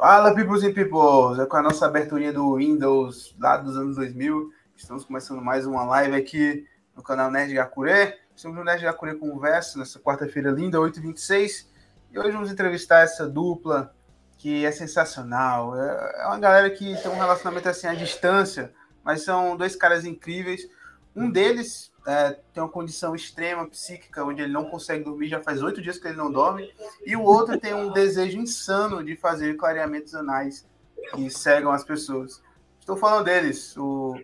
Fala, 0.00 0.34
peoples 0.34 0.62
e 0.62 0.72
peoples! 0.72 1.38
É 1.38 1.44
com 1.44 1.58
a 1.58 1.62
nossa 1.62 1.84
abertura 1.84 2.32
do 2.32 2.56
Windows 2.56 3.36
lá 3.38 3.58
dos 3.58 3.76
anos 3.76 3.96
2000. 3.96 4.50
Estamos 4.74 5.04
começando 5.04 5.42
mais 5.42 5.66
uma 5.66 5.84
live 5.84 6.16
aqui 6.16 6.66
no 6.96 7.02
canal 7.02 7.30
Nerd 7.30 7.52
Gakure. 7.52 8.14
Estamos 8.34 8.56
no 8.56 8.64
Nerd 8.64 8.82
Gakure 8.82 9.18
Conversa, 9.18 9.78
nessa 9.78 10.00
quarta-feira 10.00 10.52
linda, 10.52 10.78
8h26. 10.78 11.66
E 12.10 12.18
hoje 12.18 12.30
vamos 12.30 12.50
entrevistar 12.50 13.00
essa 13.00 13.28
dupla 13.28 13.94
que 14.38 14.64
é 14.64 14.72
sensacional. 14.72 15.78
É, 15.78 16.22
é 16.22 16.26
uma 16.28 16.38
galera 16.38 16.70
que 16.70 16.96
tem 17.02 17.10
um 17.10 17.18
relacionamento 17.18 17.68
assim 17.68 17.86
à 17.86 17.92
distância, 17.92 18.72
mas 19.04 19.22
são 19.22 19.54
dois 19.54 19.76
caras 19.76 20.06
incríveis. 20.06 20.66
Um 21.14 21.30
deles 21.30 21.89
é, 22.06 22.38
tem 22.52 22.62
uma 22.62 22.68
condição 22.68 23.14
extrema 23.14 23.68
psíquica, 23.68 24.24
onde 24.24 24.42
ele 24.42 24.52
não 24.52 24.64
consegue 24.64 25.04
dormir, 25.04 25.28
já 25.28 25.40
faz 25.40 25.62
oito 25.62 25.82
dias 25.82 25.98
que 25.98 26.08
ele 26.08 26.16
não 26.16 26.30
dorme, 26.30 26.72
e 27.04 27.14
o 27.14 27.22
outro 27.22 27.58
tem 27.58 27.74
um 27.74 27.92
desejo 27.92 28.38
insano 28.38 29.04
de 29.04 29.16
fazer 29.16 29.56
clareamentos 29.56 30.14
anais 30.14 30.66
que 31.14 31.30
cegam 31.30 31.70
as 31.70 31.84
pessoas. 31.84 32.42
Estou 32.78 32.96
falando 32.96 33.26
deles, 33.26 33.76
o 33.76 34.18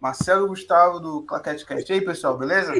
Marcelo 0.00 0.48
Gustavo 0.48 0.98
do 0.98 1.22
Claquete 1.22 1.64
Cast. 1.64 1.90
E 1.90 1.94
aí, 1.94 2.00
pessoal, 2.00 2.36
beleza? 2.36 2.72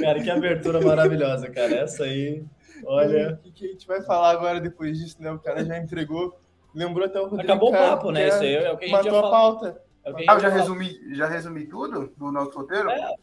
Cara, 0.00 0.22
que 0.22 0.30
abertura 0.30 0.80
maravilhosa, 0.80 1.48
cara. 1.50 1.74
Essa 1.74 2.04
aí, 2.04 2.44
olha. 2.84 3.40
O 3.44 3.52
que, 3.52 3.64
a 3.64 3.68
gente 3.68 3.86
vai 3.86 4.02
falar 4.02 4.30
agora 4.30 4.60
depois 4.60 4.98
disso, 4.98 5.16
né? 5.20 5.32
O 5.32 5.38
cara 5.38 5.64
já 5.64 5.78
entregou. 5.78 6.38
Lembrou 6.74 7.06
até 7.06 7.18
o 7.18 7.24
Rodrigo. 7.24 7.42
Acabou 7.42 7.70
o 7.70 7.72
papo, 7.72 8.12
né? 8.12 8.28
Isso 8.28 8.42
aí 8.42 8.54
é 8.54 8.70
o 8.70 8.76
que 8.76 8.84
a 8.84 8.88
gente 8.88 9.04
Matou 9.04 9.18
a 9.18 9.30
pauta. 9.30 9.82
É 10.04 10.10
ah, 10.28 10.34
eu 10.34 10.40
já 10.40 10.48
resumi, 10.48 11.14
já 11.14 11.26
resumi 11.26 11.66
tudo 11.66 12.12
do 12.16 12.32
nosso 12.32 12.56
roteiro? 12.56 12.90
É, 12.90 13.14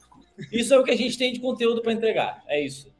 isso 0.52 0.74
é 0.74 0.80
o 0.80 0.84
que 0.84 0.92
a 0.92 0.98
gente 0.98 1.18
tem 1.18 1.34
de 1.34 1.40
conteúdo 1.40 1.82
para 1.82 1.94
entregar. 1.94 2.44
É 2.48 2.64
isso. 2.64 2.96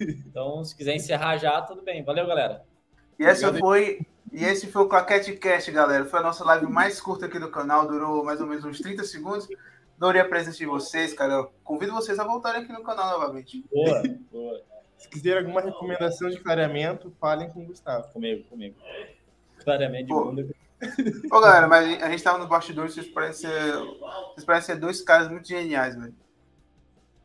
Então, 0.00 0.64
se 0.64 0.76
quiser 0.76 0.94
encerrar 0.94 1.36
já, 1.38 1.60
tudo 1.62 1.82
bem. 1.82 2.04
Valeu, 2.04 2.26
galera. 2.26 2.64
E 3.18 3.24
essa 3.24 3.52
foi. 3.52 4.00
E 4.32 4.44
esse 4.44 4.66
foi 4.68 4.82
o 4.82 4.88
Claquete 4.88 5.36
Cast, 5.36 5.70
galera. 5.72 6.04
Foi 6.04 6.20
a 6.20 6.22
nossa 6.22 6.44
live 6.44 6.66
mais 6.66 7.00
curta 7.00 7.26
aqui 7.26 7.38
do 7.38 7.50
canal, 7.50 7.86
durou 7.86 8.24
mais 8.24 8.40
ou 8.40 8.46
menos 8.46 8.64
uns 8.64 8.78
30 8.78 9.04
segundos. 9.04 9.48
Adorei 9.96 10.22
a 10.22 10.28
presença 10.28 10.56
de 10.56 10.66
vocês, 10.66 11.12
cara. 11.12 11.34
Eu 11.34 11.52
convido 11.62 11.92
vocês 11.92 12.18
a 12.18 12.24
voltarem 12.24 12.62
aqui 12.62 12.72
no 12.72 12.82
canal 12.82 13.18
novamente. 13.18 13.64
Boa, 13.70 14.02
boa. 14.32 14.62
Se 14.96 15.08
quiser 15.08 15.38
alguma 15.38 15.60
recomendação 15.60 16.30
de 16.30 16.38
clareamento, 16.38 17.12
falem 17.20 17.50
com 17.50 17.62
o 17.62 17.66
Gustavo. 17.66 18.08
Comigo, 18.12 18.44
comigo. 18.44 18.76
Clareamento 19.62 20.06
de 20.06 20.12
bunda. 20.12 20.48
Ô, 21.30 21.40
galera, 21.40 21.68
mas 21.68 22.02
a 22.02 22.10
gente 22.10 22.22
tava 22.22 22.38
no 22.38 22.48
bastidor, 22.48 22.90
vocês 22.90 23.06
parecem 23.08 23.50
ser, 23.50 23.72
vocês 24.32 24.44
parecem 24.44 24.78
dois 24.78 25.00
caras 25.02 25.28
muito 25.28 25.46
geniais, 25.46 25.96
velho. 25.96 26.14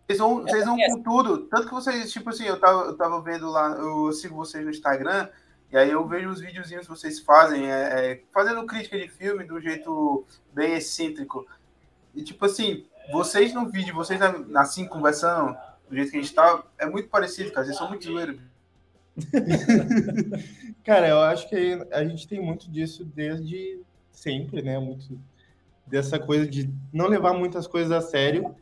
Vocês 0.05 0.19
vão, 0.19 0.41
vocês 0.41 0.65
vão 0.65 0.77
com 0.77 1.03
tudo. 1.03 1.37
Tanto 1.47 1.67
que 1.67 1.73
vocês, 1.73 2.11
tipo 2.11 2.29
assim, 2.29 2.45
eu 2.45 2.59
tava, 2.59 2.83
eu 2.83 2.95
tava 2.95 3.21
vendo 3.21 3.49
lá, 3.49 3.71
eu 3.71 4.11
sigo 4.13 4.35
vocês 4.35 4.63
no 4.63 4.71
Instagram, 4.71 5.27
e 5.71 5.77
aí 5.77 5.91
eu 5.91 6.07
vejo 6.07 6.29
os 6.29 6.39
videozinhos 6.39 6.85
que 6.85 6.91
vocês 6.91 7.19
fazem, 7.19 7.69
é, 7.69 8.11
é, 8.11 8.23
fazendo 8.33 8.65
crítica 8.65 8.97
de 8.97 9.09
filme 9.09 9.43
do 9.43 9.59
jeito 9.59 10.25
bem 10.53 10.75
excêntrico. 10.75 11.45
E 12.15 12.23
tipo 12.23 12.45
assim, 12.45 12.85
vocês 13.11 13.53
no 13.53 13.69
vídeo, 13.69 13.93
vocês 13.93 14.19
assim, 14.55 14.87
conversando, 14.87 15.57
do 15.89 15.95
jeito 15.95 16.11
que 16.11 16.17
a 16.17 16.21
gente 16.21 16.33
tá, 16.33 16.63
é 16.77 16.85
muito 16.85 17.09
parecido, 17.09 17.51
cara. 17.51 17.65
Vocês 17.65 17.77
são 17.77 17.89
muito 17.89 18.05
zoeiros. 18.05 18.39
Cara, 20.83 21.07
eu 21.07 21.19
acho 21.21 21.49
que 21.49 21.79
a 21.91 22.03
gente 22.03 22.27
tem 22.27 22.39
muito 22.39 22.69
disso 22.69 23.03
desde 23.03 23.81
sempre, 24.11 24.61
né? 24.61 24.79
Muito 24.79 25.19
dessa 25.85 26.19
coisa 26.19 26.45
de 26.47 26.69
não 26.91 27.07
levar 27.07 27.33
muitas 27.33 27.65
coisas 27.65 27.91
a 27.91 28.01
sério 28.01 28.53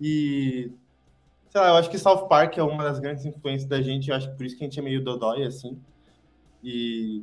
e 0.00 0.70
sei 1.48 1.60
lá, 1.60 1.68
eu 1.68 1.76
acho 1.76 1.88
que 1.88 1.98
South 1.98 2.26
Park 2.26 2.58
é 2.58 2.62
uma 2.62 2.82
das 2.82 2.98
grandes 2.98 3.24
influências 3.24 3.68
da 3.68 3.80
gente, 3.80 4.10
eu 4.10 4.16
acho 4.16 4.28
que 4.30 4.36
por 4.36 4.44
isso 4.44 4.56
que 4.56 4.64
a 4.64 4.66
gente 4.66 4.78
é 4.78 4.82
meio 4.82 5.02
dodói 5.02 5.44
assim. 5.44 5.80
E 6.62 7.22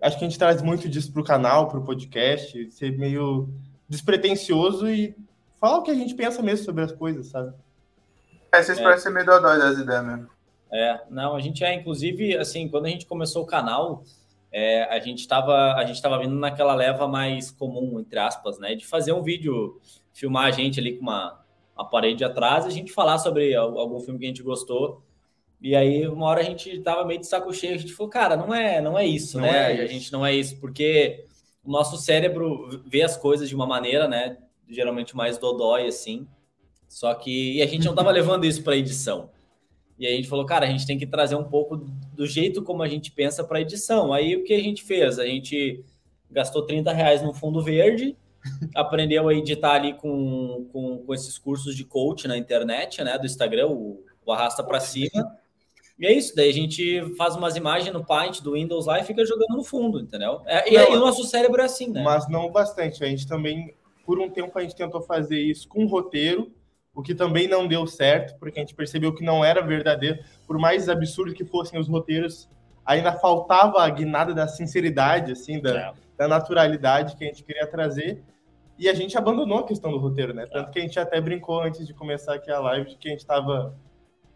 acho 0.00 0.18
que 0.18 0.24
a 0.24 0.28
gente 0.28 0.38
traz 0.38 0.62
muito 0.62 0.88
disso 0.88 1.12
pro 1.12 1.22
canal, 1.22 1.68
pro 1.68 1.82
podcast, 1.82 2.70
ser 2.70 2.96
meio 2.96 3.48
despretensioso 3.88 4.88
e 4.88 5.14
falar 5.60 5.78
o 5.78 5.82
que 5.82 5.90
a 5.90 5.94
gente 5.94 6.14
pensa 6.14 6.42
mesmo 6.42 6.64
sobre 6.64 6.84
as 6.84 6.92
coisas, 6.92 7.26
sabe? 7.26 7.54
É, 8.50 8.62
vocês 8.62 8.78
é. 8.78 8.82
parecem 8.82 9.12
meio 9.12 9.26
dodói 9.26 9.58
das 9.58 9.78
ideias 9.78 10.06
mesmo. 10.06 10.33
É, 10.74 11.00
não, 11.08 11.36
a 11.36 11.40
gente 11.40 11.62
é, 11.62 11.72
inclusive, 11.72 12.36
assim, 12.36 12.68
quando 12.68 12.86
a 12.86 12.88
gente 12.88 13.06
começou 13.06 13.44
o 13.44 13.46
canal, 13.46 14.02
é, 14.50 14.82
a 14.92 14.98
gente 14.98 15.20
estava 15.20 15.74
a 15.74 15.84
gente 15.84 15.94
estava 15.94 16.18
vindo 16.18 16.34
naquela 16.34 16.74
leva 16.74 17.06
mais 17.06 17.52
comum, 17.52 18.00
entre 18.00 18.18
aspas, 18.18 18.58
né, 18.58 18.74
de 18.74 18.84
fazer 18.84 19.12
um 19.12 19.22
vídeo, 19.22 19.80
filmar 20.12 20.46
a 20.46 20.50
gente 20.50 20.80
ali 20.80 20.96
com 20.96 21.02
uma, 21.02 21.40
uma 21.76 21.88
parede 21.88 22.24
atrás 22.24 22.64
e 22.64 22.68
a 22.68 22.72
gente 22.72 22.90
falar 22.90 23.18
sobre 23.18 23.54
algum 23.54 24.00
filme 24.00 24.18
que 24.18 24.24
a 24.24 24.28
gente 24.28 24.42
gostou. 24.42 25.00
E 25.62 25.76
aí, 25.76 26.08
uma 26.08 26.26
hora 26.26 26.40
a 26.40 26.44
gente 26.44 26.80
tava 26.80 27.04
meio 27.04 27.20
de 27.20 27.26
saco 27.28 27.54
cheio, 27.54 27.76
a 27.76 27.78
gente 27.78 27.92
falou, 27.92 28.10
cara, 28.10 28.36
não 28.36 28.52
é, 28.52 28.80
não 28.80 28.98
é 28.98 29.06
isso, 29.06 29.38
não 29.38 29.46
né? 29.46 29.78
É 29.78 29.80
a 29.80 29.86
gente 29.86 30.12
não 30.12 30.26
é 30.26 30.34
isso, 30.34 30.58
porque 30.58 31.24
o 31.64 31.70
nosso 31.70 31.96
cérebro 31.98 32.82
vê 32.84 33.02
as 33.02 33.16
coisas 33.16 33.48
de 33.48 33.54
uma 33.54 33.66
maneira, 33.66 34.08
né, 34.08 34.38
geralmente 34.68 35.14
mais 35.14 35.38
dodói, 35.38 35.86
assim. 35.86 36.26
Só 36.88 37.14
que 37.14 37.62
a 37.62 37.66
gente 37.66 37.86
não 37.86 37.94
tava 37.94 38.10
levando 38.10 38.44
isso 38.44 38.62
para 38.64 38.76
edição. 38.76 39.30
E 39.98 40.06
aí 40.06 40.14
a 40.14 40.16
gente 40.16 40.28
falou, 40.28 40.44
cara, 40.44 40.66
a 40.66 40.68
gente 40.68 40.86
tem 40.86 40.98
que 40.98 41.06
trazer 41.06 41.36
um 41.36 41.44
pouco 41.44 41.76
do 41.76 42.26
jeito 42.26 42.62
como 42.62 42.82
a 42.82 42.88
gente 42.88 43.12
pensa 43.12 43.44
para 43.44 43.60
edição. 43.60 44.12
Aí 44.12 44.36
o 44.36 44.44
que 44.44 44.52
a 44.52 44.60
gente 44.60 44.82
fez? 44.82 45.18
A 45.18 45.26
gente 45.26 45.84
gastou 46.30 46.66
30 46.66 46.92
reais 46.92 47.22
no 47.22 47.32
fundo 47.32 47.62
verde, 47.62 48.16
aprendeu 48.74 49.28
a 49.28 49.34
editar 49.34 49.74
ali 49.74 49.94
com, 49.94 50.66
com, 50.72 50.98
com, 50.98 51.14
esses 51.14 51.38
cursos 51.38 51.76
de 51.76 51.84
coach 51.84 52.26
na 52.26 52.36
internet, 52.36 53.02
né? 53.04 53.16
Do 53.16 53.26
Instagram, 53.26 53.68
o, 53.68 54.02
o 54.26 54.32
arrasta 54.32 54.62
para 54.64 54.80
cima. 54.80 55.38
E 55.96 56.06
é 56.06 56.12
isso, 56.12 56.34
daí 56.34 56.50
a 56.50 56.52
gente 56.52 57.14
faz 57.16 57.36
umas 57.36 57.54
imagens 57.54 57.92
no 57.92 58.04
Paint 58.04 58.40
do 58.40 58.54
Windows 58.54 58.86
lá 58.86 58.98
e 58.98 59.04
fica 59.04 59.24
jogando 59.24 59.56
no 59.56 59.62
fundo, 59.62 60.00
entendeu? 60.00 60.40
É, 60.44 60.72
e 60.72 60.76
aí 60.76 60.92
o 60.92 60.98
nosso 60.98 61.22
cérebro 61.22 61.62
é 61.62 61.66
assim, 61.66 61.88
né? 61.88 62.02
Mas 62.02 62.28
não 62.28 62.50
bastante. 62.50 63.04
A 63.04 63.06
gente 63.06 63.28
também, 63.28 63.72
por 64.04 64.18
um 64.18 64.28
tempo, 64.28 64.58
a 64.58 64.62
gente 64.62 64.74
tentou 64.74 65.00
fazer 65.00 65.38
isso 65.38 65.68
com 65.68 65.86
roteiro 65.86 66.52
o 66.94 67.02
que 67.02 67.14
também 67.14 67.48
não 67.48 67.66
deu 67.66 67.86
certo, 67.86 68.38
porque 68.38 68.58
a 68.58 68.62
gente 68.62 68.74
percebeu 68.74 69.12
que 69.12 69.24
não 69.24 69.44
era 69.44 69.60
verdadeiro, 69.60 70.20
por 70.46 70.58
mais 70.58 70.88
absurdo 70.88 71.34
que 71.34 71.44
fossem 71.44 71.78
os 71.78 71.88
roteiros, 71.88 72.48
ainda 72.86 73.12
faltava 73.12 73.82
a 73.82 73.90
guinada 73.90 74.32
da 74.32 74.46
sinceridade, 74.46 75.32
assim, 75.32 75.60
da, 75.60 75.76
é. 75.76 75.92
da 76.16 76.28
naturalidade 76.28 77.16
que 77.16 77.24
a 77.24 77.26
gente 77.26 77.42
queria 77.42 77.66
trazer, 77.66 78.22
e 78.78 78.88
a 78.88 78.94
gente 78.94 79.16
abandonou 79.16 79.58
a 79.58 79.66
questão 79.66 79.90
do 79.90 79.98
roteiro, 79.98 80.34
né? 80.34 80.46
Tanto 80.46 80.70
que 80.70 80.78
a 80.78 80.82
gente 80.82 80.98
até 80.98 81.20
brincou 81.20 81.60
antes 81.60 81.86
de 81.86 81.94
começar 81.94 82.34
aqui 82.34 82.50
a 82.50 82.58
live, 82.58 82.90
de 82.90 82.96
que 82.96 83.08
a 83.08 83.10
gente 83.12 83.20
estava 83.20 83.74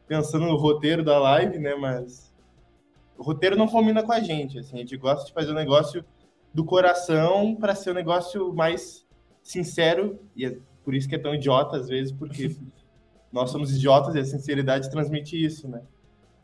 pensando 0.07 0.47
no 0.47 0.57
roteiro 0.57 1.05
da 1.05 1.19
live, 1.19 1.59
né? 1.59 1.75
Mas 1.75 2.33
o 3.17 3.23
roteiro 3.23 3.57
não 3.57 3.67
combina 3.67 4.03
com 4.03 4.13
a 4.13 4.21
gente, 4.21 4.59
assim, 4.59 4.77
a 4.77 4.81
gente 4.81 4.97
gosta 4.97 5.27
de 5.27 5.33
fazer 5.33 5.51
o 5.51 5.53
um 5.53 5.57
negócio 5.57 6.05
do 6.55 6.65
coração 6.65 7.55
para 7.57 7.75
ser 7.75 7.91
um 7.91 7.95
negócio 7.95 8.55
mais 8.55 9.07
sincero 9.43 10.21
e 10.37 10.59
por 10.89 10.95
isso 10.95 11.07
que 11.07 11.17
é 11.17 11.19
tão 11.19 11.35
idiota 11.35 11.77
às 11.77 11.87
vezes, 11.87 12.11
porque 12.11 12.57
nós 13.31 13.51
somos 13.51 13.77
idiotas 13.77 14.15
e 14.15 14.21
a 14.21 14.25
sinceridade 14.25 14.91
transmite 14.91 15.37
isso, 15.37 15.69
né? 15.69 15.83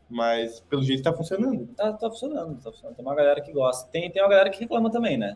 Mas 0.07 0.59
pelo 0.59 0.83
jeito 0.83 1.01
tá 1.01 1.11
funcionando. 1.11 1.65
Tá, 1.75 1.91
tá 1.93 2.07
funcionando, 2.11 2.61
tá 2.61 2.71
funcionando. 2.71 2.95
Tem 2.95 3.03
uma 3.03 3.15
galera 3.15 3.41
que 3.41 3.51
gosta. 3.51 3.89
Tem, 3.89 4.11
tem 4.11 4.21
uma 4.21 4.29
galera 4.29 4.51
que 4.51 4.59
reclama 4.59 4.91
também, 4.91 5.17
né? 5.17 5.35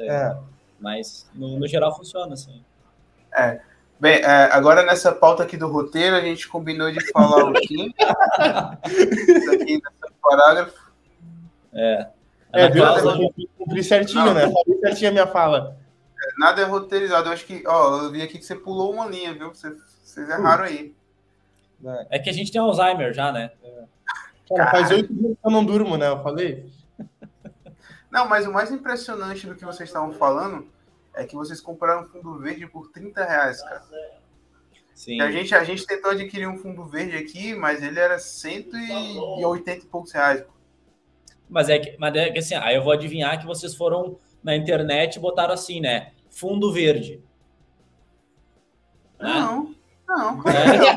É. 0.00 0.36
Mas 0.78 1.26
no, 1.34 1.58
no, 1.58 1.66
geral 1.66 1.96
funciona, 1.96 2.34
assim. 2.34 2.62
É. 3.34 3.62
Bem, 3.98 4.16
é, 4.16 4.52
agora 4.52 4.82
nessa 4.82 5.10
pauta 5.10 5.42
aqui 5.42 5.56
do 5.56 5.66
roteiro, 5.66 6.14
a 6.14 6.20
gente 6.20 6.46
combinou 6.46 6.92
de 6.92 7.00
falar 7.12 7.46
o? 7.46 7.54
Isso 7.54 9.52
aqui 9.54 9.72
nesse 9.72 10.14
parágrafo. 10.22 10.92
É. 11.72 12.08
É, 12.52 12.68
viu? 12.68 12.84
Eu 12.84 13.32
cumpri 13.56 13.82
certinho, 13.82 14.34
né? 14.34 14.42
Falei 14.42 14.80
certinho 14.80 15.08
a 15.08 15.12
minha 15.12 15.26
fala. 15.26 15.79
Nada 16.38 16.62
é 16.62 16.64
roteirizado. 16.64 17.28
Eu 17.28 17.32
acho 17.32 17.46
que, 17.46 17.62
ó, 17.66 18.02
eu 18.02 18.10
vi 18.10 18.22
aqui 18.22 18.38
que 18.38 18.44
você 18.44 18.54
pulou 18.54 18.92
uma 18.92 19.06
linha, 19.06 19.32
viu? 19.34 19.48
Vocês, 19.48 19.74
vocês 20.02 20.28
erraram 20.28 20.64
aí. 20.64 20.94
É 22.10 22.18
que 22.18 22.28
a 22.30 22.32
gente 22.32 22.52
tem 22.52 22.60
Alzheimer 22.60 23.12
já, 23.12 23.32
né? 23.32 23.52
É. 23.62 23.84
Cara, 24.56 24.70
faz 24.70 24.90
oito 24.90 25.12
dias 25.14 25.32
que 25.32 25.46
eu 25.46 25.50
não 25.50 25.64
durmo, 25.64 25.96
né? 25.96 26.08
Eu 26.08 26.22
falei. 26.22 26.70
Não, 28.10 28.28
mas 28.28 28.46
o 28.46 28.52
mais 28.52 28.70
impressionante 28.70 29.46
do 29.46 29.54
que 29.54 29.64
vocês 29.64 29.88
estavam 29.88 30.12
falando 30.12 30.66
é 31.14 31.24
que 31.24 31.36
vocês 31.36 31.60
compraram 31.60 32.02
um 32.02 32.06
fundo 32.06 32.38
verde 32.38 32.66
por 32.66 32.90
30 32.90 33.24
reais, 33.24 33.62
cara. 33.62 33.82
Sim. 34.94 35.20
A 35.20 35.30
gente, 35.30 35.54
a 35.54 35.64
gente 35.64 35.86
tentou 35.86 36.10
adquirir 36.10 36.46
um 36.46 36.58
fundo 36.58 36.84
verde 36.84 37.16
aqui, 37.16 37.54
mas 37.54 37.82
ele 37.82 37.98
era 37.98 38.18
180 38.18 39.70
e 39.70 39.88
poucos 39.88 40.12
reais. 40.12 40.44
Mas 41.48 41.68
é 41.68 41.78
que, 41.78 41.96
mas 41.98 42.14
é 42.14 42.30
que 42.30 42.38
assim, 42.38 42.54
aí 42.54 42.76
eu 42.76 42.82
vou 42.82 42.92
adivinhar 42.92 43.38
que 43.38 43.46
vocês 43.46 43.74
foram 43.74 44.18
na 44.42 44.54
internet 44.54 45.16
e 45.16 45.20
botaram 45.20 45.54
assim, 45.54 45.80
né? 45.80 46.12
Fundo 46.30 46.72
verde. 46.72 47.22
Não, 49.18 49.64
né? 49.64 49.74
não. 50.08 50.42
É. 50.48 50.96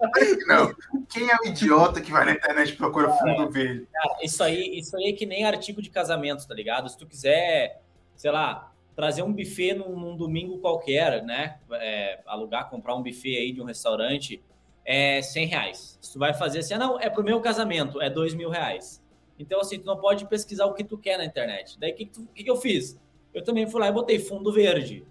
não. 0.46 0.74
Quem 1.08 1.30
é 1.30 1.36
o 1.36 1.46
idiota 1.46 2.00
que 2.00 2.10
vai 2.10 2.24
na 2.24 2.32
internet 2.32 2.70
e 2.70 2.76
procura 2.76 3.10
fundo 3.10 3.50
verde? 3.50 3.86
Isso 4.22 4.42
aí, 4.42 4.78
isso 4.78 4.96
aí 4.96 5.10
é 5.10 5.12
que 5.12 5.26
nem 5.26 5.44
artigo 5.44 5.82
de 5.82 5.90
casamento, 5.90 6.46
tá 6.46 6.54
ligado? 6.54 6.88
Se 6.88 6.96
tu 6.96 7.06
quiser, 7.06 7.82
sei 8.16 8.30
lá, 8.30 8.72
trazer 8.96 9.22
um 9.22 9.32
buffet 9.32 9.74
num, 9.74 9.98
num 9.98 10.16
domingo 10.16 10.58
qualquer, 10.58 11.22
né? 11.22 11.58
É, 11.72 12.20
alugar, 12.26 12.70
comprar 12.70 12.94
um 12.94 13.02
buffet 13.02 13.36
aí 13.36 13.52
de 13.52 13.60
um 13.60 13.64
restaurante, 13.64 14.42
é 14.84 15.20
100 15.20 15.46
reais. 15.46 15.98
Se 16.00 16.12
tu 16.12 16.18
vai 16.18 16.34
fazer 16.34 16.60
assim, 16.60 16.74
ah, 16.74 16.78
não, 16.78 17.00
é 17.00 17.10
pro 17.10 17.24
meu 17.24 17.40
casamento, 17.40 18.00
é 18.00 18.08
dois 18.08 18.34
mil 18.34 18.50
reais. 18.50 19.02
Então, 19.38 19.60
assim, 19.60 19.78
tu 19.78 19.86
não 19.86 19.96
pode 19.96 20.26
pesquisar 20.28 20.66
o 20.66 20.74
que 20.74 20.84
tu 20.84 20.96
quer 20.96 21.18
na 21.18 21.24
internet. 21.24 21.78
Daí, 21.78 21.92
o 21.92 21.94
que, 21.96 22.06
que, 22.06 22.44
que, 22.44 22.50
eu 22.50 22.56
fiz? 22.56 23.00
Eu 23.34 23.42
também 23.42 23.68
fui 23.68 23.80
lá 23.80 23.88
e 23.88 23.92
botei 23.92 24.18
fundo 24.18 24.52
verde. 24.52 25.04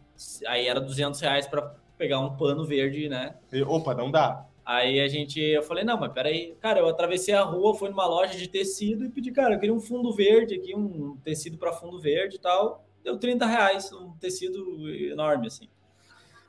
Aí 0.48 0.68
era 0.68 0.80
200 0.80 1.20
reais 1.20 1.46
para 1.46 1.76
pegar 1.98 2.20
um 2.20 2.36
pano 2.36 2.66
verde, 2.66 3.10
né? 3.10 3.36
E, 3.52 3.62
opa, 3.62 3.94
não 3.94 4.10
dá. 4.10 4.48
Aí 4.66 5.02
a 5.02 5.08
gente, 5.10 5.40
eu 5.42 5.62
falei, 5.62 5.84
não, 5.84 6.00
mas 6.00 6.14
peraí. 6.14 6.56
Cara, 6.62 6.80
eu 6.80 6.88
atravessei 6.88 7.34
a 7.34 7.44
rua, 7.44 7.76
fui 7.76 7.90
numa 7.90 8.08
loja 8.08 8.38
de 8.38 8.48
tecido 8.48 9.04
e 9.04 9.10
pedi, 9.10 9.32
cara, 9.32 9.56
eu 9.56 9.60
queria 9.60 9.76
um 9.76 9.82
fundo 9.82 10.14
verde 10.14 10.56
aqui, 10.56 10.74
um 10.74 11.18
tecido 11.18 11.58
para 11.58 11.74
fundo 11.74 12.00
verde 12.00 12.38
e 12.38 12.40
tal. 12.40 12.86
Deu 13.04 13.18
30 13.18 13.46
reais, 13.46 13.92
um 13.92 14.14
tecido 14.14 14.90
enorme, 14.90 15.48
assim. 15.48 15.68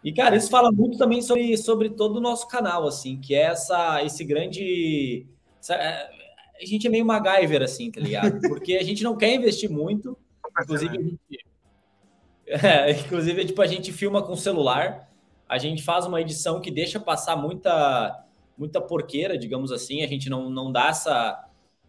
E, 0.05 0.12
cara, 0.12 0.37
isso 0.37 0.50
fala 0.50 0.70
muito 0.70 0.97
também 0.97 1.20
sobre, 1.23 1.56
sobre 1.56 1.91
todo 1.91 2.17
o 2.17 2.20
nosso 2.20 2.47
canal, 2.47 2.87
assim, 2.87 3.19
que 3.19 3.35
é 3.35 3.47
essa, 3.47 4.05
esse 4.05 4.23
grande. 4.23 5.27
Essa, 5.59 5.75
é, 5.75 6.11
a 6.61 6.65
gente 6.65 6.87
é 6.87 6.91
meio 6.91 7.05
MacGyver, 7.05 7.62
assim, 7.62 7.91
tá 7.91 8.00
ligado? 8.00 8.38
Porque 8.49 8.75
a 8.75 8.82
gente 8.85 9.03
não 9.03 9.17
quer 9.17 9.35
investir 9.35 9.69
muito. 9.69 10.17
Inclusive, 10.62 10.97
a 10.97 11.03
gente, 11.03 11.19
é, 12.46 12.91
inclusive, 12.93 13.44
tipo, 13.44 13.61
a 13.62 13.67
gente 13.67 13.93
filma 13.93 14.23
com 14.23 14.37
celular, 14.37 15.11
a 15.49 15.58
gente 15.58 15.82
faz 15.82 16.06
uma 16.06 16.20
edição 16.20 16.61
que 16.61 16.70
deixa 16.70 16.99
passar 16.99 17.37
muita, 17.37 18.25
muita 18.56 18.81
porqueira, 18.81 19.37
digamos 19.37 19.73
assim, 19.73 20.02
a 20.02 20.06
gente 20.06 20.29
não, 20.29 20.50
não 20.50 20.73
dá 20.73 20.88
essa 20.88 21.44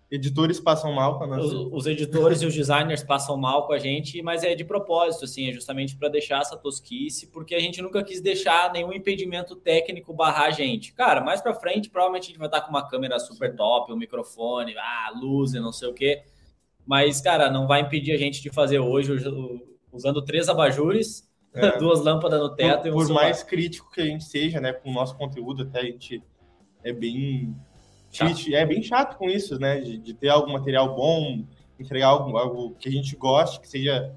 Editores 0.09 0.59
passam 0.59 0.93
mal 0.93 1.17
com 1.17 1.23
a 1.23 1.27
nossa... 1.27 1.47
os, 1.47 1.73
os 1.73 1.87
editores 1.87 2.41
e 2.41 2.45
os 2.45 2.53
designers 2.53 3.03
passam 3.03 3.35
mal 3.35 3.65
com 3.65 3.73
a 3.73 3.79
gente, 3.79 4.21
mas 4.21 4.43
é 4.43 4.53
de 4.53 4.63
propósito, 4.63 5.25
assim, 5.25 5.49
é 5.49 5.51
justamente 5.51 5.95
para 5.95 6.09
deixar 6.09 6.41
essa 6.41 6.55
tosquice, 6.55 7.27
porque 7.27 7.55
a 7.55 7.59
gente 7.59 7.81
nunca 7.81 8.03
quis 8.03 8.21
deixar 8.21 8.71
nenhum 8.71 8.93
impedimento 8.93 9.55
técnico 9.55 10.13
barrar 10.13 10.45
a 10.45 10.51
gente. 10.51 10.93
Cara, 10.93 11.21
mais 11.21 11.41
para 11.41 11.55
frente, 11.55 11.89
provavelmente 11.89 12.25
a 12.25 12.27
gente 12.27 12.37
vai 12.37 12.47
estar 12.47 12.61
com 12.61 12.69
uma 12.69 12.87
câmera 12.87 13.17
super 13.17 13.55
top, 13.55 13.91
um 13.91 13.97
microfone, 13.97 14.77
ah, 14.77 15.11
luz 15.19 15.55
e 15.55 15.59
não 15.59 15.71
sei 15.71 15.89
o 15.89 15.93
quê. 15.93 16.21
Mas, 16.85 17.19
cara, 17.19 17.49
não 17.49 17.65
vai 17.65 17.81
impedir 17.81 18.11
a 18.11 18.17
gente 18.17 18.43
de 18.43 18.51
fazer 18.51 18.79
hoje 18.79 19.11
usando 19.95 20.21
três 20.21 20.49
abajures, 20.49 21.27
é. 21.53 21.77
duas 21.79 22.03
lâmpadas 22.03 22.39
no 22.39 22.55
teto 22.55 22.83
por, 22.83 22.87
e 22.87 22.91
um 22.91 22.95
Por 22.95 23.09
mais 23.09 23.41
crítico 23.41 23.89
que 23.91 24.01
a 24.01 24.05
gente 24.05 24.25
seja, 24.25 24.59
né, 24.59 24.73
com 24.73 24.89
o 24.89 24.93
nosso 24.93 25.15
conteúdo, 25.17 25.63
até 25.63 25.79
a 25.79 25.85
gente 25.85 26.21
é 26.83 26.93
bem 26.93 27.55
Chato. 28.15 28.55
É 28.55 28.65
bem 28.65 28.81
chato 28.81 29.17
com 29.17 29.29
isso, 29.29 29.59
né? 29.59 29.81
De, 29.81 29.97
de, 29.97 30.13
ter 30.13 30.29
algum 30.29 30.53
material 30.53 30.95
bom, 30.95 31.43
entregar 31.77 32.07
algo, 32.07 32.37
algo 32.37 32.75
que 32.79 32.87
a 32.87 32.91
gente 32.91 33.13
goste, 33.15 33.59
que 33.59 33.67
seja, 33.67 34.15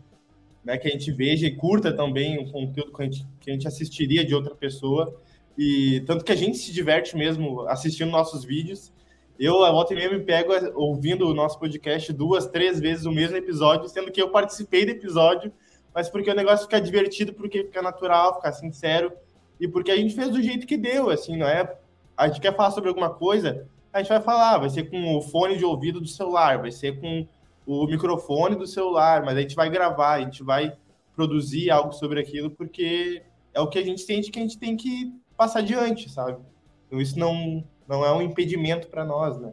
né, 0.65 0.79
que 0.79 0.87
a 0.87 0.91
gente 0.91 1.11
veja 1.11 1.47
e 1.47 1.57
curta 1.57 1.93
também 1.93 2.39
o 2.39 2.51
conteúdo 2.51 2.93
que 2.93 3.03
a 3.03 3.05
gente, 3.05 3.27
que 3.41 3.51
a 3.51 3.53
gente 3.53 3.67
assistiria 3.67 4.25
de 4.25 4.35
outra 4.35 4.55
pessoa. 4.55 5.21
E 5.57 6.01
tanto 6.07 6.25
que 6.25 6.31
a 6.31 6.37
gente 6.37 6.57
se 6.59 6.73
diverte 6.73 7.17
mesmo 7.17 7.63
assistindo 7.63 8.11
nossos 8.11 8.45
vídeos. 8.45 8.93
Eu, 9.37 9.65
a 9.65 9.71
volta 9.73 9.93
e 9.93 9.97
meia, 9.97 10.11
me 10.11 10.21
pego 10.21 10.53
ouvindo 10.75 11.29
o 11.29 11.35
nosso 11.35 11.59
podcast 11.59 12.13
duas, 12.13 12.47
três 12.47 12.79
vezes 12.79 13.05
o 13.05 13.11
mesmo 13.11 13.37
episódio, 13.37 13.89
sendo 13.89 14.13
que 14.13 14.23
eu 14.23 14.31
participei 14.31 14.85
do 14.85 14.93
episódio, 14.93 15.53
mas 15.95 16.09
porque 16.09 16.31
o 16.31 16.35
negócio 16.35 16.65
fica 16.65 16.81
divertido, 16.81 17.33
porque 17.33 17.65
fica 17.65 17.83
natural, 17.83 18.37
fica 18.37 18.53
sincero, 18.53 19.13
e 19.61 19.67
porque 19.67 19.91
a 19.91 19.97
gente 19.97 20.15
fez 20.15 20.31
do 20.31 20.43
jeito 20.43 20.67
que 20.67 20.77
deu, 20.77 21.11
assim, 21.11 21.37
não 21.37 21.47
é? 21.47 21.77
A 22.17 22.29
gente 22.29 22.41
quer 22.41 22.55
falar 22.55 22.71
sobre 22.71 22.89
alguma 22.89 23.11
coisa, 23.11 23.67
a 23.93 23.99
gente 23.99 24.09
vai 24.09 24.21
falar, 24.21 24.59
vai 24.59 24.71
ser 24.71 24.91
com 24.91 25.17
o 25.17 25.23
fone 25.23 25.57
de 25.57 25.65
ouvido 25.65 26.01
do 26.01 26.09
celular, 26.09 26.59
vai 26.59 26.71
ser 26.71 27.01
com 27.01 27.27
o 27.67 27.87
microfone 27.87 28.57
do 28.57 28.67
celular, 28.67 29.25
mas 29.25 29.37
a 29.37 29.41
gente 29.41 29.55
vai 29.55 29.69
gravar, 29.69 30.15
a 30.15 30.21
gente 30.21 30.43
vai 30.43 30.77
produzir 31.15 31.71
algo 31.71 31.93
sobre 31.93 32.21
aquilo, 32.21 32.51
porque 32.51 33.23
é 33.53 33.61
o 33.61 33.69
que 33.69 33.79
a 33.79 33.85
gente 33.85 34.01
sente 34.01 34.31
que 34.31 34.39
a 34.39 34.43
gente 34.43 34.59
tem 34.59 34.77
que 34.77 35.13
passar 35.37 35.61
adiante, 35.61 36.09
sabe? 36.11 36.39
Então 36.87 37.01
isso 37.01 37.19
não, 37.19 37.65
não 37.87 38.05
é 38.05 38.13
um 38.13 38.23
impedimento 38.23 38.89
para 38.89 39.05
nós, 39.05 39.39
né? 39.39 39.53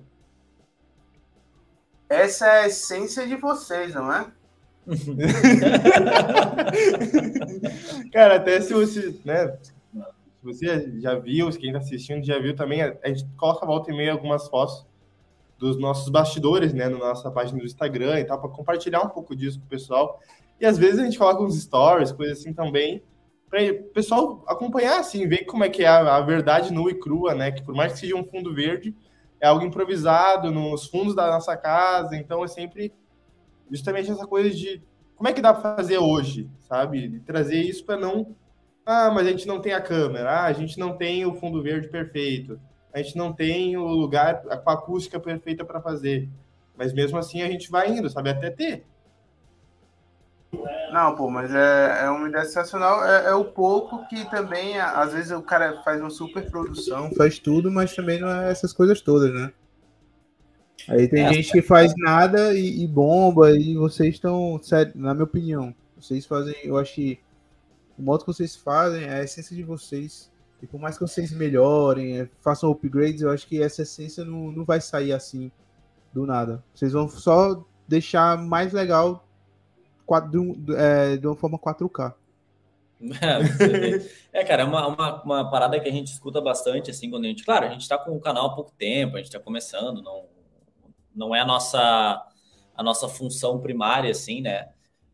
Essa 2.07 2.47
é 2.47 2.61
a 2.61 2.67
essência 2.67 3.27
de 3.27 3.35
vocês, 3.35 3.95
não 3.95 4.13
é? 4.13 4.31
Cara, 8.13 8.35
até 8.35 8.61
se 8.61 8.73
você, 8.73 9.15
né, 9.25 9.57
você 10.43 10.99
já 10.99 11.15
viu, 11.15 11.49
quem 11.49 11.69
está 11.69 11.79
assistindo 11.79 12.23
já 12.23 12.37
viu 12.39 12.55
também, 12.55 12.81
a 12.81 13.07
gente 13.07 13.25
coloca 13.35 13.65
volta 13.65 13.91
e 13.91 13.97
meia 13.97 14.11
algumas 14.11 14.47
fotos 14.47 14.85
dos 15.57 15.79
nossos 15.79 16.09
bastidores, 16.09 16.73
né, 16.73 16.87
na 16.87 16.97
nossa 16.97 17.31
página 17.31 17.59
do 17.59 17.65
Instagram 17.65 18.19
e 18.19 18.25
tal, 18.25 18.39
para 18.39 18.49
compartilhar 18.49 19.01
um 19.01 19.09
pouco 19.09 19.35
disso 19.35 19.59
com 19.59 19.65
o 19.65 19.69
pessoal. 19.69 20.19
E 20.59 20.65
às 20.65 20.77
vezes 20.77 20.99
a 20.99 21.03
gente 21.03 21.17
coloca 21.17 21.41
uns 21.41 21.61
stories, 21.61 22.11
coisas 22.11 22.39
assim 22.39 22.53
também, 22.53 23.01
para 23.49 23.63
o 23.71 23.83
pessoal 23.85 24.43
acompanhar, 24.47 24.99
assim, 24.99 25.27
ver 25.27 25.45
como 25.45 25.63
é 25.63 25.69
que 25.69 25.83
é 25.83 25.87
a, 25.87 26.17
a, 26.17 26.21
verdade 26.21 26.73
nua 26.73 26.91
e 26.91 26.95
crua, 26.95 27.33
né, 27.33 27.51
que 27.51 27.63
por 27.63 27.73
mais 27.73 27.93
que 27.93 27.99
seja 27.99 28.15
um 28.15 28.23
fundo 28.23 28.53
verde, 28.53 28.95
é 29.39 29.47
algo 29.47 29.65
improvisado 29.65 30.51
nos 30.51 30.87
fundos 30.87 31.15
da 31.15 31.27
nossa 31.27 31.55
casa, 31.55 32.15
então 32.15 32.43
é 32.43 32.47
sempre 32.47 32.93
justamente 33.69 34.11
essa 34.11 34.27
coisa 34.27 34.49
de 34.49 34.81
como 35.15 35.29
é 35.29 35.33
que 35.33 35.41
dá 35.41 35.53
para 35.53 35.75
fazer 35.75 35.97
hoje, 35.97 36.49
sabe? 36.59 37.07
De 37.07 37.19
trazer 37.19 37.61
isso 37.61 37.85
para 37.85 37.97
não 37.97 38.35
ah, 38.85 39.09
mas 39.09 39.25
a 39.25 39.31
gente 39.31 39.47
não 39.47 39.59
tem 39.59 39.73
a 39.73 39.81
câmera, 39.81 40.29
ah, 40.29 40.45
a 40.45 40.53
gente 40.53 40.77
não 40.77 40.95
tem 40.95 41.25
o 41.25 41.33
fundo 41.33 41.63
verde 41.63 41.87
perfeito, 41.87 42.59
a 42.93 43.01
gente 43.01 43.17
não 43.17 43.33
tem 43.33 43.75
o 43.75 43.87
lugar 43.87 44.43
com 44.43 44.69
a 44.69 44.73
acústica 44.73 45.19
perfeita 45.19 45.65
para 45.65 45.81
fazer. 45.81 46.29
Mas 46.77 46.93
mesmo 46.93 47.17
assim 47.17 47.41
a 47.41 47.47
gente 47.47 47.71
vai 47.71 47.89
indo, 47.89 48.09
sabe? 48.09 48.29
Até 48.29 48.51
ter. 48.51 48.85
Não, 50.91 51.15
pô, 51.15 51.29
mas 51.29 51.53
é, 51.53 52.05
é 52.05 52.09
uma 52.09 52.29
ideia 52.29 52.45
sensacional. 52.45 53.03
É, 53.03 53.27
é, 53.29 53.33
o 53.33 53.45
pouco 53.45 54.07
que 54.07 54.29
também, 54.29 54.79
às 54.79 55.13
vezes, 55.13 55.31
o 55.31 55.41
cara 55.41 55.81
faz 55.83 55.99
uma 55.99 56.09
super 56.09 56.49
produção, 56.49 57.11
faz 57.15 57.39
tudo, 57.39 57.71
mas 57.71 57.93
também 57.93 58.19
não 58.19 58.29
é 58.29 58.51
essas 58.51 58.71
coisas 58.71 59.01
todas, 59.01 59.33
né? 59.33 59.51
Aí 60.87 61.07
tem 61.07 61.25
é, 61.25 61.33
gente 61.33 61.51
que 61.51 61.61
faz 61.61 61.93
nada 61.97 62.53
e, 62.53 62.83
e 62.83 62.87
bomba, 62.87 63.51
e 63.51 63.75
vocês 63.75 64.15
estão, 64.15 64.59
na 64.93 65.13
minha 65.13 65.23
opinião, 65.23 65.73
vocês 65.99 66.25
fazem, 66.25 66.55
eu 66.63 66.77
acho 66.77 66.93
que 66.93 67.19
o 67.97 68.01
modo 68.01 68.21
que 68.21 68.27
vocês 68.27 68.55
fazem, 68.55 69.05
a 69.05 69.23
essência 69.23 69.55
de 69.55 69.63
vocês. 69.63 70.31
E 70.61 70.67
por 70.67 70.79
mais 70.79 70.97
que 70.97 71.01
vocês 71.01 71.31
melhorem, 71.31 72.19
é, 72.19 72.29
façam 72.41 72.71
upgrades, 72.71 73.21
eu 73.21 73.31
acho 73.31 73.47
que 73.47 73.61
essa 73.61 73.81
essência 73.81 74.23
não, 74.23 74.51
não 74.51 74.65
vai 74.65 74.79
sair 74.79 75.13
assim 75.13 75.51
do 76.13 76.25
nada. 76.25 76.63
Vocês 76.73 76.93
vão 76.93 77.09
só 77.09 77.63
deixar 77.87 78.37
mais 78.37 78.71
legal 78.73 79.25
de, 80.29 80.75
é, 80.75 81.17
de 81.17 81.27
uma 81.27 81.35
forma 81.35 81.57
4K. 81.57 82.13
é, 84.31 84.43
cara, 84.43 84.63
é 84.63 84.65
uma, 84.65 84.87
uma, 84.87 85.23
uma, 85.23 85.51
parada 85.51 85.79
que 85.79 85.89
a 85.89 85.91
gente 85.91 86.07
escuta 86.13 86.39
bastante, 86.39 86.89
assim, 86.89 87.09
quando 87.09 87.25
a 87.25 87.27
gente. 87.27 87.43
Claro, 87.43 87.65
a 87.65 87.69
gente 87.69 87.81
está 87.81 87.97
com 87.97 88.15
o 88.15 88.19
canal 88.19 88.47
há 88.47 88.55
pouco 88.55 88.71
tempo, 88.77 89.15
a 89.15 89.17
gente 89.17 89.27
está 89.27 89.39
começando, 89.39 90.01
não, 90.01 90.23
não 91.15 91.35
é 91.35 91.41
a 91.41 91.45
nossa, 91.45 92.25
a 92.75 92.83
nossa 92.83 93.07
função 93.07 93.59
primária, 93.59 94.11
assim, 94.11 94.41
né? 94.41 94.69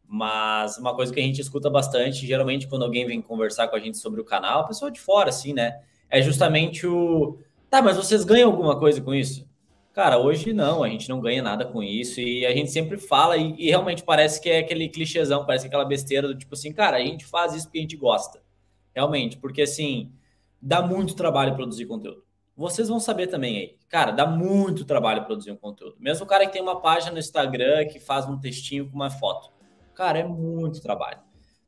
Mas 0.05 0.77
uma 0.77 0.93
coisa 0.95 1.13
que 1.13 1.19
a 1.19 1.23
gente 1.23 1.39
escuta 1.39 1.69
bastante, 1.69 2.27
geralmente 2.27 2.67
quando 2.67 2.83
alguém 2.83 3.05
vem 3.05 3.21
conversar 3.21 3.67
com 3.69 3.75
a 3.75 3.79
gente 3.79 3.97
sobre 3.97 4.19
o 4.19 4.25
canal, 4.25 4.61
a 4.61 4.67
pessoa 4.67 4.91
de 4.91 4.99
fora, 4.99 5.29
assim, 5.29 5.53
né? 5.53 5.81
É 6.09 6.21
justamente 6.21 6.85
o. 6.85 7.39
Tá, 7.69 7.81
mas 7.81 7.95
vocês 7.95 8.25
ganham 8.25 8.51
alguma 8.51 8.77
coisa 8.77 9.01
com 9.01 9.13
isso? 9.13 9.49
Cara, 9.93 10.17
hoje 10.17 10.53
não, 10.53 10.83
a 10.83 10.89
gente 10.89 11.09
não 11.09 11.19
ganha 11.19 11.41
nada 11.41 11.65
com 11.65 11.83
isso 11.83 12.21
e 12.21 12.45
a 12.45 12.53
gente 12.53 12.71
sempre 12.71 12.97
fala 12.97 13.35
e, 13.37 13.55
e 13.57 13.69
realmente 13.69 14.03
parece 14.03 14.41
que 14.41 14.49
é 14.49 14.59
aquele 14.59 14.87
clichêzão, 14.87 15.45
parece 15.45 15.67
aquela 15.67 15.83
besteira 15.83 16.27
do 16.27 16.37
tipo 16.37 16.53
assim, 16.53 16.71
cara, 16.73 16.97
a 16.97 17.01
gente 17.01 17.25
faz 17.25 17.53
isso 17.53 17.65
porque 17.65 17.79
a 17.79 17.81
gente 17.81 17.97
gosta. 17.97 18.41
Realmente, 18.95 19.37
porque 19.37 19.61
assim, 19.61 20.11
dá 20.61 20.81
muito 20.81 21.15
trabalho 21.15 21.55
produzir 21.55 21.85
conteúdo. 21.85 22.23
Vocês 22.61 22.89
vão 22.89 22.99
saber 22.99 23.25
também 23.25 23.57
aí. 23.57 23.75
Cara, 23.89 24.11
dá 24.11 24.27
muito 24.27 24.85
trabalho 24.85 25.25
produzir 25.25 25.49
um 25.49 25.55
conteúdo. 25.55 25.95
Mesmo 25.99 26.25
o 26.25 26.27
cara 26.27 26.45
que 26.45 26.53
tem 26.53 26.61
uma 26.61 26.79
página 26.79 27.11
no 27.11 27.17
Instagram 27.17 27.87
que 27.87 27.99
faz 27.99 28.29
um 28.29 28.37
textinho 28.37 28.87
com 28.87 28.95
uma 28.95 29.09
foto. 29.09 29.49
Cara, 29.95 30.19
é 30.19 30.23
muito 30.23 30.79
trabalho. 30.79 31.17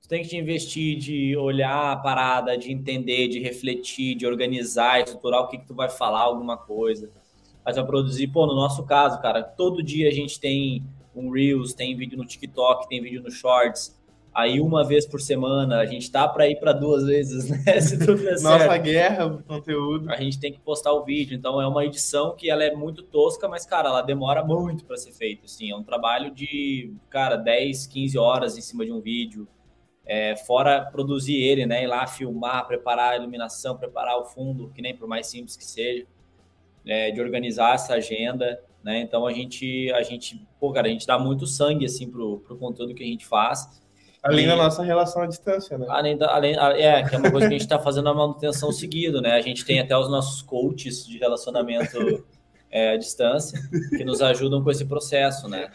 Tu 0.03 0.07
tem 0.07 0.21
que 0.21 0.29
te 0.29 0.37
investir 0.37 0.99
de 0.99 1.35
olhar 1.35 1.93
a 1.93 1.95
parada, 1.95 2.55
de 2.55 2.71
entender, 2.71 3.27
de 3.27 3.39
refletir, 3.39 4.13
de 4.13 4.27
organizar, 4.27 4.99
estruturar 4.99 5.41
o 5.41 5.47
que, 5.47 5.57
que 5.57 5.65
tu 5.65 5.73
vai 5.73 5.89
falar, 5.89 6.19
alguma 6.19 6.57
coisa. 6.57 7.09
Mas 7.65 7.75
vai 7.75 7.85
produzir, 7.87 8.27
pô, 8.27 8.45
no 8.45 8.53
nosso 8.53 8.85
caso, 8.85 9.19
cara, 9.19 9.41
todo 9.41 9.81
dia 9.81 10.07
a 10.07 10.11
gente 10.11 10.39
tem 10.39 10.85
um 11.15 11.31
Reels, 11.31 11.73
tem 11.73 11.97
vídeo 11.97 12.19
no 12.19 12.25
TikTok, 12.25 12.87
tem 12.87 13.01
vídeo 13.01 13.23
no 13.23 13.31
Shorts, 13.31 13.99
Aí 14.33 14.59
uma 14.59 14.83
vez 14.83 15.05
por 15.05 15.21
semana, 15.21 15.79
a 15.79 15.85
gente 15.85 16.11
tá 16.11 16.27
para 16.27 16.47
ir 16.47 16.59
para 16.59 16.73
duas 16.73 17.05
vezes, 17.05 17.49
né? 17.65 17.79
Se 17.79 17.99
tudo 17.99 18.17
der 18.17 18.41
Nossa 18.41 18.59
certo. 18.59 18.83
guerra, 18.83 19.25
o 19.27 19.43
conteúdo. 19.43 20.09
A 20.09 20.15
gente 20.15 20.39
tem 20.39 20.51
que 20.51 20.59
postar 20.59 20.91
o 20.91 21.03
vídeo, 21.03 21.37
então 21.37 21.61
é 21.61 21.67
uma 21.67 21.85
edição 21.85 22.35
que 22.35 22.49
ela 22.49 22.63
é 22.63 22.73
muito 22.73 23.03
tosca, 23.03 23.47
mas 23.47 23.65
cara, 23.65 23.89
ela 23.89 24.01
demora 24.01 24.43
muito 24.43 24.85
para 24.85 24.97
ser 24.97 25.11
feita, 25.11 25.45
assim, 25.45 25.69
é 25.69 25.75
um 25.75 25.83
trabalho 25.83 26.33
de, 26.33 26.91
cara, 27.09 27.35
10, 27.35 27.85
15 27.85 28.17
horas 28.17 28.57
em 28.57 28.61
cima 28.61 28.83
de 28.83 28.91
um 28.91 28.99
vídeo. 28.99 29.47
É, 30.05 30.35
fora 30.35 30.81
produzir 30.81 31.35
ele, 31.35 31.65
né? 31.65 31.83
Ir 31.83 31.87
lá 31.87 32.07
filmar, 32.07 32.67
preparar 32.67 33.13
a 33.13 33.17
iluminação, 33.17 33.77
preparar 33.77 34.17
o 34.17 34.25
fundo, 34.25 34.69
que 34.73 34.81
nem 34.81 34.95
por 34.95 35.07
mais 35.07 35.27
simples 35.27 35.55
que 35.55 35.63
seja, 35.63 36.05
é, 36.85 37.11
de 37.11 37.21
organizar 37.21 37.75
essa 37.75 37.93
agenda, 37.93 38.59
né? 38.83 38.99
Então 38.99 39.25
a 39.27 39.31
gente, 39.31 39.91
a 39.93 40.01
gente, 40.01 40.45
pô, 40.59 40.71
cara, 40.71 40.87
a 40.87 40.89
gente 40.89 41.05
dá 41.07 41.17
muito 41.17 41.45
sangue 41.45 41.85
assim 41.85 42.09
pro, 42.09 42.39
pro 42.39 42.57
conteúdo 42.57 42.93
que 42.93 43.03
a 43.03 43.07
gente 43.07 43.25
faz. 43.25 43.82
Além 44.23 44.45
e, 44.45 44.47
da 44.47 44.55
nossa 44.55 44.81
relação 44.81 45.21
à 45.21 45.27
distância, 45.27 45.77
né? 45.77 45.85
Além 45.89 46.17
da, 46.17 46.33
além, 46.33 46.55
é, 46.57 47.03
que 47.03 47.13
é 47.13 47.17
uma 47.17 47.29
coisa 47.29 47.47
que 47.47 47.53
a 47.53 47.57
gente 47.57 47.67
está 47.67 47.77
fazendo 47.77 48.07
a 48.07 48.13
manutenção 48.13 48.71
seguido, 48.71 49.21
né? 49.21 49.33
A 49.33 49.41
gente 49.41 49.65
tem 49.65 49.81
até 49.81 49.97
os 49.97 50.09
nossos 50.09 50.41
coaches 50.41 51.05
de 51.05 51.17
relacionamento 51.17 52.25
é, 52.71 52.91
à 52.91 52.97
distância, 52.97 53.59
que 53.89 54.05
nos 54.05 54.21
ajudam 54.21 54.63
com 54.63 54.71
esse 54.71 54.85
processo, 54.85 55.49
né? 55.49 55.69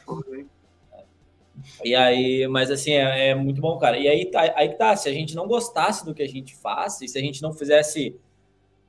E 1.85 1.95
aí, 1.95 2.49
mas 2.49 2.71
assim, 2.71 2.93
é, 2.93 3.29
é, 3.29 3.35
muito 3.35 3.61
bom, 3.61 3.77
cara. 3.79 3.99
E 3.99 4.09
aí, 4.09 4.31
tá, 4.31 4.41
aí 4.57 4.71
tá, 4.71 4.97
se 4.97 5.11
a 5.11 5.13
gente 5.13 5.37
não 5.37 5.47
gostasse 5.47 6.05
do 6.05 6.15
que 6.15 6.23
a 6.23 6.29
gente 6.29 6.57
faz, 6.57 7.03
e 7.03 7.09
se 7.09 7.19
a 7.19 7.21
gente 7.21 7.43
não 7.43 7.53
fizesse 7.53 8.19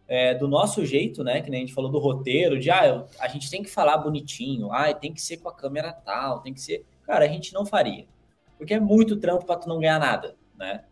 é, 0.08 0.34
do 0.34 0.48
nosso 0.48 0.86
jeito, 0.86 1.22
né? 1.22 1.42
Que 1.42 1.50
nem 1.50 1.64
a 1.64 1.66
gente 1.66 1.74
falou 1.74 1.92
do 1.92 2.00
roteiro, 2.00 2.58
de 2.58 2.72
ah, 2.72 3.06
a 3.20 3.28
gente 3.28 3.50
tem 3.50 3.62
que 3.62 3.70
falar 3.70 3.98
bonitinho, 3.98 4.72
ah, 4.72 4.94
tem 4.94 5.14
que 5.14 5.22
ser 5.22 5.38
com 5.38 5.50
a 5.50 5.54
câmera 5.54 5.92
tal, 5.92 6.40
tem 6.40 6.54
que 6.54 6.62
ser. 6.62 6.86
Cara, 7.04 7.26
a 7.26 7.28
gente 7.28 7.54
não 7.54 7.66
faria. 7.66 8.08
Porque 8.60 8.74
é 8.74 8.80
muito 8.80 9.18
trampo 9.18 9.46
para 9.46 9.56
tu 9.56 9.70
não 9.70 9.80
ganhar 9.80 9.98
nada, 9.98 10.36
né? 10.58 10.84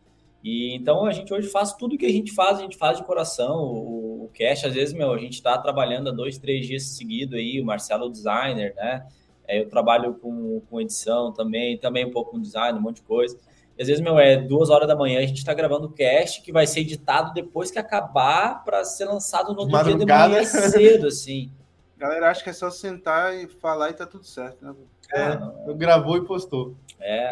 E 0.41 0.73
então 0.73 1.05
a 1.05 1.11
gente 1.11 1.33
hoje 1.33 1.49
faz 1.49 1.73
tudo 1.73 1.97
que 1.97 2.05
a 2.05 2.11
gente 2.11 2.31
faz, 2.31 2.57
a 2.57 2.61
gente 2.61 2.77
faz 2.77 2.97
de 2.97 3.03
coração. 3.03 3.57
O, 3.57 4.23
o 4.23 4.31
Cash, 4.33 4.63
às 4.63 4.73
vezes, 4.73 4.93
meu, 4.93 5.11
a 5.11 5.17
gente 5.17 5.33
está 5.33 5.57
trabalhando 5.57 6.09
há 6.09 6.11
dois, 6.13 6.37
três 6.37 6.65
dias 6.65 6.83
seguidos 6.83 7.37
aí, 7.37 7.59
o 7.59 7.65
Marcelo 7.65 8.09
designer, 8.09 8.73
né? 8.75 9.05
É, 9.45 9.59
eu 9.59 9.69
trabalho 9.69 10.13
com, 10.13 10.61
com 10.69 10.79
edição 10.79 11.33
também, 11.33 11.77
também 11.77 12.05
um 12.05 12.11
pouco 12.11 12.31
com 12.31 12.41
design, 12.41 12.79
um 12.79 12.81
monte 12.81 12.97
de 12.97 13.03
coisa. 13.03 13.37
E 13.77 13.81
às 13.81 13.87
vezes, 13.89 14.01
meu, 14.01 14.17
é 14.17 14.37
duas 14.37 14.69
horas 14.69 14.87
da 14.87 14.95
manhã, 14.95 15.19
a 15.19 15.25
gente 15.25 15.37
está 15.37 15.53
gravando 15.53 15.87
o 15.87 15.91
cast 15.91 16.41
que 16.41 16.51
vai 16.51 16.65
ser 16.65 16.79
editado 16.79 17.33
depois 17.33 17.69
que 17.69 17.77
acabar 17.77 18.63
para 18.63 18.85
ser 18.85 19.05
lançado 19.05 19.53
no 19.53 19.59
outro 19.59 19.71
Madrugada. 19.71 20.33
dia 20.33 20.45
de 20.45 20.53
manhã 20.53 20.69
cedo, 20.71 21.07
assim. 21.07 21.51
Galera, 21.97 22.29
acho 22.29 22.43
que 22.43 22.49
é 22.49 22.53
só 22.53 22.69
sentar 22.69 23.35
e 23.35 23.47
falar 23.47 23.89
e 23.89 23.93
tá 23.93 24.05
tudo 24.05 24.25
certo, 24.25 24.63
né? 24.63 24.73
É, 25.13 25.73
gravou 25.73 26.17
e 26.17 26.25
postou. 26.25 26.75
É. 26.99 27.31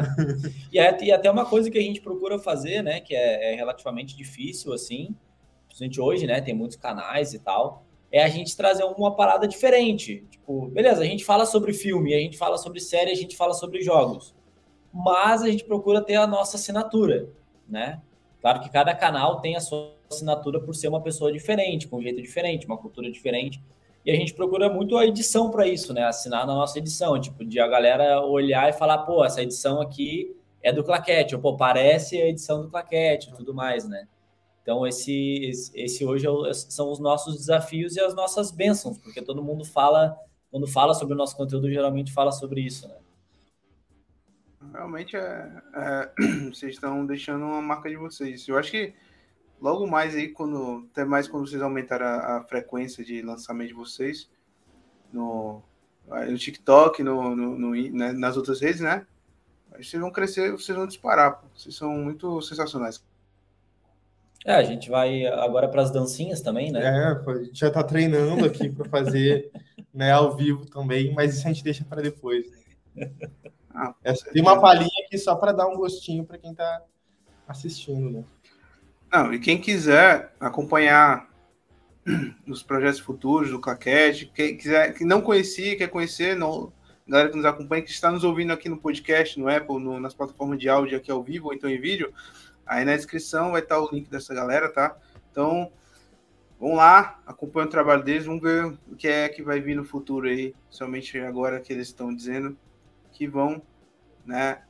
E, 0.71 0.79
é, 0.79 1.03
e 1.03 1.11
até 1.11 1.29
uma 1.29 1.45
coisa 1.45 1.69
que 1.71 1.77
a 1.77 1.81
gente 1.81 2.01
procura 2.01 2.37
fazer, 2.37 2.81
né, 2.81 2.99
que 2.99 3.15
é, 3.15 3.53
é 3.53 3.55
relativamente 3.55 4.15
difícil, 4.15 4.73
assim, 4.73 5.15
principalmente 5.67 6.01
hoje, 6.01 6.27
né, 6.27 6.41
tem 6.41 6.53
muitos 6.53 6.77
canais 6.77 7.33
e 7.33 7.39
tal, 7.39 7.85
é 8.11 8.23
a 8.23 8.29
gente 8.29 8.55
trazer 8.55 8.83
uma 8.83 9.15
parada 9.15 9.47
diferente. 9.47 10.25
Tipo, 10.29 10.67
beleza, 10.67 11.01
a 11.01 11.05
gente 11.05 11.25
fala 11.25 11.45
sobre 11.45 11.73
filme, 11.73 12.13
a 12.13 12.19
gente 12.19 12.37
fala 12.37 12.57
sobre 12.57 12.79
série, 12.79 13.11
a 13.11 13.15
gente 13.15 13.35
fala 13.35 13.53
sobre 13.53 13.81
jogos, 13.81 14.35
mas 14.93 15.41
a 15.41 15.49
gente 15.49 15.63
procura 15.65 16.01
ter 16.01 16.15
a 16.15 16.27
nossa 16.27 16.57
assinatura, 16.57 17.29
né? 17.67 18.01
Claro 18.41 18.61
que 18.61 18.69
cada 18.69 18.93
canal 18.93 19.41
tem 19.41 19.55
a 19.55 19.59
sua 19.59 19.95
assinatura 20.09 20.59
por 20.59 20.75
ser 20.75 20.87
uma 20.87 21.01
pessoa 21.01 21.31
diferente, 21.31 21.87
com 21.87 21.97
um 21.97 22.01
jeito 22.01 22.21
diferente, 22.21 22.65
uma 22.65 22.77
cultura 22.77 23.11
diferente. 23.11 23.61
E 24.05 24.11
a 24.11 24.15
gente 24.15 24.35
procura 24.35 24.69
muito 24.69 24.95
a 24.97 25.05
edição 25.05 25.49
para 25.49 25.65
isso, 25.67 25.91
né? 25.91 26.03
Assinar 26.03 26.45
na 26.45 26.53
nossa 26.53 26.77
edição, 26.77 27.19
tipo, 27.19 27.43
de 27.43 27.59
a 27.59 27.67
galera 27.67 28.21
olhar 28.21 28.69
e 28.69 28.73
falar, 28.73 28.99
pô, 28.99 29.25
essa 29.25 29.41
edição 29.41 29.81
aqui 29.81 30.35
é 30.61 30.71
do 30.71 30.83
Claquete, 30.83 31.35
ou 31.35 31.41
pô, 31.41 31.57
parece 31.57 32.21
a 32.21 32.27
edição 32.27 32.61
do 32.61 32.69
Claquete 32.69 33.31
e 33.31 33.33
tudo 33.33 33.53
mais, 33.53 33.87
né? 33.87 34.07
Então, 34.61 34.85
esse, 34.85 35.51
esse 35.73 36.05
hoje 36.05 36.27
é 36.27 36.53
são 36.53 36.91
os 36.91 36.99
nossos 36.99 37.35
desafios 37.35 37.95
e 37.95 37.99
as 37.99 38.13
nossas 38.13 38.51
bênçãos, 38.51 38.97
porque 38.99 39.23
todo 39.23 39.43
mundo 39.43 39.65
fala, 39.65 40.15
quando 40.51 40.67
fala 40.67 40.93
sobre 40.93 41.15
o 41.15 41.17
nosso 41.17 41.35
conteúdo, 41.35 41.69
geralmente 41.69 42.13
fala 42.13 42.31
sobre 42.31 42.61
isso, 42.61 42.87
né? 42.87 42.95
Realmente, 44.71 45.15
é, 45.15 45.51
é, 45.75 46.11
vocês 46.49 46.73
estão 46.73 47.05
deixando 47.05 47.45
uma 47.45 47.61
marca 47.61 47.89
de 47.89 47.95
vocês. 47.95 48.47
Eu 48.47 48.57
acho 48.57 48.71
que 48.71 48.93
logo 49.65 49.87
mais 49.87 50.13
aí, 50.13 50.29
quando 50.29 50.87
até 50.91 51.03
mais 51.03 51.27
quando 51.27 51.47
vocês 51.47 51.59
aumentarem 51.59 52.05
a, 52.05 52.37
a 52.37 52.43
frequência 52.43 53.03
de 53.03 53.23
lançamento 53.23 53.69
de 53.69 53.73
vocês 53.73 54.29
no, 55.11 55.59
no 56.07 56.37
TikTok, 56.37 57.01
no, 57.01 57.35
no, 57.35 57.57
no 57.57 57.71
né, 57.91 58.11
nas 58.11 58.37
outras 58.37 58.61
redes, 58.61 58.81
né? 58.81 59.07
Vocês 59.71 59.99
vão 59.99 60.11
crescer, 60.11 60.51
vocês 60.51 60.77
vão 60.77 60.85
disparar. 60.85 61.39
Pô. 61.39 61.47
Vocês 61.55 61.75
são 61.75 61.89
muito 61.97 62.39
sensacionais. 62.43 63.03
É, 64.45 64.53
a 64.53 64.63
gente 64.63 64.87
vai 64.87 65.25
agora 65.25 65.67
para 65.67 65.81
as 65.81 65.89
dancinhas 65.89 66.41
também, 66.41 66.71
né? 66.71 66.81
É, 66.85 67.31
a 67.31 67.43
gente 67.43 67.59
já 67.59 67.69
está 67.69 67.83
treinando 67.83 68.45
aqui 68.45 68.69
para 68.69 68.87
fazer 68.87 69.51
né, 69.91 70.11
ao 70.11 70.35
vivo 70.35 70.67
também, 70.67 71.11
mas 71.15 71.35
isso 71.35 71.47
a 71.47 71.51
gente 71.51 71.63
deixa 71.63 71.83
para 71.83 72.03
depois. 72.03 72.45
Ah, 73.73 73.95
tem 74.31 74.43
uma 74.43 74.61
palhinha 74.61 75.05
aqui 75.05 75.17
só 75.17 75.35
para 75.35 75.51
dar 75.51 75.67
um 75.67 75.75
gostinho 75.75 76.23
para 76.23 76.37
quem 76.37 76.51
está 76.51 76.83
assistindo, 77.47 78.11
né? 78.11 78.23
Não, 79.15 79.33
e 79.33 79.39
quem 79.39 79.57
quiser 79.57 80.33
acompanhar 80.41 81.29
os 82.45 82.61
projetos 82.61 82.99
futuros 82.99 83.49
do 83.49 83.61
Claquete, 83.61 84.29
quem 84.35 84.57
quiser, 84.57 84.93
que 84.93 85.05
não 85.05 85.21
conhecia, 85.21 85.77
quer 85.77 85.87
conhecer, 85.87 86.35
não, 86.35 86.73
galera 87.07 87.29
que 87.29 87.37
nos 87.37 87.45
acompanha, 87.45 87.81
que 87.81 87.91
está 87.91 88.11
nos 88.11 88.25
ouvindo 88.25 88.51
aqui 88.51 88.67
no 88.67 88.75
podcast, 88.75 89.39
no 89.39 89.47
Apple, 89.47 89.79
no, 89.79 90.01
nas 90.01 90.13
plataformas 90.13 90.59
de 90.59 90.67
áudio 90.67 90.97
aqui 90.97 91.09
ao 91.09 91.23
vivo 91.23 91.47
ou 91.47 91.53
então 91.53 91.69
em 91.69 91.79
vídeo, 91.79 92.13
aí 92.65 92.83
na 92.83 92.93
descrição 92.93 93.53
vai 93.53 93.61
estar 93.61 93.79
o 93.79 93.89
link 93.89 94.09
dessa 94.09 94.35
galera, 94.35 94.67
tá? 94.67 94.97
Então, 95.31 95.71
vamos 96.59 96.75
lá, 96.75 97.17
acompanha 97.25 97.67
o 97.67 97.71
trabalho 97.71 98.03
deles, 98.03 98.25
vamos 98.25 98.41
ver 98.41 98.65
o 98.65 98.97
que 98.97 99.07
é 99.07 99.29
que 99.29 99.41
vai 99.41 99.61
vir 99.61 99.77
no 99.77 99.85
futuro 99.85 100.27
aí, 100.27 100.53
somente 100.69 101.17
agora 101.19 101.61
que 101.61 101.71
eles 101.71 101.87
estão 101.87 102.13
dizendo 102.13 102.57
que 103.13 103.29
vão, 103.29 103.61
né, 104.25 104.64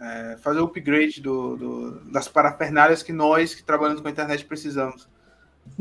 é, 0.00 0.36
fazer 0.38 0.60
o 0.60 0.64
upgrade 0.64 1.20
do, 1.20 1.56
do, 1.56 2.00
das 2.12 2.28
parafernálias 2.28 3.02
que 3.02 3.12
nós 3.12 3.54
que 3.54 3.62
trabalhamos 3.62 4.00
com 4.00 4.08
a 4.08 4.10
internet 4.10 4.44
precisamos 4.44 5.08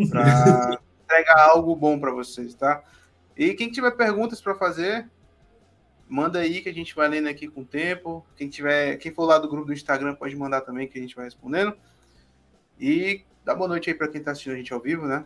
para 0.09 0.79
entregar 1.05 1.49
algo 1.49 1.75
bom 1.75 1.99
para 1.99 2.11
vocês, 2.11 2.53
tá? 2.55 2.83
E 3.35 3.53
quem 3.53 3.71
tiver 3.71 3.91
perguntas 3.91 4.41
para 4.41 4.55
fazer, 4.55 5.07
manda 6.09 6.39
aí 6.39 6.61
que 6.61 6.69
a 6.69 6.73
gente 6.73 6.95
vai 6.95 7.07
lendo 7.07 7.29
aqui 7.29 7.47
com 7.47 7.61
o 7.61 7.65
tempo. 7.65 8.25
Quem 8.35 8.49
tiver, 8.49 8.97
quem 8.97 9.13
for 9.13 9.25
lá 9.25 9.37
do 9.37 9.47
grupo 9.47 9.67
do 9.67 9.73
Instagram 9.73 10.15
pode 10.15 10.35
mandar 10.35 10.61
também 10.61 10.87
que 10.87 10.97
a 10.97 11.01
gente 11.01 11.15
vai 11.15 11.25
respondendo. 11.25 11.77
E 12.79 13.23
dá 13.45 13.53
boa 13.53 13.67
noite 13.67 13.89
aí 13.89 13.95
para 13.95 14.07
quem 14.07 14.19
está 14.19 14.31
assistindo 14.31 14.53
a 14.53 14.57
gente 14.57 14.73
ao 14.73 14.79
vivo, 14.79 15.05
né? 15.05 15.23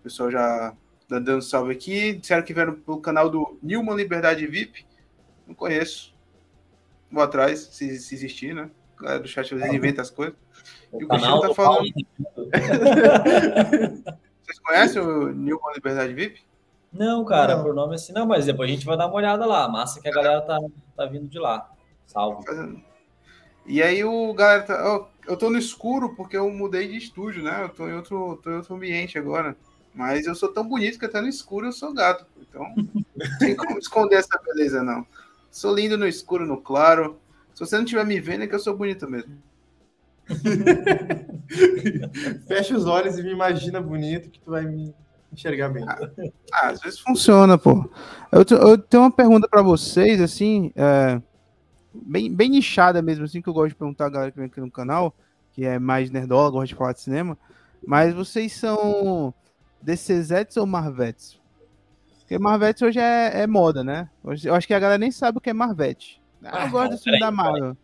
O 0.00 0.02
pessoal 0.02 0.30
já 0.30 0.76
dando 1.08 1.40
salve 1.40 1.72
aqui. 1.72 2.12
Disseram 2.14 2.42
que 2.42 2.52
vieram 2.52 2.74
pelo 2.74 3.00
canal 3.00 3.30
do 3.30 3.58
Nilman 3.62 3.96
Liberdade 3.96 4.46
VIP. 4.46 4.86
Não 5.46 5.54
conheço 5.54 6.15
vou 7.10 7.22
atrás, 7.22 7.60
se, 7.72 7.98
se 7.98 8.14
existir, 8.14 8.54
né? 8.54 8.70
A 8.98 9.02
galera 9.02 9.20
do 9.20 9.28
chat 9.28 9.54
às 9.54 9.60
vezes 9.60 9.74
inventa 9.74 10.02
as 10.02 10.10
coisas. 10.10 10.34
O 10.90 11.00
e 11.00 11.04
o 11.04 11.08
Cristiano 11.08 11.40
tá 11.40 11.54
falando. 11.54 11.86
Vocês 14.42 14.58
conhecem 14.60 15.02
o 15.02 15.32
Newman 15.32 15.74
Liberdade 15.74 16.14
VIP? 16.14 16.40
Não, 16.92 17.24
cara, 17.24 17.56
não. 17.56 17.64
por 17.64 17.74
nome 17.74 17.96
assim, 17.96 18.12
não, 18.12 18.26
mas 18.26 18.46
depois 18.46 18.70
a 18.70 18.72
gente 18.72 18.86
vai 18.86 18.96
dar 18.96 19.06
uma 19.06 19.16
olhada 19.16 19.44
lá. 19.44 19.68
Massa 19.68 20.00
que 20.00 20.08
a 20.08 20.12
galera 20.12 20.40
tá, 20.40 20.58
tá 20.96 21.06
vindo 21.06 21.28
de 21.28 21.38
lá. 21.38 21.70
Salve. 22.06 22.44
E 23.66 23.82
aí 23.82 24.04
o 24.04 24.32
galera 24.32 24.62
tá. 24.62 24.96
Oh, 24.96 25.06
eu 25.30 25.36
tô 25.36 25.50
no 25.50 25.58
escuro 25.58 26.14
porque 26.14 26.36
eu 26.36 26.48
mudei 26.50 26.88
de 26.88 26.96
estúdio, 26.96 27.42
né? 27.42 27.64
Eu 27.64 27.68
tô 27.68 27.88
em 27.88 27.94
outro, 27.94 28.40
tô 28.42 28.50
em 28.50 28.56
outro 28.56 28.74
ambiente 28.74 29.18
agora. 29.18 29.56
Mas 29.92 30.26
eu 30.26 30.34
sou 30.34 30.52
tão 30.52 30.66
bonito 30.66 30.98
que 30.98 31.06
até 31.06 31.20
no 31.20 31.28
escuro 31.28 31.66
eu 31.66 31.72
sou 31.72 31.92
gato. 31.92 32.24
Então, 32.38 32.72
não 32.76 33.38
tem 33.38 33.56
como 33.56 33.78
esconder 33.78 34.16
essa 34.16 34.38
beleza, 34.44 34.82
não. 34.82 35.06
Sou 35.56 35.74
lindo 35.74 35.96
no 35.96 36.06
escuro, 36.06 36.46
no 36.46 36.58
claro. 36.58 37.18
Se 37.54 37.60
você 37.60 37.76
não 37.76 37.84
estiver 37.84 38.04
me 38.04 38.20
vendo, 38.20 38.44
é 38.44 38.46
que 38.46 38.54
eu 38.54 38.58
sou 38.58 38.76
bonito 38.76 39.08
mesmo. 39.08 39.38
Fecha 42.46 42.76
os 42.76 42.84
olhos 42.84 43.18
e 43.18 43.22
me 43.22 43.32
imagina 43.32 43.80
bonito 43.80 44.28
que 44.28 44.38
tu 44.38 44.50
vai 44.50 44.66
me 44.66 44.94
enxergar 45.32 45.70
bem. 45.70 45.82
Ah, 45.88 45.98
ah 46.52 46.68
às 46.68 46.82
vezes 46.82 47.00
funciona, 47.00 47.56
pô. 47.56 47.88
Eu, 48.30 48.44
eu 48.54 48.76
tenho 48.76 49.04
uma 49.04 49.10
pergunta 49.10 49.48
para 49.48 49.62
vocês, 49.62 50.20
assim, 50.20 50.70
é, 50.76 51.22
bem, 51.90 52.30
bem 52.30 52.50
nichada 52.50 53.00
mesmo, 53.00 53.24
assim, 53.24 53.40
que 53.40 53.48
eu 53.48 53.54
gosto 53.54 53.70
de 53.70 53.76
perguntar 53.76 54.04
a 54.04 54.10
galera 54.10 54.30
que 54.30 54.36
vem 54.36 54.48
aqui 54.48 54.60
no 54.60 54.70
canal, 54.70 55.16
que 55.52 55.64
é 55.64 55.78
mais 55.78 56.10
nerdola, 56.10 56.50
gosta 56.50 56.66
de 56.66 56.74
falar 56.74 56.92
de 56.92 57.00
cinema. 57.00 57.38
Mas 57.82 58.12
vocês 58.12 58.52
são 58.52 59.32
DCZs 59.80 60.58
ou 60.58 60.66
Marvetes? 60.66 61.40
Porque 62.26 62.40
Marvete 62.40 62.84
hoje 62.84 62.98
é, 62.98 63.42
é, 63.42 63.46
moda, 63.46 63.84
né? 63.84 64.10
Hoje, 64.24 64.48
eu 64.48 64.54
acho 64.54 64.66
que 64.66 64.74
a 64.74 64.80
galera 64.80 64.98
nem 64.98 65.12
sabe 65.12 65.38
o 65.38 65.40
que 65.40 65.48
é 65.48 65.52
Marvete. 65.52 66.20
Ah, 66.42 66.64
eu 66.64 66.70
gosto 66.70 66.96
do 66.96 66.98
filme 66.98 67.20
da 67.20 67.30
Marvel. 67.30 67.76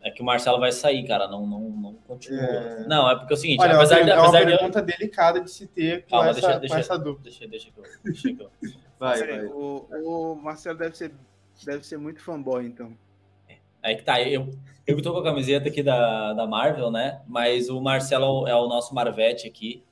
É 0.00 0.10
que 0.10 0.22
o 0.22 0.24
Marcelo 0.24 0.58
vai 0.58 0.72
sair, 0.72 1.06
cara. 1.06 1.28
Não, 1.28 1.46
não, 1.46 1.60
não 1.60 1.94
continua. 2.08 2.40
É... 2.40 2.86
Não, 2.88 3.10
é 3.10 3.16
porque 3.16 3.34
é 3.34 3.36
o 3.36 3.38
seguinte, 3.38 3.60
Olha, 3.60 3.76
apesar, 3.76 4.08
é 4.08 4.18
uma 4.18 4.32
pergunta 4.32 4.80
de... 4.80 4.96
delicada 4.96 5.42
de 5.42 5.50
se 5.50 5.66
ter 5.66 6.04
com, 6.04 6.12
Calma, 6.12 6.30
essa, 6.30 6.40
deixa, 6.40 6.58
deixa, 6.60 6.74
com 6.74 6.80
essa 6.80 6.98
dúvida. 6.98 7.24
Deixa, 7.24 7.46
deixa, 7.46 7.68
deixa 8.02 8.34
que 8.34 8.42
eu... 8.42 8.50
vai, 8.98 9.18
vai. 9.18 9.44
O, 9.44 9.86
o, 10.02 10.34
Marcelo 10.34 10.78
deve 10.78 10.96
ser, 10.96 11.12
deve 11.62 11.86
ser 11.86 11.98
muito 11.98 12.22
fanboy, 12.22 12.64
então. 12.64 12.96
Aí 13.82 13.96
que 13.96 14.02
tá, 14.02 14.22
eu, 14.22 14.48
eu 14.86 15.02
tô 15.02 15.12
com 15.12 15.18
a 15.18 15.24
camiseta 15.24 15.68
aqui 15.68 15.82
da, 15.82 16.32
da 16.32 16.46
Marvel, 16.46 16.90
né? 16.90 17.20
Mas 17.28 17.68
o 17.68 17.82
Marcelo 17.82 18.48
é 18.48 18.56
o 18.56 18.66
nosso 18.66 18.94
Marvete 18.94 19.46
aqui. 19.46 19.84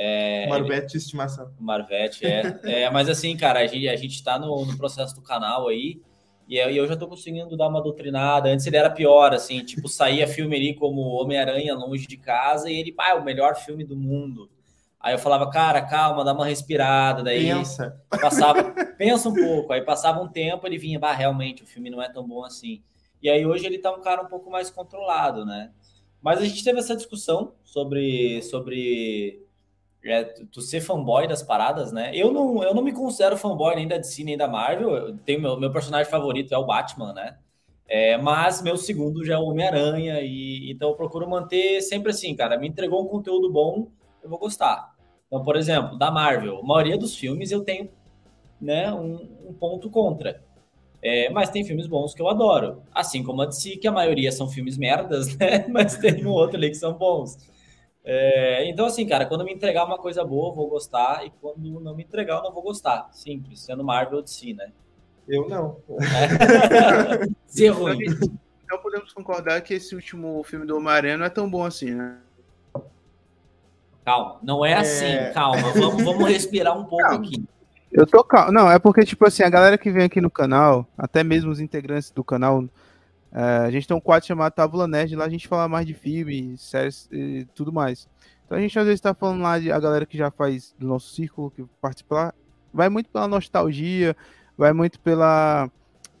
É, 0.00 0.46
Marvete 0.46 0.92
de 0.92 0.98
estimação. 0.98 1.52
Marvete, 1.58 2.24
é. 2.24 2.60
é. 2.84 2.90
Mas 2.90 3.08
assim, 3.08 3.36
cara, 3.36 3.58
a 3.58 3.66
gente, 3.66 3.88
a 3.88 3.96
gente 3.96 4.22
tá 4.22 4.38
no, 4.38 4.64
no 4.64 4.78
processo 4.78 5.12
do 5.12 5.20
canal 5.20 5.66
aí, 5.66 6.00
e 6.48 6.56
eu, 6.56 6.86
já 6.86 6.96
tô 6.96 7.06
conseguindo 7.08 7.56
dar 7.56 7.68
uma 7.68 7.82
doutrinada. 7.82 8.48
Antes 8.48 8.66
ele 8.66 8.76
era 8.76 8.88
pior, 8.88 9.34
assim, 9.34 9.62
tipo, 9.64 9.88
saía 9.88 10.26
filme 10.26 10.56
ali 10.56 10.74
como 10.74 11.02
Homem-Aranha 11.20 11.74
longe 11.74 12.06
de 12.06 12.16
casa, 12.16 12.70
e 12.70 12.80
ele, 12.80 12.94
é 12.98 13.14
o 13.14 13.24
melhor 13.24 13.56
filme 13.56 13.84
do 13.84 13.96
mundo. 13.96 14.48
Aí 15.00 15.14
eu 15.14 15.18
falava, 15.18 15.50
cara, 15.50 15.82
calma, 15.82 16.24
dá 16.24 16.32
uma 16.32 16.46
respirada. 16.46 17.22
Daí 17.22 17.46
pensa. 17.46 18.00
passava, 18.08 18.72
pensa 18.96 19.28
um 19.28 19.34
pouco. 19.34 19.72
Aí 19.72 19.82
passava 19.82 20.20
um 20.22 20.28
tempo, 20.28 20.66
ele 20.66 20.78
vinha, 20.78 20.98
bah, 20.98 21.12
realmente, 21.12 21.62
o 21.64 21.66
filme 21.66 21.90
não 21.90 22.00
é 22.00 22.08
tão 22.08 22.26
bom 22.26 22.44
assim. 22.44 22.82
E 23.22 23.28
aí 23.28 23.44
hoje 23.44 23.66
ele 23.66 23.78
tá 23.78 23.92
um 23.92 24.00
cara 24.00 24.22
um 24.22 24.28
pouco 24.28 24.50
mais 24.50 24.70
controlado, 24.70 25.44
né? 25.44 25.70
Mas 26.22 26.40
a 26.40 26.44
gente 26.44 26.64
teve 26.64 26.78
essa 26.78 26.96
discussão 26.96 27.52
sobre, 27.62 28.42
sobre 28.42 29.46
é, 30.04 30.24
tu 30.24 30.60
ser 30.60 30.80
fanboy 30.80 31.26
das 31.26 31.42
paradas, 31.42 31.92
né? 31.92 32.10
Eu 32.14 32.32
não, 32.32 32.62
eu 32.62 32.74
não 32.74 32.82
me 32.82 32.92
considero 32.92 33.36
fanboy 33.36 33.74
nem 33.74 33.88
da 33.88 33.98
DC 33.98 34.24
nem 34.24 34.36
da 34.36 34.48
Marvel. 34.48 34.90
Eu 34.94 35.18
tenho 35.18 35.40
meu, 35.40 35.58
meu 35.58 35.72
personagem 35.72 36.10
favorito 36.10 36.54
é 36.54 36.58
o 36.58 36.66
Batman, 36.66 37.12
né? 37.12 37.36
É, 37.88 38.18
mas 38.18 38.60
meu 38.62 38.76
segundo 38.76 39.24
já 39.24 39.34
é 39.34 39.38
o 39.38 39.44
Homem-Aranha, 39.44 40.20
e 40.20 40.70
então 40.70 40.90
eu 40.90 40.94
procuro 40.94 41.28
manter 41.28 41.80
sempre 41.80 42.10
assim, 42.10 42.34
cara. 42.36 42.58
Me 42.58 42.68
entregou 42.68 43.02
um 43.02 43.08
conteúdo 43.08 43.50
bom, 43.50 43.88
eu 44.22 44.28
vou 44.28 44.38
gostar. 44.38 44.94
Então, 45.26 45.42
por 45.42 45.56
exemplo, 45.56 45.98
da 45.98 46.10
Marvel, 46.10 46.58
a 46.58 46.62
maioria 46.62 46.98
dos 46.98 47.16
filmes 47.16 47.50
eu 47.50 47.64
tenho 47.64 47.90
né, 48.60 48.92
um, 48.92 49.28
um 49.48 49.54
ponto 49.54 49.90
contra. 49.90 50.42
É, 51.00 51.30
mas 51.30 51.50
tem 51.50 51.64
filmes 51.64 51.86
bons 51.86 52.14
que 52.14 52.20
eu 52.20 52.28
adoro. 52.28 52.82
Assim 52.92 53.22
como 53.22 53.42
a 53.42 53.46
DC, 53.46 53.76
que 53.76 53.86
a 53.88 53.92
maioria 53.92 54.32
são 54.32 54.48
filmes 54.48 54.76
merdas, 54.76 55.36
né? 55.38 55.66
Mas 55.68 55.96
tem 55.96 56.24
um 56.26 56.30
outro 56.30 56.56
ali 56.56 56.68
que 56.68 56.74
são 56.74 56.92
bons. 56.94 57.38
É, 58.10 58.66
então, 58.70 58.86
assim, 58.86 59.06
cara, 59.06 59.26
quando 59.26 59.44
me 59.44 59.52
entregar 59.52 59.84
uma 59.84 59.98
coisa 59.98 60.24
boa, 60.24 60.48
eu 60.48 60.54
vou 60.54 60.66
gostar. 60.66 61.26
E 61.26 61.30
quando 61.42 61.78
não 61.78 61.94
me 61.94 62.02
entregar, 62.02 62.36
eu 62.36 62.42
não 62.42 62.52
vou 62.54 62.62
gostar. 62.62 63.06
Simples, 63.12 63.60
sendo 63.60 63.84
Marvel 63.84 64.16
ou 64.16 64.22
DC, 64.22 64.54
né? 64.54 64.72
Eu 65.28 65.46
não. 65.46 65.76
É. 65.92 67.28
Ser 67.46 67.68
ruim. 67.68 67.98
Então 68.64 68.78
podemos 68.78 69.12
concordar 69.12 69.60
que 69.60 69.74
esse 69.74 69.94
último 69.94 70.42
filme 70.42 70.64
do 70.64 70.78
Homem-Aranha 70.78 71.18
não 71.18 71.26
é 71.26 71.30
tão 71.30 71.50
bom 71.50 71.66
assim, 71.66 71.94
né? 71.94 72.16
Calma, 74.06 74.38
não 74.42 74.64
é, 74.64 74.72
assim, 74.72 75.32
calma. 75.34 75.70
Vamos, 75.74 76.02
vamos 76.02 76.28
respirar 76.30 76.78
um 76.78 76.84
pouco 76.84 77.04
calma. 77.04 77.22
aqui. 77.22 77.44
Eu 77.92 78.06
tô 78.06 78.24
calmo. 78.24 78.52
Não, 78.52 78.70
é 78.70 78.78
porque, 78.78 79.04
tipo 79.04 79.26
assim, 79.26 79.42
a 79.42 79.50
galera 79.50 79.76
que 79.76 79.90
vem 79.90 80.04
aqui 80.04 80.18
no 80.18 80.30
canal, 80.30 80.86
até 80.96 81.22
mesmo 81.22 81.50
os 81.50 81.60
integrantes 81.60 82.10
do 82.10 82.24
canal, 82.24 82.64
é, 83.32 83.40
a 83.66 83.70
gente 83.70 83.86
tem 83.86 83.96
um 83.96 84.00
quadro 84.00 84.26
chamado 84.26 84.52
Tábula 84.52 84.88
Nerd, 84.88 85.14
lá 85.14 85.24
a 85.24 85.28
gente 85.28 85.48
fala 85.48 85.68
mais 85.68 85.86
de 85.86 85.94
filme, 85.94 86.56
séries 86.56 87.08
e 87.12 87.46
tudo 87.54 87.72
mais. 87.72 88.08
Então 88.46 88.56
a 88.56 88.60
gente 88.60 88.78
às 88.78 88.86
vezes 88.86 89.00
tá 89.00 89.12
falando 89.12 89.42
lá 89.42 89.58
de 89.58 89.70
a 89.70 89.78
galera 89.78 90.06
que 90.06 90.16
já 90.16 90.30
faz 90.30 90.74
do 90.78 90.86
nosso 90.86 91.14
círculo, 91.14 91.50
que 91.50 91.64
participa 91.80 92.14
lá, 92.14 92.34
vai 92.72 92.88
muito 92.88 93.10
pela 93.10 93.28
nostalgia, 93.28 94.16
vai 94.56 94.72
muito 94.72 94.98
pela, 95.00 95.70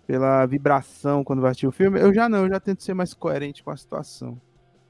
pela 0.06 0.44
vibração 0.44 1.24
quando 1.24 1.40
vai 1.40 1.50
assistir 1.50 1.66
o 1.66 1.72
filme. 1.72 1.98
Eu 1.98 2.12
já 2.12 2.28
não, 2.28 2.44
eu 2.44 2.48
já 2.48 2.60
tento 2.60 2.82
ser 2.82 2.94
mais 2.94 3.14
coerente 3.14 3.62
com 3.62 3.70
a 3.70 3.76
situação. 3.76 4.38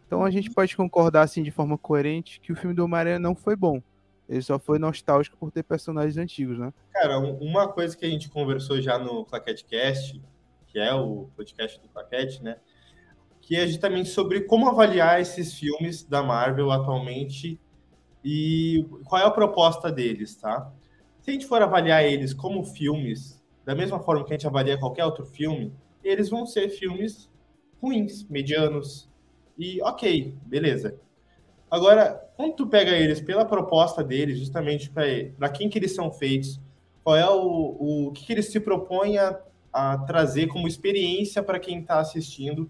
Então 0.07 0.25
a 0.25 0.31
gente 0.31 0.51
pode 0.51 0.77
concordar 0.77 1.23
assim 1.23 1.43
de 1.43 1.51
forma 1.51 1.79
coerente 1.79 2.41
que 2.41 2.53
o 2.53 2.57
filme 2.57 2.75
do 2.75 2.85
Homem-Aranha 2.85 3.19
não 3.19 3.35
foi 3.35 3.55
bom. 3.55 3.81
Ele 4.29 4.43
só 4.43 4.59
foi 4.59 4.79
nostálgico 4.79 5.37
por 5.39 5.51
ter 5.51 5.63
personagens 5.63 6.17
antigos, 6.19 6.59
né? 6.59 6.73
Cara, 6.93 7.19
uma 7.19 7.69
coisa 7.69 7.97
que 7.97 8.05
a 8.05 8.11
gente 8.11 8.29
conversou 8.29 8.81
já 8.81 8.99
no 8.99 9.25
Claquete 9.25 9.65
Cast, 9.65 10.21
que 10.69 10.79
é 10.79 10.95
o 10.95 11.29
podcast 11.37 11.81
do 11.81 11.89
Claquete, 11.89 12.43
né? 12.43 12.59
Que 13.41 13.57
é 13.57 13.67
justamente 13.67 14.09
sobre 14.11 14.43
como 14.43 14.69
avaliar 14.69 15.21
esses 15.21 15.55
filmes 15.55 16.05
da 16.05 16.23
Marvel 16.23 16.71
atualmente 16.71 17.59
e 18.25 18.87
qual 19.05 19.23
é 19.23 19.25
a 19.25 19.31
proposta 19.31 19.91
deles, 19.91 20.37
tá? 20.37 20.71
Se 21.21 21.31
a 21.31 21.33
gente 21.33 21.47
for 21.47 21.63
avaliar 21.63 22.05
eles 22.05 22.33
como 22.33 22.65
filmes, 22.65 23.43
da 23.65 23.75
mesma 23.75 24.01
forma 24.01 24.25
que 24.25 24.33
a 24.33 24.37
gente 24.37 24.47
avalia 24.47 24.79
qualquer 24.79 25.05
outro 25.05 25.25
filme, 25.25 25.73
eles 26.03 26.29
vão 26.29 26.47
ser 26.47 26.69
filmes 26.69 27.31
ruins, 27.83 28.25
medianos. 28.29 29.09
E 29.59 29.81
ok, 29.83 30.35
beleza. 30.47 30.99
Agora, 31.71 32.15
quando 32.37 32.55
tu 32.55 32.67
pega 32.67 32.93
eles 32.93 33.21
pela 33.21 33.45
proposta 33.45 34.03
deles, 34.03 34.39
justamente 34.39 34.91
para 34.91 35.49
quem 35.51 35.69
que 35.69 35.79
eles 35.79 35.95
são 35.95 36.11
feitos, 36.11 36.61
qual 37.05 37.17
é 37.17 37.29
o, 37.29 38.07
o 38.09 38.13
que, 38.13 38.25
que 38.25 38.33
eles 38.33 38.47
se 38.47 38.61
propõem 38.61 39.19
a, 39.19 39.39
a 39.79 39.99
trazer 39.99 40.49
como 40.49 40.67
experiência 40.67 41.41
para 41.43 41.61
quem 41.61 41.79
está 41.79 42.01
assistindo 42.01 42.69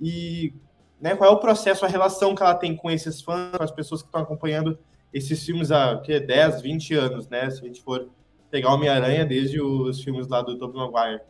e 0.00 0.52
né, 1.00 1.14
qual 1.14 1.30
é 1.30 1.32
o 1.32 1.38
processo, 1.38 1.84
a 1.84 1.88
relação 1.88 2.34
que 2.34 2.42
ela 2.42 2.54
tem 2.54 2.74
com 2.74 2.90
esses 2.90 3.22
fãs, 3.22 3.56
com 3.56 3.62
as 3.62 3.70
pessoas 3.70 4.02
que 4.02 4.08
estão 4.08 4.20
acompanhando 4.20 4.78
esses 5.12 5.44
filmes 5.44 5.70
há 5.70 5.98
que, 6.00 6.18
10, 6.18 6.60
20 6.60 6.94
anos, 6.94 7.28
né? 7.28 7.48
Se 7.50 7.62
a 7.62 7.66
gente 7.66 7.80
for 7.80 8.08
pegar 8.50 8.74
Homem-Aranha 8.74 9.24
desde 9.24 9.60
os 9.60 10.02
filmes 10.02 10.26
lá 10.28 10.42
do 10.42 10.58
Tobey 10.58 10.76
Maguire. 10.76 11.22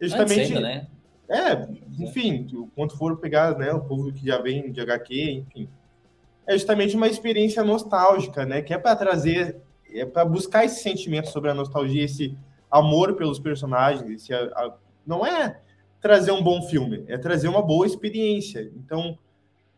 Justamente, 0.00 0.54
ainda, 0.54 0.60
né? 0.60 0.86
É, 1.28 1.68
enfim, 1.98 2.46
quando 2.74 2.96
for 2.96 3.16
pegar 3.18 3.56
né, 3.58 3.72
o 3.72 3.80
povo 3.80 4.12
que 4.12 4.26
já 4.26 4.38
vem 4.38 4.70
de 4.70 4.80
HQ, 4.80 5.44
enfim, 5.48 5.68
é 6.46 6.52
justamente 6.52 6.96
uma 6.96 7.08
experiência 7.08 7.64
nostálgica, 7.64 8.46
né? 8.46 8.62
Que 8.62 8.74
é 8.74 8.78
para 8.78 8.94
trazer, 8.94 9.60
é 9.92 10.04
para 10.04 10.24
buscar 10.24 10.64
esse 10.64 10.82
sentimento 10.82 11.28
sobre 11.28 11.50
a 11.50 11.54
nostalgia, 11.54 12.04
esse 12.04 12.36
amor 12.78 13.14
pelos 13.14 13.38
personagens. 13.38 14.10
Esse, 14.10 14.34
a, 14.34 14.44
a, 14.44 14.76
não 15.06 15.24
é 15.24 15.60
trazer 16.00 16.32
um 16.32 16.42
bom 16.42 16.62
filme, 16.62 17.04
é 17.08 17.16
trazer 17.16 17.48
uma 17.48 17.62
boa 17.62 17.86
experiência. 17.86 18.70
Então, 18.76 19.18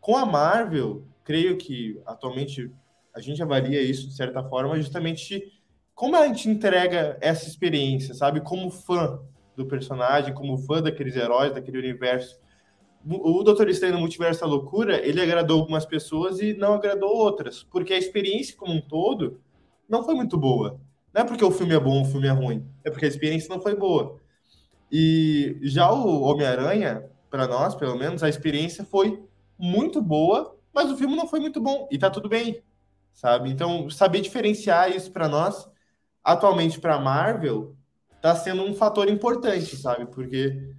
com 0.00 0.16
a 0.16 0.24
Marvel, 0.24 1.04
creio 1.22 1.56
que 1.56 2.00
atualmente 2.06 2.70
a 3.14 3.20
gente 3.20 3.42
avalia 3.42 3.80
isso 3.80 4.08
de 4.08 4.14
certa 4.14 4.42
forma, 4.42 4.76
justamente 4.76 5.52
como 5.94 6.16
a 6.16 6.26
gente 6.26 6.48
entrega 6.48 7.16
essa 7.20 7.48
experiência, 7.48 8.14
sabe? 8.14 8.40
Como 8.40 8.70
fã 8.70 9.20
do 9.56 9.66
personagem, 9.66 10.34
como 10.34 10.58
fã 10.58 10.82
daqueles 10.82 11.16
heróis, 11.16 11.54
daquele 11.54 11.78
universo 11.78 12.38
o 13.08 13.44
Doutor 13.44 13.68
Estranho 13.68 13.94
no 13.94 14.00
Multiverso 14.00 14.40
da 14.40 14.46
Loucura, 14.48 15.06
ele 15.06 15.20
agradou 15.20 15.60
algumas 15.60 15.86
pessoas 15.86 16.40
e 16.40 16.54
não 16.54 16.74
agradou 16.74 17.08
outras, 17.08 17.62
porque 17.62 17.92
a 17.92 17.98
experiência 17.98 18.56
como 18.56 18.72
um 18.72 18.80
todo 18.80 19.40
não 19.88 20.02
foi 20.02 20.14
muito 20.16 20.36
boa. 20.36 20.80
Não 21.16 21.22
é 21.22 21.24
porque 21.24 21.42
o 21.42 21.50
filme 21.50 21.74
é 21.74 21.80
bom, 21.80 22.02
o 22.02 22.04
filme 22.04 22.26
é 22.26 22.30
ruim, 22.30 22.70
é 22.84 22.90
porque 22.90 23.06
a 23.06 23.08
experiência 23.08 23.48
não 23.48 23.58
foi 23.58 23.74
boa. 23.74 24.20
E 24.92 25.58
já 25.62 25.90
o 25.90 26.20
Homem-Aranha, 26.20 27.08
para 27.30 27.48
nós, 27.48 27.74
pelo 27.74 27.96
menos, 27.96 28.22
a 28.22 28.28
experiência 28.28 28.84
foi 28.84 29.24
muito 29.58 30.02
boa, 30.02 30.54
mas 30.74 30.90
o 30.90 30.96
filme 30.98 31.16
não 31.16 31.26
foi 31.26 31.40
muito 31.40 31.58
bom 31.58 31.88
e 31.90 31.96
tá 31.96 32.10
tudo 32.10 32.28
bem, 32.28 32.62
sabe? 33.14 33.48
Então, 33.48 33.88
saber 33.88 34.20
diferenciar 34.20 34.94
isso 34.94 35.10
para 35.10 35.26
nós, 35.26 35.66
atualmente 36.22 36.78
para 36.78 37.00
Marvel, 37.00 37.74
tá 38.20 38.36
sendo 38.36 38.62
um 38.64 38.74
fator 38.74 39.08
importante, 39.08 39.74
sabe? 39.74 40.04
Porque 40.04 40.70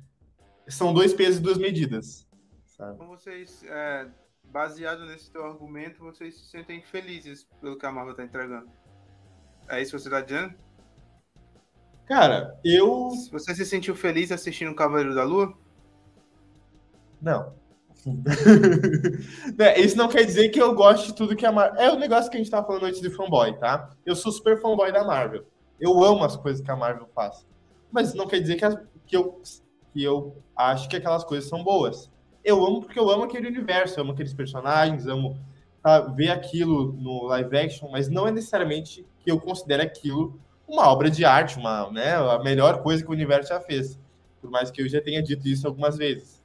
são 0.67 0.93
dois 0.93 1.15
pesos 1.15 1.39
e 1.39 1.41
duas 1.41 1.57
medidas. 1.57 2.27
Sabe? 2.67 3.03
Vocês, 3.07 3.63
é, 3.63 4.07
baseado 4.43 5.03
nesse 5.07 5.31
teu 5.31 5.43
argumento, 5.43 5.97
vocês 5.97 6.37
se 6.37 6.45
sentem 6.45 6.83
felizes 6.83 7.47
pelo 7.59 7.75
que 7.75 7.87
a 7.87 7.91
Marvel 7.91 8.11
está 8.11 8.23
entregando. 8.23 8.69
É 9.69 9.81
isso 9.81 9.91
que 9.91 10.01
você 10.01 10.07
está 10.07 10.21
dizendo? 10.21 10.53
Cara, 12.05 12.57
eu. 12.63 13.09
Você 13.31 13.53
se 13.53 13.65
sentiu 13.65 13.95
feliz 13.95 14.31
assistindo 14.31 14.71
o 14.71 14.75
Cavaleiro 14.75 15.13
da 15.13 15.23
Lua? 15.23 15.53
Não. 17.21 17.53
Isso 19.75 19.97
não 19.97 20.07
quer 20.07 20.23
dizer 20.23 20.47
que 20.49 20.61
eu 20.61 20.73
goste 20.73 21.07
de 21.07 21.15
tudo 21.15 21.35
que 21.35 21.45
a 21.45 21.51
Marvel. 21.51 21.81
É 21.81 21.91
o 21.91 21.99
negócio 21.99 22.29
que 22.29 22.37
a 22.37 22.39
gente 22.39 22.49
tava 22.49 22.65
falando 22.65 22.85
antes 22.85 23.01
de 23.01 23.09
fanboy, 23.09 23.57
tá? 23.57 23.89
Eu 24.05 24.15
sou 24.15 24.31
super 24.31 24.61
fanboy 24.61 24.91
da 24.93 25.03
Marvel. 25.03 25.45
Eu 25.79 26.01
amo 26.03 26.23
as 26.23 26.37
coisas 26.37 26.63
que 26.63 26.71
a 26.71 26.75
Marvel 26.75 27.09
faz. 27.13 27.45
Mas 27.91 28.13
não 28.13 28.27
quer 28.27 28.39
dizer 28.39 28.55
que, 28.55 28.63
a... 28.63 28.81
que 29.05 29.17
eu 29.17 29.41
que 29.97 30.03
eu 30.03 30.37
acho 30.55 30.87
que 30.87 30.95
aquelas 30.95 31.23
coisas 31.23 31.49
são 31.49 31.63
boas. 31.63 32.11
Eu 32.43 32.63
amo 32.63 32.81
porque 32.81 32.99
eu 32.99 33.09
amo 33.09 33.23
aquele 33.23 33.47
universo, 33.47 33.99
amo 33.99 34.11
aqueles 34.11 34.33
personagens, 34.33 35.07
amo 35.07 35.37
tá, 35.81 36.01
ver 36.01 36.29
aquilo 36.29 36.93
no 36.93 37.25
live 37.25 37.57
action, 37.57 37.89
mas 37.89 38.07
não 38.07 38.27
é 38.27 38.31
necessariamente 38.31 39.03
que 39.27 39.31
eu 39.31 39.41
considere 39.41 39.83
aquilo 39.83 40.39
uma 40.65 40.87
obra 40.89 41.09
de 41.09 41.25
arte, 41.25 41.57
uma, 41.57 41.91
né, 41.91 42.15
a 42.15 42.39
melhor 42.39 42.81
coisa 42.81 43.03
que 43.03 43.09
o 43.09 43.13
universo 43.13 43.49
já 43.49 43.59
fez. 43.59 43.99
Por 44.39 44.49
mais 44.49 44.71
que 44.71 44.81
eu 44.81 44.87
já 44.87 45.01
tenha 45.01 45.21
dito 45.21 45.45
isso 45.49 45.67
algumas 45.67 45.97
vezes. 45.97 46.41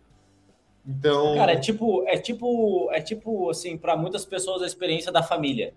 Então, 0.85 1.37
cara, 1.37 1.53
é 1.53 1.57
tipo, 1.57 2.05
é 2.09 2.18
tipo, 2.18 2.90
é 2.90 3.01
tipo 3.01 3.51
assim, 3.51 3.79
para 3.79 3.97
muitas 3.97 4.25
pessoas 4.25 4.62
a 4.62 4.66
experiência 4.66 5.12
da 5.12 5.23
família, 5.23 5.75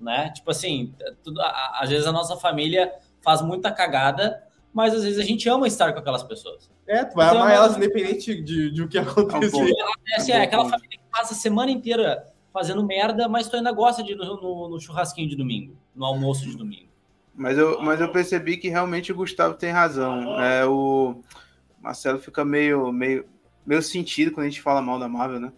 né? 0.00 0.30
Tipo 0.30 0.50
assim, 0.50 0.92
tudo, 1.22 1.40
às 1.40 1.88
vezes 1.88 2.04
a 2.04 2.10
nossa 2.10 2.36
família 2.36 2.92
faz 3.22 3.40
muita 3.40 3.70
cagada, 3.70 4.42
mas 4.72 4.92
às 4.92 5.04
vezes 5.04 5.20
a 5.20 5.24
gente 5.24 5.48
ama 5.48 5.68
estar 5.68 5.92
com 5.92 6.00
aquelas 6.00 6.24
pessoas. 6.24 6.68
É, 6.84 7.04
tu 7.04 7.14
vai 7.14 7.28
então, 7.28 7.42
amar 7.42 7.52
é 7.52 7.54
elas 7.54 7.76
independente 7.76 8.42
de, 8.42 8.72
de 8.72 8.82
o 8.82 8.88
que 8.88 8.98
acontecer. 8.98 9.70
É, 10.10 10.16
assim, 10.16 10.32
é 10.32 10.42
aquela 10.42 10.64
família 10.64 10.98
que 10.98 11.04
passa 11.12 11.32
a 11.32 11.36
semana 11.36 11.70
inteira 11.70 12.34
fazendo 12.54 12.84
merda, 12.84 13.28
mas 13.28 13.48
tu 13.48 13.56
ainda 13.56 13.72
gosta 13.72 14.00
de 14.00 14.12
ir 14.12 14.16
no, 14.16 14.40
no, 14.40 14.68
no, 14.68 14.80
churrasquinho 14.80 15.28
de 15.28 15.34
domingo, 15.34 15.76
no 15.94 16.04
almoço 16.04 16.44
de 16.44 16.56
domingo. 16.56 16.88
Mas 17.34 17.58
eu, 17.58 17.80
mas 17.82 18.00
eu 18.00 18.10
percebi 18.12 18.56
que 18.56 18.68
realmente 18.68 19.12
o 19.12 19.16
Gustavo 19.16 19.54
tem 19.54 19.70
razão. 19.70 20.40
É, 20.40 20.64
o 20.64 21.20
Marcelo 21.80 22.18
fica 22.18 22.44
meio, 22.44 22.92
meio, 22.92 23.26
meio 23.66 23.82
sentido 23.82 24.30
quando 24.30 24.46
a 24.46 24.48
gente 24.48 24.62
fala 24.62 24.80
mal 24.80 24.98
da 24.98 25.08
Marvel, 25.08 25.40
né? 25.40 25.52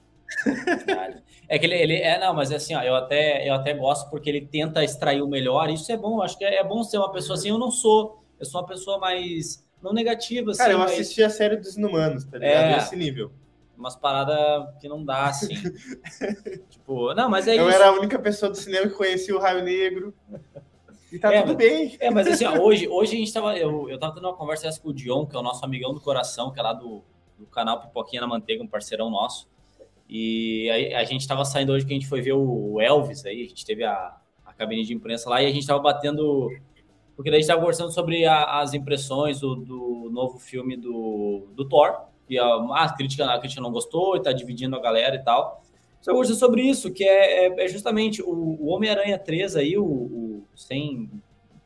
É 1.49 1.61
que 1.61 1.67
ele, 1.67 1.77
ele 1.77 1.95
é, 1.95 2.19
não, 2.19 2.35
mas 2.35 2.51
é 2.51 2.57
assim, 2.57 2.75
ó, 2.75 2.83
eu 2.83 2.97
até, 2.97 3.49
eu 3.49 3.55
até 3.55 3.73
gosto 3.73 4.11
porque 4.11 4.29
ele 4.29 4.41
tenta 4.41 4.83
extrair 4.83 5.23
o 5.23 5.29
melhor. 5.29 5.71
Isso 5.71 5.93
é 5.93 5.97
bom, 5.97 6.21
acho 6.21 6.37
que 6.37 6.45
é, 6.45 6.57
é 6.57 6.65
bom 6.65 6.83
ser 6.83 6.99
uma 6.99 7.13
pessoa 7.13 7.39
assim. 7.39 7.51
Eu 7.51 7.59
não 7.59 7.71
sou 7.71 8.21
eu 8.39 8.47
sou 8.47 8.61
uma 8.61 8.67
pessoa 8.67 8.99
mais. 8.99 9.65
Não 9.83 9.93
negativa, 9.93 10.51
assim. 10.51 10.59
Cara, 10.59 10.73
eu 10.73 10.79
mas... 10.79 10.93
assisti 10.93 11.23
a 11.23 11.31
série 11.31 11.57
dos 11.57 11.77
Inumanos, 11.77 12.25
tá 12.25 12.39
ligado? 12.39 12.55
É, 12.55 12.77
Nesse 12.77 12.97
nível. 12.97 13.31
Umas 13.77 13.95
paradas 13.95 14.75
que 14.81 14.89
não 14.89 15.05
dá, 15.05 15.27
assim. 15.27 15.55
tipo, 16.71 17.13
não, 17.15 17.29
mas 17.29 17.47
é 17.47 17.53
eu 17.53 17.69
isso. 17.69 17.69
Eu 17.69 17.71
era 17.71 17.89
a 17.89 17.93
única 17.93 18.19
pessoa 18.19 18.51
do 18.51 18.57
cinema 18.57 18.89
que 18.89 18.95
conhecia 18.95 19.37
o 19.37 19.39
Raio 19.39 19.63
Negro. 19.63 20.15
E 21.13 21.19
tá 21.19 21.33
é, 21.33 21.43
tudo 21.43 21.55
mas, 21.55 21.57
bem. 21.57 21.97
É, 22.01 22.11
mas 22.11 22.27
assim, 22.27 22.45
ó, 22.45 22.57
hoje, 22.63 22.89
hoje 22.89 23.15
a 23.15 23.19
gente 23.19 23.33
tava. 23.33 23.57
Eu, 23.57 23.89
eu 23.89 23.99
tava 23.99 24.15
tendo 24.15 24.27
uma 24.27 24.37
conversa 24.37 24.69
com 24.81 24.89
o 24.89 24.95
Dion, 24.95 25.27
que 25.27 25.37
é 25.37 25.39
o 25.39 25.43
nosso 25.43 25.65
amigão 25.65 25.93
do 25.93 26.01
coração, 26.01 26.51
que 26.53 26.59
é 26.59 26.63
lá 26.63 26.73
do, 26.73 27.03
do 27.39 27.47
canal 27.47 27.81
Pipoquinha 27.81 28.21
na 28.21 28.27
Manteiga, 28.27 28.63
um 28.63 28.69
parceirão 28.69 29.11
nosso. 29.11 29.49
E 30.09 30.93
a, 30.95 31.01
a 31.01 31.05
gente 31.05 31.27
tava 31.27 31.45
saindo 31.45 31.73
hoje 31.73 31.85
que 31.85 31.93
a 31.93 31.97
gente 31.97 32.09
foi 32.09 32.21
ver 32.21 32.33
o 32.33 32.81
Elvis 32.81 33.25
aí, 33.25 33.43
a 33.43 33.49
gente 33.49 33.65
teve 33.65 33.85
a, 33.85 34.17
a 34.45 34.53
cabine 34.53 34.85
de 34.85 34.95
imprensa 34.95 35.29
lá 35.29 35.43
e 35.43 35.47
a 35.47 35.51
gente 35.51 35.67
tava 35.67 35.81
batendo. 35.81 36.51
Porque 37.15 37.31
daí 37.31 37.39
a 37.39 37.41
gente 37.41 37.49
tava 37.49 37.61
conversando 37.61 37.93
sobre 37.93 38.27
a, 38.27 38.61
as 38.61 38.75
impressões 38.75 39.41
do, 39.41 39.57
do, 39.57 40.11
novo 40.11 40.39
filme 40.39 40.77
do, 40.77 41.49
do 41.55 41.67
Thor. 41.67 42.07
E 42.29 42.39
a, 42.39 42.45
a, 42.45 42.93
crítica, 42.97 43.25
a 43.27 43.39
crítica 43.39 43.61
não 43.61 43.71
gostou 43.71 44.17
e 44.17 44.23
tá 44.23 44.33
dividindo 44.33 44.77
a 44.77 44.81
galera 44.81 45.17
e 45.17 45.23
tal. 45.23 45.63
Só 46.01 46.13
conversando 46.13 46.39
sobre 46.39 46.63
isso, 46.63 46.93
que 46.93 47.05
é, 47.05 47.47
é, 47.47 47.65
é 47.65 47.69
justamente 47.69 48.23
o, 48.23 48.29
o 48.29 48.67
Homem-Aranha 48.69 49.19
3 49.19 49.57
aí, 49.57 49.77
o, 49.77 49.85
o, 49.85 50.45
sem, 50.55 51.11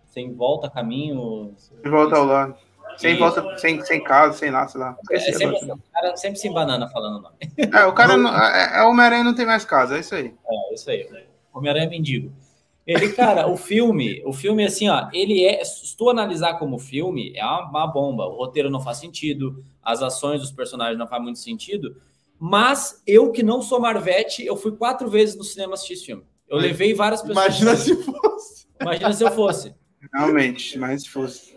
sem 0.06 0.32
volta 0.32 0.70
caminho. 0.70 1.54
Sem 1.56 1.90
volta 1.90 2.16
ao 2.16 2.24
lado. 2.24 2.56
Sem 2.96 3.16
volta, 3.16 3.58
sem, 3.58 3.82
sem 3.84 4.02
casa, 4.02 4.36
sem 4.36 4.50
nada, 4.50 4.68
sei 4.68 4.80
lá. 4.80 4.96
É, 5.10 5.18
sempre, 5.18 5.72
o 5.72 5.78
cara 5.92 6.16
sempre 6.16 6.38
sem 6.38 6.52
banana 6.52 6.88
falando 6.88 7.18
o 7.18 7.22
nome. 7.22 7.36
É, 7.56 7.86
o 7.86 7.92
cara 7.92 8.16
não, 8.16 8.36
é, 8.36 8.80
é 8.80 8.82
Homem-Aranha 8.82 9.24
não 9.24 9.34
tem 9.34 9.46
mais 9.46 9.64
casa, 9.64 9.96
é 9.96 10.00
isso 10.00 10.14
aí. 10.14 10.34
É, 10.48 10.70
é 10.70 10.74
isso 10.74 10.90
aí. 10.90 11.08
Homem-Aranha 11.52 11.86
é 11.86 11.90
mendigo. 11.90 12.32
Ele, 12.90 13.12
cara, 13.12 13.48
o 13.48 13.56
filme, 13.56 14.20
o 14.26 14.32
filme, 14.32 14.64
assim, 14.64 14.88
ó, 14.88 15.08
ele 15.12 15.44
é, 15.44 15.64
se 15.64 15.96
tu 15.96 16.10
analisar 16.10 16.54
como 16.54 16.76
filme, 16.76 17.32
é 17.36 17.44
uma, 17.44 17.86
bomba. 17.86 18.26
O 18.26 18.34
roteiro 18.34 18.68
não 18.68 18.80
faz 18.80 18.98
sentido, 18.98 19.64
as 19.80 20.02
ações 20.02 20.40
dos 20.40 20.50
personagens 20.50 20.98
não 20.98 21.06
faz 21.06 21.22
muito 21.22 21.38
sentido. 21.38 21.94
Mas 22.36 23.00
eu, 23.06 23.30
que 23.30 23.44
não 23.44 23.62
sou 23.62 23.78
Marvete, 23.78 24.44
eu 24.44 24.56
fui 24.56 24.72
quatro 24.72 25.08
vezes 25.08 25.36
no 25.36 25.44
cinema 25.44 25.74
assistir 25.74 25.92
esse 25.92 26.06
filme. 26.06 26.24
Eu 26.48 26.58
levei 26.58 26.92
várias 26.92 27.22
pessoas. 27.22 27.60
Imagina 27.60 27.76
se 27.76 27.94
fosse. 28.02 28.66
Imagina 28.80 29.12
se 29.12 29.22
eu 29.22 29.30
fosse. 29.30 29.74
Realmente, 30.12 30.76
mas 30.76 31.02
se 31.04 31.10
fosse. 31.10 31.56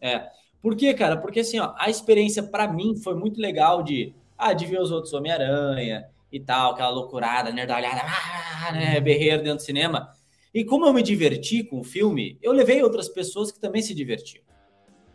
É. 0.00 0.28
Por 0.62 0.76
quê, 0.76 0.94
cara? 0.94 1.16
Porque 1.16 1.40
assim, 1.40 1.58
ó, 1.58 1.74
a 1.76 1.90
experiência 1.90 2.44
para 2.44 2.72
mim 2.72 2.94
foi 2.94 3.16
muito 3.16 3.40
legal 3.40 3.82
de, 3.82 4.14
ah, 4.38 4.52
de 4.52 4.66
ver 4.66 4.80
os 4.80 4.92
outros 4.92 5.12
Homem-Aranha 5.14 6.04
e 6.30 6.38
tal, 6.38 6.74
aquela 6.74 6.90
loucurada, 6.90 7.50
nerdalhada, 7.50 8.02
ah, 8.04 8.70
né, 8.70 9.00
berreiro 9.00 9.42
dentro 9.42 9.56
do 9.56 9.62
cinema. 9.62 10.19
E 10.52 10.64
como 10.64 10.86
eu 10.86 10.92
me 10.92 11.02
diverti 11.02 11.62
com 11.62 11.80
o 11.80 11.84
filme, 11.84 12.38
eu 12.42 12.52
levei 12.52 12.82
outras 12.82 13.08
pessoas 13.08 13.52
que 13.52 13.60
também 13.60 13.82
se 13.82 13.94
divertiam. 13.94 14.42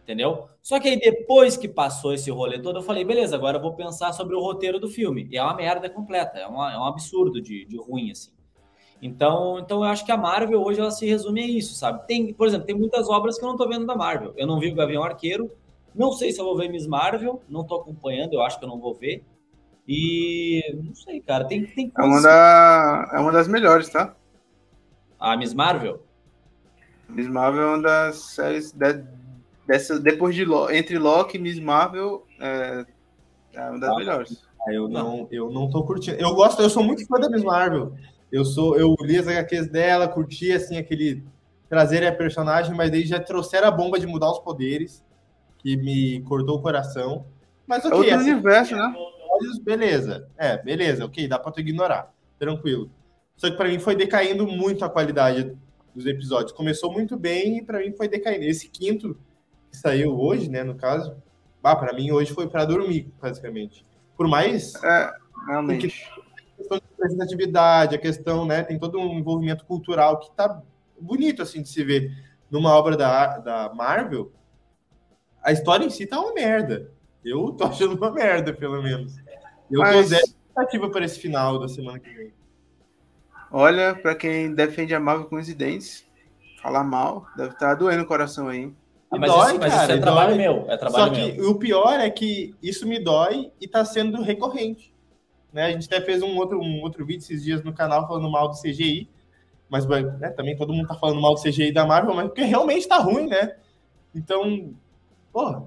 Entendeu? 0.03 0.47
Só 0.61 0.79
que 0.79 0.87
aí 0.87 0.99
depois 0.99 1.57
que 1.57 1.67
passou 1.67 2.13
esse 2.13 2.29
rolê 2.29 2.59
todo, 2.59 2.77
eu 2.77 2.83
falei, 2.83 3.03
beleza, 3.03 3.35
agora 3.35 3.57
eu 3.57 3.61
vou 3.61 3.73
pensar 3.73 4.13
sobre 4.13 4.35
o 4.35 4.39
roteiro 4.39 4.79
do 4.79 4.87
filme. 4.87 5.27
E 5.31 5.37
é 5.37 5.43
uma 5.43 5.55
merda 5.55 5.89
completa, 5.89 6.37
é, 6.37 6.45
uma, 6.47 6.71
é 6.71 6.77
um 6.77 6.85
absurdo 6.85 7.41
de, 7.41 7.65
de 7.65 7.77
ruim, 7.77 8.11
assim. 8.11 8.31
Então, 9.01 9.59
então 9.59 9.83
eu 9.83 9.89
acho 9.89 10.05
que 10.05 10.11
a 10.11 10.17
Marvel 10.17 10.61
hoje 10.61 10.79
ela 10.79 10.91
se 10.91 11.05
resume 11.05 11.41
a 11.41 11.47
isso, 11.47 11.73
sabe? 11.73 12.05
Tem, 12.07 12.33
por 12.33 12.47
exemplo, 12.47 12.65
tem 12.65 12.75
muitas 12.75 13.09
obras 13.09 13.37
que 13.37 13.43
eu 13.43 13.49
não 13.49 13.57
tô 13.57 13.67
vendo 13.67 13.85
da 13.85 13.95
Marvel. 13.95 14.33
Eu 14.37 14.47
não 14.47 14.59
vi 14.59 14.71
o 14.71 14.75
Gavião 14.75 15.03
Arqueiro, 15.03 15.51
não 15.93 16.11
sei 16.11 16.31
se 16.31 16.39
eu 16.39 16.45
vou 16.45 16.57
ver 16.57 16.69
Miss 16.69 16.87
Marvel, 16.87 17.41
não 17.49 17.65
tô 17.65 17.75
acompanhando, 17.75 18.33
eu 18.33 18.41
acho 18.41 18.59
que 18.59 18.65
eu 18.65 18.69
não 18.69 18.79
vou 18.79 18.93
ver. 18.93 19.23
E 19.87 20.61
não 20.83 20.95
sei, 20.95 21.19
cara, 21.21 21.45
tem 21.45 21.65
tem 21.65 21.91
É 21.97 22.01
uma, 22.01 22.21
da, 22.21 23.11
é 23.13 23.19
uma 23.19 23.31
das 23.31 23.47
melhores, 23.47 23.89
tá? 23.89 24.15
A 25.19 25.35
Miss 25.37 25.53
Marvel? 25.53 26.03
Miss 27.07 27.27
Marvel 27.27 27.61
é 27.61 27.67
uma 27.67 27.81
das 27.81 28.17
séries 28.17 28.71
de, 28.71 29.03
dessa 29.67 29.99
depois 29.99 30.35
de 30.35 30.45
entre 30.71 30.97
Loki 30.97 31.37
e 31.37 31.41
Miss 31.41 31.59
Marvel 31.59 32.25
é, 32.39 32.85
é 33.53 33.69
uma 33.69 33.79
das 33.79 33.89
ah, 33.91 33.95
melhores. 33.95 34.45
Eu 34.67 34.87
não, 34.87 35.27
eu 35.31 35.51
não 35.51 35.69
tô 35.69 35.83
curtindo. 35.83 36.17
Eu 36.17 36.33
gosto, 36.33 36.61
eu 36.61 36.69
sou 36.69 36.83
muito 36.83 37.05
fã 37.05 37.19
da 37.19 37.29
Miss 37.29 37.43
Marvel. 37.43 37.93
Eu 38.31 38.43
sou, 38.43 38.77
eu 38.77 38.95
li 39.01 39.17
as 39.17 39.27
HQs 39.27 39.69
dela, 39.69 40.07
curti 40.07 40.51
assim 40.51 40.77
aquele 40.77 41.23
trazer 41.69 42.05
a 42.05 42.11
personagem, 42.11 42.75
mas 42.75 42.91
daí 42.91 43.05
já 43.05 43.19
trouxeram 43.19 43.67
a 43.67 43.71
bomba 43.71 43.99
de 43.99 44.07
mudar 44.07 44.31
os 44.31 44.39
poderes, 44.39 45.03
que 45.59 45.75
me 45.77 46.21
cortou 46.21 46.57
o 46.57 46.61
coração. 46.61 47.25
Mas 47.67 47.83
ok, 47.85 47.91
é 47.91 47.97
outro 47.97 48.15
assim, 48.15 48.31
universo, 48.31 48.75
né? 48.75 48.95
Beleza, 49.63 50.29
é, 50.37 50.57
beleza, 50.57 51.05
ok, 51.05 51.27
dá 51.27 51.37
pra 51.37 51.51
tu 51.51 51.59
ignorar, 51.59 52.13
tranquilo. 52.39 52.89
Só 53.35 53.49
que 53.49 53.57
para 53.57 53.69
mim 53.69 53.79
foi 53.79 53.95
decaindo 53.95 54.47
muito 54.47 54.85
a 54.85 54.89
qualidade 54.89 55.55
dos 55.93 56.05
episódios. 56.05 56.51
Começou 56.51 56.91
muito 56.91 57.17
bem 57.17 57.57
e 57.57 57.61
para 57.63 57.79
mim 57.79 57.93
foi 57.93 58.07
decaindo. 58.07 58.45
Esse 58.45 58.69
quinto 58.69 59.17
que 59.71 59.77
saiu 59.77 60.17
hoje, 60.19 60.49
né, 60.49 60.63
no 60.63 60.75
caso, 60.75 61.15
ah, 61.63 61.75
para 61.75 61.93
mim 61.93 62.11
hoje 62.11 62.31
foi 62.33 62.47
para 62.47 62.65
dormir, 62.65 63.11
basicamente. 63.21 63.85
Por 64.15 64.27
mais 64.27 64.75
é, 64.83 65.11
realmente 65.47 65.91
questão 66.55 66.77
de 66.77 66.83
representatividade, 66.91 67.95
a 67.95 67.99
questão, 67.99 68.45
né, 68.45 68.63
tem 68.63 68.79
todo 68.79 68.99
um 68.99 69.17
envolvimento 69.17 69.65
cultural 69.65 70.19
que 70.19 70.31
tá 70.31 70.61
bonito, 70.99 71.41
assim, 71.41 71.61
de 71.61 71.69
se 71.69 71.83
ver 71.83 72.11
numa 72.49 72.73
obra 72.73 72.95
da, 72.95 73.37
da 73.39 73.73
Marvel. 73.73 74.31
A 75.43 75.51
história 75.51 75.85
em 75.85 75.89
si 75.89 76.07
tá 76.07 76.19
uma 76.19 76.33
merda. 76.33 76.91
Eu 77.23 77.51
tô 77.51 77.65
achando 77.65 77.95
uma 77.95 78.11
merda, 78.11 78.53
pelo 78.53 78.81
menos. 78.81 79.15
Eu 79.69 79.79
Mas... 79.79 79.95
tô 79.95 80.03
zero 80.03 80.23
expectativa 80.23 80.89
para 80.89 81.05
esse 81.05 81.19
final 81.19 81.59
da 81.59 81.67
semana 81.67 81.99
que 81.99 82.09
vem. 82.09 82.33
Olha, 83.51 83.95
para 83.95 84.15
quem 84.15 84.53
defende 84.53 84.93
a 84.93 84.99
Marvel 84.99 85.27
com 85.27 85.39
incidentes, 85.39 86.05
falar 86.61 86.83
mal, 86.83 87.27
deve 87.35 87.53
estar 87.53 87.69
tá 87.69 87.75
doendo 87.75 88.03
o 88.03 88.07
coração 88.07 88.47
aí. 88.47 88.71
Ah, 89.11 89.17
mas, 89.17 89.31
dói, 89.31 89.51
isso, 89.51 89.59
mas 89.59 89.73
cara, 89.73 89.83
isso 89.83 89.91
é 89.93 90.01
trabalho 90.01 90.29
dói. 90.29 90.37
meu. 90.37 90.65
É 90.69 90.77
trabalho 90.77 91.05
Só 91.05 91.09
que 91.11 91.33
meu. 91.33 91.51
o 91.51 91.55
pior 91.59 91.99
é 91.99 92.09
que 92.09 92.55
isso 92.61 92.87
me 92.87 92.99
dói 92.99 93.51
e 93.61 93.67
tá 93.67 93.85
sendo 93.85 94.21
recorrente. 94.21 94.93
Né? 95.53 95.65
A 95.65 95.71
gente 95.71 95.85
até 95.85 96.01
fez 96.01 96.21
um 96.21 96.35
outro, 96.35 96.59
um 96.59 96.81
outro 96.81 97.05
vídeo 97.05 97.23
esses 97.23 97.43
dias 97.43 97.63
no 97.63 97.73
canal 97.73 98.07
falando 98.07 98.29
mal 98.29 98.49
do 98.49 98.59
CGI, 98.59 99.09
mas 99.69 99.85
né, 99.87 100.29
também 100.35 100.57
todo 100.57 100.73
mundo 100.73 100.87
tá 100.87 100.95
falando 100.95 101.21
mal 101.21 101.33
do 101.33 101.41
CGI 101.41 101.71
da 101.71 101.85
Marvel, 101.85 102.13
mas 102.13 102.27
porque 102.27 102.43
realmente 102.43 102.87
tá 102.87 102.97
ruim, 102.97 103.27
né? 103.27 103.55
Então, 104.13 104.73
porra, 105.31 105.63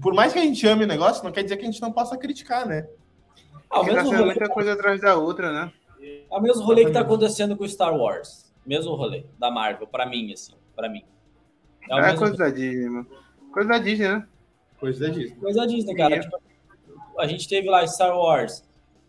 por 0.00 0.14
mais 0.14 0.32
que 0.32 0.38
a 0.38 0.42
gente 0.42 0.66
ame 0.66 0.84
o 0.84 0.88
negócio, 0.88 1.24
não 1.24 1.32
quer 1.32 1.42
dizer 1.42 1.56
que 1.56 1.64
a 1.64 1.70
gente 1.70 1.82
não 1.82 1.92
possa 1.92 2.16
criticar, 2.16 2.66
né? 2.66 2.86
Ah, 3.70 3.82
mesmo 3.82 4.10
tá 4.10 4.24
muita 4.24 4.48
coisa 4.48 4.72
atrás 4.72 5.00
da 5.00 5.16
outra, 5.16 5.52
né? 5.52 5.72
É 6.30 6.36
o 6.36 6.40
mesmo 6.40 6.62
rolê 6.64 6.84
que 6.84 6.92
tá 6.92 7.00
acontecendo 7.00 7.56
com 7.56 7.66
Star 7.66 7.94
Wars. 7.94 8.52
Mesmo 8.64 8.94
rolê 8.94 9.24
da 9.38 9.50
Marvel, 9.50 9.86
para 9.86 10.06
mim, 10.06 10.32
assim, 10.32 10.54
para 10.76 10.88
mim. 10.88 11.02
É, 11.90 12.10
é 12.10 12.16
coisa 12.16 12.36
da 12.36 12.50
Disney, 12.50 12.88
mano. 12.88 13.06
Coisa 13.52 13.68
da 13.68 13.78
Disney, 13.78 14.08
né? 14.08 14.26
Coisa 14.78 15.00
da 15.00 15.12
Disney. 15.12 15.36
Coisa 15.36 15.60
da 15.60 15.66
Disney, 15.66 15.94
cara. 15.94 16.20
Tipo, 16.20 16.38
a 17.18 17.26
gente 17.26 17.48
teve 17.48 17.68
lá 17.68 17.86
Star 17.86 18.16
Wars. 18.16 18.64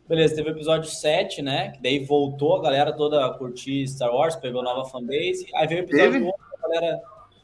Beleza, 0.07 0.35
teve 0.35 0.49
o 0.49 0.51
episódio 0.51 0.89
7, 0.89 1.41
né? 1.41 1.71
Que 1.71 1.81
daí 1.81 2.03
voltou 2.03 2.57
a 2.57 2.61
galera 2.61 2.91
toda 2.91 3.25
a 3.25 3.33
curtir 3.33 3.87
Star 3.87 4.13
Wars, 4.13 4.35
pegou 4.35 4.63
nova 4.63 4.89
fanbase. 4.89 5.47
Aí 5.55 5.67
veio 5.67 5.81
o 5.81 5.83
episódio 5.83 6.11
teve? 6.11 6.25
8, 6.25 6.35
a 6.53 6.67
galera 6.67 7.01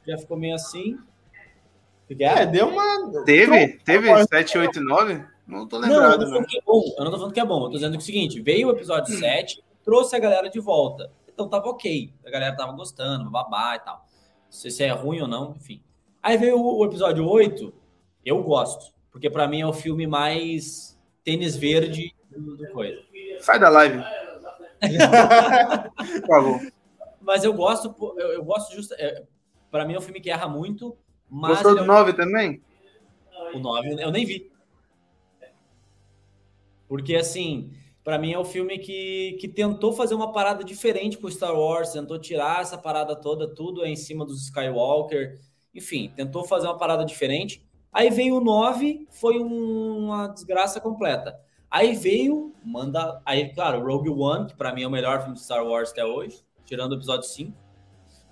já 0.08 0.18
ficou 0.18 0.38
meio 0.38 0.56
assim. 0.56 0.98
É, 2.20 2.46
deu 2.46 2.70
uma. 2.70 3.24
Teve? 3.26 3.80
Teve 3.84 4.26
7, 4.28 4.58
8, 4.58 4.82
9? 4.82 5.24
Não 5.46 5.68
tô 5.68 5.78
lembrado. 5.78 6.20
Não, 6.20 6.28
eu 6.28 6.32
não, 6.32 6.42
tô 6.42 6.48
que 6.48 6.58
é 6.58 6.62
bom. 6.66 6.84
eu 6.98 7.04
não 7.04 7.12
tô 7.12 7.18
falando 7.18 7.34
que 7.34 7.40
é 7.40 7.46
bom. 7.46 7.58
Eu 7.60 7.66
tô 7.68 7.72
dizendo 7.72 7.92
que 7.92 7.98
é 7.98 8.00
o 8.00 8.06
seguinte: 8.06 8.42
veio 8.42 8.68
o 8.68 8.72
episódio 8.72 9.14
hum. 9.14 9.20
7, 9.20 9.64
trouxe 9.88 10.18
a 10.18 10.20
galera 10.20 10.50
de 10.50 10.60
volta. 10.60 11.10
Então 11.30 11.48
tava 11.48 11.70
ok. 11.70 12.14
A 12.26 12.30
galera 12.30 12.54
tava 12.58 12.74
gostando, 12.74 13.32
babá 13.32 13.78
e 13.78 13.80
tal. 13.80 13.96
Não 13.96 14.52
sei 14.52 14.70
se 14.70 14.84
é 14.84 14.92
ruim 14.92 15.22
ou 15.22 15.30
não, 15.30 15.56
enfim. 15.56 15.82
Aí 16.22 16.36
veio 16.38 16.62
o 16.62 16.84
episódio 16.84 17.26
8, 17.26 17.74
eu 18.26 18.44
gosto. 18.44 18.94
Porque 19.10 19.30
para 19.30 19.48
mim 19.48 19.62
é 19.62 19.66
o 19.66 19.72
filme 19.72 20.06
mais 20.06 21.00
tênis 21.24 21.56
verde 21.56 22.14
do 22.30 22.70
coisa. 22.74 23.02
Sai 23.40 23.58
da 23.62 23.70
live. 23.70 24.04
Por 26.20 26.28
favor. 26.28 26.72
Mas 27.22 27.46
eu 27.46 27.54
gosto, 27.54 27.96
eu, 28.18 28.28
eu 28.34 28.44
gosto 28.44 28.76
justo. 28.76 28.94
É, 28.98 29.24
para 29.72 29.86
mim 29.86 29.94
é 29.94 30.00
um 30.00 30.02
filme 30.02 30.20
que 30.20 30.30
erra 30.30 30.50
muito. 30.50 30.98
Mas 31.30 31.62
Gostou 31.62 31.76
do 31.76 31.86
9 31.86 32.12
é 32.12 32.14
um... 32.14 32.18
também? 32.18 32.62
O 33.54 33.60
9 33.60 34.04
eu 34.04 34.12
nem 34.12 34.26
vi. 34.26 34.52
Porque 36.90 37.16
assim, 37.16 37.72
para 38.08 38.18
mim 38.18 38.32
é 38.32 38.40
um 38.40 38.46
filme 38.46 38.80
que, 38.80 39.36
que 39.38 39.50
tentou 39.50 39.92
fazer 39.92 40.16
uma 40.16 40.32
parada 40.32 40.64
diferente 40.64 41.18
com 41.18 41.30
Star 41.30 41.54
Wars, 41.54 41.92
tentou 41.92 42.18
tirar 42.18 42.62
essa 42.62 42.78
parada 42.78 43.14
toda, 43.18 43.54
tudo 43.54 43.84
é 43.84 43.90
em 43.90 43.98
cima 43.98 44.26
dos 44.26 44.44
Skywalker, 44.44 45.38
enfim, 45.76 46.10
tentou 46.16 46.46
fazer 46.46 46.68
uma 46.68 46.78
parada 46.78 47.04
diferente. 47.04 47.62
Aí 47.92 48.10
veio 48.10 48.38
o 48.38 48.40
9, 48.40 49.06
foi 49.12 49.38
um, 49.40 50.06
uma 50.06 50.28
desgraça 50.28 50.80
completa. 50.80 51.38
Aí 51.70 51.96
veio, 51.96 52.54
manda. 52.64 53.22
Aí, 53.26 53.54
claro, 53.54 53.86
Rogue 53.86 54.10
One, 54.10 54.48
que 54.48 54.56
pra 54.56 54.74
mim 54.74 54.84
é 54.84 54.88
o 54.88 54.90
melhor 54.90 55.20
filme 55.20 55.36
de 55.36 55.44
Star 55.44 55.68
Wars 55.68 55.92
até 55.92 56.06
hoje, 56.06 56.42
tirando 56.64 56.94
o 56.94 56.96
episódio 56.96 57.28
5. 57.28 57.52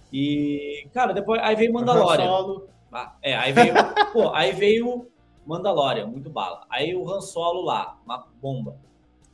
E, 0.10 0.88
cara, 0.94 1.12
depois. 1.12 1.42
Aí 1.44 1.54
veio 1.54 1.74
Mandalorian. 1.74 2.62
Ah, 2.94 3.18
é, 3.22 3.36
aí 3.36 3.52
veio. 3.52 3.74
pô, 4.14 4.30
aí 4.34 4.54
veio 4.54 5.12
Mandalorian, 5.46 6.08
muito 6.08 6.30
bala. 6.30 6.66
Aí 6.70 6.96
o 6.96 7.12
Han 7.12 7.20
Solo 7.20 7.60
lá, 7.60 8.00
uma 8.06 8.26
bomba. 8.42 8.86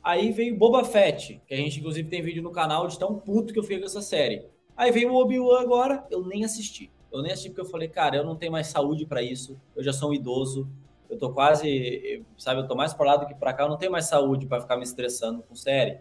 Aí 0.02 0.32
veio 0.32 0.56
Boba 0.56 0.84
Fett, 0.84 1.40
que 1.46 1.54
a 1.54 1.56
gente 1.56 1.78
inclusive 1.78 2.08
tem 2.08 2.22
vídeo 2.22 2.42
no 2.42 2.50
canal 2.50 2.86
de 2.86 2.98
tão 2.98 3.18
puto 3.18 3.52
que 3.52 3.58
eu 3.58 3.62
fiquei 3.62 3.78
com 3.78 3.86
essa 3.86 4.02
série. 4.02 4.44
Aí 4.76 4.90
veio 4.90 5.12
o 5.12 5.16
Obi-Wan 5.16 5.60
agora, 5.60 6.06
eu 6.10 6.24
nem 6.24 6.44
assisti. 6.44 6.90
Eu 7.12 7.22
nem 7.22 7.30
assisti 7.30 7.50
porque 7.50 7.60
eu 7.60 7.70
falei, 7.70 7.88
cara, 7.88 8.16
eu 8.16 8.24
não 8.24 8.34
tenho 8.34 8.50
mais 8.50 8.68
saúde 8.68 9.06
para 9.06 9.22
isso. 9.22 9.60
Eu 9.76 9.82
já 9.84 9.92
sou 9.92 10.10
um 10.10 10.14
idoso 10.14 10.68
eu 11.12 11.18
tô 11.18 11.30
quase, 11.30 12.24
sabe, 12.38 12.62
eu 12.62 12.66
tô 12.66 12.74
mais 12.74 12.94
por 12.94 13.06
lá 13.06 13.16
do 13.16 13.26
que 13.26 13.34
para 13.34 13.52
cá, 13.52 13.64
eu 13.64 13.68
não 13.68 13.76
tenho 13.76 13.92
mais 13.92 14.06
saúde 14.06 14.46
para 14.46 14.62
ficar 14.62 14.78
me 14.78 14.82
estressando 14.82 15.42
com 15.42 15.54
série. 15.54 15.98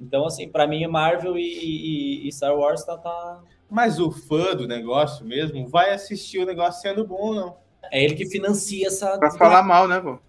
Então, 0.00 0.24
assim, 0.24 0.48
para 0.48 0.64
mim, 0.64 0.86
Marvel 0.86 1.36
e, 1.36 1.42
e, 1.42 2.28
e, 2.28 2.32
Star 2.32 2.56
Wars 2.56 2.84
tá, 2.84 2.96
tá. 2.96 3.40
Mas 3.68 3.98
o 3.98 4.12
fã 4.12 4.54
do 4.54 4.68
negócio 4.68 5.26
mesmo 5.26 5.66
vai 5.66 5.90
assistir 5.90 6.38
o 6.38 6.46
negócio 6.46 6.80
sendo 6.80 7.04
bom 7.04 7.16
ou 7.16 7.34
não? 7.34 7.56
É 7.90 8.04
ele 8.04 8.14
que 8.14 8.26
financia 8.26 8.86
essa. 8.86 9.18
Pra 9.18 9.32
falar 9.32 9.64
mal, 9.64 9.88
né, 9.88 9.98
pô? 9.98 10.20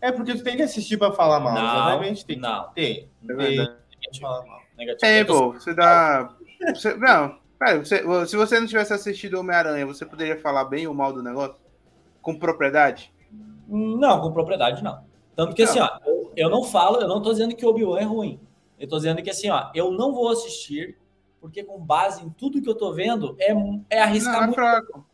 É 0.00 0.12
porque 0.12 0.34
tu 0.34 0.44
tem 0.44 0.56
que 0.56 0.62
assistir 0.62 0.96
para 0.96 1.12
falar 1.12 1.40
mal. 1.40 1.54
Não, 1.54 1.62
exatamente. 1.62 2.26
Tem, 2.26 2.38
não. 2.38 2.68
Tem. 2.70 3.10
É 3.28 3.34
tem, 3.34 3.56
tem, 3.56 4.20
falar 4.20 4.46
mal. 4.46 4.60
Negativo. 4.76 5.00
Tem, 5.00 5.24
pô. 5.24 5.52
Você 5.52 5.74
dá. 5.74 6.34
Você, 6.74 6.94
não, 6.94 7.38
pera, 7.58 7.78
você, 7.84 8.26
se 8.26 8.36
você 8.36 8.60
não 8.60 8.66
tivesse 8.66 8.92
assistido 8.92 9.38
Homem-Aranha, 9.38 9.86
você 9.86 10.04
poderia 10.06 10.38
falar 10.38 10.64
bem 10.64 10.86
ou 10.86 10.94
mal 10.94 11.12
do 11.12 11.22
negócio? 11.22 11.56
Com 12.22 12.38
propriedade? 12.38 13.12
Não, 13.68 14.20
com 14.20 14.32
propriedade 14.32 14.82
não. 14.82 15.04
Tanto 15.36 15.54
que 15.54 15.62
assim, 15.62 15.78
ó, 15.78 15.88
eu, 16.04 16.32
eu 16.36 16.50
não 16.50 16.64
falo, 16.64 17.00
eu 17.00 17.08
não 17.08 17.22
tô 17.22 17.30
dizendo 17.30 17.54
que 17.54 17.66
Obi-Wan 17.66 18.00
é 18.00 18.04
ruim. 18.04 18.40
Eu 18.78 18.88
tô 18.88 18.96
dizendo 18.96 19.22
que 19.22 19.30
assim, 19.30 19.50
ó, 19.50 19.70
eu 19.74 19.92
não 19.92 20.12
vou 20.12 20.30
assistir, 20.30 20.96
porque 21.40 21.62
com 21.62 21.78
base 21.78 22.24
em 22.24 22.30
tudo 22.30 22.60
que 22.62 22.68
eu 22.68 22.74
tô 22.74 22.92
vendo, 22.92 23.36
é, 23.38 23.52
é 23.90 24.02
arriscar 24.02 24.34
não, 24.34 24.40
é 24.40 24.46
muito. 24.46 24.54
fraco. 24.56 25.06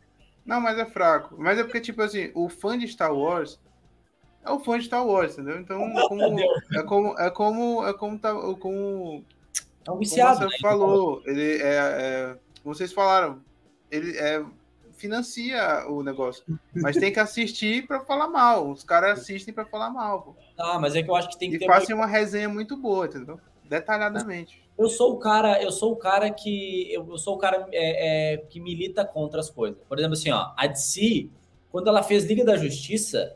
Não, 0.45 0.61
mas 0.61 0.79
é 0.79 0.85
fraco. 0.85 1.35
Mas 1.37 1.57
é 1.57 1.63
porque, 1.63 1.81
tipo 1.81 2.01
assim, 2.01 2.31
o 2.33 2.47
fã 2.47 2.77
de 2.77 2.87
Star 2.87 3.13
Wars 3.13 3.59
é 4.45 4.51
o 4.51 4.59
fã 4.59 4.77
de 4.77 4.85
Star 4.85 5.05
Wars, 5.05 5.33
entendeu? 5.33 5.59
Então, 5.59 5.79
como, 6.07 6.39
é 6.39 6.83
como 6.83 7.19
é 7.19 7.29
como 7.29 7.87
é 7.87 7.93
como 7.93 8.19
tá, 8.19 8.33
como, 8.59 9.23
É 9.85 9.91
um 9.91 9.97
viciado, 9.97 10.39
como 10.39 10.49
né? 10.49 10.55
você 10.55 10.61
falou, 10.61 11.21
ele 11.25 11.61
é, 11.61 11.75
é 11.75 12.37
como 12.63 12.75
vocês 12.75 12.93
falaram, 12.93 13.41
ele 13.91 14.17
é 14.17 14.43
financia 14.95 15.85
o 15.89 16.01
negócio, 16.01 16.43
mas 16.73 16.97
tem 16.97 17.11
que 17.11 17.19
assistir 17.19 17.85
para 17.85 17.99
falar 18.01 18.27
mal. 18.27 18.71
Os 18.71 18.83
caras 18.83 19.19
assistem 19.19 19.53
para 19.53 19.65
falar 19.65 19.89
mal, 19.89 20.21
pô. 20.21 20.35
Ah, 20.57 20.79
mas 20.79 20.95
é 20.95 21.03
que 21.03 21.09
eu 21.09 21.15
acho 21.15 21.29
que 21.29 21.37
tem 21.37 21.49
que 21.49 21.57
E 21.57 21.59
ter 21.59 21.65
fazem 21.65 21.95
uma 21.95 22.05
resenha 22.05 22.47
muito 22.47 22.77
boa, 22.77 23.05
entendeu? 23.05 23.39
Detalhadamente. 23.63 24.63
Eu 24.77 24.89
sou 24.89 25.13
o 25.13 25.17
cara, 25.19 25.61
eu 25.61 25.71
sou 25.71 25.93
o 25.93 25.95
cara 25.95 26.29
que 26.29 26.91
eu, 26.91 27.07
eu 27.09 27.17
sou 27.17 27.35
o 27.35 27.37
cara 27.37 27.67
é, 27.71 28.33
é, 28.33 28.37
que 28.37 28.59
milita 28.59 29.05
contra 29.05 29.39
as 29.39 29.49
coisas. 29.49 29.77
Por 29.87 29.97
exemplo, 29.97 30.13
assim, 30.13 30.31
ó, 30.31 30.53
a 30.55 30.67
DC, 30.67 31.29
quando 31.71 31.87
ela 31.87 32.03
fez 32.03 32.25
Liga 32.25 32.43
da 32.43 32.57
Justiça, 32.57 33.35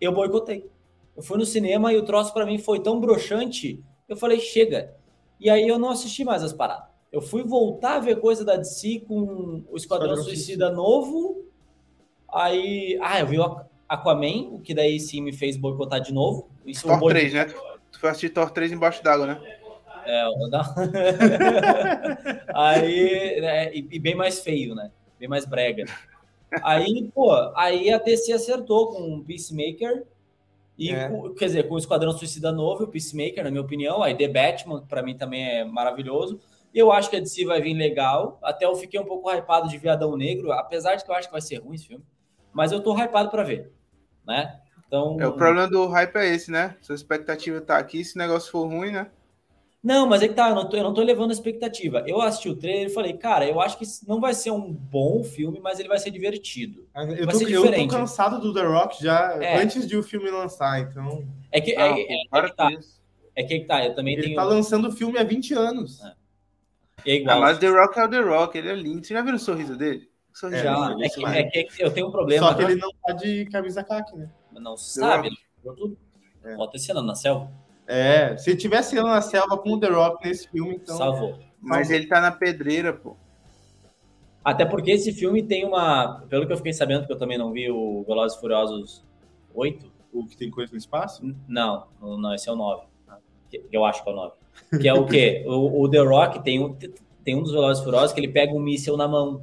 eu 0.00 0.12
boicotei. 0.12 0.68
Eu 1.16 1.22
fui 1.22 1.38
no 1.38 1.46
cinema 1.46 1.92
e 1.92 1.96
o 1.96 2.04
troço 2.04 2.32
para 2.32 2.46
mim 2.46 2.58
foi 2.58 2.80
tão 2.80 3.00
broxante, 3.00 3.82
eu 4.08 4.16
falei, 4.16 4.40
chega. 4.40 4.94
E 5.40 5.48
aí 5.50 5.66
eu 5.66 5.78
não 5.78 5.90
assisti 5.90 6.24
mais 6.24 6.42
as 6.42 6.52
paradas. 6.52 6.88
Eu 7.10 7.22
fui 7.22 7.42
voltar 7.42 7.96
a 7.96 8.00
ver 8.00 8.20
coisa 8.20 8.44
da 8.44 8.56
DC 8.56 9.00
com 9.06 9.64
o 9.68 9.76
Esquadrão 9.76 10.12
Esquadrão 10.12 10.24
Suicida 10.24 10.70
novo. 10.70 11.44
Aí, 12.32 12.98
ah, 13.02 13.20
eu 13.20 13.26
vi 13.26 13.38
o 13.38 13.60
Aquaman, 13.88 14.48
o 14.52 14.60
que 14.60 14.74
daí 14.74 15.00
sim 15.00 15.22
me 15.22 15.32
fez 15.32 15.56
boicotar 15.56 16.00
de 16.00 16.12
novo. 16.12 16.48
Isso 16.66 16.86
eu 16.86 16.90
Thor 16.90 17.00
boi- 17.00 17.14
3, 17.14 17.32
né? 17.32 17.44
Tu 17.90 17.98
foi 17.98 18.10
assistir 18.10 18.28
Thor 18.30 18.50
3 18.50 18.70
embaixo 18.72 19.02
d'água, 19.02 19.26
né? 19.26 19.40
É, 20.04 20.24
eu 20.24 20.32
aí, 22.54 23.40
né, 23.40 23.74
e, 23.74 23.86
e 23.90 23.98
bem 23.98 24.14
mais 24.14 24.40
feio, 24.40 24.74
né? 24.74 24.90
Bem 25.18 25.28
mais 25.28 25.44
brega. 25.44 25.84
Aí, 26.62 27.10
pô, 27.14 27.30
aí 27.56 27.90
a 27.90 27.98
DC 27.98 28.32
acertou 28.32 28.88
com 28.92 29.14
o 29.16 29.24
Peacemaker 29.24 30.04
e, 30.78 30.90
É. 30.90 31.08
com- 31.08 31.34
quer 31.34 31.46
dizer, 31.46 31.68
com 31.68 31.74
o 31.74 31.78
Esquadrão 31.78 32.12
Suicida 32.12 32.52
Novo, 32.52 32.84
o 32.84 32.88
Peacemaker, 32.88 33.44
na 33.44 33.50
minha 33.50 33.62
opinião, 33.62 34.02
aí 34.02 34.16
The 34.16 34.28
Batman, 34.28 34.84
pra 34.86 35.02
mim 35.02 35.16
também 35.16 35.46
é 35.46 35.64
maravilhoso. 35.64 36.40
Eu 36.74 36.92
acho 36.92 37.08
que 37.10 37.16
a 37.16 37.20
DC 37.20 37.44
vai 37.44 37.60
vir 37.60 37.74
legal. 37.74 38.38
Até 38.42 38.66
eu 38.66 38.74
fiquei 38.76 39.00
um 39.00 39.04
pouco 39.04 39.30
hypado 39.30 39.68
de 39.68 39.78
Viadão 39.78 40.16
Negro, 40.16 40.52
apesar 40.52 40.94
de 40.96 41.04
que 41.04 41.10
eu 41.10 41.14
acho 41.14 41.26
que 41.28 41.32
vai 41.32 41.40
ser 41.40 41.56
ruim 41.56 41.74
esse 41.74 41.86
filme. 41.88 42.04
Mas 42.52 42.72
eu 42.72 42.80
tô 42.80 42.94
hypado 42.96 43.30
pra 43.30 43.42
ver, 43.42 43.72
né? 44.26 44.60
Então, 44.86 45.16
É, 45.20 45.26
o 45.26 45.32
problema 45.32 45.68
do 45.68 45.86
hype 45.86 46.16
é 46.16 46.26
esse, 46.34 46.50
né? 46.50 46.76
Sua 46.80 46.94
expectativa 46.94 47.60
tá 47.60 47.76
aqui, 47.78 48.04
se 48.04 48.16
o 48.16 48.18
negócio 48.18 48.50
for 48.50 48.66
ruim, 48.66 48.90
né? 48.92 49.10
Não, 49.82 50.08
mas 50.08 50.22
é 50.22 50.28
que 50.28 50.34
tá, 50.34 50.48
eu 50.48 50.54
não 50.56 50.68
tô, 50.68 50.76
eu 50.76 50.82
não 50.82 50.92
tô 50.92 51.02
levando 51.02 51.30
a 51.30 51.32
expectativa. 51.32 52.02
Eu 52.06 52.20
assisti 52.20 52.48
o 52.48 52.56
trailer 52.56 52.88
e 52.88 52.92
falei, 52.92 53.12
cara, 53.12 53.46
eu 53.46 53.60
acho 53.60 53.78
que 53.78 53.84
não 54.06 54.20
vai 54.20 54.34
ser 54.34 54.50
um 54.50 54.72
bom 54.72 55.22
filme, 55.22 55.60
mas 55.60 55.78
ele 55.78 55.88
vai 55.88 55.98
ser 55.98 56.10
divertido. 56.10 56.86
Eu 56.94 57.06
Vai 57.26 57.34
tô, 57.34 57.38
ser 57.38 57.50
eu 57.52 57.72
tô 57.72 57.86
cansado 57.88 58.40
do 58.40 58.52
The 58.52 58.62
Rock 58.66 59.02
já 59.02 59.38
É. 59.40 59.62
antes 59.62 59.86
de 59.86 59.96
o 59.96 60.02
filme 60.02 60.30
lançar, 60.30 60.80
então. 60.80 61.24
É 61.52 61.60
que, 61.60 61.76
Ah, 61.76 61.86
é, 61.96 62.00
é- 62.00 62.12
é 62.12 62.28
para 62.28 62.50
que 62.50 62.56
tá, 62.56 62.68
é 63.36 63.42
que 63.44 63.60
tá, 63.60 63.84
eu 63.86 63.94
também 63.94 64.14
Ele 64.14 64.22
tenho. 64.24 64.34
tá 64.36 64.42
lançando 64.42 64.88
o 64.88 64.92
filme 64.92 65.16
há 65.16 65.22
20 65.22 65.54
anos. 65.54 66.00
É 66.02 67.12
Ah, 67.12 67.14
igual. 67.14 67.40
mas 67.40 67.58
The 67.58 67.68
Rock 67.68 67.98
é 68.00 68.04
o 68.04 68.08
The 68.10 68.20
Rock, 68.20 68.58
ele 68.58 68.68
é 68.70 68.74
lindo. 68.74 69.06
Você 69.06 69.14
já 69.14 69.22
viu 69.22 69.34
o 69.36 69.38
sorriso 69.38 69.76
dele? 69.76 70.10
O 70.34 70.36
sorriso 70.36 70.64
já, 70.64 70.88
dele, 70.88 71.04
é, 71.04 71.08
que, 71.44 71.58
é 71.60 71.64
que 71.64 71.82
eu 71.84 71.90
tenho 71.92 72.08
um 72.08 72.10
problema. 72.10 72.48
Só 72.48 72.54
que 72.54 72.62
ele 72.62 72.74
não 72.74 72.90
tá 73.06 73.12
de 73.12 73.46
camisa 73.46 73.84
caque, 73.84 74.16
né? 74.16 74.28
Não 74.52 74.76
sabe, 74.76 75.28
ele 75.28 75.36
tudo. 75.62 75.96
É. 76.44 76.56
Bota 76.56 76.76
esse 76.76 76.90
ano 76.90 77.02
na 77.02 77.14
selva, 77.14 77.48
É, 77.90 78.36
se 78.36 78.54
tivesse 78.54 78.94
ele 78.96 79.06
na 79.06 79.22
selva 79.22 79.56
com 79.56 79.72
o 79.72 79.80
The 79.80 79.88
Rock 79.88 80.28
nesse 80.28 80.46
filme, 80.48 80.74
então. 80.74 80.96
salvou. 80.96 81.38
Mas 81.60 81.90
ele 81.90 82.06
tá 82.06 82.20
na 82.20 82.30
pedreira, 82.30 82.92
pô. 82.92 83.16
Até 84.44 84.64
porque 84.64 84.90
esse 84.92 85.12
filme 85.12 85.42
tem 85.42 85.64
uma. 85.64 86.22
Pelo 86.28 86.46
que 86.46 86.52
eu 86.52 86.56
fiquei 86.56 86.72
sabendo, 86.72 87.06
que 87.06 87.12
eu 87.12 87.18
também 87.18 87.36
não 87.38 87.50
vi 87.52 87.70
o 87.70 88.04
Velozes 88.06 88.36
e 88.36 88.40
Furiosos 88.40 89.04
8. 89.54 89.90
O 90.12 90.24
que 90.26 90.36
tem 90.36 90.50
coisa 90.50 90.72
no 90.72 90.78
espaço? 90.78 91.22
Não, 91.48 91.86
não, 92.00 92.34
esse 92.34 92.48
é 92.48 92.52
o 92.52 92.56
9. 92.56 92.82
Que- 93.50 93.64
Eu 93.72 93.84
acho 93.84 94.02
que 94.04 94.08
é 94.08 94.12
o 94.12 94.16
9. 94.16 94.32
Que 94.80 94.88
é 94.88 94.94
o 94.94 95.06
quê? 95.06 95.44
O, 95.48 95.82
o 95.82 95.88
The 95.90 95.98
Rock 96.00 96.42
tem 96.42 96.62
um, 96.62 96.74
tem 97.24 97.36
um 97.36 97.42
dos 97.42 97.52
Velozes 97.52 97.80
e 97.82 97.84
Furiosos 97.84 98.12
que 98.12 98.20
ele 98.20 98.28
pega 98.28 98.52
um 98.54 98.60
míssel 98.60 98.96
na 98.96 99.08
mão. 99.08 99.42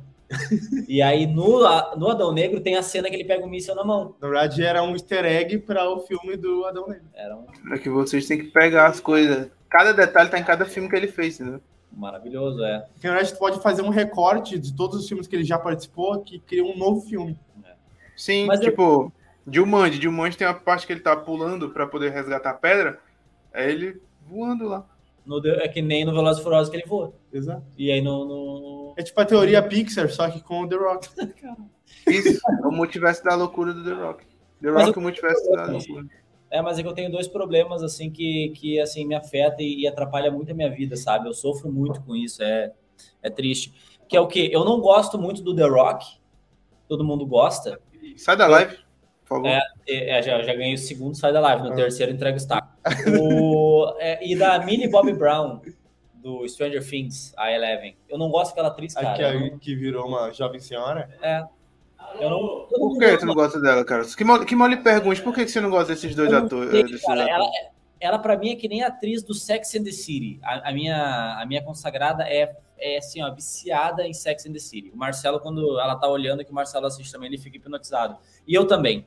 E 0.88 1.01
aí 1.01 1.27
no, 1.27 1.59
no 1.97 2.09
Adão 2.09 2.31
Negro 2.33 2.59
tem 2.59 2.75
a 2.75 2.81
cena 2.81 3.09
que 3.09 3.15
ele 3.15 3.25
pega 3.25 3.45
um 3.45 3.49
míssel 3.49 3.75
na 3.75 3.83
mão. 3.83 4.15
Na 4.19 4.27
verdade, 4.27 4.63
era 4.63 4.81
um 4.83 4.93
easter 4.93 5.23
egg 5.25 5.59
para 5.59 5.89
o 5.89 5.99
filme 6.01 6.35
do 6.35 6.65
Adão 6.65 6.88
Negro. 6.88 7.05
Era 7.13 7.35
um 7.38 7.45
É 7.73 7.77
que 7.77 7.89
vocês 7.89 8.27
têm 8.27 8.38
que 8.39 8.45
pegar 8.45 8.88
as 8.88 8.99
coisas. 8.99 9.49
Cada 9.69 9.91
detalhe 9.93 10.29
tá 10.29 10.39
em 10.39 10.43
cada 10.43 10.65
filme 10.65 10.89
que 10.89 10.95
ele 10.95 11.07
fez, 11.07 11.39
entendeu? 11.39 11.61
maravilhoso, 11.97 12.61
é. 12.61 12.79
Na 12.79 12.85
verdade, 13.11 13.31
tu 13.33 13.39
pode 13.39 13.61
fazer 13.61 13.81
um 13.81 13.88
recorte 13.89 14.59
de 14.59 14.73
todos 14.75 14.99
os 14.99 15.07
filmes 15.07 15.27
que 15.27 15.35
ele 15.38 15.45
já 15.45 15.57
participou 15.57 16.19
que 16.21 16.39
cria 16.39 16.61
um 16.63 16.77
novo 16.77 16.99
filme. 17.07 17.39
Sim, 18.17 18.45
Mas 18.47 18.59
eu- 18.59 18.69
tipo, 18.69 19.13
Dilmande. 19.47 19.97
Dilmande 19.97 20.35
tem 20.35 20.45
uma 20.45 20.53
parte 20.53 20.85
que 20.85 20.91
ele 20.91 20.99
tá 20.99 21.15
pulando 21.15 21.69
pra 21.69 21.88
poder 21.88 22.11
resgatar 22.11 22.49
a 22.49 22.53
pedra. 22.53 22.99
É 23.53 23.69
ele 23.71 24.01
voando 24.27 24.67
lá. 24.67 24.85
No 25.25 25.41
The- 25.41 25.63
é 25.63 25.67
que 25.69 25.81
nem 25.81 26.03
no 26.03 26.11
Velozes 26.13 26.41
e 26.41 26.43
Furiosos 26.43 26.69
que 26.69 26.75
ele 26.75 26.85
voa. 26.85 27.13
Exato. 27.31 27.63
E 27.77 27.89
aí 27.89 28.01
no... 28.01 28.25
no- 28.25 28.85
É 28.97 29.03
tipo 29.03 29.19
a 29.19 29.25
teoria 29.25 29.62
Pixar, 29.62 30.10
só 30.10 30.29
que 30.29 30.41
com 30.41 30.62
o 30.62 30.69
The 30.69 30.75
Rock. 30.75 31.10
Isso, 32.08 32.39
é 32.63 32.67
o 32.67 32.71
multiverso 32.71 33.23
da 33.23 33.36
loucura 33.36 33.73
do 33.73 33.84
The 33.84 33.93
Rock. 33.93 34.25
The 34.62 34.71
Mas 34.71 34.86
Rock, 34.88 34.99
o 34.99 35.01
multiverso 35.01 35.51
da 35.51 35.65
loucura. 35.65 36.05
É, 36.49 36.62
mas 36.62 36.77
é 36.79 36.84
que 36.84 36.88
eu 36.88 36.93
tenho 36.93 37.12
dois 37.12 37.27
problemas, 37.27 37.84
assim, 37.84 38.10
que, 38.10 38.49
que 38.55 38.79
assim, 38.79 39.05
me 39.05 39.15
afeta 39.15 39.62
e, 39.62 39.81
e 39.81 39.88
atrapalha 39.88 40.31
muito 40.31 40.51
a 40.51 40.55
minha 40.55 40.69
vida, 40.69 40.95
sabe? 40.95 41.27
Eu 41.27 41.34
sofro 41.34 41.71
muito 41.71 42.01
com 42.03 42.15
isso, 42.15 42.41
é, 42.41 42.71
é 43.21 43.29
triste. 43.29 43.73
Que 44.08 44.15
é 44.15 44.21
o 44.21 44.27
quê? 44.27 44.49
Eu 44.53 44.63
não 44.63 44.79
gosto 44.79 45.17
muito 45.17 45.41
do 45.41 45.55
The 45.55 45.67
Rock, 45.67 46.05
todo 46.88 47.03
mundo 47.03 47.25
gosta. 47.25 47.79
Sai 48.15 48.38
da 48.38 48.47
live, 48.47 48.77
por 49.25 49.27
favor. 49.27 49.47
É. 49.47 49.62
É, 49.88 50.21
já, 50.21 50.41
já 50.41 50.53
ganhei 50.53 50.75
o 50.75 50.77
segundo, 50.77 51.15
sai 51.15 51.34
da 51.34 51.39
live. 51.41 51.63
No 51.63 51.71
Ah. 51.73 51.75
terceiro, 51.75 52.12
entrega 52.12 52.38
o 53.19 53.93
é, 53.99 54.25
e 54.25 54.36
da 54.36 54.60
Millie 54.63 54.89
Bobby 54.89 55.13
Brown, 55.13 55.62
do 56.25 56.47
Stranger 56.49 56.83
Things, 56.83 57.35
a 57.38 57.51
Eleven. 57.51 57.95
Eu 58.09 58.17
não 58.17 58.31
gosto 58.31 58.49
daquela 58.49 58.69
atriz, 58.69 58.95
cara. 58.95 59.11
Aqui 59.11 59.21
eu 59.21 59.27
aí 59.27 59.51
não- 59.51 59.59
que 59.59 59.75
virou 59.75 60.07
uma 60.07 60.31
jovem 60.33 60.59
senhora. 60.59 61.07
eu 62.19 62.29
não, 62.31 62.39
todo 62.39 62.69
Por 62.69 62.79
mundo 62.79 62.99
que 62.99 63.17
tu 63.17 63.25
não 63.27 63.35
gosta 63.35 63.61
dela, 63.61 63.85
cara? 63.85 64.03
Que 64.05 64.23
mal, 64.23 64.43
que 64.43 64.55
mal 64.55 64.67
lhe 64.67 64.77
pergunte, 64.77 65.21
por 65.21 65.35
que 65.35 65.47
você 65.47 65.61
não 65.61 65.69
gosta 65.69 65.93
desses 65.93 66.15
dois 66.15 66.31
Eu 66.31 66.39
não 66.39 66.45
atores? 66.47 66.71
sei, 66.71 66.83
desses 66.83 67.01
cara, 67.05 67.25
atores? 67.25 67.35
ela, 67.35 67.71
ela 67.99 68.17
para 68.17 68.35
mim 68.38 68.49
é 68.49 68.55
que 68.55 68.67
nem 68.67 68.81
a 68.81 68.88
atriz 68.88 69.21
do 69.21 69.35
Sex 69.35 69.75
and 69.75 69.83
the 69.83 69.91
City. 69.91 70.39
A, 70.41 70.69
a 70.69 70.73
minha, 70.73 71.38
a 71.39 71.45
minha 71.45 71.61
consagrada 71.61 72.23
é, 72.23 72.55
é 72.79 72.97
assim, 72.97 73.21
ó, 73.21 73.31
viciada 73.31 74.07
em 74.07 74.13
Sex 74.13 74.47
and 74.47 74.53
the 74.53 74.59
City. 74.59 74.89
O 74.91 74.97
Marcelo, 74.97 75.39
quando 75.39 75.79
ela 75.79 75.95
tá 75.95 76.07
olhando, 76.09 76.43
que 76.43 76.49
o 76.51 76.55
Marcelo 76.55 76.88
assiste 76.88 77.11
também, 77.11 77.27
ele 77.27 77.38
fica 77.38 77.55
hipnotizado. 77.57 78.17
E 78.47 78.53
eu 78.55 78.65
também. 78.65 79.05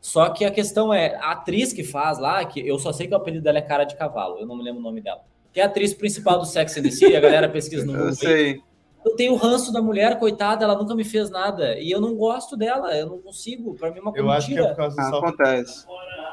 Só 0.00 0.28
que 0.30 0.44
a 0.44 0.50
questão 0.50 0.94
é, 0.94 1.16
a 1.16 1.32
atriz 1.32 1.72
que 1.72 1.82
faz 1.82 2.20
lá, 2.20 2.44
que 2.44 2.60
eu 2.64 2.78
só 2.78 2.92
sei 2.92 3.08
que 3.08 3.14
o 3.14 3.16
apelido 3.16 3.42
dela 3.42 3.58
é 3.58 3.62
Cara 3.62 3.82
de 3.82 3.96
Cavalo, 3.96 4.38
eu 4.38 4.46
não 4.46 4.54
me 4.56 4.62
lembro 4.62 4.78
o 4.78 4.82
nome 4.82 5.00
dela. 5.00 5.22
Que 5.52 5.60
é 5.60 5.64
a 5.64 5.66
atriz 5.66 5.92
principal 5.92 6.38
do 6.38 6.44
Sex 6.46 6.76
and 6.76 6.82
the 6.82 6.90
City, 6.90 7.14
a 7.14 7.20
galera 7.20 7.48
pesquisa 7.48 7.84
no 7.84 7.92
Eu 7.94 7.98
Google. 7.98 8.10
aí. 8.10 8.16
sei. 8.16 8.62
Eu 9.04 9.16
tenho 9.16 9.32
o 9.32 9.36
ranço 9.36 9.72
da 9.72 9.82
mulher, 9.82 10.16
coitada, 10.18 10.64
ela 10.64 10.76
nunca 10.76 10.94
me 10.94 11.02
fez 11.04 11.28
nada. 11.28 11.76
E 11.78 11.90
eu 11.90 12.00
não 12.00 12.14
gosto 12.14 12.56
dela, 12.56 12.96
eu 12.96 13.06
não 13.06 13.18
consigo. 13.18 13.74
Pra 13.74 13.90
mim 13.90 13.98
é 13.98 14.00
uma 14.00 14.12
Eu 14.14 14.30
acho 14.30 14.46
que 14.48 14.58
é 14.58 14.64
por 14.68 14.76
causa 14.76 14.94
do 14.96 15.00
Ah, 15.02 15.10
South 15.10 15.18
acontece. 15.18 15.86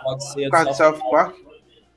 Pode 0.04 0.24
ser. 0.32 0.44
Por 0.44 0.52
causa 0.52 0.70
do 0.70 0.76
South 0.76 1.10
Park? 1.10 1.36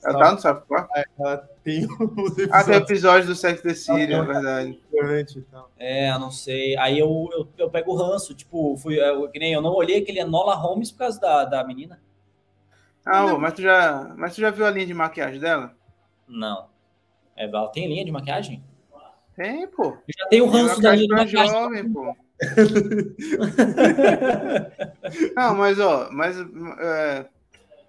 Ela 0.05 0.19
tá 0.19 0.33
no 0.33 0.41
South 0.41 0.63
Park? 0.67 0.91
Ela 1.21 1.37
tem 1.63 1.85
os 2.01 2.39
Ah, 2.51 2.65
tem 2.65 2.77
episódios 2.77 2.91
episódio 2.91 3.27
do 3.29 3.35
Sex 3.35 3.61
and 3.61 3.63
the 3.63 3.75
City, 3.75 4.13
é 4.15 4.23
verdade. 4.23 4.79
e 5.37 5.41
tal. 5.43 5.71
É, 5.79 6.11
eu 6.11 6.19
não 6.19 6.31
sei. 6.31 6.77
Aí 6.79 6.99
eu, 6.99 7.29
eu, 7.33 7.47
eu 7.59 7.71
pego 7.71 7.93
o 7.93 7.95
ranço, 7.95 8.35
tipo, 8.35 8.75
fui, 8.79 8.99
eu, 8.99 9.29
que 9.29 9.39
nem 9.39 9.53
eu 9.53 9.61
não 9.61 9.75
olhei 9.75 9.99
aquele 9.99 10.21
Enola 10.21 10.55
Holmes 10.55 10.91
por 10.91 11.01
causa 11.01 11.21
da, 11.21 11.45
da 11.45 11.65
menina. 11.65 12.01
Ah, 13.05 13.27
ô, 13.27 13.39
mas 13.39 13.53
tu, 13.53 13.61
já, 13.63 14.13
mas 14.17 14.35
tu 14.35 14.41
já 14.41 14.49
viu 14.51 14.65
a 14.65 14.71
linha 14.71 14.87
de 14.87 14.95
maquiagem 14.95 15.39
dela? 15.39 15.73
Não. 16.27 16.72
É, 17.37 17.45
ela 17.45 17.69
tem 17.69 17.89
linha 17.89 18.05
de 18.05 18.11
maquiagem? 18.11 18.63
Tem, 19.35 19.67
pô. 19.69 19.85
Eu 19.85 20.15
já 20.19 20.27
tenho 20.29 20.45
o 20.45 20.49
ranço 20.49 20.81
da 20.81 20.95
linha 20.95 21.09
de 21.09 21.15
maquiagem. 21.15 21.51
jovem, 21.51 21.93
pô. 21.93 22.17
Não, 25.37 25.55
mas 25.55 25.79
ó, 25.79 26.11
mas 26.11 26.37
é, 26.39 27.29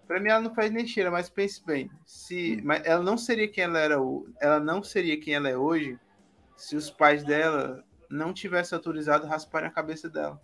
pra 0.08 0.20
mim 0.20 0.30
ela 0.30 0.42
não 0.42 0.54
faz 0.54 0.72
nem 0.72 0.86
cheira, 0.86 1.10
mas 1.10 1.30
pense 1.30 1.66
bem. 1.66 1.90
Se, 2.06 2.62
mas 2.64 2.86
ela 2.86 3.04
não 3.04 3.18
seria 3.18 3.48
quem 3.48 3.64
ela 3.64 3.80
era, 3.80 3.96
ela 4.40 4.60
não 4.60 4.84
seria 4.84 5.20
quem 5.20 5.34
ela 5.34 5.50
é 5.50 5.58
hoje 5.58 5.98
se 6.56 6.76
os 6.76 6.92
pais 6.92 7.24
dela 7.24 7.84
não 8.10 8.32
tivessem 8.32 8.76
autorizado 8.76 9.26
rasparem 9.26 9.68
a 9.68 9.74
cabeça 9.74 10.08
dela. 10.08 10.40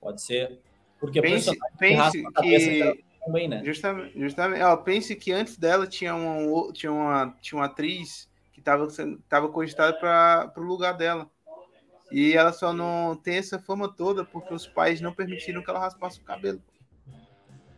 Pode 0.00 0.20
ser. 0.20 0.58
Porque 0.98 1.20
Pense, 1.20 1.56
pense 1.78 2.24
que 2.40 3.04
também, 3.24 3.48
né? 3.48 3.62
justamente, 3.64 4.18
justamente, 4.18 4.62
ó, 4.62 4.76
pense 4.76 5.14
que 5.14 5.32
antes 5.32 5.56
dela 5.56 5.86
tinha 5.86 6.14
uma, 6.14 6.72
tinha 6.72 6.92
uma, 6.92 7.36
tinha 7.40 7.58
uma 7.58 7.66
atriz 7.66 8.28
que 8.52 8.60
estava 8.60 8.86
tava 9.28 9.48
cogitada 9.48 9.92
para 9.94 10.52
o 10.56 10.62
lugar 10.62 10.92
dela. 10.92 11.30
E 12.10 12.34
ela 12.34 12.52
só 12.52 12.72
não 12.72 13.16
tem 13.16 13.36
essa 13.36 13.58
fama 13.58 13.88
toda 13.88 14.24
porque 14.24 14.52
os 14.52 14.66
pais 14.66 15.00
não 15.00 15.14
permitiram 15.14 15.62
que 15.62 15.70
ela 15.70 15.78
raspasse 15.78 16.20
o 16.20 16.24
cabelo. 16.24 16.60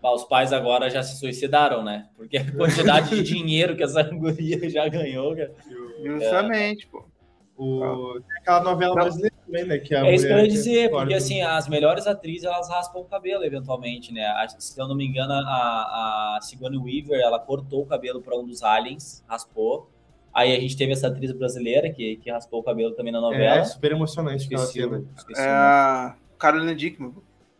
Os 0.03 0.25
pais 0.25 0.53
agora 0.53 0.91
já 0.91 1.03
se 1.03 1.17
suicidaram, 1.17 1.83
né? 1.83 2.11
Porque 2.17 2.37
a 2.37 2.53
quantidade 2.53 3.11
de 3.11 3.23
dinheiro 3.23 3.77
que 3.77 3.83
essa 3.83 4.03
guria 4.03 4.69
já 4.69 4.87
ganhou. 4.89 5.35
Justamente, 6.03 6.85
é... 6.85 6.89
pô. 6.91 7.05
O... 7.57 8.19
Aquela 8.39 8.61
novela 8.63 8.95
brasileira 8.95 9.35
também, 9.47 9.65
né? 9.65 9.79
Que 9.79 9.95
é 9.95 10.15
isso 10.15 10.27
que 10.27 10.33
eu 10.33 10.39
ia 10.39 10.49
dizer, 10.49 10.91
porque 10.91 11.15
assim, 11.15 11.41
as 11.41 11.69
melhores 11.69 12.07
atrizes 12.07 12.45
elas 12.45 12.69
raspam 12.69 13.01
o 13.01 13.05
cabelo, 13.05 13.45
eventualmente, 13.45 14.13
né? 14.13 14.27
Se 14.59 14.81
eu 14.81 14.89
não 14.89 14.97
me 14.97 15.07
engano, 15.07 15.33
a, 15.33 16.37
a 16.37 16.39
Sigourney 16.43 16.79
Weaver 16.79 17.21
ela 17.21 17.39
cortou 17.39 17.83
o 17.83 17.87
cabelo 17.87 18.21
para 18.21 18.37
um 18.37 18.45
dos 18.45 18.63
aliens, 18.63 19.25
raspou. 19.29 19.89
Aí 20.33 20.55
a 20.55 20.59
gente 20.59 20.77
teve 20.77 20.93
essa 20.93 21.07
atriz 21.07 21.31
brasileira 21.31 21.91
que, 21.91 22.17
que 22.17 22.29
raspou 22.29 22.59
o 22.59 22.63
cabelo 22.65 22.93
também 22.93 23.13
na 23.13 23.21
novela. 23.21 23.61
É, 23.61 23.65
super 23.65 23.93
emocionante 23.93 24.43
esqueci, 24.43 24.81
aquela 24.81 24.97
cena. 24.97 25.09
Esqueci 25.17 25.41
é 25.41 25.49
a 25.49 26.17
Carolina 26.37 26.75
Dickman. 26.75 27.15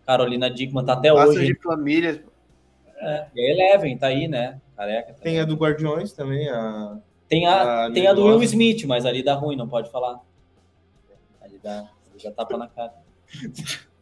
Carolina 0.05 0.51
Dickman 0.51 0.85
tá 0.85 0.95
até 0.95 1.13
Laços 1.13 1.37
hoje. 1.37 1.55
de 1.55 1.63
família. 1.63 2.25
É, 2.97 3.27
e 3.33 3.41
a 3.41 3.53
Eleven 3.53 3.97
tá 3.97 4.09
aí, 4.09 4.27
né? 4.27 4.61
Careca. 4.77 5.13
Também. 5.13 5.23
Tem 5.23 5.41
a 5.41 5.45
do 5.45 5.55
Guardiões 5.55 6.13
também, 6.13 6.49
a 6.49 6.99
tem 7.29 7.47
a, 7.47 7.87
a 7.87 7.93
tem 7.93 8.07
a 8.07 8.13
do 8.13 8.25
Will 8.25 8.43
Smith, 8.43 8.85
mas 8.85 9.07
ali 9.07 9.23
dá 9.23 9.35
ruim, 9.35 9.57
não 9.57 9.69
pode 9.69 9.91
falar. 9.91 10.21
Ali 11.41 11.59
dá, 11.63 11.89
já 12.17 12.31
tapa 12.31 12.57
na 12.57 12.69
cara. 12.69 12.95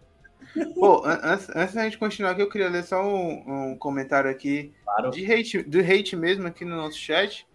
Pô, 0.74 1.02
antes, 1.06 1.48
antes 1.56 1.74
da 1.74 1.84
gente 1.84 1.96
continuar 1.96 2.32
aqui, 2.32 2.42
eu 2.42 2.48
queria 2.48 2.68
ler 2.68 2.84
só 2.84 3.02
um, 3.02 3.70
um 3.70 3.78
comentário 3.78 4.30
aqui 4.30 4.72
claro. 4.84 5.10
de 5.10 5.32
hate, 5.32 5.62
do 5.62 5.80
hate 5.80 6.14
mesmo 6.14 6.46
aqui 6.46 6.64
no 6.64 6.76
nosso 6.76 6.98
chat. 6.98 7.46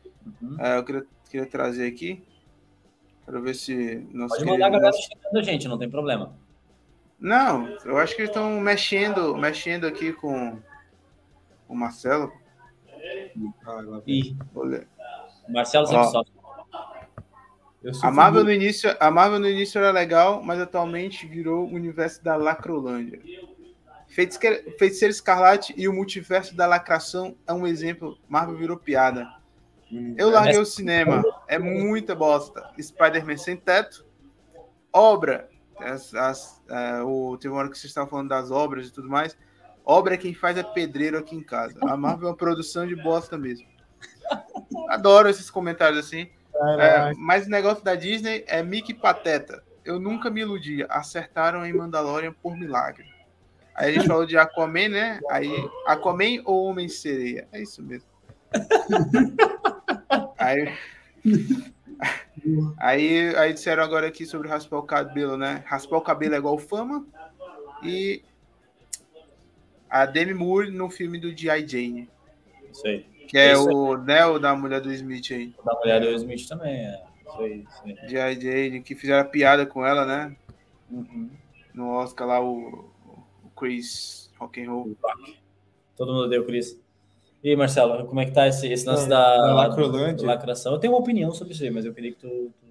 Uhum. 0.41 0.58
É, 0.60 0.77
eu 0.77 0.84
queria, 0.84 1.06
queria 1.30 1.45
trazer 1.45 1.88
aqui. 1.88 2.23
Quero 3.23 3.41
ver 3.41 3.53
se. 3.53 4.08
Pode 4.30 4.45
mandar 4.45 4.67
a 4.67 4.69
galera 4.69 4.93
xingando 4.93 5.39
a 5.39 5.43
gente, 5.43 5.67
não 5.67 5.77
tem 5.77 5.89
problema. 5.89 6.34
Não, 7.19 7.67
eu 7.84 7.97
acho 7.97 8.15
que 8.15 8.21
eles 8.21 8.30
estão 8.30 8.60
mexendo, 8.60 9.36
mexendo 9.36 9.86
aqui 9.86 10.13
com 10.13 10.58
o 11.67 11.75
Marcelo. 11.75 12.32
Ah, 13.65 14.01
Ih. 14.06 14.36
Vou 14.53 14.63
ler. 14.63 14.88
Marcelo 15.50 15.88
sempre 15.88 16.08
sofre. 16.08 16.38
A 18.04 18.12
Marvel, 18.12 18.44
no 18.44 18.52
início, 18.52 18.96
a 19.00 19.10
Marvel 19.10 19.40
no 19.40 19.48
início 19.48 19.78
era 19.80 19.92
legal, 19.92 20.42
mas 20.44 20.60
atualmente 20.60 21.26
virou 21.26 21.66
o 21.66 21.74
universo 21.74 22.24
da 22.24 22.36
Lacrolândia. 22.36 23.22
Feiticeiro 24.08 25.12
Escarlate 25.12 25.74
e 25.78 25.88
o 25.88 25.94
multiverso 25.94 26.56
da 26.56 26.66
lacração 26.66 27.36
é 27.46 27.54
um 27.54 27.68
exemplo. 27.68 28.18
Marvel 28.28 28.58
virou 28.58 28.78
piada. 28.78 29.28
Eu 30.18 30.30
larguei 30.30 30.60
o 30.60 30.66
cinema. 30.66 31.24
É 31.48 31.60
muita 31.60 32.16
bosta. 32.16 32.72
Spider-Man 32.80 33.38
sem 33.38 33.56
teto. 33.56 34.06
Obra. 34.92 35.50
As, 35.80 36.14
as, 36.16 36.64
é, 36.70 37.04
o, 37.04 37.38
teve 37.38 37.54
uma 37.54 37.60
hora 37.60 37.70
que 37.70 37.78
vocês 37.78 37.92
estavam 37.92 38.10
falando 38.10 38.30
das 38.30 38.50
obras 38.50 38.88
e 38.88 38.92
tudo 38.92 39.08
mais. 39.08 39.38
Obra 39.86 40.16
é 40.16 40.18
quem 40.18 40.34
faz 40.34 40.58
é 40.58 40.64
pedreiro 40.64 41.18
aqui 41.18 41.36
em 41.36 41.44
casa. 41.44 41.78
A 41.84 41.96
Marvel 41.96 42.28
é 42.28 42.32
uma 42.32 42.38
produção 42.38 42.88
de 42.88 42.96
bosta 42.96 43.38
mesmo. 43.38 43.68
Adoro 44.90 45.30
esses 45.30 45.50
comentários 45.50 46.00
assim. 46.06 46.30
É, 46.80 47.13
mas 47.18 47.46
o 47.46 47.50
negócio 47.50 47.84
da 47.84 47.96
Disney 47.96 48.44
é 48.48 48.63
Mickey 48.63 48.94
Pateta. 48.94 49.63
Eu 49.86 50.00
nunca 50.00 50.30
me 50.30 50.42
iludi. 50.42 50.86
Acertaram 50.90 51.66
em 51.66 51.74
Mandalorian 51.74 52.34
por 52.34 52.58
milagre. 52.58 53.06
Aí 53.76 53.92
a 53.92 53.94
gente 53.94 54.08
falou 54.08 54.26
de 54.26 54.36
Aquaman, 54.36 54.90
né? 54.90 55.20
Aí, 55.30 55.52
Aquaman 55.86 56.42
ou 56.46 56.66
Homem-Sereia? 56.66 57.48
É 57.52 57.62
isso 57.62 57.84
mesmo. 57.84 58.10
aí, 60.36 60.74
aí, 62.80 63.36
aí 63.36 63.54
disseram 63.54 63.84
agora 63.84 64.08
aqui 64.08 64.26
sobre 64.26 64.48
raspar 64.48 64.80
o 64.80 64.84
cabelo, 64.84 65.38
né? 65.38 65.63
Raspar 65.68 65.98
o 65.98 66.02
cabelo 66.02 66.34
é 66.34 66.38
igual 66.40 66.58
fama. 66.58 67.06
E 67.84 68.24
a 69.88 70.08
Demi 70.08 70.34
Moore 70.34 70.72
no 70.72 70.90
filme 70.90 71.20
do 71.20 71.36
G.I. 71.36 71.68
Jane. 71.68 72.10
Isso 72.72 72.88
aí. 72.88 73.16
Que 73.28 73.38
é 73.38 73.54
isso 73.54 73.70
o 73.70 73.98
Neo 73.98 74.40
da 74.40 74.56
mulher 74.56 74.82
do 74.82 74.92
Smith 74.94 75.32
aí. 75.32 75.54
Da 75.63 75.74
mulher 75.76 76.02
do 76.02 76.08
Smith 76.12 76.48
também, 76.48 76.74
é. 76.74 77.04
Isso 77.28 77.42
aí, 77.42 77.66
isso 77.70 77.82
aí. 77.86 78.10
G.I. 78.10 78.42
Jane, 78.42 78.82
que 78.82 78.96
fizeram 78.96 79.30
piada 79.30 79.66
com 79.66 79.86
ela, 79.86 80.06
né? 80.06 80.36
Uhum. 80.90 81.30
No 81.74 81.90
Oscar 81.92 82.28
lá, 82.28 82.42
o, 82.42 82.90
o 83.44 83.50
Chris 83.56 84.32
Rock'n'Roll. 84.40 84.96
Todo 85.96 86.13
mundo 86.13 86.30
deu 86.30 86.46
Chris. 86.46 86.80
E 87.44 87.50
aí, 87.50 87.56
Marcelo, 87.56 88.06
como 88.08 88.20
é 88.20 88.26
que 88.26 88.32
tá 88.32 88.48
esse, 88.48 88.68
esse 88.68 88.86
lance 88.86 89.08
da, 89.08 89.38
da, 89.38 89.54
lacrolândia? 89.54 90.26
lacração? 90.26 90.74
Eu 90.74 90.80
tenho 90.80 90.94
uma 90.94 91.00
opinião 91.00 91.32
sobre 91.32 91.54
isso 91.54 91.63
aí, 91.63 91.70
mas 91.70 91.86
eu 91.86 91.94
queria 91.94 92.12
que 92.12 92.20
tu... 92.20 92.28
tu... 92.60 92.68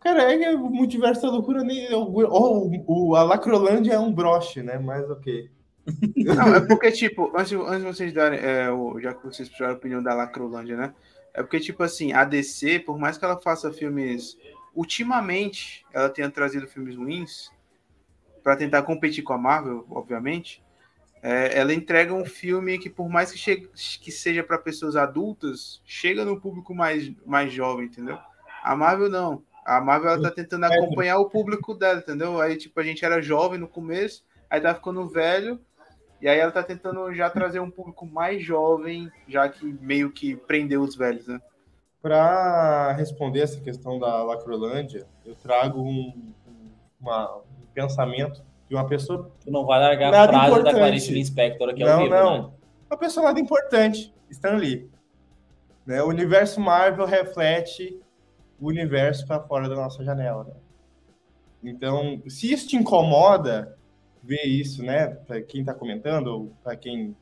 Cara, 0.00 0.32
é 0.32 0.38
que 0.38 0.48
o 0.54 0.70
multiverso 0.70 1.22
da 1.22 1.30
loucura 1.30 1.62
nem. 1.64 1.92
O, 1.92 2.04
o, 2.04 2.84
o, 2.86 3.16
a 3.16 3.22
Lacrolândia 3.22 3.94
é 3.94 3.98
um 3.98 4.12
broche, 4.12 4.62
né? 4.62 4.78
Mas 4.78 5.08
ok. 5.10 5.50
Não, 6.16 6.54
é 6.54 6.60
porque, 6.60 6.90
tipo, 6.92 7.32
antes, 7.36 7.52
antes 7.52 7.78
de 7.80 7.84
vocês 7.84 8.12
darem, 8.12 8.38
é, 8.38 8.66
já 9.00 9.14
que 9.14 9.24
vocês 9.24 9.48
precisaram 9.48 9.74
a 9.74 9.76
opinião 9.76 10.02
da 10.02 10.14
Lacrolândia, 10.14 10.76
né? 10.76 10.94
É 11.32 11.42
porque, 11.42 11.60
tipo 11.60 11.82
assim, 11.82 12.12
a 12.12 12.24
DC, 12.24 12.80
por 12.80 12.98
mais 12.98 13.18
que 13.18 13.24
ela 13.24 13.40
faça 13.40 13.72
filmes. 13.72 14.36
Ultimamente, 14.74 15.86
ela 15.92 16.10
tenha 16.10 16.30
trazido 16.30 16.66
filmes 16.66 16.96
ruins 16.96 17.50
para 18.42 18.56
tentar 18.56 18.82
competir 18.82 19.24
com 19.24 19.32
a 19.32 19.38
Marvel, 19.38 19.86
obviamente. 19.90 20.62
É, 21.22 21.58
ela 21.58 21.74
entrega 21.74 22.14
um 22.14 22.24
filme 22.24 22.78
que, 22.78 22.88
por 22.88 23.08
mais 23.08 23.32
que, 23.32 23.38
chegue, 23.38 23.68
que 23.74 24.12
seja 24.12 24.44
para 24.44 24.58
pessoas 24.58 24.96
adultas, 24.96 25.82
chega 25.84 26.24
no 26.24 26.40
público 26.40 26.74
mais, 26.74 27.10
mais 27.24 27.52
jovem, 27.52 27.86
entendeu? 27.86 28.18
A 28.62 28.76
Marvel 28.76 29.08
não. 29.08 29.42
A 29.64 29.80
Marvel 29.80 30.10
ela 30.10 30.22
tá 30.22 30.30
tentando 30.30 30.64
acompanhar 30.64 31.18
o 31.18 31.28
público 31.28 31.74
dela, 31.74 31.98
entendeu? 31.98 32.40
Aí, 32.40 32.56
tipo, 32.56 32.78
a 32.78 32.82
gente 32.84 33.04
era 33.04 33.20
jovem 33.20 33.58
no 33.58 33.66
começo, 33.66 34.24
aí 34.48 34.60
tá 34.60 34.74
ficando 34.74 35.08
velho, 35.08 35.60
e 36.20 36.28
aí 36.28 36.38
ela 36.38 36.50
tá 36.50 36.62
tentando 36.62 37.12
já 37.14 37.28
trazer 37.28 37.60
um 37.60 37.70
público 37.70 38.06
mais 38.06 38.42
jovem, 38.42 39.10
já 39.28 39.48
que 39.48 39.66
meio 39.80 40.10
que 40.10 40.34
prendeu 40.34 40.82
os 40.82 40.96
velhos, 40.96 41.26
né? 41.26 41.40
Para 42.00 42.92
responder 42.92 43.40
essa 43.40 43.60
questão 43.60 43.98
da 43.98 44.22
Lacrolândia, 44.22 45.06
eu 45.24 45.34
trago 45.34 45.80
um, 45.80 46.32
uma, 47.00 47.36
um 47.36 47.66
pensamento 47.74 48.42
de 48.68 48.74
uma 48.74 48.86
pessoa. 48.86 49.30
Tu 49.44 49.50
não 49.50 49.66
vai 49.66 49.80
largar 49.80 50.14
a 50.14 50.28
frase 50.28 50.46
importante. 50.46 50.72
da 50.72 50.78
Clarice 50.78 51.18
Inspector 51.18 51.68
aqui 51.70 51.84
não, 51.84 51.92
ao 51.92 51.98
vivo, 51.98 52.10
não. 52.10 52.42
Né? 52.42 52.50
Uma 52.90 52.98
pessoa 52.98 53.26
nada 53.26 53.40
importante, 53.40 54.14
Stan 54.30 54.56
Lee. 54.56 54.88
Né? 55.84 56.02
O 56.02 56.08
universo 56.08 56.60
Marvel 56.60 57.06
reflete 57.06 58.00
o 58.60 58.68
universo 58.68 59.26
para 59.26 59.40
fora 59.40 59.68
da 59.68 59.74
nossa 59.74 60.04
janela. 60.04 60.44
Né? 60.44 60.52
Então, 61.64 62.22
se 62.28 62.52
isso 62.52 62.68
te 62.68 62.76
incomoda, 62.76 63.75
ver 64.26 64.44
isso, 64.44 64.82
né? 64.82 65.06
Para 65.06 65.40
quem 65.40 65.60
está 65.60 65.72
comentando, 65.72 66.26
ou 66.26 66.52
para 66.62 66.76
quem 66.76 67.16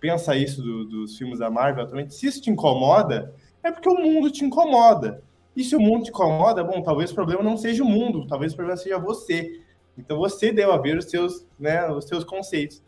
pensa 0.00 0.36
isso 0.36 0.60
do, 0.60 0.84
dos 0.84 1.16
filmes 1.16 1.38
da 1.38 1.48
Marvel 1.48 1.84
atualmente, 1.84 2.14
se 2.14 2.26
isso 2.26 2.42
te 2.42 2.50
incomoda, 2.50 3.32
é 3.62 3.70
porque 3.70 3.88
o 3.88 3.94
mundo 3.94 4.30
te 4.30 4.44
incomoda. 4.44 5.22
E 5.54 5.62
se 5.62 5.76
o 5.76 5.80
mundo 5.80 6.04
te 6.04 6.10
incomoda, 6.10 6.64
bom, 6.64 6.82
talvez 6.82 7.12
o 7.12 7.14
problema 7.14 7.42
não 7.42 7.56
seja 7.56 7.84
o 7.84 7.86
mundo, 7.86 8.26
talvez 8.26 8.52
o 8.52 8.56
problema 8.56 8.76
seja 8.76 8.98
você. 8.98 9.62
Então 9.96 10.18
você 10.18 10.50
deu 10.50 10.72
a 10.72 10.78
ver 10.78 10.98
os 10.98 11.04
seus, 11.04 11.46
né, 11.58 11.88
os 11.88 12.06
seus 12.06 12.24
conceitos. 12.24 12.82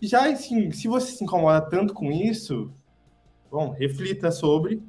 Já 0.00 0.30
assim, 0.30 0.70
se 0.70 0.86
você 0.86 1.10
se 1.10 1.24
incomoda 1.24 1.60
tanto 1.62 1.92
com 1.92 2.12
isso, 2.12 2.70
bom, 3.50 3.70
reflita 3.70 4.30
sobre, 4.30 4.80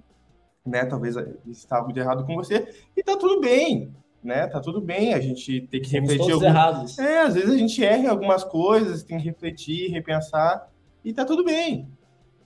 né? 0.63 0.86
Talvez 0.86 1.15
está 1.47 1.78
algo 1.78 1.91
de 1.91 1.99
errado 1.99 2.25
com 2.25 2.36
você 2.36 2.67
e 2.95 3.02
tá 3.02 3.17
tudo 3.17 3.41
bem 3.41 3.91
né? 4.23 4.47
Tá 4.47 4.60
tudo 4.60 4.82
bem, 4.82 5.13
a 5.13 5.19
gente 5.19 5.62
tem 5.67 5.82
que 5.82 5.89
Somos 5.89 6.10
refletir. 6.10 6.34
Algum... 6.34 6.45
errados. 6.45 6.99
É, 6.99 7.21
às 7.21 7.36
vezes 7.36 7.49
a 7.49 7.58
gente 7.58 7.84
erra 7.84 8.03
em 8.03 8.08
algumas 8.08 8.43
coisas, 8.43 9.03
tem 9.03 9.17
que 9.17 9.23
refletir, 9.23 9.91
repensar, 9.91 10.69
e 11.03 11.13
tá 11.13 11.25
tudo 11.25 11.43
bem. 11.43 11.88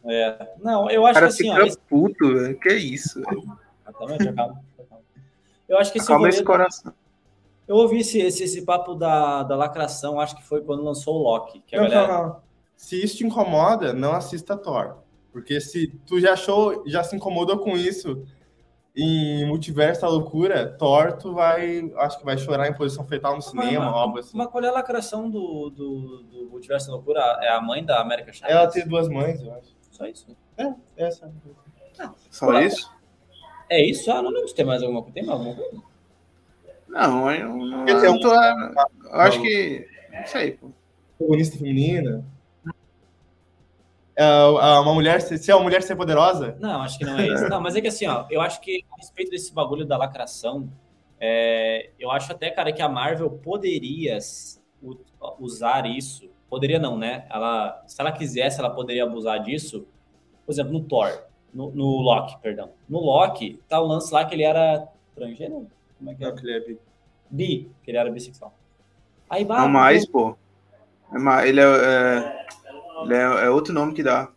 É. 0.05 0.53
Não, 0.61 0.89
eu 0.89 1.05
acho 1.05 1.13
Cara, 1.15 1.27
que 1.27 1.33
assim. 1.33 1.67
Fica 1.67 1.79
ó, 1.81 1.89
puto, 1.89 2.33
velho. 2.33 2.59
Que 2.59 2.69
é 2.69 2.75
isso, 2.75 3.21
Exatamente, 3.81 4.29
acaba. 4.29 4.59
Eu 5.67 5.77
acho 5.77 5.91
que 5.91 5.97
esse, 5.97 6.11
rolê... 6.11 6.29
esse 6.29 6.43
coração. 6.43 6.93
Eu 7.67 7.77
ouvi 7.77 7.99
esse, 7.99 8.19
esse, 8.19 8.43
esse, 8.43 8.63
papo 8.63 8.93
da, 8.93 9.43
da 9.43 9.55
lacração, 9.55 10.19
acho 10.19 10.35
que 10.35 10.43
foi 10.43 10.61
quando 10.61 10.83
lançou 10.83 11.15
o 11.15 11.23
Loki. 11.23 11.63
Que 11.65 11.75
a 11.75 11.81
não, 11.81 11.89
galera... 11.89 12.13
não, 12.13 12.27
não. 12.27 12.41
Se 12.75 13.01
isso 13.01 13.17
te 13.17 13.25
incomoda, 13.25 13.93
não 13.93 14.11
assista 14.11 14.57
Thor. 14.57 14.97
Porque 15.31 15.59
se 15.61 15.87
tu 16.05 16.19
já 16.19 16.33
achou, 16.33 16.83
já 16.85 17.03
se 17.03 17.15
incomodou 17.15 17.57
com 17.57 17.77
isso 17.77 18.23
em 18.95 19.45
Multiverso 19.47 20.01
da 20.01 20.07
Loucura, 20.07 20.67
Thor, 20.77 21.13
tu 21.13 21.33
vai, 21.33 21.91
acho 21.97 22.19
que 22.19 22.25
vai 22.25 22.37
chorar 22.37 22.67
em 22.67 22.73
posição 22.73 23.05
fetal 23.05 23.35
no 23.35 23.41
cinema, 23.41 23.85
mas, 23.85 23.95
algo 23.95 24.19
assim. 24.19 24.37
Mas 24.37 24.47
qual 24.47 24.63
é 24.63 24.67
a 24.67 24.71
lacração 24.71 25.29
do, 25.29 25.69
do, 25.71 26.23
do 26.23 26.49
Multiverso 26.51 26.87
da 26.87 26.93
Loucura? 26.93 27.19
É 27.41 27.49
a 27.49 27.59
mãe 27.59 27.83
da 27.83 27.99
América 27.99 28.31
Chaves? 28.31 28.55
Ela 28.55 28.67
tem 28.67 28.87
duas 28.87 29.07
mães, 29.09 29.41
eu 29.41 29.51
acho. 29.53 29.73
Só 29.89 30.05
isso? 30.05 30.27
É, 30.57 30.73
essa. 30.95 31.31
Não. 31.97 32.15
Só 32.29 32.61
isso? 32.61 32.91
É 33.69 33.83
isso? 33.83 34.11
Ah, 34.11 34.21
não 34.21 34.29
lembro 34.29 34.47
se 34.47 34.55
tem 34.55 34.65
mais 34.65 34.83
alguma 34.83 35.01
coisa. 35.01 35.13
Tem 35.13 35.25
mais 35.25 35.39
alguma 35.39 35.55
coisa? 35.55 35.81
Não, 36.87 37.31
eu 37.31 37.57
não. 37.57 37.87
Eu, 37.87 37.97
eu, 38.03 38.19
tô, 38.19 38.31
eu 38.31 39.19
acho 39.19 39.41
que. 39.41 39.87
Não 40.11 40.27
sei, 40.27 40.51
pô. 40.51 40.71
Protagonista 41.17 41.57
feminina. 41.57 42.23
Uh, 44.19 44.81
uma 44.81 44.93
mulher 44.93 45.21
se 45.21 45.51
é 45.51 45.55
uma 45.55 45.63
mulher 45.63 45.81
ser 45.81 45.95
poderosa? 45.95 46.55
Não, 46.59 46.81
acho 46.81 46.97
que 46.97 47.05
não 47.05 47.17
é 47.17 47.27
isso. 47.27 47.49
Não, 47.49 47.61
mas 47.61 47.75
é 47.75 47.81
que 47.81 47.87
assim, 47.87 48.07
ó, 48.07 48.25
eu 48.29 48.41
acho 48.41 48.61
que 48.61 48.83
a 48.91 48.97
respeito 48.97 49.31
desse 49.31 49.53
bagulho 49.53 49.85
da 49.85 49.97
lacração, 49.97 50.69
é, 51.19 51.89
eu 51.99 52.11
acho 52.11 52.31
até, 52.31 52.49
cara, 52.49 52.71
que 52.71 52.81
a 52.81 52.89
Marvel 52.89 53.29
poderia 53.29 54.17
usar 55.39 55.85
isso. 55.85 56.29
Poderia 56.49 56.77
não, 56.77 56.97
né? 56.97 57.25
Ela, 57.29 57.81
se 57.87 57.99
ela 57.99 58.11
quisesse, 58.11 58.59
ela 58.59 58.69
poderia 58.69 59.05
abusar 59.05 59.41
disso. 59.41 59.87
Por 60.45 60.51
exemplo, 60.51 60.73
no 60.73 60.81
Thor, 60.81 61.23
no, 61.53 61.71
no 61.71 62.01
Loki, 62.01 62.37
perdão. 62.41 62.71
No 62.87 62.99
Loki, 62.99 63.59
tá 63.67 63.79
o 63.79 63.87
lance 63.87 64.13
lá 64.13 64.25
que 64.25 64.35
ele 64.35 64.43
era 64.43 64.87
transgênero. 65.15 65.67
Como 65.97 66.11
é 66.11 66.15
que 66.15 66.23
é? 66.23 66.27
Não, 66.27 66.35
que 66.35 66.45
ele 66.45 66.57
é 66.57 66.59
bi. 66.59 66.79
Bi, 67.29 67.71
que 67.83 67.91
ele 67.91 67.97
era 67.97 68.11
bissexual. 68.11 68.53
Aí, 69.29 69.45
bah, 69.45 69.61
não 69.61 69.69
mais, 69.69 70.05
pô. 70.05 70.35
É 71.11 71.47
ele 71.47 71.61
é, 71.61 71.63
é, 71.63 72.45
é, 73.09 73.45
é, 73.45 73.49
outro 73.49 73.73
nome 73.73 73.93
que 73.93 74.03
dá. 74.03 74.31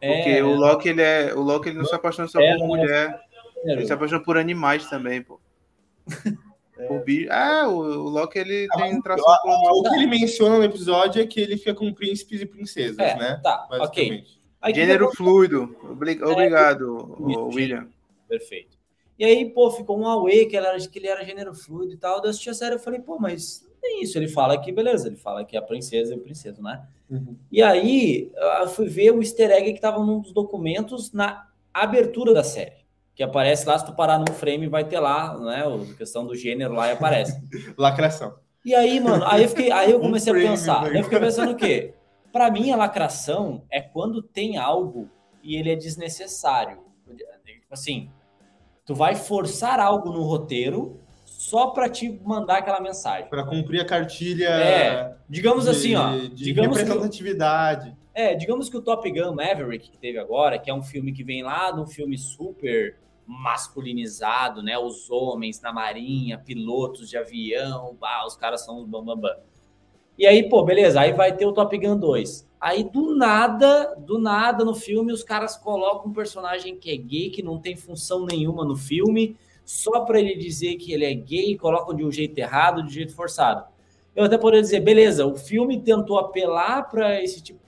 Porque 0.00 0.30
é, 0.30 0.42
o 0.42 0.54
Loki, 0.54 0.88
ele 0.88 1.02
é. 1.02 1.34
O 1.34 1.40
Loki 1.40 1.68
ele 1.68 1.78
não 1.78 1.84
se 1.84 1.94
apaixona 1.94 2.26
só 2.26 2.40
é, 2.40 2.56
por 2.56 2.66
mulher. 2.66 3.20
Ele 3.64 3.84
se 3.84 3.92
apaixona 3.92 4.22
por 4.22 4.38
animais 4.38 4.88
também, 4.88 5.22
pô. 5.22 5.40
O 6.88 6.98
bicho. 7.00 7.30
É, 7.30 7.66
o, 7.66 7.72
o 7.72 8.08
Loki 8.08 8.38
ele 8.38 8.66
ah, 8.72 8.78
tem 8.78 9.00
traço. 9.02 9.22
O, 9.22 9.82
que 9.82 9.94
ele 9.96 10.06
menciona 10.06 10.56
no 10.56 10.64
episódio 10.64 11.20
é 11.20 11.26
que 11.26 11.40
ele 11.40 11.58
fica 11.58 11.74
com 11.74 11.92
príncipes 11.92 12.40
e 12.40 12.46
princesas, 12.46 12.98
é, 12.98 13.16
né? 13.16 13.40
Tá, 13.42 13.68
ok. 13.70 14.24
Gênero 14.74 15.10
fluido. 15.12 15.76
Obrigado, 15.82 17.16
é, 17.18 17.38
William. 17.54 17.88
Perfeito. 18.28 18.78
E 19.18 19.24
aí, 19.24 19.50
pô, 19.50 19.70
ficou 19.70 20.00
um 20.00 20.06
away 20.06 20.46
que, 20.46 20.56
era, 20.56 20.78
que 20.78 20.98
ele 20.98 21.08
era 21.08 21.22
gênero 21.22 21.54
fluido 21.54 21.92
e 21.92 21.96
tal. 21.96 22.22
Eu 22.22 22.30
assisti 22.30 22.48
a 22.48 22.54
série 22.54 22.76
e 22.76 22.78
falei, 22.78 23.00
pô, 23.00 23.18
mas 23.18 23.68
tem 23.80 24.02
isso. 24.02 24.18
Ele 24.18 24.28
fala 24.28 24.58
que, 24.58 24.70
beleza, 24.72 25.08
ele 25.08 25.16
fala 25.16 25.44
que 25.44 25.56
a 25.56 25.62
princesa 25.62 26.14
é 26.14 26.16
o 26.16 26.20
princeso, 26.20 26.62
né? 26.62 26.86
Uhum. 27.08 27.36
E 27.50 27.62
aí, 27.62 28.30
eu 28.60 28.68
fui 28.68 28.88
ver 28.88 29.12
o 29.12 29.20
easter 29.20 29.50
egg 29.50 29.70
que 29.70 29.78
estava 29.78 29.98
num 30.04 30.20
dos 30.20 30.32
documentos 30.32 31.12
na 31.12 31.48
abertura 31.72 32.32
da 32.32 32.44
série. 32.44 32.84
Que 33.14 33.22
aparece 33.22 33.66
lá, 33.66 33.78
se 33.78 33.84
tu 33.84 33.92
parar 33.92 34.18
num 34.18 34.32
frame, 34.32 34.68
vai 34.68 34.84
ter 34.84 35.00
lá, 35.00 35.38
né? 35.38 35.64
A 35.64 35.96
questão 35.96 36.26
do 36.26 36.34
gênero 36.34 36.74
lá 36.74 36.88
e 36.88 36.92
aparece. 36.92 37.40
Lacração. 37.76 38.34
E 38.64 38.74
aí, 38.74 39.00
mano, 39.00 39.24
aí 39.26 39.42
eu, 39.42 39.48
fiquei, 39.48 39.70
aí 39.72 39.90
eu 39.90 40.00
comecei 40.00 40.32
um 40.32 40.36
a 40.36 40.40
pensar. 40.40 40.82
Né? 40.84 41.00
Eu 41.00 41.04
fiquei 41.04 41.18
pensando 41.18 41.52
o 41.52 41.56
quê? 41.56 41.94
Para 42.32 42.50
mim, 42.50 42.70
a 42.70 42.76
lacração 42.76 43.64
é 43.70 43.80
quando 43.80 44.22
tem 44.22 44.56
algo 44.56 45.08
e 45.42 45.56
ele 45.56 45.70
é 45.70 45.76
desnecessário. 45.76 46.78
Tipo 47.08 47.74
assim, 47.74 48.10
Tu 48.90 48.94
vai 48.96 49.14
forçar 49.14 49.78
algo 49.78 50.10
no 50.10 50.24
roteiro 50.24 50.98
só 51.40 51.68
para 51.68 51.88
te 51.88 52.20
mandar 52.22 52.58
aquela 52.58 52.82
mensagem. 52.82 53.26
Para 53.30 53.42
cumprir 53.44 53.80
a 53.80 53.84
cartilha. 53.86 54.50
É, 54.50 55.16
digamos 55.26 55.64
de, 55.64 55.70
assim, 55.70 55.94
ó. 55.94 56.10
De 56.10 56.28
digamos 56.28 56.76
representatividade. 56.76 57.92
Que, 57.92 58.20
é, 58.20 58.34
digamos 58.34 58.68
que 58.68 58.76
o 58.76 58.82
Top 58.82 59.10
Gun 59.10 59.34
Maverick 59.34 59.90
que 59.90 59.96
teve 59.96 60.18
agora, 60.18 60.58
que 60.58 60.70
é 60.70 60.74
um 60.74 60.82
filme 60.82 61.14
que 61.14 61.24
vem 61.24 61.42
lá 61.42 61.70
de 61.70 61.80
um 61.80 61.86
filme 61.86 62.18
super 62.18 62.98
masculinizado, 63.26 64.62
né? 64.62 64.76
Os 64.76 65.10
homens 65.10 65.62
na 65.62 65.72
marinha, 65.72 66.36
pilotos 66.36 67.08
de 67.08 67.16
avião, 67.16 67.96
bah, 67.98 68.26
os 68.26 68.36
caras 68.36 68.62
são 68.62 68.78
os 68.78 68.84
bambambam. 68.84 69.22
Bam. 69.22 69.36
E 70.18 70.26
aí, 70.26 70.46
pô, 70.46 70.62
beleza, 70.62 71.00
aí 71.00 71.14
vai 71.14 71.34
ter 71.34 71.46
o 71.46 71.52
Top 71.52 71.74
Gun 71.78 71.96
2. 71.96 72.46
Aí 72.60 72.84
do 72.84 73.16
nada, 73.16 73.94
do 73.96 74.18
nada 74.18 74.62
no 74.62 74.74
filme, 74.74 75.10
os 75.10 75.24
caras 75.24 75.56
colocam 75.56 76.10
um 76.10 76.14
personagem 76.14 76.76
que 76.76 76.90
é 76.90 76.96
gay, 76.98 77.30
que 77.30 77.42
não 77.42 77.58
tem 77.58 77.76
função 77.76 78.26
nenhuma 78.26 78.62
no 78.62 78.76
filme, 78.76 79.38
só 79.70 80.00
para 80.00 80.18
ele 80.18 80.34
dizer 80.34 80.74
que 80.76 80.92
ele 80.92 81.04
é 81.04 81.14
gay, 81.14 81.56
colocam 81.56 81.94
de 81.94 82.04
um 82.04 82.10
jeito 82.10 82.36
errado, 82.36 82.82
de 82.82 82.88
um 82.88 82.92
jeito 82.92 83.14
forçado. 83.14 83.64
Eu 84.16 84.24
até 84.24 84.36
poderia 84.36 84.62
dizer, 84.62 84.80
beleza, 84.80 85.24
o 85.24 85.36
filme 85.36 85.80
tentou 85.80 86.18
apelar 86.18 86.90
para 86.90 87.22
esse 87.22 87.40
tipo 87.40 87.60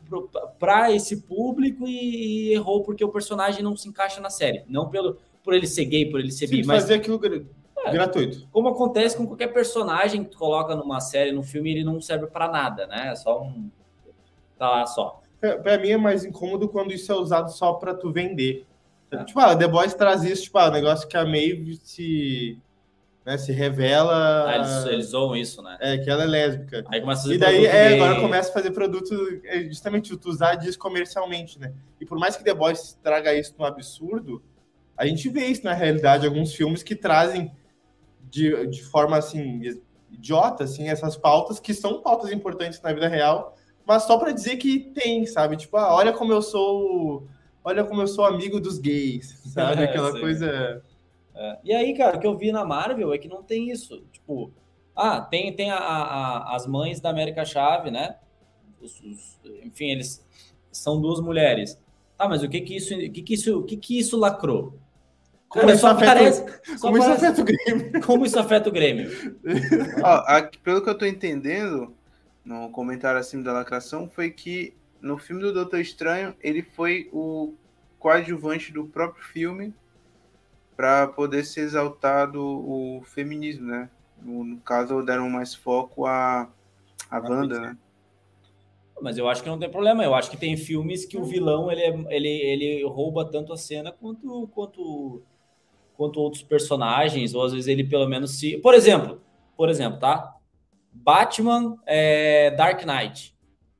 para 0.59 0.93
esse 0.93 1.23
público 1.23 1.89
e 1.89 2.53
errou 2.53 2.83
porque 2.83 3.03
o 3.03 3.09
personagem 3.09 3.63
não 3.63 3.75
se 3.75 3.89
encaixa 3.89 4.21
na 4.21 4.29
série, 4.29 4.63
não 4.69 4.91
pelo 4.91 5.17
por 5.43 5.55
ele 5.55 5.67
ser 5.67 5.87
gay, 5.87 6.05
por 6.11 6.21
ele 6.21 6.31
ser 6.31 6.49
Sim, 6.49 6.57
bi, 6.57 6.67
mas 6.67 6.83
fazer 6.83 6.95
aquilo 6.95 7.19
é, 7.25 7.91
gratuito. 7.91 8.47
Como 8.53 8.69
acontece 8.69 9.17
com 9.17 9.27
qualquer 9.27 9.47
personagem 9.55 10.23
que 10.23 10.31
tu 10.31 10.39
coloca 10.39 10.77
numa 10.77 11.01
série, 11.01 11.33
no 11.33 11.43
filme, 11.43 11.71
ele 11.71 11.83
não 11.83 11.99
serve 11.99 12.27
para 12.27 12.47
nada, 12.47 12.87
né? 12.87 13.13
É 13.13 13.17
só 13.17 13.41
um 13.41 13.71
tá 14.59 14.69
lá 14.69 14.87
só. 14.87 15.23
Para 15.41 15.79
mim 15.79 15.91
é 15.91 15.97
mais 15.97 16.25
incômodo 16.27 16.69
quando 16.69 16.93
isso 16.93 17.11
é 17.11 17.15
usado 17.15 17.51
só 17.51 17.73
para 17.73 17.95
tu 17.95 18.13
vender. 18.13 18.67
Tipo, 19.25 19.41
ah, 19.41 19.57
The 19.57 19.69
Boys 19.69 19.95
traz 19.95 20.25
isso, 20.25 20.45
tipo, 20.45 20.59
ah, 20.59 20.69
o 20.69 20.71
negócio 20.71 21.09
que 21.09 21.17
a 21.17 21.25
Maeve 21.25 21.79
se, 21.83 22.59
né, 23.25 23.37
se 23.39 23.53
revela. 23.53 24.51
Ah, 24.51 24.57
eles, 24.57 24.85
eles 24.87 25.07
zoam 25.07 25.37
isso, 25.37 25.63
né? 25.63 25.77
É, 25.81 25.99
que 25.99 26.11
ela 26.11 26.25
é 26.25 26.27
lésbica. 26.27 26.85
Aí 26.89 27.01
começa 27.01 27.21
a 27.21 27.25
fazer 27.25 27.35
e 27.35 27.39
daí, 27.39 27.67
é, 27.67 27.95
agora 27.95 28.21
começa 28.21 28.51
a 28.51 28.53
fazer 28.53 28.71
produto, 28.71 29.15
é, 29.45 29.65
justamente 29.65 30.17
tu 30.17 30.29
usar 30.29 30.55
disso 30.57 30.79
comercialmente, 30.79 31.59
né? 31.59 31.73
E 32.01 32.07
por 32.07 32.19
mais 32.19 32.37
que 32.37 32.45
The 32.45 32.55
Boys 32.55 32.99
traga 33.03 33.35
isso 33.35 33.55
num 33.59 33.65
absurdo, 33.65 34.43
a 34.97 35.07
gente 35.07 35.29
vê 35.29 35.47
isso 35.47 35.65
na 35.65 35.73
realidade, 35.73 36.27
alguns 36.27 36.55
filmes 36.55 36.83
que 36.83 36.95
trazem 36.95 37.53
de, 38.31 38.67
de 38.67 38.83
forma 38.83 39.17
assim 39.17 39.61
idiota 40.11 40.65
assim 40.65 40.89
essas 40.89 41.17
pautas 41.17 41.59
que 41.59 41.73
são 41.73 42.03
pautas 42.03 42.31
importantes 42.31 42.81
na 42.83 42.93
vida 42.93 43.09
real 43.09 43.57
mas 43.87 44.05
só 44.05 44.17
para 44.19 44.33
dizer 44.33 44.57
que 44.57 44.79
tem, 44.79 45.27
sabe? 45.27 45.57
Tipo, 45.57 45.77
ah, 45.77 45.95
olha 45.95 46.13
como 46.13 46.33
eu 46.33 46.43
sou, 46.43 47.27
olha 47.65 47.85
como 47.85 48.03
eu 48.03 48.07
sou 48.07 48.25
amigo 48.25 48.61
dos 48.61 48.79
gays, 48.79 49.41
sabe? 49.47 49.85
Aquela 49.85 50.13
coisa. 50.13 50.83
É. 51.35 51.59
E 51.65 51.73
aí, 51.73 51.97
cara, 51.97 52.17
o 52.17 52.21
que 52.21 52.27
eu 52.27 52.37
vi 52.37 52.53
na 52.53 52.65
Marvel 52.65 53.13
é 53.13 53.19
que 53.19 53.29
não 53.29 53.43
tem 53.43 53.71
isso. 53.71 54.05
Tipo, 54.13 54.53
ah, 54.95 55.21
tem, 55.21 55.53
tem 55.55 55.71
a, 55.71 55.79
a, 55.79 56.57
as 56.57 56.67
mães 56.67 57.01
da 57.01 57.11
América 57.11 57.45
Chave, 57.45 57.91
né? 57.91 58.17
Os, 58.81 59.01
os, 59.01 59.39
enfim, 59.65 59.91
eles 59.91 60.25
são 60.71 61.01
duas 61.01 61.21
mulheres. 61.21 61.79
Ah, 62.19 62.29
mas 62.29 62.43
o 62.43 62.49
que 62.49 62.61
que 62.61 62.77
isso, 62.77 62.95
o 62.95 63.11
que 63.11 63.23
que 63.23 63.35
isso, 63.35 63.59
o 63.59 63.65
que 63.65 63.77
que 63.77 63.99
isso 63.99 64.19
lacrou? 64.19 64.79
Como, 65.49 65.67
Cara, 65.67 65.75
isso, 65.75 65.87
afeta, 65.87 66.07
parece, 66.07 66.79
como 66.81 66.97
isso 66.97 67.11
afeta 67.11 67.43
o 67.43 67.45
Grêmio? 67.45 68.01
Como 68.07 68.25
isso 68.25 68.39
afeta 68.39 68.69
o 68.71 68.73
Grêmio? 68.73 69.11
pelo 70.65 70.83
que 70.83 70.89
eu 70.89 70.97
tô 70.97 71.05
entendendo, 71.05 71.95
no 72.45 72.71
comentário 72.71 73.21
acima 73.21 73.43
da 73.43 73.53
lacração 73.53 74.09
foi 74.09 74.31
que 74.31 74.75
no 75.03 75.19
filme 75.19 75.43
do 75.43 75.53
Doutor 75.53 75.81
Estranho 75.81 76.35
ele 76.41 76.63
foi 76.63 77.11
o 77.13 77.53
coadjuvante 77.99 78.73
do 78.73 78.85
próprio 78.85 79.25
filme 79.25 79.75
para 80.77 81.07
poder 81.07 81.45
ser 81.45 81.61
exaltado 81.61 82.43
o 82.43 83.03
feminismo, 83.05 83.67
né? 83.67 83.91
No, 84.21 84.45
no, 84.45 84.61
caso, 84.61 85.03
deram 85.03 85.29
mais 85.29 85.55
foco 85.55 86.07
a, 86.07 86.49
a 87.11 87.19
Wanda, 87.19 87.61
né? 87.61 87.77
Mas 89.01 89.19
eu 89.19 89.29
acho 89.29 89.43
que 89.43 89.49
não 89.49 89.59
tem 89.59 89.71
problema. 89.71 90.05
Eu 90.05 90.15
acho 90.15 90.31
que 90.31 90.37
tem 90.37 90.57
filmes 90.57 91.05
que 91.05 91.19
o 91.19 91.25
vilão 91.25 91.71
ele, 91.71 91.81
é, 91.81 92.15
ele, 92.15 92.29
ele 92.29 92.85
rouba 92.87 93.25
tanto 93.25 93.53
a 93.53 93.57
cena 93.57 93.91
quanto, 93.91 94.49
quanto, 94.55 95.23
quanto 95.97 96.21
outros 96.21 96.43
personagens, 96.43 97.35
ou 97.35 97.45
às 97.45 97.53
vezes 97.53 97.67
ele 97.67 97.85
pelo 97.85 98.09
menos 98.09 98.39
se. 98.39 98.59
Por 98.59 98.75
exemplo, 98.75 99.21
por 99.57 99.69
exemplo, 99.69 99.99
tá? 99.99 100.37
Batman 100.93 101.77
é, 101.85 102.53
Dark 102.53 102.85
Knight. 102.85 103.32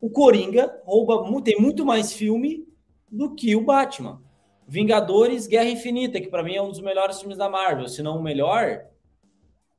O 0.03 0.11
Coringa 0.11 0.83
rouba, 0.85 1.41
tem 1.43 1.61
muito 1.61 1.87
mais 1.87 2.13
filme 2.13 2.67
do 3.09 3.37
que 3.37 3.55
o 3.55 3.65
Batman. 3.65 4.21
Vingadores 4.67 5.47
Guerra 5.47 5.71
Infinita, 5.71 6.21
que 6.21 6.27
para 6.27 6.43
mim 6.43 6.57
é 6.57 6.61
um 6.61 6.71
dos 6.71 6.81
melhores 6.81 7.21
filmes 7.21 7.39
da 7.39 7.49
Marvel, 7.49 7.87
se 7.87 8.03
não 8.03 8.19
o 8.19 8.23
melhor. 8.23 8.85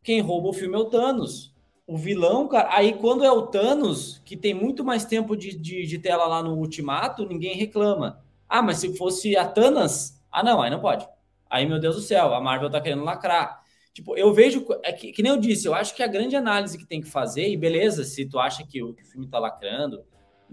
Quem 0.02 0.22
rouba 0.22 0.48
o 0.48 0.54
filme 0.54 0.76
é 0.76 0.78
o 0.78 0.86
Thanos. 0.86 1.54
O 1.86 1.98
vilão, 1.98 2.48
cara. 2.48 2.70
Aí 2.72 2.94
quando 2.94 3.26
é 3.26 3.32
o 3.34 3.48
Thanos, 3.48 4.22
que 4.24 4.38
tem 4.38 4.54
muito 4.54 4.82
mais 4.82 5.04
tempo 5.04 5.36
de, 5.36 5.58
de, 5.58 5.86
de 5.86 6.00
tela 6.00 6.26
lá 6.26 6.42
no 6.42 6.56
Ultimato, 6.56 7.28
ninguém 7.28 7.58
reclama. 7.58 8.24
Ah, 8.48 8.62
mas 8.62 8.78
se 8.78 8.96
fosse 8.96 9.36
a 9.36 9.46
Thanos, 9.46 10.22
ah, 10.32 10.42
não, 10.42 10.62
aí 10.62 10.72
não 10.72 10.80
pode. 10.80 11.06
Aí, 11.50 11.66
meu 11.66 11.82
Deus 11.82 11.98
do 11.98 12.02
céu, 12.02 12.34
a 12.34 12.40
Marvel 12.40 12.70
tá 12.70 12.80
querendo 12.80 13.04
lacrar. 13.04 13.62
Tipo, 13.94 14.18
eu 14.18 14.34
vejo, 14.34 14.66
é 14.84 14.94
que, 14.94 15.12
que, 15.12 15.22
nem 15.22 15.34
eu 15.34 15.38
disse, 15.38 15.68
eu 15.68 15.74
acho 15.74 15.94
que 15.94 16.02
a 16.02 16.08
grande 16.08 16.36
análise 16.36 16.78
que 16.78 16.86
tem 16.86 17.02
que 17.02 17.10
fazer, 17.10 17.50
e 17.50 17.58
beleza, 17.58 18.06
se 18.06 18.26
tu 18.26 18.40
acha 18.40 18.66
que 18.66 18.82
o, 18.82 18.96
filme 19.12 19.28
tá 19.28 19.38
lacrando, 19.38 20.04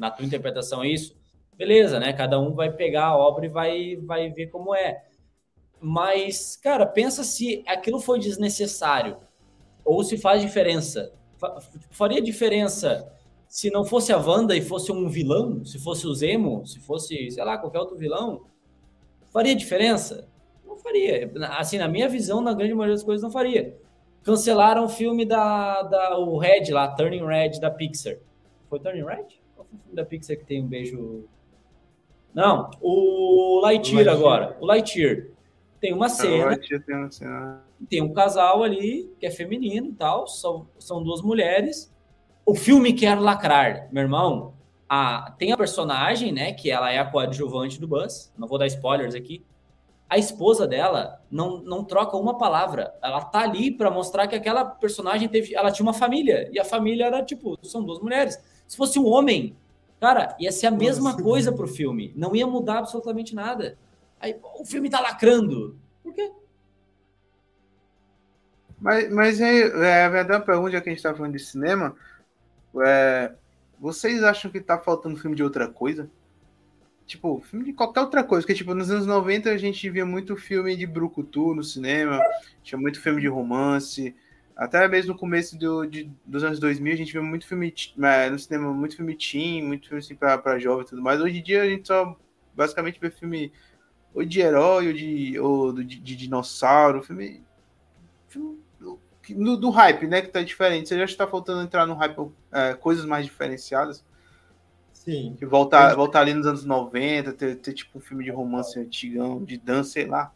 na 0.00 0.10
tua 0.10 0.24
interpretação 0.24 0.82
é 0.82 0.88
isso, 0.88 1.16
beleza, 1.56 2.00
né? 2.00 2.12
Cada 2.12 2.40
um 2.40 2.54
vai 2.54 2.72
pegar 2.72 3.06
a 3.06 3.16
obra 3.16 3.46
e 3.46 3.48
vai, 3.48 3.96
vai 3.96 4.30
ver 4.30 4.48
como 4.48 4.74
é. 4.74 5.04
Mas, 5.80 6.56
cara, 6.56 6.84
pensa 6.84 7.22
se 7.22 7.62
aquilo 7.66 8.00
foi 8.00 8.18
desnecessário 8.18 9.16
ou 9.84 10.02
se 10.02 10.18
faz 10.18 10.42
diferença. 10.42 11.12
Faria 11.90 12.20
diferença 12.20 13.12
se 13.46 13.70
não 13.70 13.84
fosse 13.84 14.12
a 14.12 14.18
Wanda 14.18 14.56
e 14.56 14.60
fosse 14.60 14.92
um 14.92 15.08
vilão, 15.08 15.64
se 15.64 15.78
fosse 15.78 16.06
o 16.06 16.14
Zemo, 16.14 16.66
se 16.66 16.78
fosse, 16.80 17.30
sei 17.30 17.44
lá, 17.44 17.56
qualquer 17.58 17.78
outro 17.78 17.96
vilão? 17.96 18.44
Faria 19.30 19.54
diferença? 19.54 20.28
faria. 20.82 21.30
Assim, 21.58 21.78
na 21.78 21.88
minha 21.88 22.08
visão, 22.08 22.40
na 22.40 22.52
grande 22.52 22.74
maioria 22.74 22.94
das 22.94 23.04
coisas, 23.04 23.22
não 23.22 23.30
faria. 23.30 23.76
Cancelaram 24.22 24.84
o 24.84 24.88
filme 24.88 25.24
da, 25.24 25.82
da 25.82 26.18
o 26.18 26.38
Red 26.38 26.70
lá, 26.70 26.88
Turning 26.88 27.24
Red 27.24 27.60
da 27.60 27.70
Pixar. 27.70 28.16
Foi 28.68 28.78
Turning 28.78 29.04
Red? 29.04 29.39
Filme 29.70 29.94
da 29.94 30.04
Pixar 30.04 30.36
que 30.36 30.44
tem 30.44 30.62
um 30.62 30.66
beijo? 30.66 31.24
Não, 32.34 32.70
o 32.80 33.60
Lightyear, 33.62 34.04
Lightyear. 34.04 34.16
agora. 34.16 34.56
O 34.60 34.66
Lightyear. 34.66 35.26
Tem 35.80 35.92
uma 35.92 36.08
cena. 36.08 36.58
Tem, 36.58 36.94
uma 36.94 37.10
cena. 37.10 37.64
tem 37.88 38.02
um 38.02 38.12
casal 38.12 38.62
ali 38.62 39.10
que 39.18 39.26
é 39.26 39.30
feminino 39.30 39.88
e 39.88 39.92
tal. 39.92 40.26
São, 40.26 40.68
são 40.78 41.02
duas 41.02 41.22
mulheres. 41.22 41.92
O 42.44 42.54
filme 42.54 42.92
quer 42.92 43.18
lacrar, 43.18 43.88
meu 43.90 44.02
irmão. 44.02 44.54
a, 44.88 45.34
tem 45.38 45.52
a 45.52 45.56
personagem, 45.56 46.32
né, 46.32 46.52
que 46.52 46.68
ela 46.68 46.90
é 46.92 46.98
a 46.98 47.04
coadjuvante 47.04 47.80
do 47.80 47.86
Buzz, 47.86 48.32
não 48.36 48.48
vou 48.48 48.58
dar 48.58 48.66
spoilers 48.66 49.14
aqui. 49.14 49.44
A 50.08 50.18
esposa 50.18 50.66
dela 50.66 51.22
não, 51.30 51.62
não 51.62 51.84
troca 51.84 52.16
uma 52.16 52.36
palavra. 52.36 52.92
Ela 53.00 53.24
tá 53.24 53.42
ali 53.42 53.70
para 53.70 53.88
mostrar 53.88 54.26
que 54.26 54.34
aquela 54.34 54.64
personagem 54.64 55.28
teve, 55.28 55.54
ela 55.54 55.70
tinha 55.70 55.86
uma 55.86 55.94
família 55.94 56.50
e 56.52 56.58
a 56.58 56.64
família 56.64 57.06
era 57.06 57.24
tipo, 57.24 57.56
são 57.62 57.84
duas 57.84 58.00
mulheres. 58.00 58.36
Se 58.70 58.76
fosse 58.76 59.00
um 59.00 59.06
homem, 59.06 59.56
cara, 60.00 60.36
ia 60.38 60.52
ser 60.52 60.68
a 60.68 60.70
mesma 60.70 61.10
Nossa, 61.10 61.22
coisa 61.24 61.52
pro 61.52 61.66
filme, 61.66 62.12
não 62.14 62.36
ia 62.36 62.46
mudar 62.46 62.78
absolutamente 62.78 63.34
nada. 63.34 63.76
Aí 64.20 64.38
o 64.60 64.64
filme 64.64 64.88
tá 64.88 65.00
lacrando. 65.00 65.76
Por 66.04 66.14
quê? 66.14 66.30
Mas, 68.80 69.10
mas 69.10 69.40
é, 69.40 69.62
é 69.62 70.04
a 70.04 70.08
verdade 70.08 70.46
pergunta, 70.46 70.70
já 70.70 70.80
que 70.80 70.88
a 70.88 70.92
gente 70.92 71.02
tá 71.02 71.12
falando 71.12 71.32
de 71.32 71.40
cinema, 71.40 71.96
é, 72.86 73.32
vocês 73.80 74.22
acham 74.22 74.52
que 74.52 74.60
tá 74.60 74.78
faltando 74.78 75.18
filme 75.18 75.34
de 75.34 75.42
outra 75.42 75.66
coisa? 75.66 76.08
Tipo, 77.06 77.40
filme 77.40 77.64
de 77.64 77.72
qualquer 77.72 78.02
outra 78.02 78.22
coisa. 78.22 78.46
Porque, 78.46 78.56
tipo, 78.56 78.72
nos 78.72 78.88
anos 78.88 79.04
90 79.04 79.50
a 79.50 79.58
gente 79.58 79.90
via 79.90 80.06
muito 80.06 80.36
filme 80.36 80.76
de 80.76 80.86
brucutu 80.86 81.56
no 81.56 81.64
cinema, 81.64 82.20
tinha 82.62 82.80
muito 82.80 83.00
filme 83.00 83.20
de 83.20 83.26
romance. 83.26 84.14
Até 84.60 84.86
mesmo 84.86 85.14
no 85.14 85.18
começo 85.18 85.58
do, 85.58 85.86
de, 85.86 86.12
dos 86.26 86.44
anos 86.44 86.60
2000 86.60 86.92
a 86.92 86.96
gente 86.96 87.12
via 87.12 87.22
muito 87.22 87.46
filme 87.46 87.74
é, 88.02 88.28
no 88.28 88.38
cinema, 88.38 88.70
muito 88.74 88.94
filme 88.94 89.16
teen, 89.16 89.62
muito 89.62 89.88
filme 89.88 90.00
assim 90.00 90.14
pra, 90.14 90.36
pra 90.36 90.58
jovem 90.58 90.84
e 90.84 90.86
tudo 90.86 91.00
mais. 91.00 91.18
Hoje 91.18 91.38
em 91.38 91.42
dia 91.42 91.62
a 91.62 91.66
gente 91.66 91.88
só 91.88 92.14
basicamente 92.54 93.00
vê 93.00 93.10
filme 93.10 93.50
ou 94.12 94.22
de 94.22 94.38
herói 94.38 94.88
ou 94.88 94.92
de, 94.92 95.40
ou 95.40 95.72
de, 95.72 95.98
de 95.98 96.14
dinossauro, 96.14 97.02
filme, 97.02 97.42
filme 98.28 98.58
do, 98.78 99.56
do, 99.56 99.70
hype, 99.70 100.06
né? 100.06 100.20
Que 100.20 100.28
tá 100.28 100.42
diferente. 100.42 100.90
Você 100.90 100.98
já 100.98 101.04
está 101.06 101.26
faltando 101.26 101.62
entrar 101.62 101.86
no 101.86 101.94
hype 101.94 102.30
é, 102.52 102.74
coisas 102.74 103.06
mais 103.06 103.24
diferenciadas? 103.24 104.04
Sim. 104.92 105.38
Voltar, 105.40 105.94
voltar 105.96 106.20
ali 106.20 106.34
nos 106.34 106.46
anos 106.46 106.66
90, 106.66 107.32
ter, 107.32 107.56
ter 107.56 107.72
tipo 107.72 107.96
um 107.96 108.02
filme 108.02 108.24
de 108.24 108.30
romance 108.30 108.78
antigão, 108.78 109.42
de 109.42 109.56
dança, 109.56 109.92
sei 109.92 110.04
lá. 110.04 110.30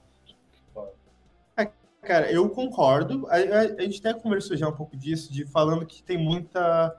É, 2.04 2.06
cara, 2.06 2.30
eu 2.30 2.50
concordo. 2.50 3.26
A, 3.28 3.36
a, 3.36 3.60
a, 3.78 3.82
gente 3.82 4.06
até 4.06 4.12
conversou 4.12 4.56
já 4.56 4.68
um 4.68 4.72
pouco 4.72 4.94
disso, 4.94 5.32
de 5.32 5.46
falando 5.46 5.86
que 5.86 6.02
tem 6.02 6.18
muita 6.18 6.94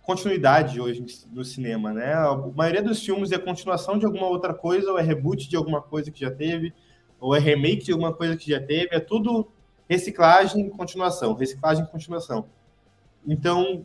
continuidade 0.00 0.80
hoje 0.80 1.04
no 1.32 1.44
cinema, 1.44 1.92
né? 1.92 2.14
A 2.14 2.36
maioria 2.54 2.82
dos 2.82 3.04
filmes 3.04 3.32
é 3.32 3.38
continuação 3.38 3.98
de 3.98 4.06
alguma 4.06 4.28
outra 4.28 4.54
coisa, 4.54 4.92
ou 4.92 4.98
é 4.98 5.02
reboot 5.02 5.48
de 5.48 5.56
alguma 5.56 5.82
coisa 5.82 6.10
que 6.10 6.20
já 6.20 6.30
teve, 6.30 6.72
ou 7.20 7.34
é 7.34 7.40
remake 7.40 7.84
de 7.84 7.92
alguma 7.92 8.12
coisa 8.12 8.36
que 8.36 8.48
já 8.48 8.60
teve, 8.60 8.88
é 8.92 9.00
tudo 9.00 9.50
reciclagem, 9.88 10.70
continuação, 10.70 11.34
reciclagem, 11.34 11.84
continuação. 11.86 12.46
Então, 13.26 13.84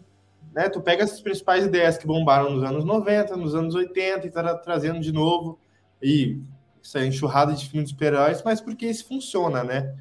né, 0.54 0.70
tu 0.70 0.82
pega 0.82 1.04
essas 1.04 1.20
principais 1.20 1.66
ideias 1.66 1.98
que 1.98 2.06
bombaram 2.06 2.52
nos 2.52 2.64
anos 2.64 2.86
90, 2.86 3.36
nos 3.36 3.56
anos 3.56 3.74
80 3.74 4.28
e 4.28 4.32
tá 4.32 4.56
trazendo 4.56 5.00
de 5.00 5.12
novo 5.12 5.60
e 6.02 6.40
essa 6.84 7.04
enxurrada 7.04 7.54
de 7.54 7.68
filmes 7.70 7.90
de 7.90 7.96
super-heróis, 7.96 8.42
mas 8.44 8.62
porque 8.62 8.86
isso 8.86 9.08
funciona, 9.08 9.64
né? 9.64 9.96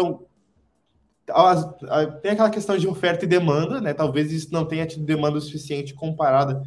Então, 0.00 1.76
tem 2.22 2.32
aquela 2.32 2.50
questão 2.50 2.76
de 2.76 2.88
oferta 2.88 3.24
e 3.24 3.28
demanda, 3.28 3.80
né? 3.80 3.94
Talvez 3.94 4.32
isso 4.32 4.52
não 4.52 4.64
tenha 4.64 4.86
tido 4.86 5.04
demanda 5.04 5.40
suficiente 5.40 5.94
comparada 5.94 6.62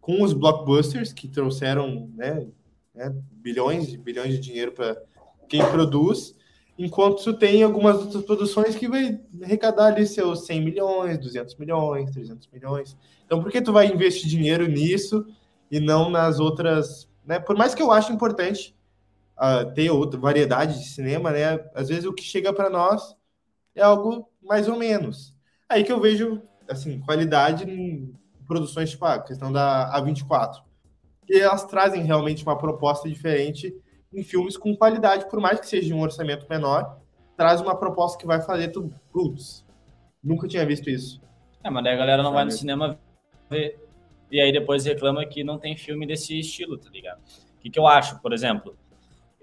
com 0.00 0.22
os 0.22 0.32
blockbusters 0.32 1.12
que 1.12 1.28
trouxeram, 1.28 2.08
né, 2.14 2.46
né 2.94 3.14
bilhões 3.32 3.92
e 3.92 3.96
bilhões 3.96 4.30
de 4.30 4.38
dinheiro 4.38 4.72
para 4.72 4.96
quem 5.48 5.64
produz 5.66 6.36
enquanto 6.78 7.22
tu 7.22 7.34
tem 7.34 7.62
algumas 7.62 7.96
outras 7.96 8.22
produções 8.24 8.76
que 8.76 8.88
vai 8.88 9.18
arrecadar 9.42 9.86
ali 9.86 10.06
seus 10.06 10.44
100 10.46 10.60
milhões, 10.60 11.18
200 11.18 11.56
milhões, 11.56 12.10
300 12.10 12.48
milhões. 12.52 12.96
Então, 13.24 13.42
por 13.42 13.50
que 13.50 13.60
tu 13.60 13.72
vai 13.72 13.86
investir 13.86 14.28
dinheiro 14.28 14.66
nisso 14.66 15.26
e 15.70 15.80
não 15.80 16.10
nas 16.10 16.38
outras, 16.38 17.08
né? 17.24 17.38
Por 17.38 17.56
mais 17.56 17.74
que 17.74 17.82
eu 17.82 17.90
ache 17.90 18.12
importante 18.12 18.75
uh, 19.38 19.72
ter 19.74 19.90
outra 19.90 20.18
variedade 20.18 20.78
de 20.78 20.88
cinema, 20.88 21.30
né? 21.30 21.64
Às 21.74 21.88
vezes 21.88 22.04
o 22.04 22.12
que 22.12 22.22
chega 22.22 22.52
para 22.52 22.70
nós 22.70 23.16
é 23.74 23.82
algo 23.82 24.28
mais 24.42 24.68
ou 24.68 24.76
menos. 24.76 25.34
Aí 25.68 25.84
que 25.84 25.92
eu 25.92 26.00
vejo, 26.00 26.42
assim, 26.68 27.00
qualidade 27.00 27.64
em 27.70 28.14
produções, 28.46 28.90
tipo 28.90 29.04
a 29.04 29.20
questão 29.20 29.52
da 29.52 29.92
A24, 30.00 30.62
que 31.26 31.34
elas 31.34 31.64
trazem 31.64 32.02
realmente 32.02 32.44
uma 32.44 32.56
proposta 32.56 33.08
diferente 33.08 33.74
em 34.12 34.22
filmes 34.22 34.56
com 34.56 34.74
qualidade, 34.76 35.28
por 35.28 35.40
mais 35.40 35.60
que 35.60 35.66
seja 35.66 35.88
de 35.88 35.94
um 35.94 36.00
orçamento 36.00 36.46
menor, 36.48 37.00
traz 37.36 37.60
uma 37.60 37.76
proposta 37.76 38.18
que 38.18 38.26
vai 38.26 38.40
fazer 38.40 38.68
tu, 38.68 38.90
putz, 39.12 39.66
nunca 40.22 40.48
tinha 40.48 40.64
visto 40.64 40.88
isso. 40.88 41.20
É, 41.62 41.68
mas 41.68 41.84
daí 41.84 41.94
a 41.94 41.98
galera 41.98 42.22
não 42.22 42.30
Sabe? 42.30 42.34
vai 42.36 42.44
no 42.44 42.50
cinema 42.52 42.98
ver, 43.50 43.78
e 44.30 44.40
aí 44.40 44.52
depois 44.52 44.84
reclama 44.84 45.26
que 45.26 45.44
não 45.44 45.58
tem 45.58 45.76
filme 45.76 46.06
desse 46.06 46.38
estilo, 46.38 46.78
tá 46.78 46.88
ligado? 46.90 47.18
O 47.18 47.60
que, 47.60 47.70
que 47.70 47.78
eu 47.78 47.86
acho, 47.86 48.20
por 48.20 48.32
exemplo? 48.32 48.76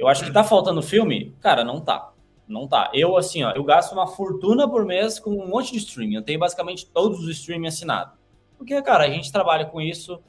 Eu 0.03 0.09
acho 0.09 0.25
que 0.25 0.33
tá 0.33 0.43
faltando 0.43 0.81
filme? 0.81 1.33
Cara, 1.39 1.63
não 1.63 1.79
tá. 1.79 2.11
Não 2.45 2.67
tá. 2.67 2.91
Eu, 2.93 3.15
assim, 3.15 3.41
ó, 3.41 3.51
eu 3.51 3.63
gasto 3.63 3.93
uma 3.93 4.05
fortuna 4.05 4.67
por 4.67 4.85
mês 4.85 5.17
com 5.17 5.31
um 5.31 5.47
monte 5.47 5.71
de 5.71 5.77
streaming. 5.77 6.15
Eu 6.15 6.21
tenho 6.21 6.37
basicamente 6.37 6.85
todos 6.85 7.19
os 7.21 7.29
streaming 7.29 7.67
assinados. 7.67 8.13
Porque, 8.57 8.81
cara, 8.81 9.05
a 9.05 9.09
gente 9.09 9.31
trabalha 9.31 9.65
com 9.65 9.79
isso, 9.79 10.21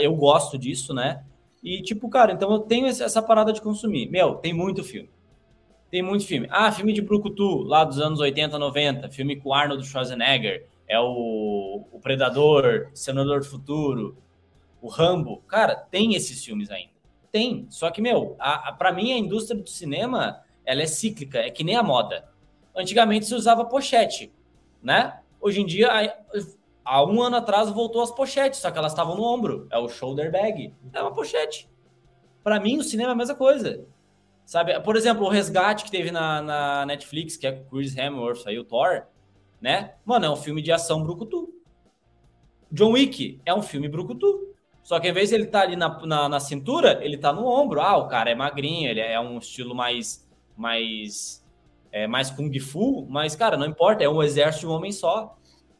eu 0.00 0.14
gosto 0.14 0.58
disso, 0.58 0.92
né? 0.92 1.24
E, 1.62 1.80
tipo, 1.80 2.10
cara, 2.10 2.30
então 2.30 2.52
eu 2.52 2.58
tenho 2.58 2.86
essa 2.86 3.22
parada 3.22 3.54
de 3.54 3.62
consumir. 3.62 4.10
Meu, 4.10 4.34
tem 4.34 4.52
muito 4.52 4.84
filme. 4.84 5.08
Tem 5.90 6.02
muito 6.02 6.26
filme. 6.26 6.46
Ah, 6.50 6.70
filme 6.70 6.92
de 6.92 7.00
Brucutu, 7.00 7.62
lá 7.62 7.84
dos 7.84 7.98
anos 8.00 8.20
80, 8.20 8.58
90. 8.58 9.08
Filme 9.08 9.36
com 9.36 9.54
Arnold 9.54 9.82
Schwarzenegger. 9.86 10.66
É 10.86 11.00
o, 11.00 11.86
o 11.90 11.98
Predador, 12.00 12.90
Senador 12.92 13.40
do 13.40 13.46
Futuro, 13.46 14.14
o 14.82 14.88
Rambo. 14.88 15.42
Cara, 15.48 15.74
tem 15.74 16.14
esses 16.14 16.44
filmes 16.44 16.70
ainda. 16.70 16.91
Tem. 17.32 17.66
Só 17.70 17.90
que, 17.90 18.02
meu, 18.02 18.36
a, 18.38 18.68
a, 18.68 18.72
pra 18.72 18.92
mim 18.92 19.12
a 19.12 19.18
indústria 19.18 19.60
do 19.60 19.68
cinema, 19.68 20.42
ela 20.64 20.82
é 20.82 20.86
cíclica. 20.86 21.38
É 21.38 21.50
que 21.50 21.64
nem 21.64 21.74
a 21.74 21.82
moda. 21.82 22.28
Antigamente 22.76 23.26
se 23.26 23.34
usava 23.34 23.64
pochete, 23.64 24.32
né? 24.82 25.20
Hoje 25.40 25.60
em 25.60 25.66
dia, 25.66 26.14
há 26.84 27.04
um 27.04 27.20
ano 27.20 27.36
atrás 27.36 27.70
voltou 27.70 28.02
as 28.02 28.10
pochetes, 28.10 28.60
só 28.60 28.70
que 28.70 28.78
elas 28.78 28.92
estavam 28.92 29.16
no 29.16 29.24
ombro. 29.24 29.66
É 29.70 29.78
o 29.78 29.88
shoulder 29.88 30.30
bag. 30.30 30.72
É 30.92 31.00
uma 31.00 31.12
pochete. 31.12 31.68
Para 32.44 32.60
mim, 32.60 32.78
o 32.78 32.82
cinema 32.82 33.10
é 33.10 33.14
a 33.14 33.16
mesma 33.16 33.34
coisa. 33.34 33.84
Sabe? 34.44 34.78
Por 34.80 34.96
exemplo, 34.96 35.24
o 35.24 35.28
resgate 35.28 35.84
que 35.84 35.90
teve 35.90 36.10
na, 36.10 36.42
na 36.42 36.86
Netflix, 36.86 37.36
que 37.36 37.46
é 37.46 37.52
Chris 37.70 37.96
Hemsworth 37.96 38.46
aí, 38.46 38.58
o 38.58 38.64
Thor, 38.64 39.04
né? 39.60 39.94
Mano, 40.04 40.26
é 40.26 40.30
um 40.30 40.36
filme 40.36 40.60
de 40.60 40.70
ação 40.70 41.02
brucutu. 41.02 41.48
John 42.70 42.92
Wick 42.92 43.40
é 43.46 43.54
um 43.54 43.62
filme 43.62 43.88
brucutu. 43.88 44.51
Só 44.82 44.98
que 44.98 45.06
ao 45.06 45.12
invés 45.12 45.28
de 45.28 45.36
ele 45.36 45.44
estar 45.44 45.60
tá 45.60 45.64
ali 45.64 45.76
na, 45.76 46.06
na, 46.06 46.28
na, 46.28 46.40
cintura, 46.40 46.98
ele 47.02 47.16
tá 47.16 47.32
no 47.32 47.46
ombro. 47.46 47.80
Ah, 47.80 47.96
o 47.96 48.08
cara 48.08 48.30
é 48.30 48.34
magrinho, 48.34 48.90
ele 48.90 49.00
é 49.00 49.18
um 49.20 49.38
estilo 49.38 49.74
mais 49.74 50.26
mais 50.56 51.42
é, 51.90 52.06
mais 52.06 52.30
kung 52.30 52.52
fu, 52.58 53.06
mas 53.08 53.36
cara, 53.36 53.56
não 53.56 53.66
importa, 53.66 54.02
é 54.02 54.08
um 54.08 54.22
exército 54.22 54.66
de 54.66 54.72
um 54.72 54.76
homem 54.76 54.92
só. 54.92 55.36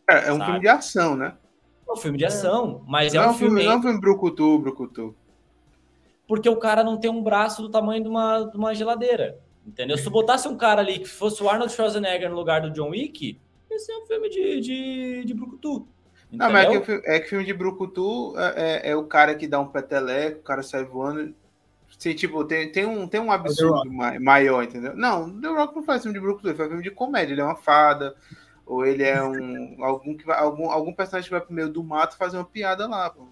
É, 0.08 0.28
é 0.28 0.32
um 0.32 0.38
sabe? 0.38 0.44
filme 0.44 0.60
de 0.60 0.68
ação, 0.68 1.16
né? 1.16 1.34
É 1.88 1.92
um 1.92 1.96
filme 1.96 2.18
de 2.18 2.24
ação, 2.24 2.84
mas 2.86 3.12
não 3.12 3.22
é, 3.22 3.28
um 3.28 3.34
filme. 3.34 3.56
filme 3.56 3.64
não 3.64 3.72
é 3.72 3.76
um 3.76 3.82
filme 3.82 4.00
brucutu, 4.00 4.58
brucutu. 4.58 5.14
Porque 6.26 6.48
o 6.48 6.56
cara 6.56 6.84
não 6.84 6.98
tem 6.98 7.10
um 7.10 7.22
braço 7.22 7.60
do 7.60 7.68
tamanho 7.68 8.02
de 8.02 8.08
uma, 8.08 8.44
de 8.44 8.56
uma 8.56 8.74
geladeira. 8.74 9.38
Entendeu? 9.66 9.96
Se 9.96 10.04
tu 10.04 10.10
botasse 10.10 10.48
um 10.48 10.56
cara 10.56 10.80
ali 10.80 10.98
que 10.98 11.08
fosse 11.08 11.42
o 11.42 11.48
Arnold 11.48 11.72
Schwarzenegger 11.72 12.30
no 12.30 12.36
lugar 12.36 12.60
do 12.62 12.70
John 12.70 12.90
Wick, 12.90 13.38
esse 13.70 13.92
é 13.92 13.98
um 13.98 14.06
filme 14.06 14.28
de, 14.28 14.60
de, 14.60 15.24
de 15.24 15.34
brucutu. 15.34 15.86
Entendeu? 16.32 16.46
Não, 16.46 16.52
mas 16.52 16.74
é 16.74 16.80
que, 16.80 17.02
é 17.04 17.20
que 17.20 17.28
filme 17.28 17.44
de 17.44 17.52
brucutu 17.52 18.34
é, 18.38 18.54
é, 18.56 18.90
é, 18.90 18.96
o 18.96 19.04
cara 19.04 19.34
que 19.34 19.46
dá 19.46 19.60
um 19.60 19.68
peteleco, 19.68 20.40
o 20.40 20.42
cara 20.42 20.62
sai 20.62 20.82
voando. 20.82 21.34
Sim, 21.98 22.14
tipo, 22.14 22.42
tem, 22.44 22.72
tem, 22.72 22.86
um, 22.86 23.06
tem 23.06 23.20
um 23.20 23.30
absurdo 23.30 23.82
maior, 24.18 24.64
entendeu? 24.64 24.96
Não, 24.96 25.40
The 25.40 25.48
Rock 25.48 25.76
não 25.76 25.82
faz 25.82 26.02
filme 26.02 26.18
de 26.18 26.24
brucutu, 26.24 26.48
ele 26.48 26.56
faz 26.56 26.68
filme 26.68 26.82
de 26.82 26.90
comédia, 26.90 27.34
ele 27.34 27.42
é 27.42 27.44
uma 27.44 27.54
fada, 27.54 28.16
ou 28.64 28.86
ele 28.86 29.04
é 29.04 29.22
um 29.22 29.76
algum 29.84 30.16
que 30.16 30.24
vai, 30.24 30.38
algum, 30.38 30.70
algum 30.70 30.92
personagem 30.94 31.28
que 31.28 31.34
vai 31.34 31.42
pro 31.42 31.54
meio 31.54 31.68
do 31.68 31.84
mato 31.84 32.16
fazer 32.16 32.38
uma 32.38 32.46
piada 32.46 32.88
lá, 32.88 33.10
pô. 33.10 33.28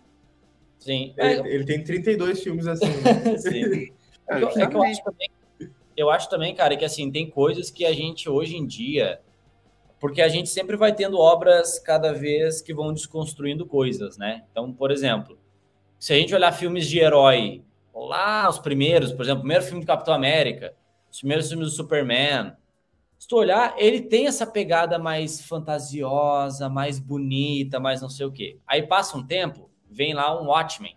Sim. 0.78 1.14
Ele, 1.16 1.48
ele 1.48 1.64
tem 1.64 1.82
32 1.82 2.42
filmes 2.42 2.66
assim. 2.66 2.86
Né? 2.86 3.36
Sim. 3.38 3.92
É, 4.32 4.36
é, 4.36 4.66
que 4.68 4.76
eu 4.76 4.82
acho 4.84 5.02
também, 5.02 5.30
eu 5.96 6.08
acho 6.08 6.30
também, 6.30 6.54
cara, 6.54 6.76
que 6.76 6.84
assim, 6.84 7.10
tem 7.10 7.28
coisas 7.28 7.68
que 7.68 7.84
a 7.84 7.92
gente 7.92 8.28
hoje 8.28 8.56
em 8.56 8.64
dia. 8.64 9.20
Porque 10.00 10.22
a 10.22 10.28
gente 10.28 10.48
sempre 10.48 10.76
vai 10.76 10.94
tendo 10.94 11.18
obras 11.18 11.78
cada 11.78 12.12
vez 12.12 12.62
que 12.62 12.74
vão 12.74 12.92
desconstruindo 12.92 13.66
coisas, 13.66 14.16
né? 14.16 14.44
Então, 14.50 14.72
por 14.72 14.90
exemplo, 14.90 15.38
se 15.98 16.14
a 16.14 16.16
gente 16.16 16.34
olhar 16.34 16.50
filmes 16.52 16.88
de 16.88 16.98
herói, 16.98 17.62
lá 17.94 18.48
os 18.48 18.58
primeiros, 18.58 19.12
por 19.12 19.22
exemplo, 19.22 19.40
o 19.40 19.42
primeiro 19.42 19.64
filme 19.64 19.82
do 19.82 19.86
Capitão 19.86 20.14
América, 20.14 20.74
os 21.12 21.18
primeiros 21.18 21.48
filmes 21.48 21.68
do 21.68 21.74
Superman, 21.74 22.54
se 23.18 23.28
tu 23.28 23.36
olhar, 23.36 23.74
ele 23.76 24.00
tem 24.00 24.26
essa 24.26 24.46
pegada 24.46 24.98
mais 24.98 25.42
fantasiosa, 25.42 26.70
mais 26.70 26.98
bonita, 26.98 27.78
mais 27.78 28.00
não 28.00 28.08
sei 28.08 28.24
o 28.24 28.32
quê. 28.32 28.58
Aí 28.66 28.86
passa 28.86 29.18
um 29.18 29.26
tempo, 29.26 29.70
vem 29.90 30.14
lá 30.14 30.40
um 30.40 30.46
Watchmen, 30.46 30.96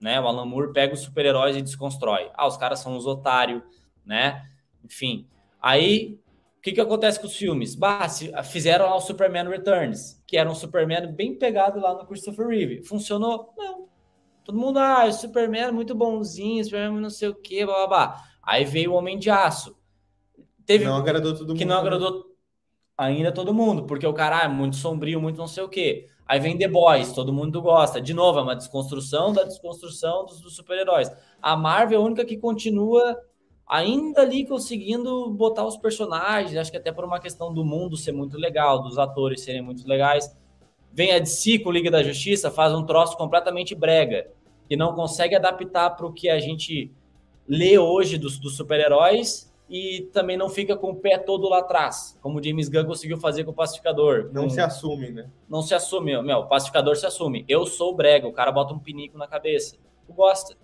né? 0.00 0.20
O 0.20 0.26
Alan 0.26 0.46
Moore 0.46 0.72
pega 0.72 0.94
os 0.94 1.00
super-heróis 1.00 1.56
e 1.56 1.62
desconstrói. 1.62 2.28
Ah, 2.34 2.48
os 2.48 2.56
caras 2.56 2.80
são 2.80 2.96
os 2.96 3.06
otários, 3.06 3.62
né? 4.04 4.44
Enfim. 4.82 5.28
Aí, 5.62 6.18
que, 6.64 6.72
que 6.72 6.80
acontece 6.80 7.20
com 7.20 7.26
os 7.26 7.36
filmes? 7.36 7.74
Bah, 7.74 8.08
fizeram 8.42 8.86
lá 8.86 8.96
o 8.96 9.00
Superman 9.00 9.46
Returns, 9.50 10.22
que 10.26 10.38
era 10.38 10.50
um 10.50 10.54
Superman 10.54 11.12
bem 11.12 11.36
pegado 11.36 11.78
lá 11.78 11.92
no 11.92 12.06
Christopher 12.06 12.48
Reeve. 12.48 12.82
Funcionou? 12.84 13.52
Não. 13.54 13.86
Todo 14.42 14.58
mundo, 14.58 14.78
ah, 14.78 15.04
o 15.04 15.12
Superman 15.12 15.64
é 15.64 15.70
muito 15.70 15.94
bonzinho, 15.94 16.62
o 16.62 16.64
Superman 16.64 17.02
não 17.02 17.10
sei 17.10 17.28
o 17.28 17.34
que, 17.34 17.66
blá, 17.66 17.74
blá, 17.74 17.86
blá. 17.86 18.24
Aí 18.42 18.64
veio 18.64 18.92
o 18.92 18.94
Homem 18.94 19.18
de 19.18 19.28
Aço. 19.28 19.76
Teve, 20.64 20.86
não 20.86 20.96
agradou 20.96 21.34
todo 21.34 21.48
mundo. 21.48 21.58
Que 21.58 21.66
não 21.66 21.76
agradou 21.76 22.24
ainda 22.96 23.30
todo 23.30 23.52
mundo, 23.52 23.84
porque 23.84 24.06
o 24.06 24.14
cara 24.14 24.40
ah, 24.40 24.44
é 24.44 24.48
muito 24.48 24.76
sombrio, 24.76 25.20
muito 25.20 25.36
não 25.36 25.46
sei 25.46 25.62
o 25.62 25.68
que. 25.68 26.08
Aí 26.26 26.40
vem 26.40 26.56
The 26.56 26.68
Boys, 26.68 27.12
todo 27.12 27.30
mundo 27.30 27.60
gosta. 27.60 28.00
De 28.00 28.14
novo, 28.14 28.38
é 28.38 28.42
uma 28.42 28.56
desconstrução 28.56 29.34
da 29.34 29.42
desconstrução 29.44 30.24
dos, 30.24 30.40
dos 30.40 30.56
super-heróis. 30.56 31.12
A 31.42 31.54
Marvel 31.54 32.00
é 32.00 32.02
a 32.02 32.06
única 32.06 32.24
que 32.24 32.38
continua 32.38 33.18
ainda 33.66 34.22
ali 34.22 34.46
conseguindo 34.46 35.30
botar 35.30 35.64
os 35.64 35.76
personagens, 35.76 36.56
acho 36.56 36.70
que 36.70 36.76
até 36.76 36.92
por 36.92 37.04
uma 37.04 37.20
questão 37.20 37.52
do 37.52 37.64
mundo 37.64 37.96
ser 37.96 38.12
muito 38.12 38.36
legal, 38.36 38.82
dos 38.82 38.98
atores 38.98 39.42
serem 39.42 39.62
muito 39.62 39.86
legais. 39.88 40.36
Vem 40.92 41.12
a 41.12 41.18
DC 41.18 41.58
com 41.60 41.70
Liga 41.70 41.90
da 41.90 42.02
Justiça, 42.02 42.50
faz 42.50 42.72
um 42.72 42.84
troço 42.84 43.16
completamente 43.16 43.74
brega, 43.74 44.30
que 44.68 44.76
não 44.76 44.94
consegue 44.94 45.34
adaptar 45.34 45.90
para 45.90 46.06
o 46.06 46.12
que 46.12 46.28
a 46.28 46.38
gente 46.38 46.90
lê 47.48 47.78
hoje 47.78 48.16
dos, 48.16 48.38
dos 48.38 48.56
super-heróis 48.56 49.52
e 49.68 50.08
também 50.12 50.36
não 50.36 50.48
fica 50.48 50.76
com 50.76 50.90
o 50.90 50.96
pé 50.96 51.18
todo 51.18 51.48
lá 51.48 51.58
atrás, 51.58 52.18
como 52.20 52.38
o 52.38 52.42
James 52.42 52.68
Gunn 52.68 52.84
conseguiu 52.84 53.16
fazer 53.16 53.44
com 53.44 53.50
o 53.50 53.54
Pacificador. 53.54 54.30
Não 54.32 54.48
se 54.48 54.60
assume, 54.60 55.10
né? 55.10 55.30
Não 55.48 55.62
se 55.62 55.74
assume, 55.74 56.20
meu, 56.22 56.38
o 56.38 56.46
Pacificador 56.46 56.96
se 56.96 57.06
assume. 57.06 57.44
Eu 57.48 57.66
sou 57.66 57.92
o 57.92 57.96
brega, 57.96 58.28
o 58.28 58.32
cara 58.32 58.52
bota 58.52 58.74
um 58.74 58.78
pinico 58.78 59.16
na 59.16 59.26
cabeça. 59.26 59.76
Tu 60.06 60.12
gosta, 60.12 60.54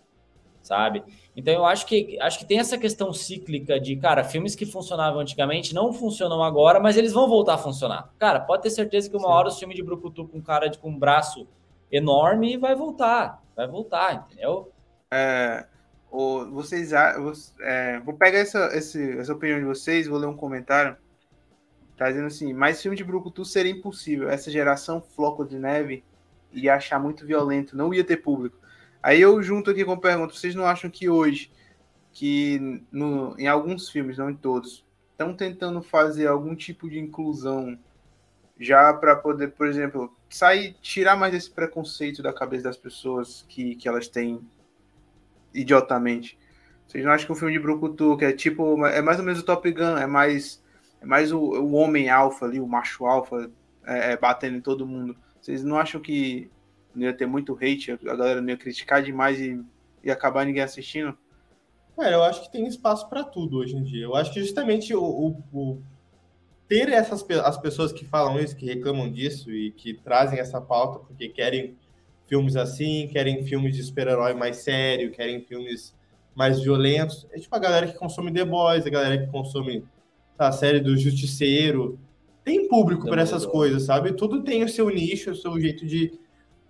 sabe? 0.63 1.03
Então 1.37 1.53
eu 1.53 1.65
acho 1.65 1.87
que 1.87 2.19
acho 2.21 2.39
que 2.39 2.45
tem 2.45 2.59
essa 2.59 2.77
questão 2.77 3.13
cíclica 3.13 3.81
de, 3.81 3.97
cara, 3.97 4.25
filmes 4.25 4.55
que 4.55 4.67
funcionavam 4.67 5.21
antigamente 5.21 5.75
não 5.75 5.93
funcionam 5.93 6.43
agora, 6.43 6.81
mas 6.81 6.97
eles 6.97 7.13
vão 7.13 7.29
voltar 7.29 7.55
a 7.55 7.59
funcionar. 7.59 8.13
Cara, 8.19 8.41
pode 8.41 8.63
ter 8.63 8.71
certeza 8.71 9.09
que 9.09 9.17
uma 9.17 9.29
Sim. 9.29 9.35
hora 9.35 9.49
o 9.49 9.53
filme 9.53 9.75
de 9.75 9.83
Brucutu 9.83 10.27
com 10.27 10.39
um 10.39 10.43
cara 10.43 10.69
de, 10.69 10.79
com 10.79 10.91
um 10.91 10.99
braço 10.99 11.47
enorme 11.91 12.57
vai 12.57 12.75
voltar, 12.75 13.43
vai 13.57 13.67
voltar, 13.67 14.15
entendeu? 14.15 14.71
É, 15.11 15.67
o, 16.11 16.45
vocês, 16.47 16.93
é, 16.93 18.01
vou 18.01 18.15
pegar 18.15 18.39
essa, 18.39 18.59
essa 18.73 19.33
opinião 19.33 19.59
de 19.59 19.65
vocês, 19.65 20.07
vou 20.07 20.19
ler 20.19 20.27
um 20.27 20.37
comentário. 20.37 20.97
Tá 21.97 22.09
dizendo 22.09 22.27
assim, 22.29 22.53
mais 22.53 22.81
filme 22.81 22.97
de 22.97 23.05
Brucutu 23.05 23.45
seria 23.45 23.73
impossível. 23.73 24.31
Essa 24.31 24.51
geração 24.51 25.03
Floco 25.03 25.45
de 25.45 25.59
Neve 25.59 26.03
ia 26.53 26.75
achar 26.75 26.99
muito 26.99 27.27
violento, 27.27 27.77
não 27.77 27.93
ia 27.93 28.03
ter 28.03 28.17
público. 28.17 28.59
Aí 29.03 29.21
eu 29.21 29.43
junto 29.43 29.71
aqui 29.71 29.85
com 29.85 29.93
a 29.93 29.97
pergunta, 29.97 30.35
vocês 30.35 30.55
não 30.55 30.67
acham 30.67 30.91
que 30.91 31.09
hoje, 31.09 31.51
que 32.13 32.83
no, 32.93 33.35
em 33.39 33.47
alguns 33.47 33.89
filmes, 33.89 34.19
não 34.19 34.31
em 34.31 34.35
todos, 34.35 34.85
estão 35.13 35.35
tentando 35.35 35.83
fazer 35.83 36.27
algum 36.27 36.55
tipo 36.55 36.89
de 36.89 36.99
inclusão 36.99 37.79
já 38.59 38.93
para 38.93 39.17
poder, 39.17 39.53
por 39.53 39.67
exemplo, 39.67 40.15
sair, 40.29 40.75
tirar 40.83 41.17
mais 41.17 41.35
esse 41.35 41.51
preconceito 41.51 42.23
da 42.23 42.33
cabeça 42.33 42.65
das 42.65 42.77
pessoas 42.77 43.45
que, 43.49 43.75
que 43.75 43.89
elas 43.89 44.07
têm 44.07 44.41
idiotamente. 45.55 46.39
Vocês 46.87 47.05
não 47.05 47.13
acham 47.13 47.27
que 47.27 47.33
um 47.33 47.37
filme 47.37 47.55
de 47.55 47.59
Brucutu, 47.59 48.17
que 48.19 48.25
é 48.25 48.33
tipo, 48.33 48.85
é 48.87 49.01
mais 49.01 49.19
ou 49.19 49.25
menos 49.25 49.41
o 49.41 49.45
Top 49.45 49.71
Gun, 49.73 49.97
é 49.97 50.07
mais, 50.07 50.63
é 51.01 51.07
mais 51.07 51.33
o, 51.33 51.39
o 51.39 51.73
homem 51.73 52.11
alfa 52.11 52.45
ali, 52.45 52.61
o 52.61 52.67
macho 52.67 53.07
alfa, 53.07 53.51
é, 53.85 54.13
é, 54.13 54.17
batendo 54.17 54.59
em 54.59 54.61
todo 54.61 54.87
mundo. 54.87 55.17
Vocês 55.41 55.65
não 55.65 55.79
acham 55.79 56.01
que 56.01 56.51
não 56.95 57.05
ia 57.07 57.13
ter 57.13 57.27
muito 57.27 57.55
hate, 57.55 57.93
a 57.93 58.17
galera 58.17 58.41
não 58.41 58.49
ia 58.49 58.57
criticar 58.57 59.03
demais 59.03 59.41
e, 59.41 59.63
e 60.03 60.11
acabar 60.11 60.45
ninguém 60.45 60.63
assistindo? 60.63 61.17
É, 61.99 62.15
eu 62.15 62.23
acho 62.23 62.43
que 62.43 62.53
tem 62.53 62.67
espaço 62.67 63.09
para 63.09 63.23
tudo 63.23 63.59
hoje 63.59 63.77
em 63.77 63.83
dia. 63.83 64.05
Eu 64.05 64.15
acho 64.15 64.33
que 64.33 64.41
justamente 64.41 64.95
o, 64.95 65.03
o, 65.03 65.45
o, 65.53 65.83
ter 66.67 66.89
essas 66.89 67.25
as 67.45 67.59
pessoas 67.59 67.93
que 67.93 68.05
falam 68.05 68.39
isso, 68.39 68.57
que 68.57 68.65
reclamam 68.65 69.11
disso 69.11 69.51
e 69.51 69.71
que 69.73 69.95
trazem 69.95 70.39
essa 70.39 70.61
pauta 70.61 71.01
porque 71.01 71.29
querem 71.29 71.77
filmes 72.27 72.57
assim, 72.57 73.09
querem 73.09 73.45
filmes 73.45 73.77
de 73.77 73.83
super-herói 73.83 74.35
mais 74.35 74.59
sério, 74.59 75.11
querem 75.11 75.43
filmes 75.43 75.95
mais 76.35 76.61
violentos. 76.61 77.27
É 77.33 77.39
tipo 77.39 77.55
a 77.55 77.59
galera 77.59 77.87
que 77.89 77.99
consome 77.99 78.33
The 78.33 78.45
Boys, 78.45 78.87
a 78.87 78.91
galera 78.91 79.19
que 79.19 79.27
consome 79.31 79.85
tá, 80.39 80.49
a 80.49 80.53
série 80.53 80.81
do 80.81 80.97
Justiceiro. 80.97 81.99
Tem 82.45 82.69
público 82.69 83.07
para 83.07 83.21
essas 83.21 83.45
coisas, 83.45 83.83
sabe? 83.83 84.13
Tudo 84.13 84.43
tem 84.43 84.65
o 84.65 84.69
seu 84.69 84.89
nicho, 84.89 85.33
o 85.33 85.37
seu 85.37 85.61
jeito 85.61 85.85
de, 85.85 86.19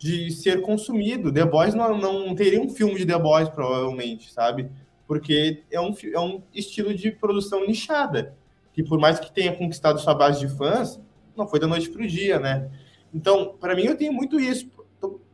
de 0.00 0.32
ser 0.32 0.62
consumido. 0.62 1.32
The 1.32 1.44
Boys 1.44 1.74
não, 1.74 1.96
não 1.96 2.34
teria 2.34 2.60
um 2.60 2.68
filme 2.68 2.96
de 2.96 3.06
The 3.06 3.18
Boys, 3.18 3.48
provavelmente, 3.48 4.32
sabe? 4.32 4.68
Porque 5.06 5.62
é 5.70 5.80
um, 5.80 5.94
é 6.12 6.18
um 6.18 6.42
estilo 6.52 6.92
de 6.92 7.12
produção 7.12 7.64
nichada, 7.64 8.34
que 8.72 8.82
por 8.82 8.98
mais 8.98 9.20
que 9.20 9.30
tenha 9.30 9.52
conquistado 9.52 10.00
sua 10.00 10.14
base 10.14 10.40
de 10.40 10.48
fãs, 10.56 10.98
não 11.36 11.46
foi 11.46 11.60
da 11.60 11.68
noite 11.68 11.88
para 11.88 12.02
o 12.02 12.06
dia, 12.06 12.40
né? 12.40 12.68
Então, 13.14 13.54
para 13.60 13.76
mim, 13.76 13.82
eu 13.82 13.96
tenho 13.96 14.12
muito 14.12 14.40
isso 14.40 14.68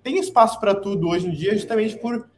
tem 0.07 0.21
espaço 0.21 0.61
para 0.61 0.73
tudo 0.73 1.09
hoje 1.09 1.27
em 1.27 1.33
dia, 1.33 1.53
justamente 1.53 1.97
por 1.97 2.31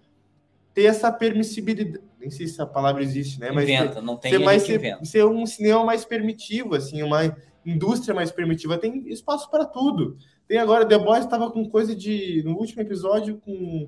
ter 0.73 0.85
essa 0.85 1.13
permissibilidade. 1.13 2.03
Nem 2.19 2.31
sei 2.31 2.47
se 2.47 2.63
a 2.63 2.65
palavra 2.65 3.03
existe, 3.03 3.39
né? 3.39 3.51
Mas 3.53 3.65
inventa, 3.65 3.93
ser, 3.93 4.01
não 4.01 4.17
tem 4.17 4.33
ser, 4.33 4.39
mais, 4.39 4.63
ser, 4.63 4.99
ser, 5.05 5.27
um 5.27 5.45
cinema 5.45 5.85
mais 5.85 6.03
permitivo, 6.03 6.75
assim, 6.75 7.03
uma 7.03 7.37
indústria 7.67 8.15
mais 8.15 8.33
permitiva. 8.33 8.79
Tem 8.79 9.07
espaço 9.11 9.51
para 9.51 9.67
tudo. 9.67 10.17
Tem 10.49 10.57
agora, 10.57 10.87
The 10.87 10.99
Boys 10.99 11.25
estava 11.25 11.51
com 11.51 11.69
coisa 11.69 11.95
de. 11.95 12.43
No 12.43 12.57
último 12.57 12.81
episódio, 12.81 13.39
com 13.45 13.87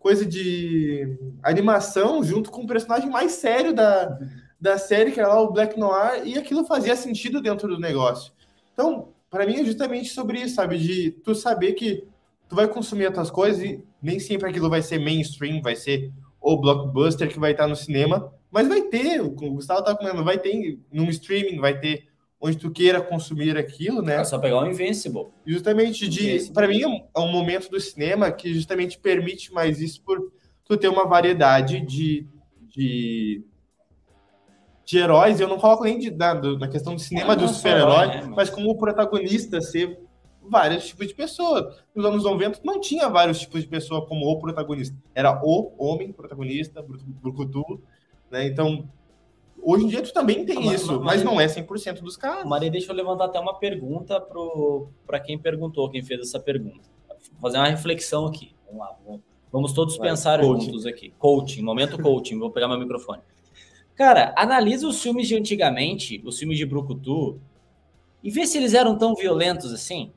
coisa 0.00 0.26
de 0.26 1.16
animação 1.40 2.24
junto 2.24 2.50
com 2.50 2.62
o 2.62 2.66
personagem 2.66 3.08
mais 3.08 3.32
sério 3.32 3.72
da, 3.72 4.18
da 4.60 4.76
série, 4.76 5.12
que 5.12 5.20
era 5.20 5.28
lá 5.28 5.40
o 5.40 5.52
Black 5.52 5.78
Noir, 5.78 6.26
e 6.26 6.36
aquilo 6.36 6.64
fazia 6.64 6.96
sentido 6.96 7.40
dentro 7.40 7.68
do 7.68 7.78
negócio. 7.78 8.32
Então, 8.72 9.12
para 9.30 9.46
mim 9.46 9.60
é 9.60 9.64
justamente 9.64 10.08
sobre 10.08 10.40
isso, 10.40 10.56
sabe? 10.56 10.76
De 10.76 11.12
tu 11.12 11.36
saber 11.36 11.74
que 11.74 12.04
tu 12.48 12.56
vai 12.56 12.66
consumir 12.66 13.06
outras 13.06 13.30
coisas 13.30 13.62
e 13.62 13.84
nem 14.02 14.18
sempre 14.18 14.50
aquilo 14.50 14.68
vai 14.68 14.82
ser 14.82 14.98
mainstream, 14.98 15.62
vai 15.62 15.76
ser 15.76 16.12
o 16.40 16.56
blockbuster 16.56 17.28
que 17.28 17.38
vai 17.38 17.52
estar 17.52 17.68
no 17.68 17.76
cinema, 17.76 18.32
mas 18.50 18.66
vai 18.66 18.82
ter, 18.82 19.22
o 19.22 19.30
Gustavo 19.30 19.84
tá 19.84 19.96
comendo, 19.96 20.24
vai 20.24 20.36
ter 20.36 20.78
num 20.92 21.08
streaming, 21.08 21.60
vai 21.60 21.78
ter 21.78 22.08
onde 22.42 22.58
tu 22.58 22.72
queira 22.72 23.00
consumir 23.00 23.56
aquilo, 23.56 24.02
né? 24.02 24.16
É 24.16 24.24
só 24.24 24.36
pegar 24.36 24.58
o 24.58 24.66
Invincible. 24.66 25.28
Justamente 25.46 26.08
de, 26.08 26.50
para 26.52 26.66
mim 26.66 26.82
é 26.82 27.20
um 27.20 27.30
momento 27.30 27.70
do 27.70 27.78
cinema 27.78 28.32
que 28.32 28.52
justamente 28.52 28.98
permite 28.98 29.52
mais 29.52 29.80
isso 29.80 30.02
por 30.02 30.32
tu 30.64 30.76
ter 30.76 30.88
uma 30.88 31.06
variedade 31.06 31.80
de, 31.80 32.26
de 32.68 33.44
de 34.84 34.98
heróis, 34.98 35.40
eu 35.40 35.48
não 35.48 35.58
coloco 35.58 35.84
nem 35.84 35.98
de, 35.98 36.10
da, 36.10 36.34
na 36.34 36.68
questão 36.68 36.94
do 36.94 37.00
cinema 37.00 37.36
do 37.36 37.46
super-herói, 37.48 38.08
né, 38.08 38.32
mas 38.36 38.50
como 38.50 38.68
o 38.68 38.76
protagonista 38.76 39.60
ser 39.60 39.98
vários 40.42 40.88
tipos 40.88 41.06
de 41.06 41.14
pessoas. 41.14 41.82
Nos 41.94 42.04
anos 42.04 42.24
90 42.24 42.60
não 42.64 42.80
tinha 42.80 43.08
vários 43.08 43.38
tipos 43.38 43.62
de 43.62 43.68
pessoa 43.68 44.04
como 44.04 44.26
o 44.26 44.38
protagonista. 44.40 44.96
Era 45.14 45.40
o 45.42 45.72
homem 45.78 46.12
protagonista, 46.12 46.84
Brucutu, 47.22 47.80
né? 48.30 48.44
Então, 48.46 48.88
hoje 49.62 49.84
em 49.84 49.88
dia 49.88 50.02
tu 50.02 50.12
também 50.12 50.44
tem 50.44 50.56
mas, 50.56 50.82
isso, 50.82 51.00
mas, 51.00 51.22
mas 51.22 51.24
não 51.24 51.40
é 51.40 51.46
100% 51.46 52.00
dos 52.00 52.16
casos. 52.16 52.44
Maria, 52.44 52.70
deixa 52.70 52.90
eu 52.90 52.96
levantar 52.96 53.26
até 53.26 53.38
uma 53.38 53.54
pergunta 53.54 54.20
para 55.06 55.20
quem 55.20 55.38
perguntou, 55.38 55.88
quem 55.90 56.02
fez 56.02 56.20
essa 56.20 56.40
pergunta. 56.40 56.90
Vou 57.08 57.40
fazer 57.40 57.58
uma 57.58 57.68
reflexão 57.68 58.26
aqui. 58.26 58.54
Vamos 58.66 58.80
lá, 58.80 58.96
vamos, 59.04 59.20
vamos 59.50 59.72
todos 59.72 59.96
Vai, 59.96 60.08
pensar 60.08 60.40
coaching. 60.40 60.66
juntos 60.66 60.86
aqui. 60.86 61.14
Coaching, 61.18 61.62
momento 61.62 62.00
coaching. 62.00 62.38
Vou 62.38 62.50
pegar 62.50 62.68
meu 62.68 62.78
microfone. 62.78 63.22
Cara, 63.94 64.34
analisa 64.36 64.86
os 64.86 65.02
filmes 65.02 65.28
de 65.28 65.36
antigamente, 65.36 66.22
os 66.24 66.38
filmes 66.38 66.58
de 66.58 66.66
Brucutu, 66.66 67.40
e 68.22 68.30
vê 68.30 68.46
se 68.46 68.56
eles 68.56 68.74
eram 68.74 68.96
tão 68.96 69.14
violentos 69.14 69.72
assim. 69.72 70.12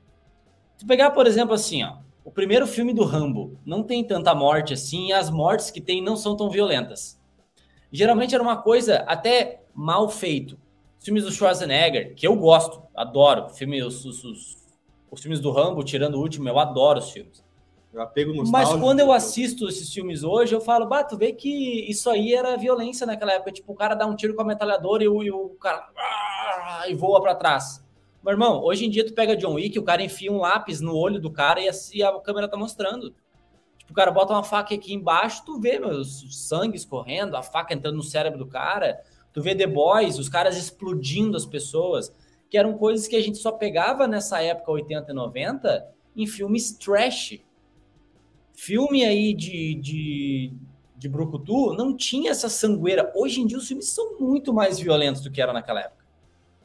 Se 0.77 0.85
pegar, 0.85 1.11
por 1.11 1.27
exemplo, 1.27 1.53
assim, 1.53 1.83
ó, 1.83 1.97
o 2.23 2.31
primeiro 2.31 2.65
filme 2.65 2.93
do 2.93 3.03
Rambo 3.03 3.57
não 3.65 3.83
tem 3.83 4.03
tanta 4.03 4.33
morte 4.33 4.73
assim, 4.73 5.09
e 5.09 5.13
as 5.13 5.29
mortes 5.29 5.71
que 5.71 5.81
tem 5.81 6.01
não 6.01 6.15
são 6.15 6.35
tão 6.35 6.49
violentas. 6.49 7.19
Geralmente 7.91 8.33
era 8.33 8.43
uma 8.43 8.57
coisa 8.57 8.97
até 9.07 9.61
mal 9.73 10.09
feito. 10.09 10.57
Os 10.97 11.05
filmes 11.05 11.23
do 11.23 11.31
Schwarzenegger, 11.31 12.15
que 12.15 12.27
eu 12.27 12.35
gosto, 12.35 12.81
adoro. 12.95 13.49
Filme, 13.49 13.81
os, 13.83 14.05
os, 14.05 14.23
os, 14.23 14.57
os 15.11 15.21
filmes 15.21 15.39
do 15.39 15.51
Rambo, 15.51 15.83
tirando 15.83 16.15
o 16.15 16.21
último, 16.21 16.49
eu 16.49 16.59
adoro 16.59 16.99
os 16.99 17.11
filmes. 17.11 17.43
Eu 17.93 18.01
apego 18.01 18.33
Mas 18.49 18.73
quando 18.73 18.99
eu 18.99 19.09
assisto 19.11 19.69
esses 19.69 19.91
filmes 19.91 20.21
hoje, 20.21 20.53
eu 20.53 20.59
falo, 20.59 20.85
bah, 20.85 21.03
tu 21.03 21.15
vê 21.15 21.31
que 21.31 21.89
isso 21.89 22.09
aí 22.09 22.33
era 22.33 22.57
violência 22.57 23.07
naquela 23.07 23.31
época. 23.31 23.53
Tipo, 23.53 23.71
o 23.71 23.75
cara 23.75 23.95
dá 23.95 24.05
um 24.05 24.15
tiro 24.15 24.35
com 24.35 24.41
a 24.41 24.45
metralhadora 24.45 25.03
e 25.03 25.07
o, 25.07 25.23
e 25.23 25.31
o 25.31 25.49
cara 25.51 25.87
e 26.89 26.93
voa 26.93 27.21
para 27.21 27.35
trás. 27.35 27.83
Meu 28.21 28.33
irmão, 28.33 28.61
hoje 28.63 28.85
em 28.85 28.89
dia 28.89 29.05
tu 29.05 29.13
pega 29.13 29.35
John 29.37 29.53
Wick, 29.53 29.77
o 29.79 29.83
cara 29.83 30.03
enfia 30.03 30.31
um 30.31 30.39
lápis 30.39 30.81
no 30.81 30.95
olho 30.95 31.21
do 31.21 31.31
cara 31.31 31.61
e 31.61 31.69
assim 31.69 32.01
a 32.01 32.19
câmera 32.19 32.49
tá 32.49 32.57
mostrando. 32.57 33.15
Tipo, 33.85 33.93
o 33.93 33.95
cara 33.95 34.11
bota 34.11 34.33
uma 34.33 34.43
faca 34.43 34.73
aqui 34.73 34.93
embaixo, 34.93 35.43
tu 35.45 35.59
vê, 35.59 35.77
meus 35.79 36.25
sangue 36.31 36.75
escorrendo, 36.75 37.37
a 37.37 37.43
faca 37.43 37.73
entrando 37.73 37.97
no 37.97 38.03
cérebro 38.03 38.39
do 38.39 38.47
cara. 38.47 38.99
Tu 39.31 39.41
vê 39.41 39.53
The 39.53 39.67
Boys, 39.67 40.17
os 40.17 40.27
caras 40.27 40.57
explodindo 40.57 41.37
as 41.37 41.45
pessoas, 41.45 42.11
que 42.49 42.57
eram 42.57 42.77
coisas 42.77 43.07
que 43.07 43.15
a 43.15 43.21
gente 43.21 43.37
só 43.37 43.51
pegava 43.51 44.07
nessa 44.07 44.41
época 44.41 44.71
80 44.71 45.11
e 45.11 45.13
90 45.13 45.87
em 46.15 46.25
filmes 46.25 46.71
trash. 46.71 47.39
Filme 48.53 49.03
aí 49.03 49.33
de, 49.33 49.75
de, 49.75 50.53
de 50.97 51.09
Brucutu 51.09 51.73
não 51.73 51.95
tinha 51.95 52.31
essa 52.31 52.49
sangueira. 52.49 53.11
Hoje 53.13 53.41
em 53.41 53.45
dia 53.45 53.57
os 53.57 53.67
filmes 53.67 53.89
são 53.89 54.17
muito 54.19 54.53
mais 54.53 54.79
violentos 54.79 55.21
do 55.21 55.29
que 55.29 55.41
eram 55.41 55.53
naquela 55.53 55.81
época. 55.81 56.05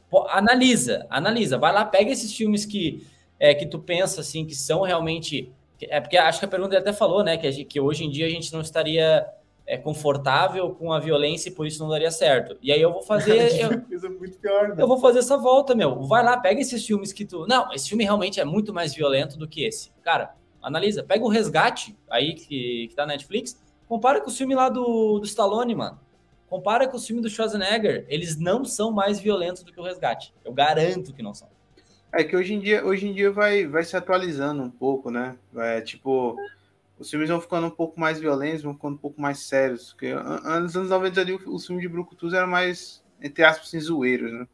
Pô, 0.09 0.27
analisa, 0.27 1.05
analisa, 1.09 1.57
vai 1.57 1.71
lá, 1.71 1.85
pega 1.85 2.11
esses 2.11 2.33
filmes 2.33 2.65
que 2.65 3.05
é, 3.39 3.53
que 3.53 3.65
tu 3.65 3.79
pensa 3.79 4.21
assim 4.21 4.45
que 4.45 4.55
são 4.55 4.81
realmente 4.81 5.51
É 5.89 5.99
porque 5.99 6.17
acho 6.17 6.39
que 6.39 6.45
a 6.45 6.47
pergunta 6.47 6.75
ele 6.75 6.81
até 6.81 6.93
falou, 6.93 7.23
né? 7.23 7.37
Que, 7.37 7.51
gente, 7.51 7.65
que 7.65 7.79
hoje 7.79 8.03
em 8.05 8.09
dia 8.09 8.25
a 8.25 8.29
gente 8.29 8.51
não 8.53 8.61
estaria 8.61 9.25
é, 9.65 9.77
confortável 9.77 10.71
com 10.71 10.91
a 10.91 10.99
violência 10.99 11.49
e 11.49 11.51
por 11.51 11.65
isso 11.65 11.81
não 11.81 11.89
daria 11.89 12.11
certo. 12.11 12.57
E 12.61 12.71
aí 12.71 12.81
eu 12.81 12.91
vou 12.91 13.01
fazer. 13.01 13.55
eu, 13.59 13.81
Coisa 13.81 14.09
muito 14.09 14.37
pior, 14.37 14.69
né? 14.69 14.75
eu 14.77 14.87
vou 14.87 14.99
fazer 14.99 15.19
essa 15.19 15.37
volta, 15.37 15.73
meu. 15.73 16.01
Vai 16.03 16.23
lá, 16.23 16.37
pega 16.37 16.59
esses 16.59 16.85
filmes 16.85 17.13
que 17.13 17.25
tu. 17.25 17.45
Não, 17.47 17.71
esse 17.73 17.87
filme 17.87 18.03
realmente 18.03 18.39
é 18.39 18.45
muito 18.45 18.73
mais 18.73 18.93
violento 18.93 19.37
do 19.37 19.47
que 19.47 19.63
esse. 19.63 19.91
Cara, 20.03 20.35
analisa. 20.61 21.03
Pega 21.03 21.23
o 21.23 21.29
Resgate 21.29 21.97
aí 22.09 22.33
que, 22.33 22.87
que 22.89 22.95
tá 22.95 23.05
na 23.05 23.13
Netflix. 23.13 23.59
Compara 23.87 24.21
com 24.21 24.29
o 24.29 24.33
filme 24.33 24.55
lá 24.55 24.69
do, 24.69 25.19
do 25.19 25.25
Stallone, 25.25 25.75
mano. 25.75 25.99
Compara 26.49 26.87
com 26.87 26.97
o 26.97 26.99
filme 26.99 27.21
do 27.21 27.29
Schwarzenegger. 27.29 28.05
Eles 28.09 28.37
não 28.37 28.65
são 28.65 28.91
mais 28.91 29.19
violentos 29.19 29.63
do 29.63 29.71
que 29.71 29.79
o 29.79 29.83
Resgate. 29.83 30.33
Eu 30.43 30.53
garanto 30.53 31.13
que 31.13 31.23
não 31.23 31.33
são. 31.33 31.47
É 32.13 32.23
que 32.23 32.35
hoje 32.35 32.53
em 32.53 32.59
dia, 32.59 32.85
hoje 32.85 33.07
em 33.07 33.13
dia 33.13 33.31
vai, 33.31 33.65
vai 33.65 33.83
se 33.83 33.95
atualizando 33.95 34.61
um 34.61 34.69
pouco, 34.69 35.09
né? 35.09 35.37
É, 35.55 35.79
tipo, 35.79 36.35
os 36.99 37.09
filmes 37.09 37.29
vão 37.29 37.39
ficando 37.39 37.67
um 37.67 37.71
pouco 37.71 37.99
mais 37.99 38.19
violentos, 38.19 38.63
vão 38.63 38.73
ficando 38.73 38.95
um 38.95 38.99
pouco 38.99 39.21
mais 39.21 39.39
sérios. 39.39 39.91
Porque 39.91 40.13
nos 40.13 40.75
anos 40.75 40.89
90 40.89 41.21
ali, 41.21 41.33
os 41.33 41.65
filmes 41.65 41.81
de 41.81 41.89
Brucutus 41.89 42.33
eram 42.33 42.47
mais, 42.47 43.03
entre 43.21 43.43
aspas, 43.43 43.67
assim, 43.67 43.79
zoeiros, 43.79 44.31
né? 44.31 44.47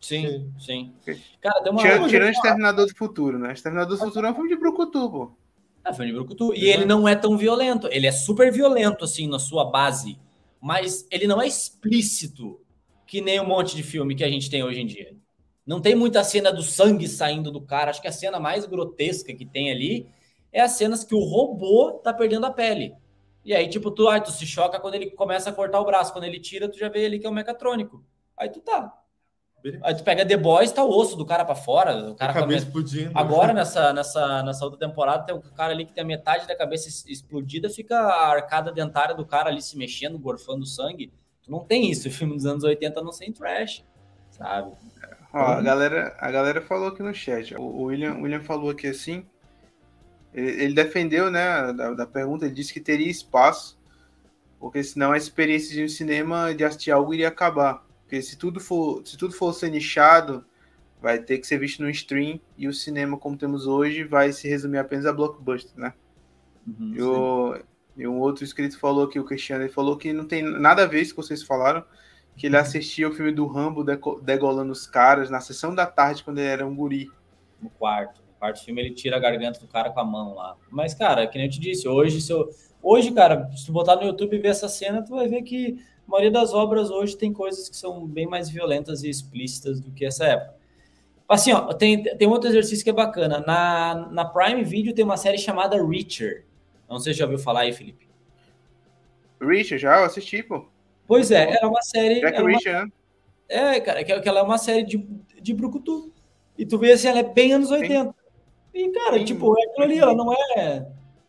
Sim, 0.00 0.52
sim. 0.58 0.92
Cara, 1.40 1.62
tem 1.62 1.72
uma. 1.72 1.80
Tirando, 1.80 2.08
tirando 2.08 2.30
Exterminador 2.30 2.86
do 2.86 2.94
Futuro, 2.94 3.38
né? 3.38 3.52
Exterminador 3.52 3.96
do 3.96 4.04
Futuro 4.04 4.26
é 4.26 4.30
um 4.30 4.34
filme 4.34 4.50
de 4.50 4.56
Brucutu, 4.56 5.10
pô. 5.10 5.32
É, 5.84 5.92
filme 5.92 6.10
de 6.10 6.16
Brucutu. 6.16 6.54
E 6.54 6.68
ele 6.68 6.84
não 6.84 7.08
é 7.08 7.16
tão 7.16 7.36
violento. 7.36 7.88
Ele 7.90 8.06
é 8.06 8.12
super 8.12 8.52
violento, 8.52 9.04
assim, 9.04 9.26
na 9.26 9.38
sua 9.38 9.70
base. 9.70 10.18
Mas 10.60 11.06
ele 11.10 11.26
não 11.26 11.40
é 11.40 11.46
explícito 11.46 12.60
que 13.06 13.20
nem 13.20 13.40
um 13.40 13.46
monte 13.46 13.76
de 13.76 13.82
filme 13.82 14.14
que 14.14 14.24
a 14.24 14.28
gente 14.28 14.50
tem 14.50 14.62
hoje 14.62 14.80
em 14.80 14.86
dia. 14.86 15.14
Não 15.66 15.80
tem 15.80 15.94
muita 15.94 16.22
cena 16.22 16.52
do 16.52 16.62
sangue 16.62 17.08
saindo 17.08 17.50
do 17.50 17.60
cara. 17.60 17.90
Acho 17.90 18.02
que 18.02 18.08
a 18.08 18.12
cena 18.12 18.38
mais 18.38 18.66
grotesca 18.66 19.32
que 19.34 19.46
tem 19.46 19.70
ali 19.70 20.06
é 20.52 20.60
as 20.60 20.72
cenas 20.72 21.04
que 21.04 21.14
o 21.14 21.20
robô 21.20 21.92
tá 22.02 22.12
perdendo 22.12 22.46
a 22.46 22.50
pele. 22.50 22.94
E 23.44 23.54
aí, 23.54 23.68
tipo, 23.68 23.90
tu, 23.90 24.08
ai, 24.08 24.22
tu 24.22 24.30
se 24.30 24.46
choca 24.46 24.78
quando 24.80 24.94
ele 24.94 25.10
começa 25.10 25.50
a 25.50 25.52
cortar 25.52 25.80
o 25.80 25.84
braço. 25.84 26.12
Quando 26.12 26.24
ele 26.24 26.38
tira, 26.40 26.68
tu 26.68 26.78
já 26.78 26.88
vê 26.88 27.06
ali 27.06 27.18
que 27.18 27.26
é 27.26 27.30
um 27.30 27.34
mecatrônico. 27.34 28.04
Aí 28.36 28.48
tu 28.48 28.60
tá. 28.60 28.92
Aí 29.82 29.94
tu 29.94 30.04
pega 30.04 30.26
The 30.26 30.36
Boys, 30.36 30.70
tá 30.72 30.84
o 30.84 30.90
osso 30.90 31.16
do 31.16 31.24
cara 31.24 31.42
pra 31.42 31.54
fora. 31.54 32.10
O 32.10 32.14
cara 32.14 32.32
a 32.32 32.34
cabeça 32.34 32.66
come- 32.66 32.82
explodindo. 32.82 33.12
Agora, 33.14 33.54
nessa, 33.54 33.94
nessa, 33.94 34.42
nessa 34.42 34.62
outra 34.64 34.78
temporada, 34.78 35.24
tem 35.24 35.34
um 35.34 35.40
cara 35.40 35.72
ali 35.72 35.86
que 35.86 35.92
tem 35.94 36.04
a 36.04 36.06
metade 36.06 36.46
da 36.46 36.54
cabeça 36.54 36.88
explodida, 37.10 37.70
fica 37.70 37.98
a 37.98 38.28
arcada 38.28 38.70
dentária 38.70 39.14
do 39.14 39.24
cara 39.24 39.48
ali 39.48 39.62
se 39.62 39.78
mexendo, 39.78 40.18
gorfando 40.18 40.66
sangue. 40.66 41.10
Tu 41.42 41.50
não 41.50 41.60
tem 41.60 41.90
isso. 41.90 42.08
O 42.08 42.10
filme 42.10 42.34
dos 42.34 42.44
anos 42.44 42.62
80 42.62 43.00
não 43.02 43.10
sem 43.12 43.32
trash, 43.32 43.82
sabe? 44.30 44.70
Ó, 45.34 45.40
a 45.40 45.60
galera, 45.60 46.16
a 46.20 46.30
galera 46.30 46.62
falou 46.62 46.88
aqui 46.88 47.02
no 47.02 47.12
chat. 47.12 47.56
O 47.56 47.60
o 47.60 47.82
William, 47.86 48.14
o 48.14 48.22
William 48.22 48.40
falou 48.40 48.70
aqui 48.70 48.86
assim. 48.86 49.26
Ele, 50.32 50.62
ele 50.62 50.74
defendeu, 50.74 51.28
né, 51.28 51.72
da, 51.72 51.92
da 51.92 52.06
pergunta, 52.06 52.44
ele 52.44 52.54
disse 52.54 52.72
que 52.72 52.80
teria 52.80 53.10
espaço, 53.10 53.76
porque 54.60 54.82
senão 54.82 55.10
a 55.10 55.16
experiência 55.16 55.74
de 55.74 55.82
um 55.82 55.88
cinema 55.88 56.54
de 56.54 56.64
assistir 56.64 56.92
algo 56.92 57.12
iria 57.12 57.26
acabar. 57.26 57.84
Porque 58.02 58.22
se 58.22 58.36
tudo 58.36 58.60
for, 58.60 59.04
se 59.04 59.16
tudo 59.16 59.34
for 59.34 59.52
ser 59.52 59.70
nichado, 59.70 60.44
vai 61.02 61.18
ter 61.18 61.38
que 61.38 61.46
ser 61.48 61.58
visto 61.58 61.82
no 61.82 61.90
stream 61.90 62.40
e 62.56 62.68
o 62.68 62.72
cinema 62.72 63.18
como 63.18 63.36
temos 63.36 63.66
hoje 63.66 64.04
vai 64.04 64.32
se 64.32 64.48
resumir 64.48 64.78
apenas 64.78 65.04
a 65.04 65.12
blockbuster, 65.12 65.72
né? 65.76 65.92
E, 66.94 67.02
o, 67.02 67.58
e 67.96 68.06
um 68.06 68.18
outro 68.20 68.44
inscrito 68.44 68.78
falou 68.78 69.08
que 69.08 69.18
o 69.18 69.24
Cristiano 69.24 69.64
ele 69.64 69.72
falou 69.72 69.96
que 69.96 70.12
não 70.12 70.26
tem 70.26 70.42
nada 70.42 70.84
a 70.84 70.86
ver 70.86 71.02
isso 71.02 71.14
que 71.14 71.20
vocês 71.20 71.42
falaram, 71.42 71.84
que 72.36 72.46
ele 72.46 72.56
assistia 72.56 73.08
o 73.08 73.12
filme 73.12 73.32
do 73.32 73.46
Rambo 73.46 73.84
degolando 74.22 74.72
os 74.72 74.86
caras 74.86 75.30
na 75.30 75.40
sessão 75.40 75.74
da 75.74 75.86
tarde 75.86 76.24
quando 76.24 76.38
ele 76.38 76.48
era 76.48 76.66
um 76.66 76.74
guri. 76.74 77.08
No 77.60 77.70
quarto. 77.70 78.20
No 78.20 78.34
quarto 78.38 78.64
filme, 78.64 78.82
ele 78.82 78.94
tira 78.94 79.16
a 79.16 79.20
garganta 79.20 79.60
do 79.60 79.68
cara 79.68 79.90
com 79.90 80.00
a 80.00 80.04
mão 80.04 80.34
lá. 80.34 80.56
Mas, 80.70 80.94
cara, 80.94 81.26
que 81.26 81.38
nem 81.38 81.46
eu 81.46 81.52
te 81.52 81.60
disse, 81.60 81.86
hoje, 81.88 82.20
se 82.20 82.32
eu... 82.32 82.50
hoje, 82.82 83.12
cara, 83.12 83.50
se 83.56 83.66
tu 83.66 83.72
botar 83.72 83.96
no 83.96 84.02
YouTube 84.02 84.36
e 84.36 84.40
ver 84.40 84.48
essa 84.48 84.68
cena, 84.68 85.02
tu 85.02 85.14
vai 85.14 85.28
ver 85.28 85.42
que 85.42 85.78
a 86.06 86.10
maioria 86.10 86.30
das 86.30 86.52
obras 86.52 86.90
hoje 86.90 87.16
tem 87.16 87.32
coisas 87.32 87.68
que 87.68 87.76
são 87.76 88.06
bem 88.06 88.26
mais 88.26 88.50
violentas 88.50 89.02
e 89.02 89.08
explícitas 89.08 89.80
do 89.80 89.90
que 89.92 90.04
essa 90.04 90.24
época. 90.24 90.54
Assim, 91.28 91.52
ó, 91.52 91.72
tem, 91.72 92.02
tem 92.02 92.28
outro 92.28 92.50
exercício 92.50 92.84
que 92.84 92.90
é 92.90 92.92
bacana. 92.92 93.42
Na, 93.46 94.08
na 94.10 94.24
Prime 94.24 94.62
Video 94.62 94.94
tem 94.94 95.04
uma 95.04 95.16
série 95.16 95.38
chamada 95.38 95.82
Reacher. 95.82 96.44
Não 96.88 96.98
sei 96.98 97.14
se 97.14 97.20
já 97.20 97.24
ouviu 97.24 97.38
falar 97.38 97.60
aí, 97.60 97.72
Felipe. 97.72 98.06
Richard, 99.40 99.80
já 99.80 99.98
eu 99.98 100.04
assisti, 100.04 100.42
pô. 100.42 100.66
Pois 101.06 101.30
é, 101.30 101.50
era 101.56 101.68
uma 101.68 101.82
série. 101.82 102.20
Jack 102.20 102.34
era 102.36 102.42
uma- 102.44 102.50
Richard, 102.50 102.86
né? 102.86 102.92
é, 103.48 103.80
cara, 103.80 104.02
que, 104.04 104.20
que 104.20 104.28
ela 104.28 104.40
é 104.40 104.42
uma 104.42 104.58
série 104.58 104.82
de, 104.84 104.98
de 105.40 105.54
Brucutu. 105.54 106.12
E 106.56 106.64
tu 106.64 106.78
vê 106.78 106.92
assim, 106.92 107.08
ela 107.08 107.18
é 107.18 107.22
bem 107.22 107.52
anos 107.52 107.70
80. 107.70 108.14
E, 108.72 108.90
cara, 108.90 109.18
Sim. 109.18 109.24
tipo, 109.24 109.58
é 109.58 109.64
aquilo 109.66 109.84
ali, 109.84 109.98
ela 109.98 110.14
não 110.14 110.32
é. 110.32 110.80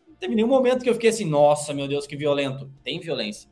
Não 0.08 0.14
teve 0.18 0.34
nenhum 0.34 0.48
momento 0.48 0.82
que 0.82 0.88
eu 0.90 0.94
fiquei 0.94 1.10
assim, 1.10 1.24
nossa, 1.24 1.74
meu 1.74 1.86
Deus, 1.86 2.06
que 2.06 2.16
violento. 2.16 2.70
Tem 2.82 2.98
violência. 3.00 3.48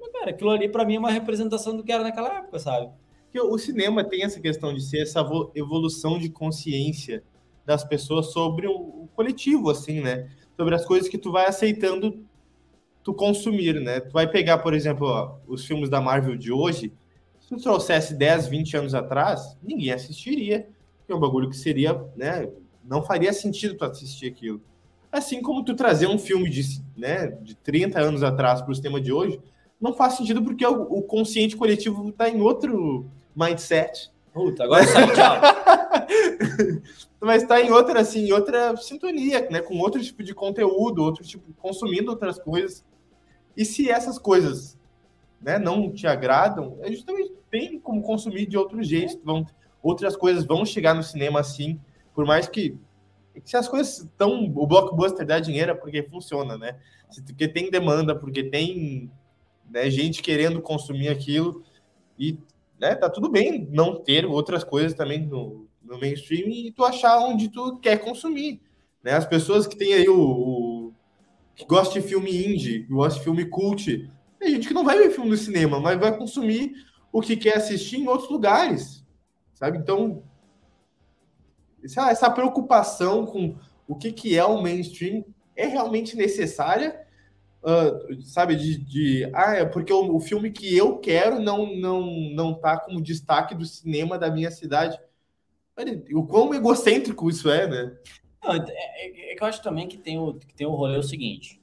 Mas, 0.00 0.10
cara, 0.12 0.30
aquilo 0.30 0.50
ali 0.50 0.68
pra 0.68 0.84
mim 0.84 0.96
é 0.96 0.98
uma 0.98 1.10
representação 1.10 1.76
do 1.76 1.82
que 1.84 1.92
era 1.92 2.02
naquela 2.02 2.38
época, 2.38 2.58
sabe? 2.58 2.90
Porque 3.24 3.40
o 3.40 3.58
cinema 3.58 4.02
tem 4.02 4.24
essa 4.24 4.40
questão 4.40 4.72
de 4.72 4.80
ser 4.80 5.02
essa 5.02 5.22
vo- 5.22 5.50
evolução 5.54 6.18
de 6.18 6.30
consciência 6.30 7.22
das 7.66 7.84
pessoas 7.84 8.32
sobre 8.32 8.66
o, 8.66 8.72
o 8.72 9.08
coletivo, 9.14 9.68
assim, 9.70 10.00
né? 10.00 10.30
Sobre 10.56 10.74
as 10.74 10.84
coisas 10.86 11.08
que 11.08 11.18
tu 11.18 11.30
vai 11.30 11.46
aceitando 11.46 12.24
tu 13.08 13.14
consumir, 13.14 13.80
né? 13.80 14.00
Tu 14.00 14.12
vai 14.12 14.28
pegar, 14.28 14.58
por 14.58 14.74
exemplo, 14.74 15.06
ó, 15.06 15.36
os 15.46 15.64
filmes 15.64 15.88
da 15.88 15.98
Marvel 15.98 16.36
de 16.36 16.52
hoje, 16.52 16.92
se 17.40 17.48
tu 17.48 17.56
trouxesse 17.56 18.14
10, 18.14 18.48
20 18.48 18.76
anos 18.76 18.94
atrás, 18.94 19.56
ninguém 19.62 19.92
assistiria. 19.92 20.68
Que 21.06 21.12
é 21.12 21.16
um 21.16 21.18
bagulho 21.18 21.48
que 21.48 21.56
seria, 21.56 21.98
né? 22.14 22.50
Não 22.84 23.02
faria 23.02 23.32
sentido 23.32 23.74
tu 23.78 23.84
assistir 23.86 24.26
aquilo. 24.26 24.60
Assim 25.10 25.40
como 25.40 25.64
tu 25.64 25.74
trazer 25.74 26.06
um 26.06 26.18
filme 26.18 26.50
de, 26.50 26.82
né, 26.94 27.28
de 27.40 27.54
30 27.54 27.98
anos 27.98 28.22
atrás 28.22 28.60
para 28.60 28.72
o 28.72 28.74
cinema 28.74 29.00
de 29.00 29.10
hoje, 29.10 29.40
não 29.80 29.94
faz 29.94 30.18
sentido 30.18 30.42
porque 30.42 30.66
o, 30.66 30.82
o 30.82 31.00
consciente 31.00 31.56
coletivo 31.56 32.10
está 32.10 32.28
em 32.28 32.42
outro 32.42 33.06
mindset. 33.34 34.10
Puta, 34.34 34.64
agora 34.64 34.84
sai, 34.86 35.06
tchau. 35.14 35.40
Mas 37.22 37.42
está 37.42 37.58
em 37.58 37.70
outra, 37.70 38.00
assim, 38.00 38.26
em 38.26 38.32
outra 38.32 38.76
sintonia, 38.76 39.48
né? 39.50 39.62
Com 39.62 39.78
outro 39.78 40.02
tipo 40.02 40.22
de 40.22 40.34
conteúdo, 40.34 41.02
outro 41.02 41.24
tipo, 41.24 41.50
consumindo 41.54 42.10
outras 42.10 42.38
coisas. 42.38 42.84
E 43.58 43.64
se 43.64 43.90
essas 43.90 44.20
coisas 44.20 44.78
né, 45.42 45.58
não 45.58 45.92
te 45.92 46.06
agradam, 46.06 46.78
é 46.80 46.92
justamente 46.92 47.32
tem 47.50 47.76
como 47.80 48.00
consumir 48.02 48.46
de 48.46 48.56
outro 48.56 48.80
jeito. 48.84 49.20
Vão, 49.24 49.44
outras 49.82 50.16
coisas 50.16 50.44
vão 50.44 50.64
chegar 50.64 50.94
no 50.94 51.02
cinema 51.02 51.40
assim, 51.40 51.80
por 52.14 52.24
mais 52.24 52.48
que 52.48 52.78
se 53.44 53.56
as 53.56 53.66
coisas 53.66 53.98
estão. 53.98 54.44
O 54.54 54.64
blockbuster 54.64 55.26
dá 55.26 55.40
dinheiro 55.40 55.72
é 55.72 55.74
porque 55.74 56.04
funciona, 56.04 56.56
né? 56.56 56.78
Porque 57.26 57.48
tem 57.48 57.68
demanda, 57.68 58.14
porque 58.14 58.44
tem 58.44 59.10
né, 59.68 59.90
gente 59.90 60.22
querendo 60.22 60.62
consumir 60.62 61.08
aquilo. 61.08 61.64
E 62.16 62.38
né, 62.78 62.94
tá 62.94 63.10
tudo 63.10 63.28
bem 63.28 63.66
não 63.72 63.96
ter 63.96 64.24
outras 64.24 64.62
coisas 64.62 64.94
também 64.94 65.26
no, 65.26 65.66
no 65.82 65.98
mainstream 65.98 66.48
e 66.48 66.70
tu 66.70 66.84
achar 66.84 67.18
onde 67.18 67.48
tu 67.48 67.76
quer 67.78 67.98
consumir. 67.98 68.60
Né? 69.02 69.14
As 69.14 69.26
pessoas 69.26 69.66
que 69.66 69.76
tem 69.76 69.94
aí 69.94 70.08
o, 70.08 70.16
o- 70.20 70.77
que 71.58 71.66
gosta 71.66 72.00
de 72.00 72.06
filme 72.06 72.30
indie, 72.46 72.84
gosta 72.84 73.18
de 73.18 73.24
filme 73.24 73.44
cult, 73.44 74.08
tem 74.38 74.50
gente 74.52 74.68
que 74.68 74.74
não 74.74 74.84
vai 74.84 74.96
ver 74.96 75.10
filme 75.10 75.30
no 75.30 75.36
cinema, 75.36 75.80
mas 75.80 75.98
vai 75.98 76.16
consumir 76.16 76.72
o 77.12 77.20
que 77.20 77.36
quer 77.36 77.56
assistir 77.56 77.96
em 77.96 78.06
outros 78.06 78.30
lugares, 78.30 79.04
sabe? 79.54 79.76
Então, 79.76 80.22
essa, 81.82 82.10
essa 82.10 82.30
preocupação 82.30 83.26
com 83.26 83.56
o 83.88 83.96
que, 83.96 84.12
que 84.12 84.38
é 84.38 84.44
o 84.44 84.62
mainstream 84.62 85.24
é 85.56 85.66
realmente 85.66 86.16
necessária, 86.16 87.04
ah, 87.64 87.90
sabe? 88.22 88.54
De, 88.54 88.78
de 88.78 89.30
ah, 89.34 89.56
é 89.56 89.64
porque 89.64 89.92
o, 89.92 90.14
o 90.14 90.20
filme 90.20 90.52
que 90.52 90.76
eu 90.76 90.98
quero 90.98 91.40
não 91.40 91.74
não 91.74 92.06
não 92.32 92.54
tá 92.54 92.78
como 92.78 93.02
destaque 93.02 93.52
do 93.54 93.64
cinema 93.64 94.16
da 94.16 94.30
minha 94.30 94.50
cidade. 94.50 94.96
Olha, 95.76 96.00
o 96.12 96.24
quão 96.24 96.54
egocêntrico 96.54 97.28
isso 97.28 97.50
é, 97.50 97.66
né? 97.66 97.96
Não, 98.42 98.54
é, 98.54 98.58
é- 98.68 99.32
é 99.32 99.34
que 99.34 99.42
eu 99.42 99.46
acho 99.46 99.62
também 99.62 99.86
que 99.88 99.96
tem 99.96 100.18
o, 100.18 100.34
que 100.34 100.54
tem 100.54 100.66
o 100.66 100.70
rolê 100.74 100.96
o 100.98 101.02
seguinte. 101.02 101.60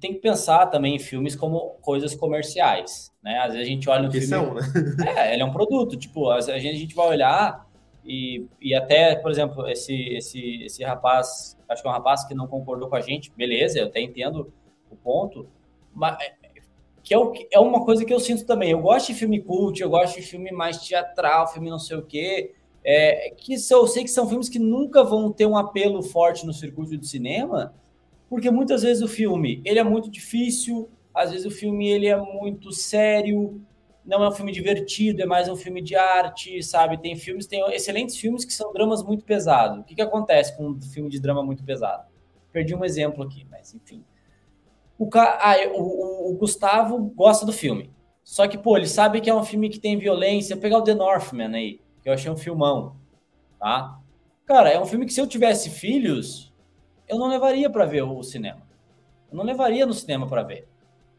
Tem 0.00 0.12
que 0.12 0.20
pensar 0.20 0.66
também 0.66 0.96
em 0.96 0.98
filmes 0.98 1.34
como 1.34 1.70
coisas 1.80 2.14
comerciais, 2.14 3.10
né? 3.22 3.38
Às 3.38 3.52
vezes 3.54 3.66
a 3.66 3.70
gente 3.70 3.88
olha 3.88 4.08
um 4.08 4.10
Que 4.10 4.20
filme... 4.20 4.26
são, 4.26 4.54
né? 4.54 4.60
É, 5.16 5.32
ele 5.32 5.42
é 5.42 5.44
um 5.44 5.52
produto, 5.52 5.96
tipo, 5.96 6.28
a 6.30 6.40
gente, 6.40 6.68
a 6.68 6.78
gente 6.78 6.94
vai 6.94 7.08
olhar 7.08 7.66
e, 8.04 8.44
e 8.60 8.74
até, 8.74 9.16
por 9.16 9.30
exemplo, 9.30 9.66
esse, 9.68 9.94
esse, 10.10 10.62
esse 10.64 10.84
rapaz, 10.84 11.56
acho 11.68 11.80
que 11.80 11.88
é 11.88 11.90
um 11.90 11.94
rapaz 11.94 12.24
que 12.26 12.34
não 12.34 12.46
concordou 12.46 12.88
com 12.90 12.96
a 12.96 13.00
gente, 13.00 13.32
beleza, 13.34 13.78
eu 13.78 13.86
até 13.86 14.00
entendo 14.02 14.52
o 14.90 14.96
ponto, 14.96 15.48
mas 15.94 16.18
é, 16.20 16.34
que 17.02 17.14
é, 17.14 17.18
o, 17.18 17.30
que- 17.30 17.48
é 17.50 17.58
uma 17.58 17.82
coisa 17.84 18.04
que 18.04 18.12
eu 18.12 18.20
sinto 18.20 18.44
também. 18.44 18.70
Eu 18.72 18.80
gosto 18.82 19.06
de 19.06 19.14
filme 19.14 19.40
cult, 19.40 19.80
eu 19.80 19.88
gosto 19.88 20.16
de 20.16 20.22
filme 20.26 20.50
mais 20.52 20.76
teatral, 20.78 21.48
filme 21.48 21.70
não 21.70 21.78
sei 21.78 21.96
o 21.96 22.02
quê, 22.02 22.54
é, 22.86 23.30
que 23.36 23.58
são, 23.58 23.80
eu 23.80 23.86
sei 23.88 24.04
que 24.04 24.10
são 24.10 24.28
filmes 24.28 24.48
que 24.48 24.58
nunca 24.58 25.02
vão 25.02 25.32
ter 25.32 25.44
um 25.46 25.56
apelo 25.56 26.02
forte 26.02 26.46
no 26.46 26.52
circuito 26.52 26.96
do 26.96 27.04
cinema, 27.04 27.74
porque 28.30 28.50
muitas 28.50 28.82
vezes 28.82 29.02
o 29.02 29.08
filme 29.08 29.60
ele 29.64 29.78
é 29.78 29.84
muito 29.84 30.08
difícil, 30.08 30.88
às 31.12 31.30
vezes 31.30 31.44
o 31.44 31.50
filme 31.50 31.88
ele 31.88 32.06
é 32.06 32.16
muito 32.16 32.70
sério, 32.72 33.60
não 34.04 34.22
é 34.22 34.28
um 34.28 34.32
filme 34.32 34.52
divertido, 34.52 35.20
é 35.20 35.26
mais 35.26 35.48
um 35.48 35.56
filme 35.56 35.82
de 35.82 35.96
arte, 35.96 36.62
sabe? 36.62 36.96
Tem 36.96 37.16
filmes, 37.16 37.46
tem 37.46 37.60
excelentes 37.72 38.16
filmes 38.16 38.44
que 38.44 38.52
são 38.52 38.72
dramas 38.72 39.02
muito 39.02 39.24
pesados. 39.24 39.80
O 39.80 39.82
que, 39.82 39.96
que 39.96 40.02
acontece 40.02 40.56
com 40.56 40.68
um 40.68 40.80
filme 40.80 41.10
de 41.10 41.18
drama 41.18 41.42
muito 41.42 41.64
pesado? 41.64 42.04
perdi 42.56 42.74
um 42.74 42.86
exemplo 42.86 43.22
aqui, 43.22 43.46
mas 43.50 43.74
enfim. 43.74 44.02
O, 44.98 45.10
ah, 45.12 45.56
o, 45.74 46.30
o, 46.30 46.34
Gustavo 46.38 46.98
gosta 47.14 47.44
do 47.44 47.52
filme. 47.52 47.90
Só 48.24 48.48
que, 48.48 48.56
pô, 48.56 48.78
ele 48.78 48.86
sabe 48.86 49.20
que 49.20 49.28
é 49.28 49.34
um 49.34 49.44
filme 49.44 49.68
que 49.68 49.78
tem 49.78 49.98
violência. 49.98 50.56
Pegar 50.56 50.78
o 50.78 50.82
The 50.82 50.94
Northman 50.94 51.54
aí, 51.54 51.80
eu 52.08 52.14
achei 52.14 52.30
um 52.30 52.36
filmão, 52.36 52.96
tá? 53.58 53.98
Cara, 54.44 54.70
é 54.70 54.80
um 54.80 54.86
filme 54.86 55.06
que 55.06 55.12
se 55.12 55.20
eu 55.20 55.26
tivesse 55.26 55.70
filhos, 55.70 56.52
eu 57.08 57.18
não 57.18 57.28
levaria 57.28 57.68
para 57.68 57.84
ver 57.84 58.02
o 58.02 58.22
cinema. 58.22 58.62
Eu 59.30 59.36
não 59.36 59.44
levaria 59.44 59.84
no 59.84 59.92
cinema 59.92 60.26
para 60.26 60.42
ver. 60.42 60.68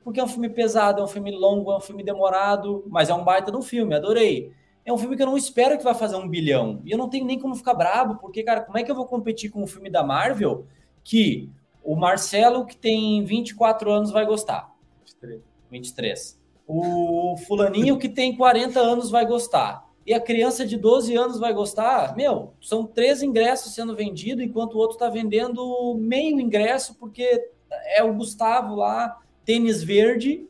Porque 0.04 0.20
é 0.20 0.24
um 0.24 0.28
filme 0.28 0.48
pesado, 0.48 1.02
é 1.02 1.04
um 1.04 1.08
filme 1.08 1.32
longo, 1.32 1.72
é 1.72 1.78
um 1.78 1.82
filme 1.82 2.04
demorado, 2.04 2.86
mas 2.88 3.10
é 3.10 3.14
um 3.14 3.26
baita 3.26 3.52
de 3.52 3.58
um 3.58 3.62
filme, 3.62 3.94
adorei. 3.94 4.54
É 4.86 4.94
um 4.94 4.98
filme 4.98 5.18
que 5.18 5.22
eu 5.22 5.28
não 5.28 5.36
espero 5.36 5.78
que 5.78 5.84
vai 5.84 5.94
fazer 5.94 6.16
um 6.16 6.30
bilhão. 6.30 6.82
E 6.86 6.92
eu 6.92 6.98
não 6.98 7.10
tenho 7.10 7.26
nem 7.26 7.38
como 7.38 7.54
ficar 7.54 7.74
bravo, 7.74 8.16
porque, 8.16 8.42
cara, 8.42 8.62
como 8.62 8.78
é 8.78 8.84
que 8.84 8.90
eu 8.90 8.96
vou 8.96 9.06
competir 9.06 9.52
com 9.52 9.62
um 9.62 9.68
filme 9.68 9.90
da 9.90 10.02
Marvel 10.02 10.66
que 11.04 11.50
o 11.84 11.96
Marcelo, 11.96 12.66
que 12.66 12.78
tem 12.78 13.24
24 13.26 13.92
anos, 13.92 14.12
vai 14.12 14.26
gostar. 14.26 14.74
23. 15.06 15.42
23. 15.70 16.40
O 16.66 17.36
fulaninho, 17.46 17.98
que 17.98 18.08
tem 18.08 18.36
40 18.36 18.80
anos, 18.80 19.10
vai 19.10 19.26
gostar. 19.26 19.87
E 20.08 20.14
a 20.14 20.22
criança 20.22 20.66
de 20.66 20.78
12 20.78 21.14
anos 21.16 21.38
vai 21.38 21.54
gostar. 21.54 22.16
Meu, 22.16 22.54
são 22.62 22.88
três 22.88 23.22
ingressos 23.22 23.76
sendo 23.76 23.94
vendidos, 23.94 24.42
enquanto 24.42 24.76
o 24.76 24.78
outro 24.78 24.96
está 24.96 25.10
vendendo 25.10 25.96
meio 26.00 26.40
ingresso, 26.40 26.96
porque 26.96 27.50
é 27.94 28.02
o 28.02 28.14
Gustavo 28.14 28.74
lá, 28.74 29.20
tênis 29.44 29.84
verde. 29.84 30.48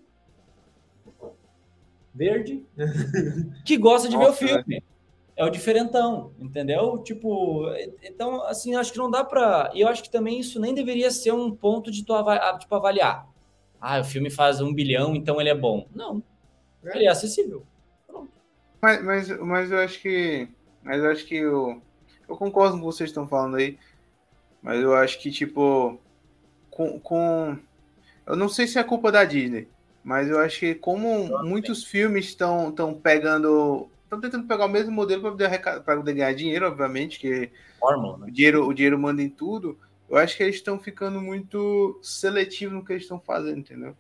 Verde. 2.14 2.64
que 3.66 3.78
gosta 3.78 4.08
de 4.08 4.16
Nossa, 4.16 4.46
ver 4.46 4.46
o 4.46 4.64
filme 4.64 4.84
é 5.38 5.44
o 5.44 5.50
diferentão, 5.50 6.32
entendeu? 6.40 6.98
Tipo, 6.98 7.68
então, 8.04 8.44
assim, 8.44 8.76
acho 8.76 8.92
que 8.92 8.98
não 8.98 9.10
dá 9.10 9.24
para. 9.24 9.72
E 9.74 9.82
eu 9.82 9.88
acho 9.88 10.02
que 10.02 10.10
também 10.10 10.40
isso 10.40 10.60
nem 10.60 10.74
deveria 10.74 11.12
ser 11.12 11.32
um 11.32 11.52
ponto 11.52 11.92
de 11.92 12.04
tu 12.04 12.14
avaliar, 12.14 12.58
tipo, 12.58 12.74
avaliar. 12.74 13.28
Ah, 13.80 14.00
o 14.00 14.04
filme 14.04 14.32
faz 14.32 14.60
um 14.62 14.74
bilhão, 14.74 15.16
então 15.16 15.40
ele 15.40 15.50
é 15.50 15.56
bom. 15.56 15.88
Não. 15.94 16.24
É. 16.84 16.96
Ele 16.96 17.06
é 17.06 17.10
acessível. 17.10 17.64
Mas, 18.82 19.04
mas, 19.04 19.40
mas 19.40 19.72
eu 19.72 19.80
acho 19.80 20.02
que. 20.02 20.48
Mas 20.84 21.04
eu 21.04 21.12
acho 21.12 21.26
que 21.26 21.36
eu. 21.36 21.82
Eu 22.28 22.36
concordo 22.36 22.74
com 22.74 22.86
o 22.86 22.90
que 22.90 22.96
vocês 22.96 23.10
estão 23.10 23.28
falando 23.28 23.58
aí. 23.58 23.78
Mas 24.62 24.82
eu 24.82 24.96
acho 24.96 25.20
que, 25.20 25.32
tipo. 25.32 26.00
Com. 26.70 27.00
com 27.00 27.58
eu 28.26 28.36
não 28.36 28.50
sei 28.50 28.68
se 28.68 28.78
é 28.78 28.84
culpa 28.84 29.12
da 29.12 29.24
Disney. 29.24 29.68
Mas 30.04 30.30
eu 30.30 30.40
acho 30.40 30.60
que 30.60 30.76
como 30.76 31.28
muitos 31.44 31.84
filmes 31.84 32.28
estão 32.28 32.74
pegando 33.02 33.90
estão 34.08 34.22
tentando 34.22 34.48
pegar 34.48 34.66
o 34.66 34.70
mesmo 34.70 34.92
modelo 34.92 35.22
para 35.22 35.32
poder, 35.32 35.84
poder, 35.84 36.14
ganhar 36.14 36.34
dinheiro, 36.34 36.66
obviamente, 36.66 37.20
que 37.20 37.52
Fórmula, 37.80 38.18
né? 38.18 38.28
o, 38.28 38.32
dinheiro, 38.32 38.66
o 38.66 38.74
dinheiro 38.74 38.98
manda 38.98 39.22
em 39.22 39.30
tudo. 39.30 39.78
Eu 40.10 40.18
acho 40.18 40.38
que 40.38 40.44
eles 40.44 40.56
estão 40.56 40.80
ficando 40.80 41.22
muito 41.22 42.00
seletivos 42.02 42.74
no 42.74 42.86
que 42.86 42.94
eles 42.94 43.04
estão 43.04 43.20
fazendo, 43.20 43.60
entendeu? 43.60 43.96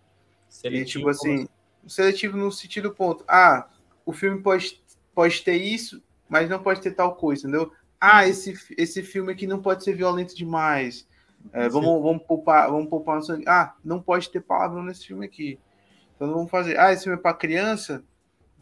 Seletivo, 0.48 0.82
e, 0.82 0.86
tipo 0.86 1.10
assim, 1.10 1.36
assim, 1.36 1.48
seletivo 1.86 2.38
no 2.38 2.52
sentido 2.52 2.94
ponto. 2.94 3.26
Ah, 3.28 3.68
o 4.08 4.14
filme 4.14 4.42
pode, 4.42 4.82
pode 5.14 5.42
ter 5.44 5.56
isso, 5.56 6.02
mas 6.28 6.50
não 6.50 6.62
pode 6.62 6.82
ter 6.82 6.92
tal 6.92 7.16
coisa, 7.16 7.48
entendeu? 7.48 7.72
Ah, 8.00 8.28
esse, 8.28 8.54
esse 8.78 9.04
filme 9.04 9.32
aqui 9.32 9.46
não 9.46 9.62
pode 9.62 9.84
ser 9.84 9.94
violento 9.94 10.36
demais. 10.36 11.08
É, 11.54 11.70
vamos, 11.70 12.02
vamos 12.02 12.24
poupar, 12.24 12.70
vamos 12.70 12.90
poupar 12.90 13.18
no 13.18 13.24
sangue. 13.24 13.46
Ah, 13.48 13.76
não 13.84 14.02
pode 14.02 14.30
ter 14.30 14.42
palavrão 14.42 14.84
nesse 14.84 15.06
filme 15.06 15.26
aqui. 15.26 15.60
Então 16.16 16.28
não 16.28 16.36
vamos 16.36 16.52
fazer. 16.52 16.80
Ah, 16.80 16.92
esse 16.92 17.04
filme 17.04 17.18
é 17.18 17.22
para 17.22 17.34
criança 17.34 18.04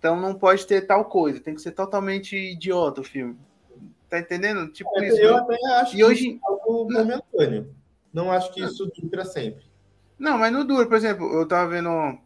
então 0.06 0.22
não 0.22 0.36
pode 0.36 0.68
ter 0.68 0.82
tal 0.82 1.06
coisa, 1.06 1.40
tem 1.40 1.56
que 1.56 1.62
ser 1.64 1.72
totalmente 1.72 2.36
idiota 2.38 3.02
o 3.02 3.04
filme. 3.04 3.36
Tá 4.08 4.20
entendendo? 4.20 4.72
Tipo 4.72 5.00
é, 5.00 5.08
isso. 5.08 5.18
Eu 5.18 5.38
até 5.38 5.58
acho 5.78 5.98
e 5.98 6.04
hoje... 6.04 6.36
é 6.36 6.48
algo 6.48 6.92
momentâneo. 6.92 7.74
Não 8.14 8.32
acho 8.32 8.54
que 8.54 8.62
isso 8.62 8.86
dure 8.86 9.10
para 9.10 9.26
sempre. 9.26 9.66
Não, 10.20 10.38
mas 10.38 10.54
não 10.54 10.64
dura. 10.64 10.88
Por 10.88 10.96
exemplo, 10.96 11.26
eu 11.34 11.48
tava 11.48 11.72
vendo 11.72 12.20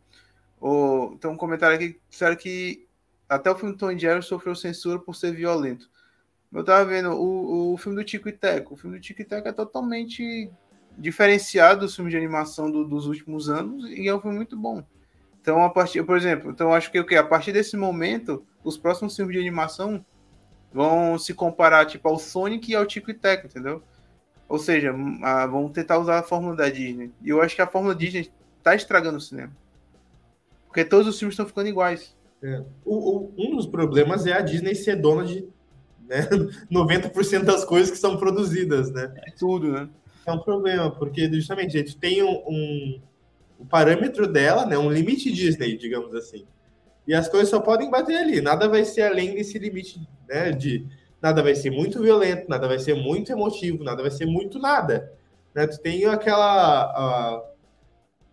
o, 0.60 1.16
tem 1.22 1.32
um 1.32 1.38
comentário 1.38 1.78
aqui 1.78 1.94
que 1.94 2.02
disseram 2.10 2.36
que 2.36 2.86
até 3.30 3.50
o 3.52 3.56
filme 3.56 3.78
Tom 3.78 3.96
Jerry 3.98 4.24
sofreu 4.24 4.56
censura 4.56 5.00
por 5.00 5.16
ser 5.16 5.32
violento. 5.34 5.90
Eu 6.52 6.64
tava 6.64 6.84
vendo 6.84 7.12
o, 7.12 7.74
o 7.74 7.78
filme 7.78 7.96
do 7.96 8.04
Tico 8.04 8.28
e 8.28 8.32
Teco. 8.32 8.74
O 8.74 8.78
filme 8.78 8.98
do 8.98 9.02
Tico 9.02 9.22
e 9.22 9.26
Teco 9.26 9.48
é 9.48 9.54
totalmente 9.54 10.52
diferenciado 10.98 11.82
dos 11.82 11.96
filmes 11.96 12.12
de 12.12 12.18
animação 12.18 12.72
do, 12.72 12.84
dos 12.84 13.06
últimos 13.06 13.50
anos 13.50 13.90
e 13.90 14.08
é 14.08 14.16
um 14.16 14.20
filme 14.20 14.36
muito 14.36 14.58
bom. 14.58 14.84
Então, 15.42 15.64
a 15.64 15.70
partir, 15.70 16.04
por 16.04 16.18
exemplo, 16.18 16.50
então 16.50 16.74
acho 16.74 16.92
que 16.92 17.00
o 17.00 17.06
que 17.06 17.16
a 17.16 17.24
partir 17.24 17.54
desse 17.54 17.78
momento, 17.78 18.46
os 18.64 18.78
próximos 18.78 19.16
filmes 19.16 19.34
de 19.34 19.40
animação 19.40 20.04
vão 20.74 21.18
se 21.18 21.34
comparar 21.34 21.86
tipo 21.86 22.08
ao 22.10 22.20
Sonic 22.20 22.72
e 22.72 22.76
ao 22.76 22.86
Tico 22.86 23.12
e 23.12 23.14
Teco, 23.14 23.48
entendeu? 23.48 23.82
Ou 24.48 24.58
seja, 24.58 24.94
a, 25.22 25.46
vão 25.46 25.70
tentar 25.70 26.00
usar 26.00 26.20
a 26.20 26.24
fórmula 26.24 26.56
da 26.56 26.70
Disney. 26.70 27.12
E 27.22 27.30
eu 27.30 27.42
acho 27.42 27.56
que 27.56 27.62
a 27.62 27.68
fórmula 27.68 27.96
Disney 27.96 28.32
está 28.58 28.76
estragando 28.76 29.18
o 29.18 29.22
cinema. 29.22 29.56
Porque 30.68 30.84
todos 30.84 31.08
os 31.08 31.18
filmes 31.18 31.34
estão 31.34 31.46
ficando 31.46 31.70
iguais. 31.70 32.16
É. 32.42 32.64
O, 32.86 32.96
o, 32.96 33.34
um 33.38 33.56
dos 33.56 33.68
problemas 33.68 34.26
é 34.26 34.34
a 34.34 34.42
Disney 34.42 34.76
ser 34.76 34.96
dona 34.96 35.26
de 35.26 35.48
né, 36.08 36.28
90% 36.72 37.44
das 37.44 37.66
coisas 37.66 37.92
que 37.92 37.98
são 37.98 38.18
produzidas, 38.18 38.92
né? 38.92 39.14
É 39.28 39.32
tudo, 39.32 39.72
né? 39.72 39.90
É 40.26 40.32
um 40.32 40.40
problema, 40.40 40.92
porque 40.92 41.32
justamente 41.34 41.76
a 41.76 41.80
gente 41.80 41.98
tem 41.98 42.24
um, 42.24 42.44
um 42.48 43.02
o 43.60 43.66
parâmetro 43.66 44.26
dela, 44.26 44.66
né, 44.66 44.78
um 44.78 44.90
limite 44.90 45.30
Disney, 45.30 45.76
digamos 45.76 46.16
assim. 46.16 46.46
E 47.06 47.14
as 47.14 47.28
coisas 47.28 47.50
só 47.50 47.60
podem 47.60 47.92
bater 47.92 48.16
ali, 48.16 48.40
nada 48.40 48.70
vai 48.70 48.86
ser 48.86 49.02
além 49.02 49.36
desse 49.36 49.60
limite, 49.60 50.08
né, 50.28 50.52
de 50.52 50.88
nada 51.22 51.44
vai 51.44 51.54
ser 51.54 51.70
muito 51.70 52.02
violento, 52.02 52.48
nada 52.48 52.68
vai 52.68 52.80
ser 52.80 52.96
muito 52.96 53.32
emotivo, 53.32 53.84
nada 53.84 54.02
vai 54.02 54.12
ser 54.12 54.26
muito 54.26 54.58
nada. 54.58 55.12
Né? 55.54 55.68
Tu 55.68 55.78
tem 55.82 56.06
aquela 56.06 56.84
a, 56.84 57.44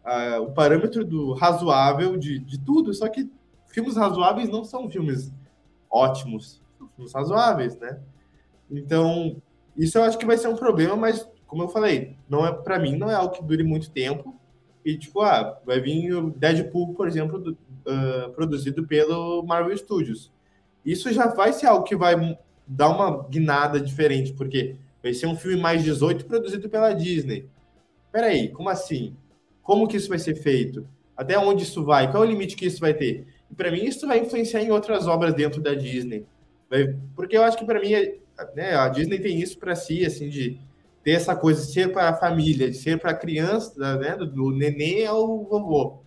a, 0.05 0.41
o 0.41 0.53
parâmetro 0.53 1.05
do 1.05 1.33
razoável 1.33 2.17
de, 2.17 2.39
de 2.39 2.61
tudo, 2.61 2.95
só 2.95 3.09
que 3.09 3.29
filmes 3.77 3.95
razoáveis 3.95 4.49
não 4.49 4.65
são 4.65 4.89
filmes 4.89 5.31
ótimos, 5.91 6.63
são 6.79 6.89
filmes 6.97 7.13
razoáveis, 7.13 7.79
né? 7.79 8.01
Então, 8.71 9.37
isso 9.77 9.99
eu 9.99 10.05
acho 10.05 10.17
que 10.17 10.25
vai 10.25 10.39
ser 10.39 10.49
um 10.49 10.57
problema, 10.57 10.97
mas 10.97 11.29
como 11.47 11.63
eu 11.63 11.69
falei, 11.69 12.17
não 12.27 12.47
é 12.47 12.51
para 12.51 12.79
mim 12.79 12.97
não 12.97 13.11
é 13.11 13.15
algo 13.15 13.35
que 13.35 13.45
dure 13.45 13.63
muito 13.63 13.91
tempo. 13.91 14.35
E, 14.83 14.97
tipo, 14.97 15.21
ah, 15.21 15.61
vai 15.67 15.79
vir 15.79 16.15
o 16.15 16.31
Deadpool, 16.31 16.95
por 16.95 17.07
exemplo, 17.07 17.39
do, 17.39 17.51
uh, 17.53 18.33
produzido 18.35 18.87
pelo 18.87 19.43
Marvel 19.43 19.77
Studios. 19.77 20.33
Isso 20.83 21.13
já 21.13 21.27
vai 21.27 21.53
ser 21.53 21.67
algo 21.67 21.85
que 21.85 21.97
vai 21.97 22.39
dar 22.67 22.89
uma 22.89 23.29
guinada 23.29 23.79
diferente, 23.79 24.33
porque 24.33 24.77
vai 25.03 25.13
ser 25.13 25.27
um 25.27 25.37
filme 25.37 25.61
mais 25.61 25.85
18 25.85 26.25
produzido 26.25 26.71
pela 26.71 26.95
Disney. 26.95 27.47
Peraí, 28.11 28.49
como 28.49 28.71
assim? 28.71 29.15
Como 29.61 29.87
que 29.87 29.99
isso 29.99 30.09
vai 30.09 30.19
ser 30.19 30.37
feito? 30.37 30.89
Até 31.15 31.39
onde 31.39 31.65
isso 31.65 31.85
vai? 31.85 32.11
Qual 32.11 32.23
é 32.23 32.27
o 32.27 32.31
limite 32.31 32.57
que 32.57 32.65
isso 32.65 32.81
vai 32.81 32.95
ter? 32.95 33.27
E 33.51 33.55
para 33.55 33.71
mim 33.71 33.85
isso 33.85 34.07
vai 34.07 34.19
influenciar 34.19 34.63
em 34.63 34.71
outras 34.71 35.07
obras 35.07 35.35
dentro 35.35 35.61
da 35.61 35.75
Disney. 35.75 36.27
Porque 37.15 37.37
eu 37.37 37.43
acho 37.43 37.57
que 37.57 37.65
para 37.65 37.81
mim 37.81 37.93
né, 38.55 38.75
a 38.75 38.89
Disney 38.89 39.19
tem 39.19 39.41
isso 39.41 39.59
para 39.59 39.75
si, 39.75 40.05
assim, 40.05 40.29
de 40.29 40.59
ter 41.03 41.13
essa 41.13 41.37
coisa 41.37 41.65
de 41.65 41.73
ser 41.73 41.93
para 41.93 42.09
a 42.09 42.15
família, 42.15 42.71
de 42.71 42.77
ser 42.77 42.99
para 42.99 43.13
a 43.13 43.15
criança, 43.15 43.97
né, 43.97 44.17
do 44.17 44.51
neném 44.51 45.07
ao 45.07 45.45
vovô. 45.45 45.99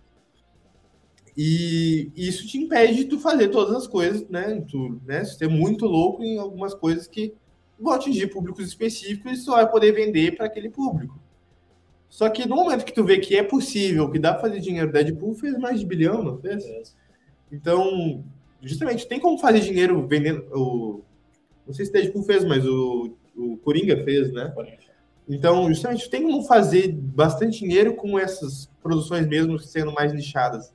E 1.36 2.10
isso 2.14 2.46
te 2.46 2.58
impede 2.58 2.96
de 2.96 3.04
tu 3.04 3.18
fazer 3.18 3.48
todas 3.48 3.74
as 3.74 3.86
coisas, 3.86 4.28
né? 4.28 4.62
Tu, 4.68 5.00
né, 5.06 5.24
ser 5.24 5.48
muito 5.48 5.86
louco 5.86 6.22
em 6.22 6.38
algumas 6.38 6.74
coisas 6.74 7.06
que 7.06 7.32
vão 7.78 7.94
atingir 7.94 8.26
públicos 8.26 8.66
específicos 8.66 9.32
e 9.32 9.36
só 9.36 9.54
vai 9.54 9.70
poder 9.70 9.92
vender 9.92 10.36
para 10.36 10.46
aquele 10.46 10.68
público. 10.68 11.18
Só 12.10 12.28
que 12.28 12.46
no 12.46 12.56
momento 12.56 12.84
que 12.84 12.92
tu 12.92 13.04
vê 13.04 13.18
que 13.18 13.36
é 13.36 13.42
possível, 13.42 14.10
que 14.10 14.18
dá 14.18 14.34
para 14.34 14.42
fazer 14.42 14.60
dinheiro, 14.60 14.92
Deadpool 14.92 15.34
fez 15.34 15.56
mais 15.56 15.80
de 15.80 15.86
bilhão, 15.86 16.22
não 16.22 16.38
fez? 16.38 16.64
Então, 17.52 18.24
justamente, 18.62 19.06
tem 19.06 19.18
como 19.18 19.38
fazer 19.38 19.60
dinheiro 19.60 20.06
vendendo 20.06 20.44
o... 20.52 21.02
Não 21.66 21.74
sei 21.74 21.86
se 21.86 21.92
Deadpool 21.92 22.22
fez, 22.22 22.44
mas 22.44 22.66
o, 22.66 23.14
o 23.36 23.56
Coringa 23.58 24.02
fez, 24.04 24.32
né? 24.32 24.52
Então, 25.28 25.68
justamente, 25.68 26.10
tem 26.10 26.22
como 26.22 26.42
fazer 26.42 26.92
bastante 26.92 27.60
dinheiro 27.60 27.94
com 27.94 28.18
essas 28.18 28.68
produções 28.82 29.26
mesmo 29.26 29.58
sendo 29.58 29.92
mais 29.92 30.12
nichadas. 30.12 30.72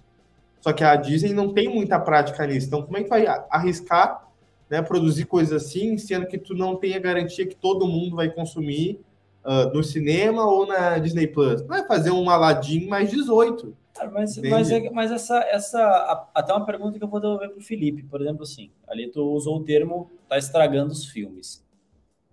Só 0.62 0.74
que 0.74 0.84
a 0.84 0.96
Disney 0.96 1.34
não 1.34 1.54
tem 1.54 1.68
muita 1.68 2.00
prática 2.00 2.48
nisso. 2.48 2.68
Então, 2.68 2.82
como 2.82 2.98
é 2.98 3.04
que 3.04 3.10
vai 3.10 3.28
arriscar 3.50 4.28
né, 4.70 4.82
produzir 4.82 5.26
coisas 5.26 5.64
assim, 5.64 5.98
sendo 5.98 6.26
que 6.26 6.38
tu 6.38 6.56
não 6.56 6.76
tem 6.76 6.96
a 6.96 7.00
garantia 7.00 7.46
que 7.46 7.56
todo 7.56 7.88
mundo 7.88 8.16
vai 8.16 8.30
consumir 8.32 9.00
uh, 9.44 9.72
no 9.74 9.84
cinema 9.84 10.46
ou 10.46 10.66
na 10.66 10.98
Disney 10.98 11.28
Plus? 11.28 11.62
Não 11.68 11.76
é 11.76 11.86
fazer 11.86 12.12
um 12.12 12.30
Aladdin 12.30 12.88
mais 12.88 13.12
18. 13.12 13.76
Mas, 14.12 14.38
mas, 14.38 14.72
é, 14.72 14.90
mas, 14.90 15.12
essa, 15.12 15.40
essa 15.40 16.30
até 16.34 16.54
uma 16.54 16.66
pergunta 16.66 16.98
que 16.98 17.04
eu 17.04 17.08
vou 17.08 17.20
devolver 17.20 17.50
para 17.50 17.60
o 17.60 17.64
Felipe, 17.64 18.04
por 18.04 18.22
exemplo, 18.22 18.44
assim, 18.44 18.70
ali 18.88 19.10
tu 19.10 19.22
usou 19.22 19.58
o 19.58 19.64
termo 19.64 20.12
tá 20.28 20.38
estragando 20.38 20.92
os 20.92 21.06
filmes 21.06 21.66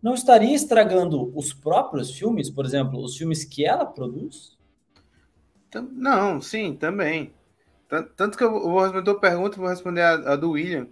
não 0.02 0.14
estaria 0.14 0.54
estragando 0.54 1.32
os 1.38 1.54
próprios 1.54 2.10
filmes, 2.10 2.50
por 2.50 2.66
exemplo, 2.66 3.00
os 3.00 3.16
filmes 3.16 3.44
que 3.44 3.64
ela 3.64 3.86
produz? 3.86 4.58
Não, 5.92 6.40
sim, 6.40 6.74
também. 6.74 7.32
Tanto 8.16 8.36
que 8.36 8.42
eu 8.42 8.50
vou 8.50 8.80
responder 8.80 9.10
a 9.10 9.14
pergunta, 9.14 9.56
vou 9.56 9.68
responder 9.68 10.00
a, 10.00 10.32
a 10.32 10.36
do 10.36 10.50
William, 10.52 10.88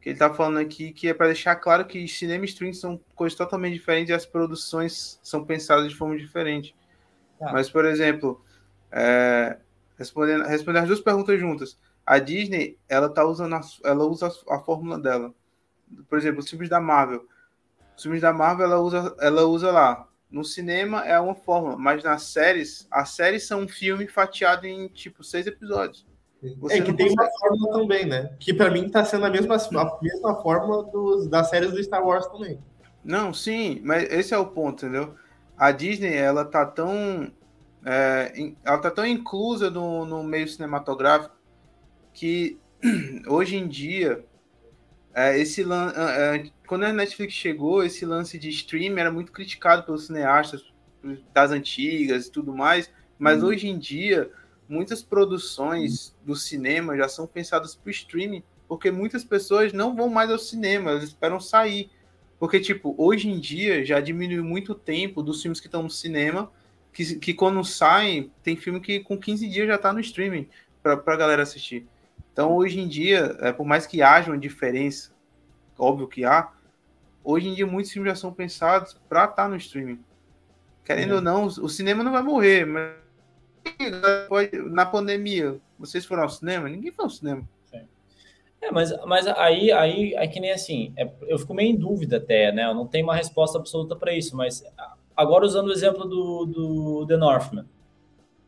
que 0.00 0.08
ele 0.08 0.16
está 0.16 0.32
falando 0.32 0.58
aqui 0.58 0.90
que 0.92 1.06
é 1.06 1.14
para 1.14 1.26
deixar 1.26 1.54
claro 1.56 1.84
que 1.84 2.08
cinema 2.08 2.44
e 2.44 2.48
streaming 2.48 2.72
são 2.72 3.00
coisas 3.14 3.36
totalmente 3.38 3.74
diferentes 3.74 4.10
e 4.10 4.14
as 4.14 4.26
produções 4.26 5.20
são 5.22 5.44
pensadas 5.44 5.88
de 5.88 5.94
forma 5.94 6.16
diferente. 6.16 6.74
Ah. 7.40 7.52
Mas, 7.52 7.70
por 7.70 7.84
exemplo, 7.84 8.42
é, 8.90 9.58
respondendo, 10.00 10.44
respondendo 10.44 10.82
as 10.82 10.88
duas 10.88 11.00
perguntas 11.00 11.38
juntas, 11.38 11.78
a 12.06 12.18
Disney, 12.18 12.78
ela 12.88 13.08
tá 13.10 13.22
usando 13.24 13.54
a, 13.54 13.60
ela 13.84 14.04
usa 14.04 14.32
a, 14.48 14.58
fórmula 14.58 14.98
dela. 14.98 15.34
Por 16.08 16.16
exemplo, 16.16 16.40
os 16.40 16.48
filmes 16.48 16.70
da 16.70 16.80
Marvel. 16.80 17.26
Os 17.94 18.02
filmes 18.02 18.22
da 18.22 18.32
Marvel, 18.32 18.64
ela 18.64 18.80
usa, 18.80 19.14
ela 19.20 19.44
usa 19.44 19.70
lá. 19.70 20.08
No 20.30 20.42
cinema 20.42 21.04
é 21.04 21.20
uma 21.20 21.34
fórmula, 21.34 21.76
mas 21.76 22.02
nas 22.02 22.22
séries, 22.22 22.88
as 22.90 23.10
séries 23.10 23.46
são 23.46 23.62
um 23.62 23.68
filme 23.68 24.08
fatiado 24.08 24.66
em 24.66 24.88
tipo 24.88 25.22
seis 25.22 25.46
episódios. 25.46 26.06
Você 26.58 26.78
é 26.78 26.80
que 26.80 26.94
tem 26.94 27.14
consegue... 27.14 27.20
uma 27.20 27.30
fórmula 27.38 27.80
também, 27.80 28.06
né? 28.06 28.34
Que 28.40 28.54
para 28.54 28.70
mim 28.70 28.88
tá 28.88 29.04
sendo 29.04 29.26
a 29.26 29.30
mesma, 29.30 29.56
a 29.56 29.98
mesma 30.00 30.40
fórmula 30.40 30.84
dos, 30.84 31.28
das 31.28 31.50
séries 31.50 31.72
do 31.72 31.82
Star 31.82 32.02
Wars 32.02 32.26
também. 32.28 32.58
Não, 33.04 33.34
sim, 33.34 33.80
mas 33.84 34.10
esse 34.10 34.32
é 34.32 34.38
o 34.38 34.46
ponto, 34.46 34.86
entendeu? 34.86 35.14
A 35.58 35.72
Disney, 35.72 36.14
ela 36.16 36.44
tá 36.44 36.64
tão. 36.64 37.30
É, 37.84 38.52
ela 38.64 38.78
tá 38.78 38.90
tão 38.90 39.06
inclusa 39.06 39.70
no, 39.70 40.04
no 40.04 40.22
meio 40.22 40.46
cinematográfico 40.46 41.34
que 42.12 42.58
hoje 43.26 43.56
em 43.56 43.66
dia 43.66 44.24
é, 45.14 45.38
esse 45.38 45.62
é, 45.62 46.50
quando 46.66 46.84
a 46.84 46.92
Netflix 46.92 47.32
chegou, 47.34 47.82
esse 47.82 48.04
lance 48.04 48.38
de 48.38 48.48
streaming 48.50 49.00
era 49.00 49.10
muito 49.10 49.32
criticado 49.32 49.82
pelos 49.82 50.06
cineastas 50.06 50.72
das 51.32 51.50
antigas 51.50 52.26
e 52.26 52.30
tudo 52.30 52.52
mais, 52.52 52.90
mas 53.18 53.42
hum. 53.42 53.46
hoje 53.46 53.68
em 53.68 53.78
dia 53.78 54.30
muitas 54.68 55.02
produções 55.02 56.14
do 56.24 56.36
cinema 56.36 56.96
já 56.96 57.08
são 57.08 57.26
pensadas 57.26 57.74
para 57.74 57.88
o 57.88 57.90
streaming, 57.90 58.42
porque 58.68 58.90
muitas 58.90 59.24
pessoas 59.24 59.72
não 59.72 59.96
vão 59.96 60.08
mais 60.08 60.30
ao 60.30 60.38
cinema, 60.38 60.90
elas 60.90 61.04
esperam 61.04 61.40
sair. 61.40 61.90
Porque, 62.38 62.60
tipo, 62.60 62.94
hoje 62.96 63.28
em 63.28 63.38
dia 63.38 63.84
já 63.84 64.00
diminuiu 64.00 64.44
muito 64.44 64.72
o 64.72 64.74
tempo 64.74 65.22
dos 65.22 65.42
filmes 65.42 65.60
que 65.60 65.66
estão 65.66 65.82
no 65.82 65.90
cinema, 65.90 66.50
que, 66.92 67.16
que 67.16 67.34
quando 67.34 67.64
saem, 67.64 68.30
tem 68.42 68.56
filme 68.56 68.80
que 68.80 69.00
com 69.00 69.18
15 69.18 69.48
dias 69.48 69.66
já 69.66 69.76
está 69.76 69.92
no 69.92 70.00
streaming 70.00 70.48
para 70.82 70.94
a 70.94 71.16
galera 71.16 71.42
assistir. 71.42 71.86
Então, 72.32 72.54
hoje 72.54 72.80
em 72.80 72.88
dia, 72.88 73.36
é, 73.40 73.52
por 73.52 73.66
mais 73.66 73.86
que 73.86 74.02
haja 74.02 74.30
uma 74.30 74.38
diferença, 74.38 75.10
óbvio 75.78 76.08
que 76.08 76.24
há, 76.24 76.50
hoje 77.22 77.48
em 77.48 77.54
dia 77.54 77.66
muitos 77.66 77.92
filmes 77.92 78.10
já 78.12 78.16
são 78.16 78.32
pensados 78.32 78.98
para 79.08 79.24
estar 79.24 79.36
tá 79.36 79.48
no 79.48 79.56
streaming. 79.56 80.00
Querendo 80.84 81.12
é. 81.12 81.16
ou 81.16 81.20
não, 81.20 81.44
o 81.44 81.68
cinema 81.68 82.02
não 82.02 82.12
vai 82.12 82.22
morrer, 82.22 82.64
mas 82.64 82.94
na 84.70 84.86
pandemia, 84.86 85.60
vocês 85.78 86.04
foram 86.06 86.22
ao 86.22 86.28
cinema? 86.28 86.68
Ninguém 86.68 86.90
foi 86.90 87.04
ao 87.04 87.10
cinema. 87.10 87.48
É, 88.62 88.70
mas, 88.70 88.92
mas 89.06 89.26
aí, 89.26 89.72
aí 89.72 90.14
é 90.14 90.26
que 90.26 90.38
nem 90.38 90.52
assim, 90.52 90.92
é, 90.96 91.10
eu 91.22 91.38
fico 91.38 91.54
meio 91.54 91.70
em 91.70 91.76
dúvida 91.76 92.18
até, 92.18 92.52
né? 92.52 92.66
Eu 92.66 92.74
não 92.74 92.86
tenho 92.86 93.04
uma 93.06 93.16
resposta 93.16 93.56
absoluta 93.56 93.96
para 93.96 94.12
isso, 94.12 94.36
mas 94.36 94.62
agora 95.20 95.44
usando 95.44 95.68
o 95.68 95.72
exemplo 95.72 96.06
do, 96.06 96.46
do 96.46 97.06
The 97.06 97.16
Northman. 97.18 97.66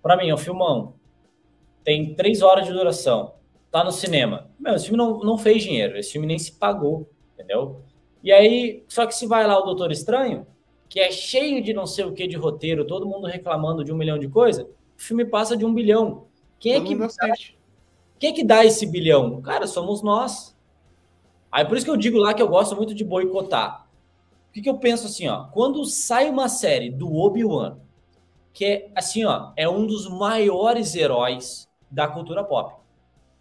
Para 0.02 0.16
mim, 0.16 0.30
é 0.30 0.34
um 0.34 0.38
filmão. 0.38 0.94
Tem 1.84 2.14
três 2.14 2.40
horas 2.40 2.66
de 2.66 2.72
duração. 2.72 3.34
Tá 3.70 3.84
no 3.84 3.92
cinema. 3.92 4.50
Meu, 4.58 4.74
esse 4.74 4.86
filme 4.86 4.96
não, 4.96 5.18
não 5.20 5.36
fez 5.36 5.62
dinheiro. 5.62 5.98
Esse 5.98 6.12
filme 6.12 6.26
nem 6.26 6.38
se 6.38 6.52
pagou, 6.52 7.10
entendeu? 7.34 7.82
E 8.24 8.32
aí, 8.32 8.84
só 8.88 9.04
que 9.04 9.14
se 9.14 9.26
vai 9.26 9.46
lá 9.46 9.58
o 9.58 9.64
Doutor 9.64 9.92
Estranho, 9.92 10.46
que 10.88 10.98
é 10.98 11.10
cheio 11.10 11.62
de 11.62 11.74
não 11.74 11.86
sei 11.86 12.06
o 12.06 12.12
que 12.12 12.26
de 12.26 12.36
roteiro, 12.36 12.86
todo 12.86 13.06
mundo 13.06 13.26
reclamando 13.26 13.84
de 13.84 13.92
um 13.92 13.96
milhão 13.96 14.18
de 14.18 14.28
coisas, 14.28 14.64
o 14.64 14.68
filme 14.96 15.26
passa 15.26 15.54
de 15.56 15.66
um 15.66 15.74
bilhão. 15.74 16.24
Quem 16.58 16.74
é 16.74 16.80
que 16.80 16.94
dá, 16.94 17.08
quem 18.18 18.30
é 18.30 18.32
que 18.32 18.44
dá 18.44 18.64
esse 18.64 18.86
bilhão? 18.86 19.42
Cara, 19.42 19.66
somos 19.66 20.02
nós. 20.02 20.56
Aí 21.50 21.66
por 21.66 21.76
isso 21.76 21.84
que 21.84 21.92
eu 21.92 21.96
digo 21.98 22.16
lá 22.16 22.32
que 22.32 22.40
eu 22.40 22.48
gosto 22.48 22.74
muito 22.74 22.94
de 22.94 23.04
boicotar. 23.04 23.86
O 24.52 24.54
que, 24.54 24.60
que 24.60 24.68
eu 24.68 24.76
penso 24.76 25.06
assim, 25.06 25.26
ó? 25.28 25.44
Quando 25.44 25.82
sai 25.86 26.28
uma 26.28 26.46
série 26.46 26.90
do 26.90 27.10
Obi-Wan, 27.10 27.78
que 28.52 28.66
é 28.66 28.92
assim, 28.94 29.24
ó, 29.24 29.50
é 29.56 29.66
um 29.66 29.86
dos 29.86 30.06
maiores 30.06 30.94
heróis 30.94 31.66
da 31.90 32.06
cultura 32.06 32.44
pop. 32.44 32.74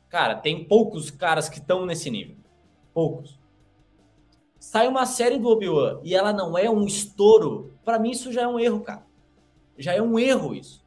Cara, 0.08 0.36
tem 0.36 0.64
poucos 0.64 1.12
caras 1.12 1.50
que 1.50 1.60
estão 1.60 1.86
nesse 1.86 2.10
nível. 2.10 2.38
Poucos. 2.94 3.38
Sai 4.58 4.88
uma 4.88 5.06
série 5.06 5.38
do 5.38 5.50
Obi-Wan 5.50 6.00
e 6.02 6.16
ela 6.16 6.32
não 6.32 6.58
é 6.58 6.70
um 6.70 6.86
estouro, 6.86 7.74
para 7.84 8.00
mim 8.00 8.12
isso 8.12 8.32
já 8.32 8.44
é 8.44 8.48
um 8.48 8.58
erro, 8.58 8.80
cara. 8.80 9.06
Já 9.78 9.94
é 9.94 10.02
um 10.02 10.18
erro 10.18 10.56
isso. 10.56 10.82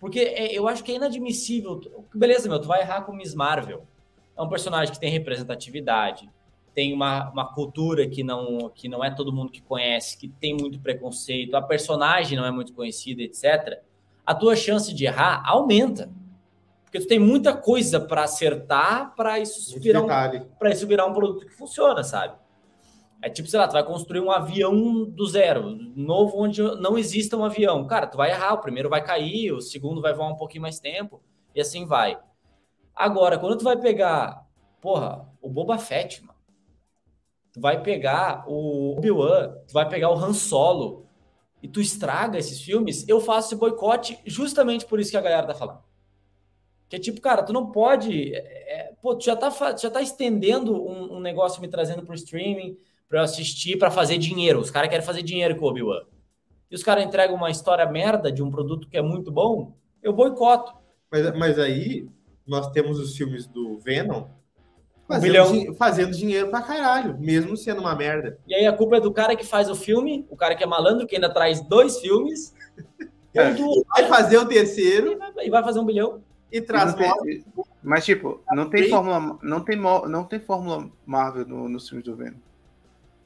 Porque 0.00 0.20
é, 0.20 0.54
eu 0.54 0.66
acho 0.66 0.82
que 0.82 0.92
é 0.92 0.94
inadmissível. 0.94 1.78
Beleza, 2.14 2.48
meu, 2.48 2.58
tu 2.58 2.66
vai 2.66 2.80
errar 2.80 3.02
com 3.02 3.12
Miss 3.12 3.34
Marvel. 3.34 3.86
É 4.34 4.40
um 4.40 4.48
personagem 4.48 4.94
que 4.94 4.98
tem 4.98 5.10
representatividade, 5.10 6.30
tem 6.76 6.92
uma, 6.92 7.30
uma 7.30 7.54
cultura 7.54 8.06
que 8.06 8.22
não, 8.22 8.68
que 8.68 8.86
não 8.86 9.02
é 9.02 9.10
todo 9.10 9.32
mundo 9.32 9.50
que 9.50 9.62
conhece, 9.62 10.18
que 10.18 10.28
tem 10.28 10.54
muito 10.54 10.78
preconceito, 10.78 11.56
a 11.56 11.62
personagem 11.62 12.36
não 12.36 12.44
é 12.44 12.50
muito 12.50 12.74
conhecida, 12.74 13.22
etc. 13.22 13.80
A 14.26 14.34
tua 14.34 14.54
chance 14.54 14.92
de 14.92 15.06
errar 15.06 15.42
aumenta. 15.46 16.12
Porque 16.84 17.00
tu 17.00 17.06
tem 17.06 17.18
muita 17.18 17.56
coisa 17.56 17.98
para 17.98 18.24
acertar 18.24 19.14
para 19.16 19.38
isso, 19.38 19.80
virar 19.80 20.02
um, 20.02 20.68
isso 20.68 20.86
virar 20.86 21.06
um 21.06 21.14
produto 21.14 21.46
que 21.46 21.52
funciona, 21.54 22.04
sabe? 22.04 22.36
É 23.22 23.30
tipo, 23.30 23.48
sei 23.48 23.58
lá, 23.58 23.66
tu 23.66 23.72
vai 23.72 23.82
construir 23.82 24.20
um 24.20 24.30
avião 24.30 25.02
do 25.04 25.26
zero, 25.26 25.70
novo, 25.96 26.38
onde 26.38 26.60
não 26.60 26.98
exista 26.98 27.38
um 27.38 27.44
avião. 27.44 27.86
Cara, 27.86 28.06
tu 28.06 28.18
vai 28.18 28.30
errar, 28.32 28.52
o 28.52 28.60
primeiro 28.60 28.90
vai 28.90 29.02
cair, 29.02 29.50
o 29.50 29.62
segundo 29.62 30.02
vai 30.02 30.12
voar 30.12 30.28
um 30.28 30.36
pouquinho 30.36 30.60
mais 30.60 30.78
tempo, 30.78 31.22
e 31.54 31.60
assim 31.60 31.86
vai. 31.86 32.18
Agora, 32.94 33.38
quando 33.38 33.56
tu 33.56 33.64
vai 33.64 33.78
pegar, 33.78 34.44
porra, 34.78 35.26
o 35.40 35.48
Boba 35.48 35.78
Fett, 35.78 36.22
mano, 36.22 36.35
tu 37.56 37.60
vai 37.62 37.82
pegar 37.82 38.44
o 38.46 38.98
Obi-Wan, 38.98 39.54
tu 39.66 39.72
vai 39.72 39.88
pegar 39.88 40.10
o 40.10 40.14
Han 40.14 40.34
Solo, 40.34 41.06
e 41.62 41.66
tu 41.66 41.80
estraga 41.80 42.38
esses 42.38 42.60
filmes, 42.60 43.08
eu 43.08 43.18
faço 43.18 43.48
esse 43.48 43.56
boicote 43.56 44.18
justamente 44.26 44.84
por 44.84 45.00
isso 45.00 45.10
que 45.10 45.16
a 45.16 45.22
galera 45.22 45.46
tá 45.46 45.54
falando. 45.54 45.80
Que 46.86 46.96
é 46.96 46.98
tipo, 46.98 47.18
cara, 47.18 47.42
tu 47.42 47.54
não 47.54 47.72
pode. 47.72 48.34
É, 48.34 48.90
é 48.90 48.92
pô, 49.00 49.16
tu 49.16 49.24
já 49.24 49.34
tá, 49.34 49.50
já 49.74 49.90
tá 49.90 50.02
estendendo 50.02 50.74
um, 50.74 51.16
um 51.16 51.20
negócio 51.20 51.62
me 51.62 51.66
trazendo 51.66 52.04
pro 52.04 52.14
streaming 52.14 52.76
para 53.08 53.22
assistir 53.22 53.78
para 53.78 53.90
fazer 53.90 54.18
dinheiro. 54.18 54.60
Os 54.60 54.70
caras 54.70 54.90
querem 54.90 55.04
fazer 55.04 55.22
dinheiro 55.22 55.56
com 55.56 55.64
o 55.64 55.70
Obi-Wan. 55.70 56.02
E 56.70 56.74
os 56.74 56.82
caras 56.82 57.04
entregam 57.04 57.36
uma 57.36 57.50
história 57.50 57.86
merda 57.86 58.30
de 58.30 58.42
um 58.42 58.50
produto 58.50 58.86
que 58.86 58.98
é 58.98 59.02
muito 59.02 59.32
bom, 59.32 59.74
eu 60.02 60.12
boicoto. 60.12 60.74
Mas, 61.10 61.34
mas 61.38 61.58
aí 61.58 62.06
nós 62.46 62.70
temos 62.70 63.00
os 63.00 63.16
filmes 63.16 63.46
do 63.46 63.78
Venom 63.78 64.26
fazendo, 65.06 65.70
um 65.70 65.74
fazendo 65.74 66.12
dinheiro 66.12 66.48
pra 66.48 66.62
caralho, 66.62 67.16
mesmo 67.18 67.56
sendo 67.56 67.80
uma 67.80 67.94
merda. 67.94 68.38
E 68.46 68.54
aí 68.54 68.66
a 68.66 68.72
culpa 68.72 68.96
é 68.96 69.00
do 69.00 69.12
cara 69.12 69.36
que 69.36 69.44
faz 69.44 69.70
o 69.70 69.74
filme, 69.74 70.26
o 70.30 70.36
cara 70.36 70.54
que 70.54 70.64
é 70.64 70.66
malandro, 70.66 71.06
que 71.06 71.14
ainda 71.14 71.32
traz 71.32 71.60
dois 71.60 72.00
filmes. 72.00 72.54
É. 73.34 73.52
Vai 73.52 74.08
fazer 74.08 74.38
o 74.38 74.46
terceiro. 74.46 75.12
E 75.12 75.16
vai, 75.16 75.46
e 75.46 75.50
vai 75.50 75.62
fazer 75.62 75.78
um 75.78 75.84
bilhão. 75.84 76.22
E 76.50 76.60
traz 76.60 76.94
e 76.94 77.44
Mas, 77.82 78.04
tipo, 78.04 78.40
não 78.52 78.70
tem, 78.70 78.88
fórmula, 78.88 79.38
não 79.42 79.60
tem, 79.60 79.76
não 79.76 80.24
tem 80.24 80.40
fórmula 80.40 80.90
Marvel 81.04 81.46
no, 81.46 81.68
nos 81.68 81.88
filmes 81.88 82.06
do 82.06 82.16
Venom. 82.16 82.38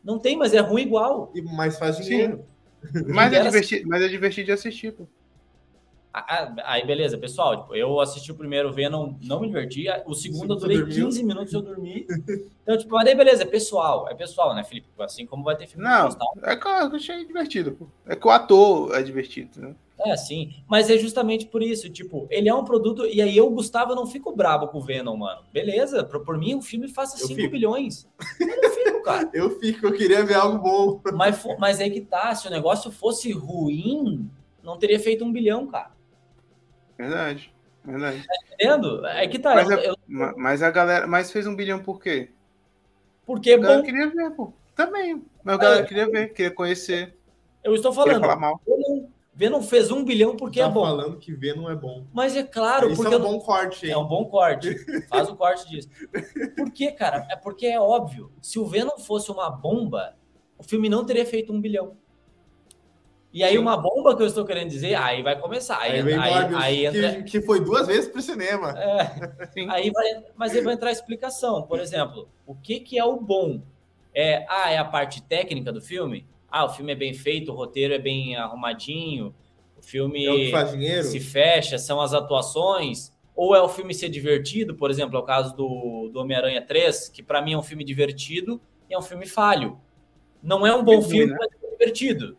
Não 0.02 0.18
tem, 0.18 0.36
mas 0.36 0.54
é 0.54 0.60
ruim 0.60 0.82
igual. 0.82 1.30
E 1.34 1.42
mais 1.42 1.78
faz 1.78 1.98
dinheiro. 1.98 2.44
Mas 3.06 3.32
é, 3.32 3.42
divertido, 3.42 3.88
mas 3.88 4.02
é 4.02 4.08
divertido 4.08 4.46
de 4.46 4.52
assistir, 4.52 4.92
pô. 4.92 5.06
Aí, 6.12 6.84
beleza, 6.84 7.16
pessoal. 7.16 7.62
Tipo, 7.62 7.74
eu 7.74 8.00
assisti 8.00 8.32
o 8.32 8.34
primeiro 8.34 8.72
Venom, 8.72 9.14
não 9.22 9.40
me 9.40 9.46
diverti. 9.46 9.86
O 10.06 10.14
segundo 10.14 10.54
eu 10.54 10.58
durei 10.58 10.84
15 10.84 11.22
minutos 11.22 11.52
e 11.52 11.56
eu 11.56 11.62
dormi. 11.62 12.06
Então, 12.62 12.78
tipo, 12.78 12.94
mas 12.94 13.08
aí, 13.08 13.16
beleza, 13.16 13.42
é 13.42 13.46
pessoal. 13.46 14.08
É 14.08 14.14
pessoal, 14.14 14.54
né, 14.54 14.62
Felipe? 14.62 14.86
Assim 15.00 15.26
como 15.26 15.42
vai 15.42 15.56
ter 15.56 15.66
filme 15.66 15.82
Não, 15.82 16.08
é 16.44 16.54
que 16.54 16.68
eu 16.68 16.70
achei 16.70 17.26
divertido, 17.26 17.72
pô. 17.72 17.88
É 18.06 18.14
que 18.14 18.24
o 18.24 18.30
ator 18.30 18.94
é 18.94 19.02
divertido, 19.02 19.60
né? 19.60 19.74
É, 19.98 20.16
sim. 20.16 20.54
Mas 20.68 20.88
é 20.88 20.96
justamente 20.96 21.46
por 21.46 21.62
isso, 21.62 21.90
tipo, 21.90 22.28
ele 22.30 22.48
é 22.48 22.54
um 22.54 22.64
produto. 22.64 23.04
E 23.06 23.20
aí 23.20 23.36
eu, 23.36 23.50
Gustavo, 23.50 23.94
não 23.94 24.06
fico 24.06 24.34
bravo 24.36 24.68
com 24.68 24.78
o 24.78 24.82
Venom, 24.82 25.16
mano. 25.16 25.42
Beleza, 25.52 26.04
por, 26.04 26.24
por 26.24 26.38
mim 26.38 26.54
o 26.54 26.62
filme 26.62 26.86
faça 26.86 27.18
5 27.18 27.50
bilhões. 27.50 28.06
Eu 28.40 28.46
não 28.46 28.70
fico, 28.70 29.02
cara. 29.02 29.30
eu 29.32 29.58
fico, 29.58 29.86
eu 29.86 29.92
queria 29.92 30.24
ver 30.24 30.34
algo 30.34 30.58
bom. 30.58 31.00
Mas, 31.14 31.44
mas 31.58 31.80
é 31.80 31.90
que 31.90 32.00
tá, 32.00 32.34
se 32.34 32.46
o 32.46 32.50
negócio 32.50 32.90
fosse 32.90 33.32
ruim, 33.32 34.30
não 34.62 34.78
teria 34.78 35.00
feito 35.00 35.24
um 35.24 35.32
bilhão, 35.32 35.66
cara. 35.66 35.90
Verdade. 37.00 37.52
Verdade. 37.84 38.26
Tá 38.26 38.34
entendendo? 38.54 39.06
É 39.06 39.26
que 39.26 39.38
tá. 39.38 39.54
Mas, 39.54 39.70
eu, 39.70 39.78
a, 39.78 39.82
eu... 39.82 39.96
mas 40.36 40.62
a 40.62 40.70
galera. 40.70 41.06
Mas 41.06 41.32
fez 41.32 41.46
um 41.46 41.56
bilhão 41.56 41.82
por 41.82 42.00
quê? 42.00 42.30
Porque 43.24 43.52
é 43.52 43.58
bom. 43.58 43.82
queria 43.82 44.08
ver, 44.08 44.30
pô. 44.32 44.52
Também. 44.76 45.22
Mas 45.42 45.54
a 45.54 45.58
galera 45.58 45.82
é, 45.82 45.86
queria 45.86 46.10
ver, 46.10 46.32
queria 46.32 46.50
conhecer. 46.50 47.16
Eu 47.64 47.74
estou 47.74 47.92
falando. 47.92 48.20
Falar 48.20 48.36
mal. 48.36 48.60
Venom 49.32 49.62
fez 49.62 49.90
um 49.90 50.04
bilhão 50.04 50.36
porque 50.36 50.60
tá 50.60 50.66
é 50.66 50.70
bom. 50.70 50.82
falando 50.82 51.16
que 51.16 51.32
Venom 51.32 51.70
é 51.70 51.74
bom. 51.74 52.04
Mas 52.12 52.36
é 52.36 52.42
claro, 52.42 52.88
Isso 52.88 53.00
porque 53.00 53.14
é 53.14 53.16
um 53.16 53.22
bom 53.22 53.38
corte. 53.38 53.86
Hein? 53.86 53.92
É 53.92 53.96
um 53.96 54.06
bom 54.06 54.26
corte. 54.26 54.76
Faz 55.08 55.30
o 55.30 55.36
corte 55.36 55.66
disso. 55.70 55.88
Por 56.56 56.70
quê, 56.70 56.92
cara? 56.92 57.26
É 57.30 57.36
porque 57.36 57.66
é 57.66 57.80
óbvio. 57.80 58.30
Se 58.42 58.58
o 58.58 58.66
Venom 58.66 58.98
fosse 58.98 59.30
uma 59.30 59.48
bomba, 59.48 60.14
o 60.58 60.62
filme 60.62 60.90
não 60.90 61.06
teria 61.06 61.24
feito 61.24 61.52
um 61.52 61.60
bilhão. 61.60 61.96
E 63.32 63.44
aí, 63.44 63.56
uma 63.56 63.76
bomba 63.76 64.16
que 64.16 64.22
eu 64.22 64.26
estou 64.26 64.44
querendo 64.44 64.68
dizer, 64.68 64.96
aí 64.96 65.22
vai 65.22 65.38
começar. 65.38 65.78
Aí, 65.78 66.00
aí, 66.00 66.14
aí, 66.14 66.54
aí 66.54 66.86
entra... 66.86 67.22
que, 67.22 67.22
que, 67.22 67.40
foi 67.40 67.60
duas 67.60 67.86
vezes 67.86 68.08
para 68.08 68.18
o 68.18 68.22
cinema. 68.22 68.74
É, 68.76 69.00
aí 69.70 69.90
vai, 69.90 70.24
mas 70.36 70.52
aí 70.52 70.60
vai 70.60 70.74
entrar 70.74 70.88
a 70.88 70.92
explicação. 70.92 71.62
Por 71.62 71.78
exemplo, 71.78 72.28
o 72.44 72.56
que, 72.56 72.80
que 72.80 72.98
é 72.98 73.04
o 73.04 73.16
bom? 73.16 73.62
É, 74.12 74.44
ah, 74.48 74.70
é 74.70 74.78
a 74.78 74.84
parte 74.84 75.22
técnica 75.22 75.72
do 75.72 75.80
filme? 75.80 76.26
ah, 76.50 76.64
o 76.64 76.70
filme 76.70 76.92
é 76.92 76.96
bem 76.96 77.14
feito, 77.14 77.52
o 77.52 77.54
roteiro 77.54 77.94
é 77.94 77.98
bem 77.98 78.36
arrumadinho, 78.36 79.32
o 79.78 79.82
filme 79.82 80.26
É 80.26 80.32
o 80.32 80.36
que 80.36 80.50
faz 80.50 80.72
dinheiro? 80.72 81.04
se 81.04 81.20
fecha, 81.20 81.78
são 81.78 82.00
as 82.00 82.12
atuações, 82.12 83.12
ou 83.36 83.54
é 83.54 83.62
o 83.62 83.68
filme 83.68 83.94
ser 83.94 84.08
divertido, 84.08 84.74
por 84.74 84.90
exemplo, 84.90 85.16
é 85.16 85.20
o 85.20 85.22
caso 85.22 85.56
do, 85.56 86.10
do 86.12 86.20
Homem-Aranha 86.20 86.60
3, 86.60 87.08
que 87.08 87.22
para 87.22 87.40
mim 87.40 87.52
é 87.52 87.58
um 87.58 87.62
filme 87.62 87.84
divertido 87.84 88.60
e 88.88 88.94
é 88.94 88.98
um 88.98 89.02
filme 89.02 89.26
falho. 89.26 89.78
Não 90.42 90.66
é 90.66 90.74
um 90.74 90.82
bom 90.82 91.00
filme, 91.00 91.32
né? 91.32 91.36
mas 91.38 91.48
é 91.62 91.70
divertido. 91.70 92.36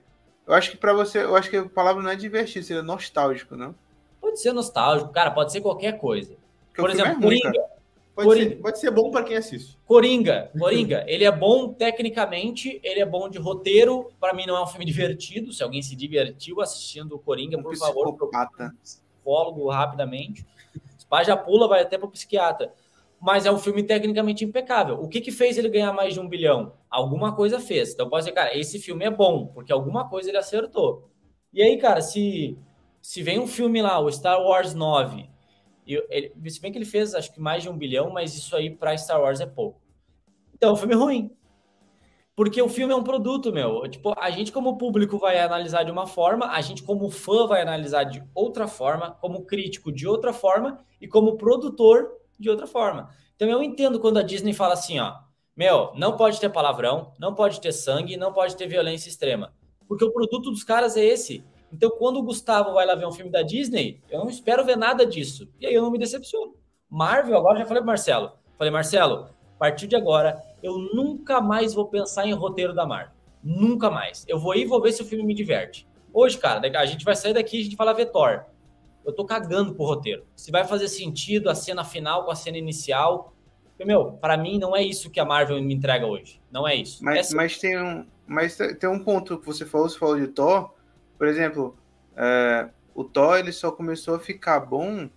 Eu 0.48 0.54
acho 0.54 0.72
que 0.72 0.78
pra 0.78 0.94
você, 0.94 1.20
eu 1.24 1.36
acho 1.36 1.50
que 1.50 1.58
a 1.58 1.66
palavra 1.70 2.02
não 2.02 2.10
é 2.10 2.16
divertido, 2.16 2.66
seria 2.66 2.82
nostálgico, 2.84 3.56
não? 3.56 3.76
Pode 4.20 4.40
ser 4.42 4.52
nostálgico, 4.54 5.12
cara, 5.12 5.32
pode 5.32 5.52
ser 5.52 5.62
qualquer 5.62 5.98
coisa. 5.98 6.36
Porque 6.68 6.82
por 6.82 6.92
filme 6.92 7.04
exemplo, 7.06 7.24
é 7.24 7.28
ruim, 7.28 7.40
Coringa. 7.42 7.60
cara. 7.60 7.82
Pode, 8.14 8.28
Coringa. 8.28 8.50
ser, 8.50 8.56
pode 8.62 8.80
ser 8.80 8.92
bom 8.92 9.12
para 9.12 9.24
quem 9.24 9.38
assiste. 9.38 9.78
Coringa, 9.86 10.52
Coringa, 10.58 11.04
ele 11.08 11.24
é 11.24 11.32
bom 11.32 11.74
tecnicamente, 11.74 12.80
ele 12.84 13.00
é 13.00 13.06
bom 13.06 13.30
de 13.30 13.38
roteiro. 13.40 14.12
Para 14.20 14.34
mim 14.34 14.46
não 14.46 14.56
é 14.58 14.62
um 14.64 14.68
filme 14.68 14.86
divertido. 14.86 15.54
Se 15.54 15.64
alguém 15.64 15.82
se 15.82 15.96
divertiu 15.96 16.60
assistindo 16.62 17.16
o 17.16 17.20
Coringa, 17.20 17.58
Um 17.58 17.64
por 17.64 17.76
favor, 17.78 18.08
psicopata. 18.10 18.76
psicólogo 18.84 19.70
rapidamente. 19.70 20.46
Pá 21.10 21.24
já 21.24 21.36
pula, 21.36 21.68
vai 21.68 21.82
até 21.82 21.98
para 21.98 22.08
o 22.08 22.12
psiquiatra. 22.12 22.74
Mas 23.22 23.46
é 23.46 23.52
um 23.52 23.60
filme 23.60 23.84
tecnicamente 23.84 24.44
impecável. 24.44 24.96
O 25.00 25.08
que 25.08 25.22
que 25.22 25.32
fez 25.32 25.58
ele 25.58 25.70
ganhar 25.70 25.94
mais 25.94 26.16
de 26.16 26.20
um 26.20 26.28
bilhão? 26.28 26.74
Alguma 26.90 27.36
coisa 27.36 27.60
fez. 27.60 27.94
Então 27.94 28.10
pode 28.10 28.26
ser, 28.26 28.32
cara, 28.32 28.58
esse 28.58 28.80
filme 28.80 29.06
é 29.06 29.12
bom, 29.12 29.46
porque 29.48 29.72
alguma 29.72 30.10
coisa 30.10 30.30
ele 30.30 30.38
acertou. 30.38 31.08
E 31.54 31.62
aí, 31.62 31.78
cara, 31.78 32.02
se, 32.02 32.58
se 33.00 33.22
vem 33.22 33.40
um 33.40 33.46
filme 33.46 33.80
lá, 33.82 34.00
o 34.00 34.12
Star 34.12 34.42
Wars 34.42 34.74
9, 34.74 35.30
e 35.86 36.04
ele, 36.10 36.50
se 36.50 36.60
bem 36.60 36.72
que 36.72 36.78
ele 36.78 36.86
fez 36.86 37.14
acho 37.14 37.32
que 37.32 37.40
mais 37.40 37.62
de 37.62 37.70
um 37.70 37.78
bilhão, 37.78 38.10
mas 38.10 38.36
isso 38.36 38.56
aí 38.56 38.70
para 38.70 38.98
Star 38.98 39.22
Wars 39.22 39.40
é 39.40 39.46
pouco. 39.46 39.80
Então, 40.56 40.70
é 40.70 40.74
um 40.74 40.78
filme 40.78 40.96
ruim. 40.96 41.32
Porque 42.36 42.62
o 42.62 42.70
filme 42.70 42.94
é 42.94 42.96
um 42.96 43.04
produto, 43.04 43.52
meu. 43.52 43.88
Tipo, 43.90 44.14
a 44.18 44.32
gente, 44.32 44.52
como 44.52 44.78
público, 44.78 45.20
vai 45.20 45.40
analisar 45.40 45.84
de 45.84 45.92
uma 45.92 46.08
forma, 46.08 46.48
a 46.48 46.62
gente, 46.62 46.82
como 46.82 47.10
fã, 47.10 47.46
vai 47.46 47.62
analisar 47.62 48.04
de 48.06 48.24
outra 48.34 48.68
forma, 48.68 49.12
como 49.22 49.46
crítico 49.46 49.92
de 49.92 50.08
outra 50.08 50.34
forma, 50.34 50.80
e 51.00 51.08
como 51.08 51.36
produtor 51.36 52.21
de 52.42 52.50
outra 52.50 52.68
forma. 52.68 53.10
Então 53.36 53.48
eu 53.48 53.64
entendo 53.64 54.00
quando 54.00 54.20
a 54.20 54.24
Disney 54.24 54.54
fala 54.54 54.74
assim, 54.74 55.00
ó, 55.00 55.16
meu, 55.56 55.92
não 55.96 56.18
pode 56.18 56.40
ter 56.40 56.50
palavrão, 56.50 57.14
não 57.20 57.36
pode 57.36 57.62
ter 57.62 57.72
sangue, 57.72 58.18
não 58.18 58.34
pode 58.34 58.56
ter 58.56 58.68
violência 58.68 59.10
extrema. 59.10 59.54
Porque 59.88 60.06
o 60.06 60.12
produto 60.12 60.50
dos 60.50 60.64
caras 60.64 60.96
é 60.96 61.04
esse. 61.04 61.44
Então, 61.72 61.90
quando 61.92 62.18
o 62.18 62.24
Gustavo 62.24 62.74
vai 62.74 62.86
lá 62.86 62.96
ver 62.96 63.08
um 63.08 63.12
filme 63.12 63.32
da 63.32 63.42
Disney, 63.42 64.02
eu 64.10 64.20
não 64.20 64.30
espero 64.30 64.66
ver 64.66 64.76
nada 64.76 65.06
disso. 65.06 65.50
E 65.60 65.66
aí 65.66 65.74
eu 65.74 65.82
não 65.82 65.92
me 65.92 65.98
decepciono. 65.98 66.56
Marvel, 66.90 67.38
agora 67.38 67.60
já 67.60 67.66
falei 67.66 67.82
pro 67.82 67.88
Marcelo. 67.88 68.32
Falei, 68.58 68.72
Marcelo, 68.72 69.30
a 69.56 69.58
partir 69.58 69.88
de 69.88 69.96
agora, 69.96 70.42
eu 70.62 70.78
nunca 70.78 71.40
mais 71.40 71.74
vou 71.74 71.88
pensar 71.88 72.26
em 72.26 72.34
roteiro 72.34 72.74
da 72.74 72.86
Marvel. 72.86 73.14
Nunca 73.44 73.90
mais. 73.90 74.26
Eu 74.28 74.38
vou 74.38 74.54
ir 74.56 74.64
e 74.64 74.66
vou 74.66 74.82
ver 74.82 74.92
se 74.92 75.02
o 75.02 75.06
filme 75.06 75.24
me 75.24 75.34
diverte. 75.34 75.88
Hoje, 76.14 76.38
cara, 76.38 76.62
a 76.80 76.86
gente 76.86 77.06
vai 77.06 77.16
sair 77.16 77.34
daqui 77.34 77.58
e 77.58 77.62
a 77.62 77.64
gente 77.64 77.76
fala 77.76 77.94
Vetor. 77.94 78.46
Eu 79.06 79.14
tô 79.14 79.26
cagando 79.26 79.74
pro 79.74 79.86
roteiro. 79.86 80.26
Se 80.36 80.52
vai 80.52 80.66
fazer 80.66 80.88
sentido 80.88 81.50
a 81.50 81.56
cena 81.56 81.84
final 81.84 82.24
com 82.26 82.32
a 82.32 82.36
cena 82.36 82.58
inicial. 82.58 83.34
Porque, 83.70 83.86
meu, 83.86 84.12
para 84.14 84.38
mim 84.38 84.60
não 84.60 84.76
é 84.76 84.84
isso 84.84 85.10
que 85.10 85.20
a 85.20 85.26
Marvel 85.26 85.62
me 85.62 85.74
entrega 85.74 86.06
hoje. 86.06 86.40
Não 86.52 86.68
é 86.68 86.76
isso. 86.76 87.04
Mas, 87.04 87.18
Essa- 87.20 87.36
mas 87.36 87.58
tem 87.58 87.82
um, 87.82 88.06
mas 88.28 88.56
tem 88.58 88.90
um 88.90 89.04
ponto 89.04 89.40
que 89.40 89.46
você 89.46 89.66
falou, 89.66 89.90
você 89.90 89.98
falou 89.98 90.20
de 90.20 90.28
Thor. 90.28 90.72
Por 91.18 91.28
exemplo, 91.28 91.76
é, 92.16 92.70
o 92.94 93.04
Thor 93.04 93.38
ele 93.38 93.52
só 93.52 93.72
começou 93.72 94.16
a 94.16 94.20
ficar 94.20 94.60
bom 94.60 95.10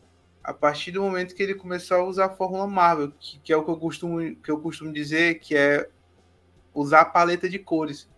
a 0.42 0.52
partir 0.52 0.90
do 0.92 1.02
momento 1.02 1.34
que 1.34 1.42
ele 1.42 1.54
começou 1.54 1.96
a 1.98 2.04
usar 2.04 2.26
a 2.26 2.30
fórmula 2.30 2.66
Marvel, 2.66 3.12
que, 3.18 3.38
que 3.40 3.52
é 3.52 3.56
o 3.56 3.64
que 3.64 3.70
eu 3.70 3.76
costumo 3.78 4.18
que 4.36 4.50
eu 4.50 4.58
costumo 4.60 4.92
dizer 4.92 5.38
que 5.40 5.56
é 5.56 5.88
usar 6.74 7.00
a 7.00 7.04
paleta 7.06 7.48
de 7.48 7.58
cores. 7.58 8.08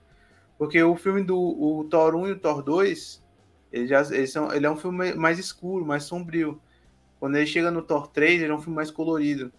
Porque 0.58 0.82
o 0.82 0.96
filme 0.96 1.22
do 1.22 1.36
o 1.38 1.84
Thor 1.90 2.14
1 2.14 2.28
e 2.28 2.32
o 2.32 2.38
Thor 2.38 2.62
2, 2.62 3.22
ele, 3.72 3.86
já, 3.86 4.00
eles 4.10 4.32
são, 4.32 4.52
ele 4.52 4.66
é 4.66 4.70
um 4.70 4.76
filme 4.76 5.14
mais 5.14 5.38
escuro, 5.38 5.84
mais 5.84 6.04
sombrio. 6.04 6.60
Quando 7.18 7.36
ele 7.36 7.46
chega 7.46 7.70
no 7.70 7.82
Thor 7.82 8.08
3, 8.08 8.42
ele 8.42 8.52
é 8.52 8.54
um 8.54 8.60
filme 8.60 8.76
mais 8.76 8.90
colorido. 8.90 9.52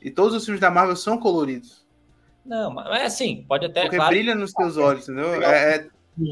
E 0.00 0.10
todos 0.10 0.34
os 0.34 0.44
filmes 0.44 0.60
da 0.60 0.70
Marvel 0.70 0.96
são 0.96 1.18
coloridos. 1.18 1.86
Não, 2.44 2.72
mas 2.72 3.00
é 3.00 3.04
assim, 3.04 3.44
pode 3.46 3.66
até. 3.66 3.82
Porque 3.82 3.96
claro, 3.96 4.10
brilha 4.14 4.34
nos 4.34 4.52
teus 4.52 4.76
olhos, 4.76 5.08
entendeu? 5.08 5.42
É, 5.42 5.76
é, 5.76 5.88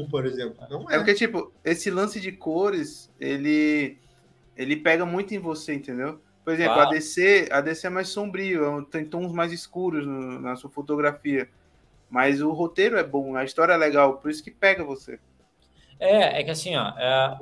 por 0.09 0.25
exemplo. 0.25 0.57
Não 0.69 0.89
é 0.89 0.95
é. 0.95 0.97
porque, 0.97 1.13
tipo, 1.13 1.51
esse 1.63 1.89
lance 1.89 2.19
de 2.19 2.31
cores, 2.31 3.09
ele, 3.19 3.97
ele 4.57 4.75
pega 4.75 5.05
muito 5.05 5.33
em 5.33 5.39
você, 5.39 5.73
entendeu? 5.73 6.19
Por 6.43 6.53
exemplo, 6.53 6.73
Claro. 6.73 6.89
a 6.89 6.93
DC, 6.93 7.47
a 7.51 7.61
DC 7.61 7.87
é 7.87 7.89
mais 7.89 8.09
sombrio, 8.09 8.79
é 8.79 8.85
tem 8.91 9.05
tons 9.05 9.31
mais 9.31 9.53
escuros 9.53 10.05
no- 10.05 10.39
na 10.41 10.55
sua 10.55 10.69
fotografia. 10.69 11.47
Mas 12.09 12.41
o 12.41 12.51
roteiro 12.51 12.97
é 12.97 13.03
bom, 13.03 13.35
a 13.37 13.45
história 13.45 13.73
é 13.73 13.77
legal, 13.77 14.17
por 14.17 14.29
isso 14.29 14.43
que 14.43 14.51
pega 14.51 14.83
você. 14.83 15.17
É, 16.01 16.39
é 16.39 16.43
que 16.43 16.49
assim, 16.49 16.75
ó, 16.75 16.87
é, 16.97 17.37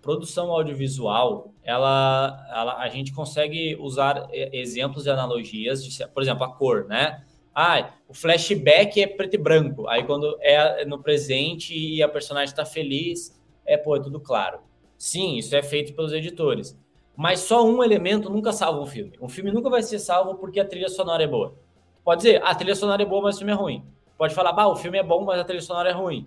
produção 0.00 0.50
audiovisual, 0.50 1.52
ela, 1.62 2.46
ela, 2.50 2.78
a 2.78 2.88
gente 2.88 3.12
consegue 3.12 3.76
usar 3.78 4.28
exemplos 4.32 5.04
e 5.04 5.10
analogias, 5.10 5.84
de, 5.84 6.08
por 6.08 6.22
exemplo, 6.22 6.44
a 6.44 6.48
cor, 6.48 6.86
né? 6.86 7.22
Ah, 7.54 7.90
o 8.08 8.14
flashback 8.14 9.02
é 9.02 9.06
preto 9.06 9.34
e 9.34 9.38
branco. 9.38 9.86
Aí 9.88 10.04
quando 10.04 10.38
é 10.40 10.86
no 10.86 11.02
presente 11.02 11.76
e 11.76 12.02
a 12.02 12.08
personagem 12.08 12.50
está 12.50 12.64
feliz, 12.64 13.38
é, 13.66 13.76
pô, 13.76 13.94
é 13.94 14.00
tudo 14.00 14.20
claro. 14.20 14.60
Sim, 14.96 15.36
isso 15.36 15.54
é 15.54 15.62
feito 15.62 15.92
pelos 15.94 16.12
editores. 16.12 16.78
Mas 17.14 17.40
só 17.40 17.62
um 17.66 17.84
elemento 17.84 18.30
nunca 18.30 18.52
salva 18.52 18.80
um 18.80 18.86
filme. 18.86 19.18
Um 19.20 19.28
filme 19.28 19.50
nunca 19.50 19.68
vai 19.68 19.82
ser 19.82 19.98
salvo 19.98 20.36
porque 20.36 20.60
a 20.60 20.64
trilha 20.64 20.88
sonora 20.88 21.22
é 21.24 21.26
boa. 21.26 21.54
Pode 22.04 22.22
dizer, 22.22 22.42
"Ah, 22.42 22.50
a 22.50 22.54
trilha 22.54 22.74
sonora 22.74 23.02
é 23.02 23.06
boa, 23.06 23.22
mas 23.22 23.36
o 23.36 23.38
filme 23.38 23.52
é 23.52 23.56
ruim. 23.56 23.84
Pode 24.16 24.34
falar, 24.34 24.52
bah, 24.52 24.66
o 24.66 24.76
filme 24.76 24.96
é 24.98 25.02
bom, 25.02 25.24
mas 25.24 25.38
a 25.38 25.44
trilha 25.44 25.60
sonora 25.60 25.90
é 25.90 25.92
ruim 25.92 26.26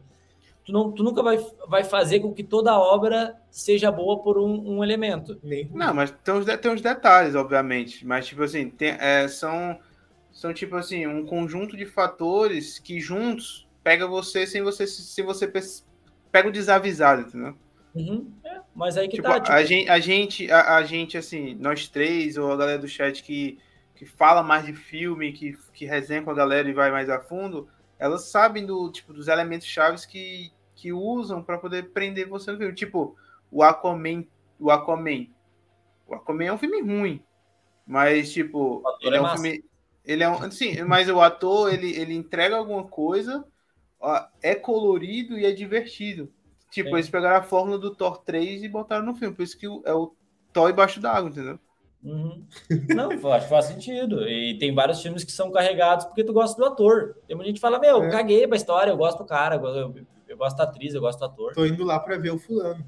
tu, 0.69 0.73
não, 0.73 0.91
tu 0.91 1.03
nunca 1.03 1.23
vai, 1.23 1.37
vai 1.67 1.83
fazer 1.83 2.19
com 2.19 2.33
que 2.33 2.43
toda 2.43 2.71
a 2.71 2.79
obra 2.79 3.35
seja 3.49 3.91
boa 3.91 4.21
por 4.21 4.37
um, 4.37 4.77
um 4.77 4.83
elemento. 4.83 5.39
Não, 5.73 5.93
mas 5.93 6.11
tem 6.11 6.33
uns, 6.33 6.45
tem 6.45 6.71
uns 6.71 6.81
detalhes, 6.81 7.35
obviamente. 7.35 8.05
Mas, 8.05 8.27
tipo 8.27 8.43
assim, 8.43 8.69
tem- 8.69 8.97
é, 8.99 9.27
são, 9.27 9.79
são, 10.31 10.53
tipo 10.53 10.75
assim, 10.75 11.05
um 11.07 11.25
conjunto 11.25 11.77
de 11.77 11.85
fatores 11.85 12.79
que 12.79 12.99
juntos 12.99 13.67
pega 13.83 14.07
você 14.07 14.45
sem 14.47 14.61
você, 14.61 14.87
sem 14.87 15.23
você 15.25 15.47
pega 16.31 16.49
o 16.49 16.51
desavisado, 16.51 17.21
entendeu? 17.23 17.57
Uhum, 17.93 18.31
é, 18.43 18.61
mas 18.75 18.97
aí 18.97 19.07
que 19.07 19.17
Tipo, 19.17 19.23
tá. 19.27 19.39
tipo, 19.39 19.51
a, 19.51 19.63
gente, 19.63 19.89
a, 19.89 19.99
gente, 19.99 20.51
a, 20.51 20.75
a 20.77 20.83
gente, 20.83 21.17
assim, 21.17 21.55
nós 21.55 21.87
três, 21.87 22.37
ou 22.37 22.51
a 22.51 22.55
galera 22.57 22.79
do 22.79 22.87
chat 22.87 23.23
que, 23.23 23.57
que 23.95 24.05
fala 24.05 24.43
mais 24.43 24.65
de 24.65 24.73
filme, 24.73 25.33
que, 25.33 25.53
que 25.73 25.85
resenha 25.85 26.21
com 26.21 26.29
a 26.31 26.35
galera 26.35 26.69
e 26.69 26.73
vai 26.73 26.91
mais 26.91 27.09
a 27.09 27.19
fundo, 27.19 27.67
elas 27.97 28.25
sabem 28.29 28.65
do, 28.65 28.91
tipo, 28.91 29.11
dos 29.11 29.27
elementos 29.27 29.65
chaves 29.67 30.05
que, 30.05 30.51
que 30.79 30.93
usam 30.93 31.43
para 31.43 31.57
poder 31.57 31.91
prender 31.91 32.27
você 32.27 32.51
no 32.51 32.57
filme. 32.57 32.73
Tipo, 32.73 33.15
o 33.51 33.61
Aquaman, 33.63 34.23
o 34.59 34.71
Aquaman. 34.71 35.27
O 36.07 36.15
Aquaman 36.15 36.45
é 36.45 36.53
um 36.53 36.57
filme 36.57 36.81
ruim, 36.81 37.21
mas, 37.85 38.31
tipo, 38.31 38.81
ele 39.01 39.15
é 39.15 39.19
é 39.19 39.21
um 39.21 39.29
filme... 39.29 39.63
Ele 40.05 40.23
é 40.23 40.29
um, 40.29 40.49
sim, 40.49 40.81
mas 40.83 41.07
o 41.09 41.21
ator, 41.21 41.71
ele, 41.71 41.91
ele 41.95 42.15
entrega 42.15 42.55
alguma 42.55 42.83
coisa, 42.83 43.45
ó, 43.99 44.25
é 44.41 44.55
colorido 44.55 45.37
e 45.37 45.45
é 45.45 45.51
divertido. 45.51 46.31
Tipo, 46.71 46.95
eles 46.95 47.09
pegaram 47.09 47.37
a 47.37 47.43
fórmula 47.43 47.77
do 47.77 47.93
Thor 47.93 48.23
3 48.23 48.63
e 48.63 48.69
botaram 48.69 49.05
no 49.05 49.15
filme. 49.15 49.35
Por 49.35 49.43
isso 49.43 49.57
que 49.57 49.67
é 49.85 49.93
o 49.93 50.15
Thor 50.53 50.69
embaixo 50.69 50.99
d'água, 50.99 51.29
entendeu? 51.29 51.59
Uhum. 52.03 52.45
Não, 52.95 53.11
acho 53.33 53.45
que 53.45 53.49
faz 53.49 53.65
sentido. 53.65 54.27
E 54.27 54.57
tem 54.57 54.73
vários 54.73 55.01
filmes 55.01 55.23
que 55.23 55.31
são 55.31 55.51
carregados 55.51 56.05
porque 56.05 56.23
tu 56.23 56.31
gosta 56.31 56.59
do 56.59 56.65
ator. 56.65 57.17
Tem 57.27 57.35
muita 57.35 57.49
gente 57.49 57.57
que 57.57 57.61
fala, 57.61 57.79
meu, 57.79 58.03
É. 58.03 58.09
caguei 58.09 58.47
pra 58.47 58.55
história, 58.55 58.91
eu 58.91 58.97
gosto 58.97 59.17
do 59.19 59.25
cara, 59.25 59.55
eu, 59.55 59.93
eu- 60.29 60.37
gosto 60.37 60.57
da 60.57 60.63
atriz, 60.63 60.93
eu 60.93 61.01
gosto 61.01 61.19
do 61.19 61.25
ator. 61.25 61.53
Tô 61.53 61.65
indo 61.65 61.83
lá 61.83 61.99
pra 61.99 62.17
ver 62.17 62.31
o 62.31 62.37
fulano. 62.39 62.85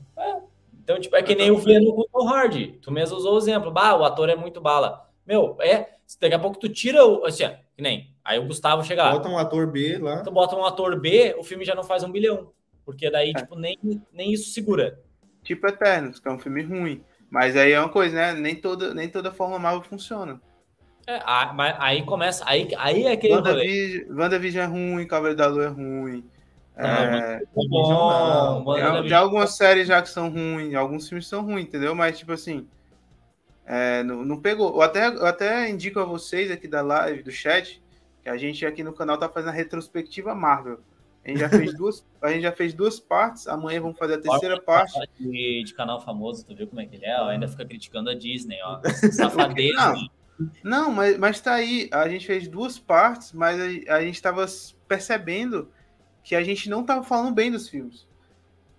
Então, 0.83 0.99
tipo, 0.99 1.15
é 1.15 1.21
que 1.23 1.35
nem 1.35 1.51
o 1.51 1.57
Venom 1.57 1.91
com 1.93 2.01
o 2.01 2.07
Tom 2.11 2.27
Hardy. 2.27 2.79
Tu 2.81 2.91
mesmo 2.91 3.15
usou 3.17 3.35
o 3.35 3.37
exemplo. 3.37 3.71
Bah, 3.71 3.95
o 3.95 4.03
ator 4.03 4.29
é 4.29 4.35
muito 4.35 4.59
bala. 4.59 5.09
Meu, 5.25 5.57
é. 5.61 5.89
Daqui 6.19 6.35
a 6.35 6.39
pouco 6.39 6.59
tu 6.59 6.67
tira 6.67 7.05
o. 7.05 7.23
Assim, 7.25 7.45
que 7.75 7.81
nem. 7.81 8.13
Aí 8.23 8.37
o 8.39 8.45
Gustavo 8.47 8.83
chega 8.83 9.03
lá. 9.03 9.11
Bota 9.11 9.29
um 9.29 9.37
ator 9.37 9.67
B 9.67 9.97
lá. 9.97 10.21
Tu 10.23 10.31
bota 10.31 10.55
um 10.55 10.65
ator 10.65 10.99
B, 10.99 11.35
o 11.37 11.43
filme 11.43 11.63
já 11.63 11.73
não 11.75 11.83
faz 11.83 12.03
um 12.03 12.11
bilhão. 12.11 12.51
Porque 12.83 13.09
daí, 13.09 13.29
É. 13.29 13.33
tipo, 13.33 13.55
nem, 13.55 13.77
nem 14.11 14.33
isso 14.33 14.49
segura. 14.51 14.99
Tipo 15.43 15.67
Eternos, 15.67 16.19
que 16.19 16.27
é 16.27 16.31
um 16.31 16.39
filme 16.39 16.61
ruim. 16.63 17.03
Mas 17.29 17.55
aí 17.55 17.71
é 17.71 17.79
uma 17.79 17.87
coisa, 17.89 18.15
né? 18.15 18.33
Nem 18.33 18.55
toda, 18.55 18.93
nem 18.93 19.07
toda 19.07 19.31
fórmula 19.31 19.59
Marvel 19.59 19.83
funciona. 19.83 20.41
É, 21.07 21.19
a- 21.23 21.53
mas 21.53 21.75
aí 21.79 22.03
começa. 22.03 22.43
Aí, 22.45 22.67
aí 22.77 23.03
é 23.05 23.11
aquele. 23.13 23.33
WandaVision, 23.35 24.17
WandaVision 24.19 24.63
é 24.63 24.67
ruim, 24.67 25.07
Cavaleiro 25.07 25.37
da 25.37 25.47
Lua 25.47 25.63
é 25.65 25.67
ruim. 25.67 26.25
É, 26.75 27.41
Bom, 27.53 27.67
não. 27.69 28.65
Wanda 28.65 28.81
tem, 28.81 28.91
Vision- 28.91 29.07
tem 29.07 29.17
algumas 29.17 29.55
séries 29.55 29.87
já 29.87 30.01
que 30.01 30.09
são 30.09 30.29
ruins, 30.29 30.73
alguns 30.73 31.07
filmes 31.07 31.27
são 31.27 31.43
ruins, 31.43 31.65
entendeu? 31.65 31.93
Mas, 31.93 32.17
tipo 32.17 32.31
assim, 32.31 32.67
é, 33.65 34.03
não, 34.03 34.23
não 34.25 34.39
pegou. 34.39 34.73
Eu 34.75 34.81
até, 34.81 35.07
eu 35.07 35.25
até 35.25 35.69
indico 35.69 35.99
a 35.99 36.05
vocês 36.05 36.49
aqui 36.49 36.67
da 36.67 36.81
live, 36.81 37.23
do 37.23 37.31
chat, 37.31 37.81
que 38.23 38.29
a 38.29 38.37
gente 38.37 38.65
aqui 38.65 38.83
no 38.83 38.93
canal 38.93 39.17
tá 39.17 39.29
fazendo 39.29 39.49
a 39.49 39.53
retrospectiva 39.53 40.33
Marvel. 40.33 40.79
A 41.23 41.29
gente 41.29 41.39
já 41.39 41.49
fez 41.49 41.73
duas, 41.77 42.05
a 42.21 42.31
gente 42.31 42.41
já 42.41 42.51
fez 42.51 42.73
duas 42.73 42.99
partes, 42.99 43.47
amanhã 43.47 43.81
vamos 43.81 43.97
fazer 43.97 44.15
a 44.15 44.21
terceira 44.21 44.59
parte. 44.61 44.93
De, 45.19 45.63
de 45.63 45.73
canal 45.73 46.01
famoso, 46.01 46.45
tu 46.45 46.55
viu 46.55 46.67
como 46.67 46.81
é 46.81 46.85
que 46.85 46.95
ele 46.95 47.05
é? 47.05 47.19
Ó, 47.21 47.27
ainda 47.27 47.47
fica 47.47 47.65
criticando 47.65 48.09
a 48.09 48.15
Disney, 48.15 48.57
ó. 48.63 48.81
Safadeza. 49.11 49.93
Não. 49.93 50.21
Não, 50.63 50.91
mas, 50.91 51.17
mas 51.19 51.39
tá 51.39 51.53
aí. 51.53 51.87
A 51.91 52.09
gente 52.09 52.25
fez 52.25 52.47
duas 52.47 52.79
partes, 52.79 53.31
mas 53.31 53.59
a, 53.87 53.95
a 53.97 54.01
gente 54.01 54.19
tava 54.19 54.45
percebendo 54.87 55.69
que 56.23 56.35
a 56.35 56.43
gente 56.43 56.69
não 56.69 56.83
tava 56.83 57.03
falando 57.03 57.33
bem 57.33 57.51
dos 57.51 57.67
filmes. 57.67 58.07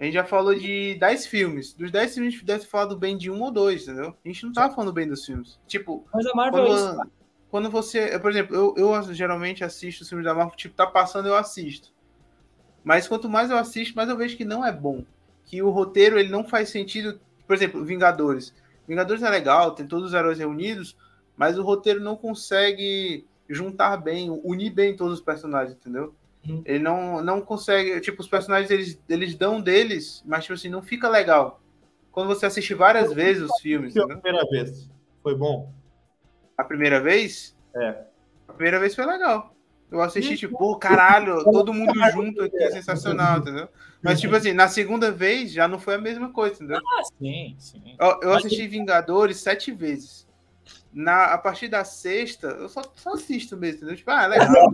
A 0.02 0.05
gente 0.05 0.14
já 0.14 0.24
falou 0.24 0.52
de 0.52 0.97
10 0.97 1.27
filmes. 1.27 1.73
Dos 1.74 1.90
10 1.93 2.14
filmes, 2.14 2.35
a 2.35 2.36
gente 2.36 2.44
deve 2.44 2.64
ter 2.64 2.69
falado 2.69 2.98
bem 2.98 3.16
de 3.16 3.31
um 3.31 3.40
ou 3.40 3.52
dois, 3.52 3.82
entendeu? 3.82 4.16
A 4.24 4.28
gente 4.28 4.44
não 4.44 4.52
tava 4.52 4.74
falando 4.74 4.93
bem 4.93 5.06
dos 5.06 5.24
filmes. 5.24 5.60
Tipo, 5.66 6.05
Mas 6.12 6.27
a 6.27 6.35
Marvel 6.35 6.64
quando, 6.64 6.73
é 6.73 6.74
isso. 6.74 7.10
quando 7.48 7.70
você. 7.70 8.19
Por 8.19 8.32
exemplo, 8.32 8.56
eu, 8.56 8.74
eu 8.77 9.14
geralmente 9.14 9.62
assisto 9.62 10.02
os 10.02 10.09
filmes 10.09 10.24
da 10.24 10.35
Marvel, 10.35 10.56
tipo, 10.56 10.74
tá 10.74 10.89
passando, 10.89 11.28
eu 11.28 11.36
assisto. 11.36 11.93
Mas 12.82 13.06
quanto 13.06 13.28
mais 13.28 13.51
eu 13.51 13.56
assisto, 13.56 13.94
mais 13.94 14.09
eu 14.09 14.16
vejo 14.16 14.36
que 14.36 14.44
não 14.44 14.66
é 14.66 14.73
bom. 14.73 15.05
Que 15.44 15.62
o 15.62 15.70
roteiro 15.70 16.19
ele 16.19 16.31
não 16.31 16.43
faz 16.43 16.70
sentido. 16.70 17.20
Por 17.47 17.55
exemplo, 17.55 17.85
Vingadores. 17.85 18.52
Vingadores 18.89 19.23
é 19.23 19.31
legal, 19.31 19.70
tem 19.73 19.86
todos 19.86 20.09
os 20.09 20.14
heróis 20.14 20.39
reunidos, 20.39 20.97
mas 21.36 21.56
o 21.56 21.62
roteiro 21.62 22.01
não 22.01 22.16
consegue 22.16 23.24
juntar 23.48 23.97
bem, 23.98 24.28
unir 24.31 24.70
bem 24.70 24.97
todos 24.97 25.14
os 25.14 25.24
personagens, 25.24 25.77
entendeu? 25.77 26.12
Uhum. 26.48 26.62
Ele 26.64 26.78
não, 26.81 27.23
não 27.23 27.40
consegue. 27.40 28.01
Tipo, 28.01 28.20
os 28.20 28.28
personagens 28.28 28.70
eles, 28.70 29.01
eles 29.09 29.35
dão 29.35 29.60
deles, 29.60 30.23
mas 30.27 30.44
tipo 30.44 30.55
assim, 30.55 30.69
não 30.69 30.82
fica 30.82 31.09
legal. 31.09 31.60
Quando 32.10 32.28
você 32.28 32.47
assiste 32.47 32.74
várias 32.74 33.12
vezes 33.12 33.43
os 33.43 33.60
filmes, 33.60 33.94
Que 33.94 34.01
a 34.01 34.06
primeira 34.06 34.44
vez. 34.48 34.90
Foi 35.23 35.35
bom? 35.35 35.73
A 36.59 36.64
primeira 36.64 37.01
vez? 37.01 37.56
É. 37.74 38.05
A 38.48 38.52
primeira 38.52 38.78
vez 38.78 38.94
foi 38.94 39.06
legal. 39.06 39.55
Eu 39.90 40.01
assisti, 40.01 40.36
tipo, 40.39 40.56
pô, 40.56 40.77
caralho, 40.77 41.44
todo 41.52 41.73
mundo 41.73 41.93
junto 42.12 42.43
aqui, 42.43 42.70
sensacional, 42.70 43.39
entendeu? 43.39 43.69
Mas, 44.02 44.20
tipo 44.20 44.35
assim, 44.35 44.52
na 44.52 44.66
segunda 44.66 45.12
vez 45.12 45.52
já 45.52 45.69
não 45.69 45.78
foi 45.78 45.94
a 45.94 45.98
mesma 45.98 46.32
coisa, 46.32 46.56
entendeu? 46.56 46.78
Ah, 46.78 47.05
sim, 47.19 47.55
sim. 47.59 47.97
Eu, 48.01 48.20
eu 48.23 48.35
assisti 48.35 48.66
Vingadores 48.66 49.36
sete 49.36 49.70
vezes. 49.70 50.27
Na, 50.93 51.32
a 51.32 51.39
partir 51.39 51.69
da 51.69 51.85
sexta, 51.85 52.48
eu 52.48 52.69
só, 52.69 52.82
só 52.94 53.14
assisto 53.14 53.56
mesmo, 53.56 53.78
entendeu? 53.78 53.97
Tipo, 53.97 54.10
ah, 54.10 54.27
legal, 54.27 54.70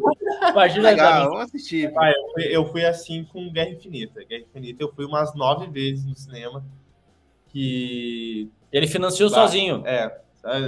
Imagina 0.50 0.90
legal, 0.90 1.28
vamos 1.30 1.44
assistir. 1.44 1.92
Ah, 1.96 2.10
eu, 2.10 2.32
fui, 2.32 2.44
eu 2.44 2.66
fui 2.66 2.84
assim 2.84 3.24
com 3.24 3.52
Guerra 3.52 3.70
Infinita. 3.70 4.24
Guerra 4.24 4.42
Infinita 4.42 4.82
eu 4.82 4.92
fui 4.92 5.04
umas 5.04 5.32
nove 5.34 5.68
vezes 5.68 6.04
no 6.04 6.16
cinema. 6.16 6.64
Que. 7.48 8.50
Ele 8.72 8.86
financiou 8.88 9.30
Bah, 9.30 9.36
sozinho. 9.36 9.86
É. 9.86 10.20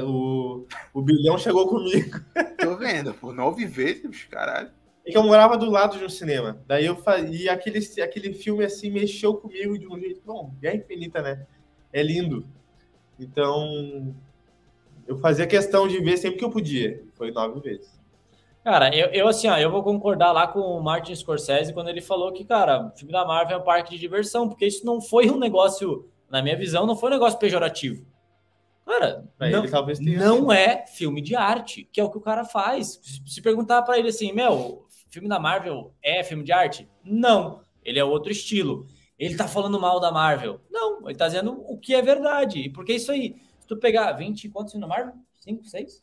O, 0.05 0.67
o 0.93 1.03
bilhão 1.03 1.37
chegou 1.39 1.67
comigo. 1.69 2.21
Tô 2.59 2.77
vendo, 2.77 3.15
pô, 3.15 3.33
nove 3.33 3.67
vezes, 3.67 4.25
caralho. 4.25 4.71
É 5.05 5.11
que 5.11 5.17
eu 5.17 5.23
morava 5.23 5.57
do 5.57 5.71
lado 5.71 5.99
de 5.99 6.05
um 6.05 6.09
cinema. 6.09 6.63
Daí 6.67 6.87
eu 6.87 6.95
fazia 6.97 7.53
aquele, 7.53 7.79
aquele 8.03 8.35
filme 8.35 8.65
assim 8.65 8.91
mexeu 8.91 9.35
comigo 9.35 9.79
de 9.79 9.89
um 9.89 9.99
jeito. 9.99 10.21
Bom, 10.25 10.55
Guerra 10.61 10.77
Infinita, 10.77 11.23
né? 11.23 11.47
É 11.93 12.03
lindo. 12.03 12.47
Então. 13.19 14.15
Eu 15.11 15.19
fazia 15.19 15.45
questão 15.47 15.89
de 15.89 15.99
ver 15.99 16.17
sempre 16.17 16.39
que 16.39 16.45
eu 16.45 16.51
podia. 16.51 17.03
Foi 17.15 17.33
nove 17.33 17.59
vezes. 17.61 17.99
Cara, 18.63 18.95
eu, 18.95 19.09
eu 19.09 19.27
assim, 19.27 19.49
ó, 19.49 19.57
eu 19.57 19.71
vou 19.71 19.83
concordar 19.83 20.31
lá 20.31 20.47
com 20.47 20.61
o 20.61 20.81
Martin 20.83 21.15
Scorsese 21.17 21.73
quando 21.75 21.89
ele 21.89 22.01
falou 22.01 22.33
que, 22.33 22.45
cara, 22.45 22.87
o 22.87 22.97
filme 22.97 23.13
da 23.13 23.25
Marvel 23.25 23.57
é 23.57 23.61
um 23.61 23.65
parque 23.65 23.91
de 23.91 23.99
diversão, 23.99 24.49
porque 24.49 24.67
isso 24.67 24.87
não 24.87 25.01
foi 25.01 25.29
um 25.29 25.37
negócio, 25.39 26.09
na 26.31 26.41
minha 26.41 26.57
visão, 26.57 26.87
não 26.87 26.95
foi 26.95 27.09
um 27.11 27.15
negócio 27.15 27.39
pejorativo. 27.41 28.07
Cara, 28.87 29.25
Pra 29.37 29.51
não, 29.51 29.61
ele 29.61 29.69
talvez 29.71 29.99
tenha 29.99 30.19
não 30.19 30.53
é 30.53 30.87
filme 30.87 31.21
de 31.21 31.35
arte, 31.35 31.89
que 31.93 32.01
é 32.01 32.05
o 32.05 32.11
que 32.11 32.19
o 32.19 32.21
cara 32.21 32.45
faz. 32.45 33.01
Se- 33.27 33.43
perguntar 33.43 33.83
pra 33.83 33.99
ele 33.99 34.09
assim, 34.11 34.33
meu, 34.33 34.85
filme 35.11 35.29
da 35.29 35.41
Marvel 35.41 35.93
é 36.03 36.23
filme 36.23 36.45
de 36.45 36.53
arte? 36.53 36.89
Não, 37.05 37.63
ele 37.85 37.99
é 37.99 38.05
outro 38.05 38.31
estilo. 38.31 38.87
Ele 39.19 39.37
tá 39.37 39.49
falando 39.49 39.79
mal 39.81 40.01
da 40.01 40.13
Marvel? 40.13 40.61
Não, 40.71 41.09
ele 41.09 41.19
tá 41.19 41.27
dizendo 41.27 41.53
o 41.67 41.79
que 41.79 41.95
é 41.95 42.03
verdade. 42.03 42.61
E 42.61 42.71
porque 42.71 42.95
isso 42.95 43.13
aí, 43.13 43.37
tu 43.75 43.81
pegar 43.81 44.13
20, 44.13 44.49
quantos 44.49 44.73
filmes 44.73 44.89
da 44.89 44.95
Marvel? 44.95 45.15
5, 45.41 45.65
6? 45.65 46.03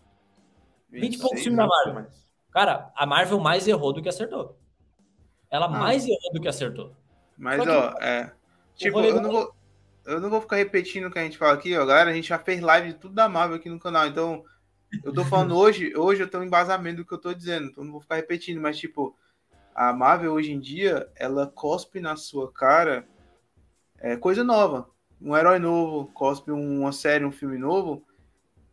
20 0.90 1.14
e 1.16 1.18
poucos 1.20 1.40
26, 1.40 1.44
filmes 1.44 1.58
da? 1.58 1.68
Marvel. 1.68 1.94
Mas- 1.94 2.28
Cara, 2.52 2.92
a 2.96 3.06
Marvel 3.06 3.40
mais 3.40 3.68
errou 3.68 3.94
do 3.94 4.02
que 4.02 4.10
acertou. 4.10 4.58
Ela 5.52 5.66
Ah. 5.68 5.70
mais 5.70 6.06
errou 6.08 6.34
do 6.34 6.42
que 6.42 6.48
acertou. 6.48 6.96
Mas, 7.38 7.62
que 7.62 7.70
ó, 7.70 7.90
é. 8.00 8.34
Tipo, 8.76 9.00
eu 9.02 9.22
não, 9.22 9.32
vou, 9.32 9.56
eu 10.06 10.20
não 10.20 10.30
vou 10.30 10.42
ficar 10.42 10.56
repetindo 10.56 11.06
o 11.08 11.12
que 11.12 11.20
a 11.20 11.24
gente 11.24 11.38
fala 11.38 11.54
aqui, 11.54 11.78
ó, 11.78 11.86
galera. 11.86 12.10
A 12.10 12.14
gente 12.14 12.30
já 12.30 12.40
fez 12.40 12.62
live 12.62 12.94
de 12.94 13.00
tudo 13.00 13.14
da 13.14 13.28
Marvel 13.30 13.58
aqui 13.58 13.70
no 13.70 13.80
canal. 13.80 14.08
Então, 14.08 14.44
eu 15.04 15.14
tô 15.14 15.24
falando 15.26 15.56
hoje, 15.58 15.96
hoje 15.96 16.24
eu 16.24 16.28
tenho 16.30 16.42
um 16.44 16.48
embasamento 16.48 16.98
do 16.98 17.06
que 17.06 17.14
eu 17.14 17.18
tô 17.22 17.34
dizendo. 17.34 17.68
Então, 17.68 17.84
não 17.84 17.92
vou 17.92 18.02
ficar 18.02 18.16
repetindo. 18.16 18.60
Mas, 18.62 18.78
tipo, 18.80 19.16
a 19.76 19.94
Marvel 19.94 20.34
hoje 20.34 20.52
em 20.52 20.60
dia, 20.60 21.08
ela 21.16 21.46
cospe 21.48 22.00
na 22.00 22.16
sua 22.16 22.52
cara 22.52 23.08
é, 24.00 24.16
coisa 24.18 24.44
nova. 24.44 24.90
Um 25.22 25.36
herói 25.36 25.60
novo, 25.60 26.12
cospe 26.14 26.52
uma 26.52 26.92
série, 26.92 27.26
um 27.26 27.32
filme 27.32 27.58
novo. 27.58 28.04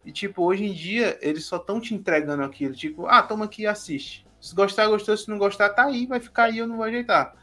E, 0.04 0.12
tipo, 0.12 0.42
hoje 0.42 0.64
em 0.64 0.72
dia, 0.72 1.18
eles 1.22 1.44
só 1.44 1.56
estão 1.56 1.80
te 1.80 1.94
entregando 1.94 2.42
aquilo. 2.42 2.74
Tipo, 2.74 3.06
ah, 3.06 3.22
toma 3.22 3.46
aqui 3.46 3.62
e 3.62 3.66
assiste. 3.66 4.26
Se 4.40 4.54
gostar, 4.54 4.86
gostou. 4.88 5.16
Se 5.16 5.28
não 5.28 5.38
gostar, 5.38 5.70
tá 5.70 5.84
aí. 5.84 6.06
Vai 6.06 6.20
ficar 6.20 6.44
aí, 6.44 6.58
eu 6.58 6.66
não 6.66 6.76
vou 6.76 6.84
ajeitar. 6.84 7.34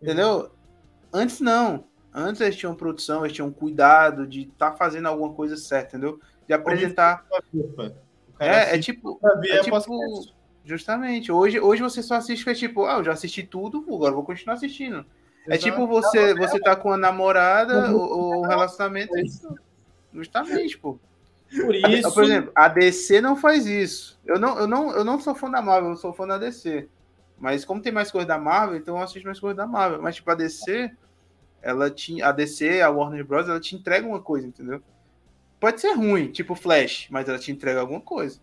Entendeu? 0.00 0.50
Antes 1.12 1.40
não. 1.40 1.84
Antes 2.12 2.40
eles 2.40 2.56
tinham 2.56 2.74
produção, 2.74 3.24
eles 3.24 3.34
tinham 3.34 3.50
cuidado 3.50 4.26
de 4.26 4.42
estar 4.42 4.72
fazendo 4.72 5.06
alguma 5.06 5.32
coisa 5.32 5.56
certa, 5.56 5.96
entendeu? 5.96 6.20
De 6.46 6.52
apresentar. 6.52 7.24
É, 8.38 8.74
é 8.74 8.78
tipo. 8.78 9.18
é 9.22 9.60
tipo-. 9.60 10.34
Justamente. 10.64 11.32
Hoje, 11.32 11.60
hoje 11.60 11.82
você 11.82 12.02
só 12.02 12.16
assiste 12.16 12.44
que 12.44 12.50
é 12.50 12.54
tipo, 12.54 12.84
ah, 12.84 12.98
eu 12.98 13.04
já 13.04 13.12
assisti 13.12 13.42
tudo, 13.42 13.84
agora 13.88 14.12
vou 14.12 14.24
continuar 14.24 14.54
assistindo. 14.54 15.06
É 15.48 15.54
Exato. 15.54 15.64
tipo 15.64 15.86
você, 15.86 16.34
você 16.34 16.60
tá 16.60 16.76
com 16.76 16.92
a 16.92 16.96
namorada 16.96 17.90
ou, 17.92 18.00
ou 18.00 18.42
um 18.42 18.46
relacionamento. 18.46 19.12
Justamente, 20.12 20.78
pô. 20.78 20.98
Por 21.50 21.74
isso, 21.74 22.14
Por 22.14 22.24
exemplo, 22.24 22.52
a 22.54 22.68
DC 22.68 23.20
não 23.20 23.34
faz 23.34 23.66
isso. 23.66 24.18
Eu 24.24 24.38
não, 24.38 24.58
eu 24.58 24.66
não, 24.66 24.90
eu 24.92 25.04
não 25.04 25.18
sou 25.18 25.34
fã 25.34 25.50
da 25.50 25.60
Marvel, 25.60 25.90
eu 25.90 25.96
sou 25.96 26.12
fã 26.12 26.26
da 26.26 26.38
DC. 26.38 26.88
Mas 27.38 27.64
como 27.64 27.80
tem 27.80 27.90
mais 27.90 28.10
coisa 28.10 28.26
da 28.26 28.38
Marvel, 28.38 28.76
então 28.76 28.96
eu 28.96 29.02
assisto 29.02 29.26
mais 29.26 29.40
coisa 29.40 29.56
da 29.56 29.66
Marvel. 29.66 30.00
Mas 30.00 30.16
tipo, 30.16 30.30
a 30.30 30.34
DC, 30.34 30.90
ela 31.62 31.90
tinha. 31.90 32.28
A 32.28 32.32
DC, 32.32 32.80
a 32.80 32.90
Warner 32.90 33.24
Bros., 33.24 33.48
ela 33.48 33.58
te 33.58 33.74
entrega 33.74 34.06
uma 34.06 34.20
coisa, 34.20 34.46
entendeu? 34.46 34.80
Pode 35.58 35.80
ser 35.80 35.92
ruim, 35.92 36.30
tipo 36.30 36.54
Flash, 36.54 37.08
mas 37.10 37.28
ela 37.28 37.38
te 37.38 37.50
entrega 37.50 37.80
alguma 37.80 38.00
coisa. 38.00 38.40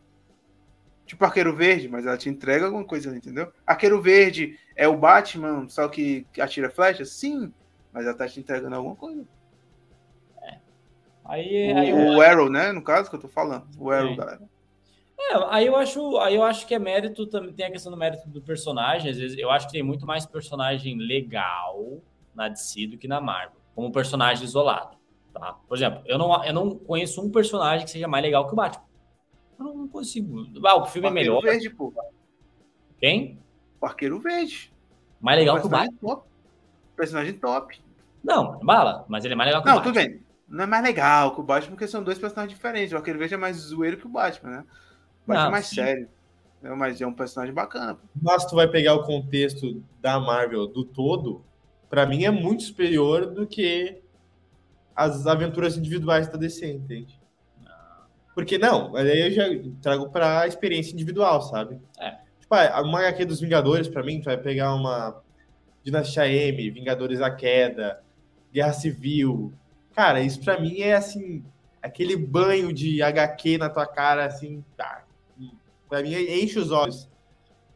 Tipo 1.07 1.23
Arqueiro 1.23 1.55
Verde, 1.55 1.87
mas 1.87 2.05
ela 2.05 2.17
te 2.17 2.27
entrega 2.27 2.65
alguma 2.65 2.83
coisa, 2.83 3.15
entendeu? 3.15 3.51
Arqueiro 3.65 4.01
Verde 4.01 4.59
é 4.75 4.89
o 4.89 4.97
Batman, 4.97 5.67
só 5.69 5.87
que 5.87 6.27
atira 6.37 6.69
flecha? 6.69 7.05
Sim, 7.05 7.51
mas 7.93 8.05
ela 8.05 8.13
tá 8.13 8.27
te 8.27 8.41
entregando 8.41 8.75
alguma 8.75 8.95
coisa. 8.95 9.25
aí, 11.23 11.71
aí, 11.71 11.93
O, 11.93 12.17
o 12.17 12.21
Arrow, 12.21 12.49
né? 12.49 12.73
No 12.73 12.83
caso 12.83 13.09
que 13.09 13.15
eu 13.15 13.21
tô 13.21 13.29
falando. 13.29 13.65
O 13.79 13.89
Arrow, 13.89 14.09
Sim. 14.09 14.15
galera. 14.17 14.41
é, 15.17 15.33
aí 15.49 15.65
eu 15.65 15.77
acho, 15.77 16.17
aí 16.17 16.35
eu 16.35 16.43
acho 16.43 16.67
que 16.67 16.75
é 16.75 16.79
mérito 16.79 17.25
também, 17.25 17.53
tem 17.53 17.65
a 17.65 17.71
questão 17.71 17.89
do 17.89 17.97
mérito 17.97 18.27
do 18.27 18.41
personagem, 18.41 19.09
às 19.09 19.17
vezes 19.17 19.37
eu 19.37 19.49
acho 19.49 19.67
que 19.67 19.71
tem 19.71 19.83
muito 19.83 20.05
mais 20.05 20.25
personagem 20.25 20.97
legal 20.97 22.01
na 22.35 22.49
DC 22.49 22.85
do 22.85 22.97
que 22.97 23.07
na 23.07 23.21
Marvel, 23.21 23.61
como 23.73 23.93
personagem 23.93 24.43
isolado, 24.43 24.97
tá? 25.33 25.55
Por 25.67 25.77
exemplo, 25.77 26.01
eu 26.05 26.17
não, 26.17 26.43
eu 26.43 26.53
não 26.53 26.77
conheço 26.77 27.21
um 27.21 27.31
personagem 27.31 27.85
que 27.85 27.91
seja 27.91 28.09
mais 28.09 28.23
legal 28.23 28.45
que 28.45 28.51
o 28.51 28.57
Batman. 28.57 28.86
Eu 29.59 29.65
não 29.73 29.87
consigo. 29.87 30.45
Ah, 30.65 30.75
o 30.77 30.85
filme 30.85 31.07
é 31.07 31.09
Arqueiro 31.11 31.33
melhor. 31.35 31.41
Verde, 31.41 31.69
pô. 31.69 31.93
Quem? 32.99 33.39
O 33.81 33.85
Arqueiro 33.85 34.19
Verde. 34.19 34.73
Mais 35.19 35.37
legal 35.39 35.59
que 35.59 35.65
o 35.65 35.69
Batman? 35.69 35.89
personagem 35.91 35.99
top. 35.99 36.27
Personagem 36.95 37.33
top. 37.33 37.81
Não, 38.23 38.59
bala, 38.59 39.05
mas 39.07 39.23
ele 39.25 39.33
é 39.33 39.37
mais 39.37 39.47
legal 39.49 39.61
que 39.63 39.67
o 39.69 39.71
Não, 39.71 39.77
Batman. 39.79 39.93
tudo 39.93 40.03
bem. 40.03 40.21
Não 40.47 40.63
é 40.63 40.67
mais 40.67 40.83
legal 40.83 41.33
que 41.33 41.41
o 41.41 41.43
Batman, 41.43 41.71
porque 41.71 41.87
são 41.87 42.03
dois 42.03 42.17
personagens 42.17 42.53
diferentes. 42.55 42.93
O 42.93 42.97
Arqueiro 42.97 43.19
Verde 43.19 43.33
é 43.33 43.37
mais 43.37 43.57
zoeiro 43.57 43.97
que 43.97 44.05
o 44.05 44.09
Batman, 44.09 44.49
né? 44.49 44.59
O 45.25 45.27
Batman 45.27 45.41
Não, 45.43 45.47
é 45.47 45.51
mais 45.51 45.65
sim. 45.67 45.75
sério. 45.75 46.09
É, 46.63 46.69
Mas 46.73 46.99
é 47.01 47.05
um 47.07 47.13
personagem 47.13 47.53
bacana. 47.53 47.95
pô. 47.95 48.01
Mas 48.21 48.45
tu 48.45 48.55
vai 48.55 48.67
pegar 48.67 48.95
o 48.95 49.03
contexto 49.03 49.83
da 50.01 50.19
Marvel 50.19 50.67
do 50.67 50.83
todo, 50.83 51.43
pra 51.89 52.05
mim 52.05 52.23
é 52.23 52.31
muito 52.31 52.63
superior 52.63 53.27
do 53.27 53.45
que 53.45 54.01
as 54.95 55.27
aventuras 55.27 55.77
individuais 55.77 56.27
da 56.27 56.37
DC, 56.37 56.71
entende? 56.71 57.16
Porque 58.37 58.59
não, 58.59 58.91
mas 58.91 59.09
aí 59.09 59.19
eu 59.19 59.31
já 59.31 59.45
trago 59.81 60.11
pra 60.11 60.45
experiência 60.45 60.93
individual, 60.93 61.41
sabe? 61.41 61.81
É. 61.99 62.19
Tipo, 62.39 62.53
ah, 62.53 62.83
uma 62.83 62.99
HQ 62.99 63.25
dos 63.25 63.39
Vingadores, 63.39 63.87
pra 63.87 64.03
mim, 64.03 64.21
tu 64.21 64.25
vai 64.25 64.37
pegar 64.37 64.75
uma 64.75 65.23
Dinastia 65.83 66.27
M, 66.27 66.69
Vingadores 66.69 67.19
a 67.19 67.31
Queda, 67.31 67.99
Guerra 68.53 68.73
Civil. 68.73 69.51
Cara, 69.95 70.21
isso 70.21 70.39
pra 70.39 70.61
mim 70.61 70.81
é 70.81 70.93
assim, 70.93 71.43
aquele 71.81 72.15
banho 72.15 72.71
de 72.71 73.01
HQ 73.01 73.57
na 73.57 73.71
tua 73.71 73.87
cara, 73.87 74.27
assim, 74.27 74.63
tá. 74.77 75.03
Pra 75.89 76.03
mim 76.03 76.13
enche 76.13 76.59
os 76.59 76.69
olhos. 76.69 77.09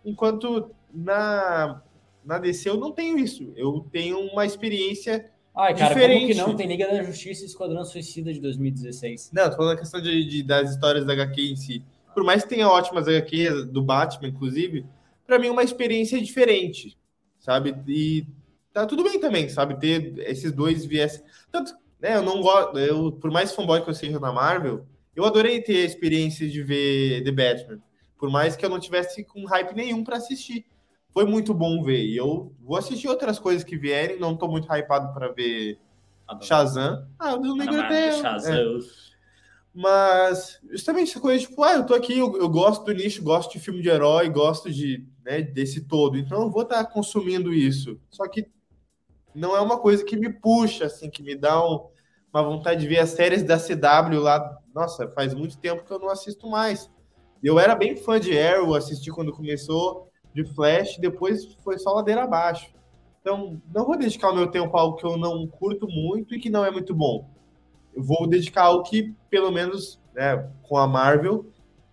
Enquanto 0.06 0.70
na, 0.94 1.82
na 2.24 2.38
DC 2.38 2.70
eu 2.70 2.78
não 2.78 2.92
tenho 2.92 3.18
isso. 3.18 3.52
Eu 3.56 3.84
tenho 3.92 4.20
uma 4.20 4.46
experiência. 4.46 5.31
Ai, 5.56 5.76
cara, 5.76 5.94
como 5.94 6.02
Diferente. 6.02 6.28
que 6.28 6.34
não? 6.40 6.56
Tem 6.56 6.68
Liga 6.68 6.88
da 6.88 7.04
Justiça 7.04 7.44
e 7.44 7.46
Esquadrão 7.46 7.84
Suicida 7.84 8.34
de 8.34 8.40
2016. 8.40 9.32
Não, 9.34 9.50
tô 9.50 9.58
falando 9.58 9.74
a 9.74 9.80
questão 9.80 10.02
de, 10.02 10.24
de- 10.26 10.44
das 10.44 10.72
histórias 10.72 11.06
da 11.06 11.14
HQ 11.14 11.42
em 11.42 11.56
si. 11.56 11.84
Por 12.14 12.24
mais 12.24 12.44
que 12.44 12.50
tenha 12.50 12.68
ótimas 12.70 13.08
HQs 13.08 13.66
do 13.68 13.82
Batman, 13.82 14.30
inclusive, 14.30 14.86
pra 15.26 15.38
mim 15.40 15.48
é 15.48 15.52
uma 15.52 15.64
experiência 15.64 16.22
diferente, 16.22 16.98
sabe? 17.40 17.76
E 17.88 18.26
tá 18.74 18.86
tudo 18.86 19.04
bem 19.04 19.20
também, 19.20 19.50
sabe? 19.50 19.80
Ter 19.80 20.14
esses 20.20 20.52
dois 20.52 20.86
viés. 20.86 21.22
Tanto, 21.52 21.74
né? 22.00 22.16
Eu 22.16 22.22
não 22.22 22.42
gosto. 22.42 22.78
Eu, 22.80 23.12
por 23.12 23.30
mais 23.32 23.54
fanboy 23.54 23.82
que 23.84 23.90
eu 23.90 23.94
seja 23.94 24.20
na 24.20 24.32
Marvel, 24.32 24.86
eu 25.16 25.26
adorei 25.26 25.62
ter 25.62 25.84
a 25.84 25.86
experiência 25.86 26.48
de 26.50 26.64
ver 26.64 27.24
The 27.24 27.32
Batman. 27.32 27.80
Por 28.18 28.30
mais 28.30 28.56
que 28.56 28.66
eu 28.66 28.70
não 28.70 28.80
tivesse 28.80 29.24
com 29.24 29.46
hype 29.46 29.74
nenhum 29.76 30.04
pra 30.04 30.18
assistir. 30.18 30.66
Foi 31.14 31.26
muito 31.26 31.54
bom 31.54 31.84
ver. 31.84 32.04
E 32.04 32.18
eu 32.18 32.54
vou 32.62 32.78
assistir 32.78 33.08
outras 33.08 33.40
coisas 33.40 33.64
que 33.64 33.78
vierem, 33.78 34.20
não 34.20 34.36
tô 34.36 34.48
muito 34.48 34.72
hypado 34.74 35.14
para 35.14 35.30
ver 35.30 35.80
Shazam. 36.42 37.08
Ah, 37.20 37.36
o 37.36 37.56
Negro 37.56 37.82
até. 37.82 38.14
Shazam. 38.14 38.54
É. 38.54 39.12
Mas 39.74 40.60
justamente 40.70 41.12
essa 41.12 41.20
coisa, 41.20 41.46
tipo, 41.46 41.64
ah, 41.64 41.74
eu 41.74 41.86
tô 41.86 41.94
aqui, 41.94 42.18
eu, 42.18 42.36
eu, 42.38 42.50
gosto 42.50 42.84
do 42.84 42.94
nicho, 42.94 43.24
gosto 43.24 43.54
de 43.54 43.60
filme 43.60 43.82
de 43.82 43.90
herói, 43.90 44.30
gosto 44.30 44.70
de, 44.70 45.08
né, 45.24 45.42
desse 45.42 45.82
todo, 45.82 46.18
então 46.18 46.42
eu 46.42 46.50
vou 46.50 46.64
estar 46.64 46.84
tá 46.84 46.92
consumindo 46.92 47.54
isso. 47.54 47.98
Só 48.10 48.28
que 48.28 48.52
não 49.34 49.56
é 49.56 49.62
uma 49.62 49.80
coisa 49.80 50.04
que 50.04 50.18
me 50.18 50.30
puxa, 50.30 50.86
assim, 50.86 51.10
que 51.10 51.24
me 51.24 51.36
dá 51.36 51.66
um, 51.66 51.88
uma 52.34 52.44
vontade 52.44 52.82
de 52.82 52.88
ver 52.88 53.00
as 53.00 53.12
séries 53.12 53.44
da 53.44 53.58
CW 53.58 54.20
lá. 54.20 54.60
Nossa, 54.76 55.08
faz 55.10 55.34
muito 55.34 55.58
tempo 55.58 55.86
que 55.86 55.92
eu 55.92 56.00
não 56.00 56.10
assisto 56.10 56.50
mais. 56.50 56.92
Eu 57.42 57.58
era 57.58 57.74
bem 57.74 57.96
fã 57.96 58.20
de 58.20 58.38
Arrow, 58.38 58.76
assisti 58.76 59.10
quando 59.10 59.32
começou, 59.32 60.11
de 60.34 60.44
Flash, 60.46 60.98
depois 60.98 61.54
foi 61.64 61.78
só 61.78 61.92
ladeira 61.94 62.24
abaixo. 62.24 62.72
Então, 63.22 63.62
não 63.74 63.86
vou 63.86 63.98
dedicar 63.98 64.32
o 64.32 64.36
meu 64.36 64.48
tempo 64.48 64.76
a 64.76 64.82
algo 64.82 64.98
que 64.98 65.06
eu 65.06 65.18
não 65.18 65.46
curto 65.46 65.88
muito 65.88 66.34
e 66.34 66.40
que 66.40 66.50
não 66.50 66.66
é 66.66 66.72
muito 66.72 66.94
bom. 66.94 67.30
Eu 67.94 68.02
vou 68.02 68.28
dedicar 68.28 68.64
algo 68.64 68.84
que, 68.84 69.14
pelo 69.30 69.52
menos 69.52 70.00
né, 70.14 70.50
com 70.64 70.78
a 70.78 70.88
Marvel, 70.88 71.46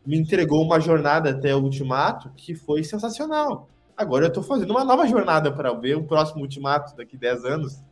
me 0.07 0.17
entregou 0.17 0.63
uma 0.63 0.81
jornada 0.81 1.31
até 1.31 1.55
o 1.55 1.63
Ultimato 1.63 2.31
que 2.35 2.55
foi 2.55 2.83
sensacional. 2.83 3.69
Agora 3.97 4.25
eu 4.25 4.29
estou 4.29 4.43
fazendo 4.43 4.71
uma 4.71 4.85
nova 4.85 5.07
jornada 5.07 5.53
para 5.53 5.73
ver 5.75 5.97
o 5.97 6.05
próximo 6.05 6.43
Ultimato 6.43 6.97
daqui 6.97 7.17
10 7.17 7.45
anos. 7.45 7.83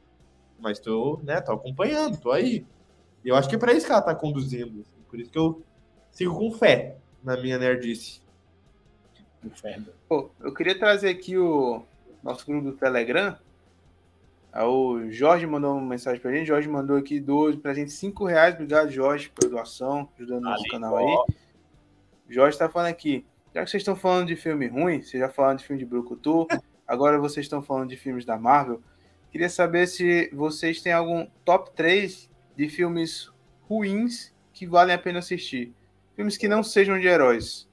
Mas 0.58 0.78
estou 0.78 1.20
né, 1.22 1.40
tô 1.40 1.52
acompanhando, 1.52 2.14
estou 2.14 2.32
aí. 2.32 2.64
Eu 3.24 3.36
acho 3.36 3.48
que 3.48 3.56
é 3.56 3.58
para 3.58 3.74
isso 3.74 3.84
que 3.84 3.92
ela 3.92 4.00
está 4.00 4.14
conduzindo. 4.14 4.80
Assim. 4.80 5.02
Por 5.10 5.20
isso 5.20 5.30
que 5.30 5.38
eu 5.38 5.62
sigo 6.10 6.38
com 6.38 6.50
fé 6.52 6.96
na 7.22 7.36
minha 7.36 7.58
nerdice. 7.58 8.22
Pô, 10.08 10.30
eu 10.40 10.52
queria 10.52 10.78
trazer 10.78 11.08
aqui 11.08 11.36
o 11.36 11.84
nosso 12.22 12.46
grupo 12.46 12.70
do 12.70 12.76
Telegram. 12.76 13.36
O 14.54 15.10
Jorge 15.10 15.46
mandou 15.46 15.76
uma 15.76 15.86
mensagem 15.86 16.20
pra 16.20 16.32
gente. 16.32 16.46
Jorge 16.46 16.68
mandou 16.68 16.96
aqui 16.96 17.20
dois 17.20 17.56
pra 17.56 17.74
gente 17.74 17.92
cinco 17.92 18.24
reais. 18.24 18.54
Obrigado, 18.54 18.90
Jorge, 18.90 19.30
pela 19.30 19.50
doação, 19.50 20.08
ajudando 20.16 20.38
o 20.38 20.48
nosso 20.50 20.64
canal 20.64 20.96
aí. 20.96 21.34
Jorge 22.28 22.58
tá 22.58 22.68
falando 22.68 22.90
aqui. 22.90 23.24
Já 23.54 23.64
que 23.64 23.70
vocês 23.70 23.80
estão 23.80 23.96
falando 23.96 24.28
de 24.28 24.36
filme 24.36 24.66
ruim, 24.66 25.02
vocês 25.02 25.20
já 25.20 25.28
falaram 25.28 25.56
de 25.56 25.64
filme 25.64 25.78
de 25.78 25.86
Brucutu, 25.86 26.46
agora 26.86 27.18
vocês 27.18 27.46
estão 27.46 27.62
falando 27.62 27.88
de 27.88 27.96
filmes 27.96 28.24
da 28.24 28.38
Marvel. 28.38 28.82
Queria 29.30 29.48
saber 29.48 29.86
se 29.86 30.30
vocês 30.32 30.80
têm 30.80 30.92
algum 30.92 31.26
top 31.44 31.70
3 31.72 32.30
de 32.56 32.68
filmes 32.68 33.30
ruins 33.68 34.34
que 34.52 34.66
valem 34.66 34.94
a 34.94 34.98
pena 34.98 35.18
assistir. 35.18 35.74
Filmes 36.14 36.36
que 36.36 36.48
não 36.48 36.62
sejam 36.62 36.98
de 36.98 37.06
heróis. 37.06 37.68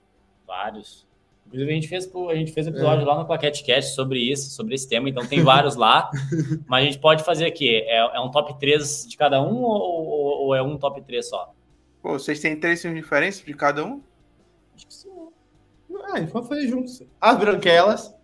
Vários. 0.45 1.07
Inclusive, 1.53 1.71
a 1.71 1.75
gente 1.75 1.87
fez, 1.87 2.11
a 2.29 2.35
gente 2.35 2.51
fez 2.51 2.65
episódio 2.65 3.03
é. 3.03 3.05
lá 3.05 3.19
no 3.19 3.27
Paquete 3.27 3.63
Cast 3.63 3.93
sobre 3.93 4.19
isso, 4.19 4.49
sobre 4.49 4.73
esse 4.73 4.89
tema, 4.89 5.07
então 5.07 5.23
tem 5.23 5.43
vários 5.43 5.75
lá. 5.75 6.09
mas 6.65 6.81
a 6.81 6.85
gente 6.87 6.97
pode 6.97 7.23
fazer 7.23 7.45
aqui. 7.45 7.75
É, 7.75 7.97
é 7.97 8.19
um 8.19 8.31
top 8.31 8.57
3 8.59 9.05
de 9.07 9.15
cada 9.15 9.39
um 9.39 9.61
ou, 9.61 10.45
ou, 10.45 10.55
é 10.55 10.63
um 10.63 10.79
top 10.79 10.99
3 11.03 11.29
só? 11.29 11.53
Pô, 12.01 12.13
vocês 12.13 12.39
têm 12.39 12.59
três 12.59 12.81
filmes 12.81 13.03
diferentes 13.03 13.45
de 13.45 13.53
cada 13.53 13.85
um? 13.85 14.01
Acho 14.75 14.87
que 14.87 14.93
sim. 14.95 15.09
Ah, 16.05 16.15
a 16.15 16.19
gente 16.21 16.31
pode 16.31 16.47
fazer 16.47 16.67
juntos. 16.67 17.03
As 17.21 17.37
branquelas. 17.37 18.15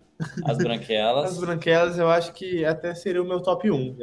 As 0.44 0.58
branquelas. 0.58 1.30
As 1.30 1.38
branquelas 1.38 1.98
eu 1.98 2.10
acho 2.10 2.32
que 2.32 2.64
até 2.64 2.92
seria 2.96 3.22
o 3.22 3.24
meu 3.24 3.40
top 3.40 3.70
1. 3.70 3.96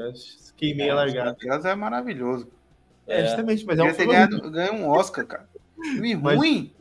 Queimei 0.55 0.87
é, 0.87 0.91
a 0.91 0.95
largada. 0.95 1.31
As 1.31 1.35
branquelas 1.35 1.65
é 1.65 1.75
maravilhoso. 1.75 2.47
É, 3.05 3.19
é 3.19 3.25
justamente, 3.25 3.65
mas 3.65 3.77
é 3.77 3.83
um 3.83 3.93
filme. 3.93 4.13
Ganhado, 4.13 4.51
ganhou 4.51 4.75
um 4.75 4.87
Oscar, 4.87 5.25
cara. 5.25 5.49
Filme 5.81 6.13
ruim. 6.13 6.73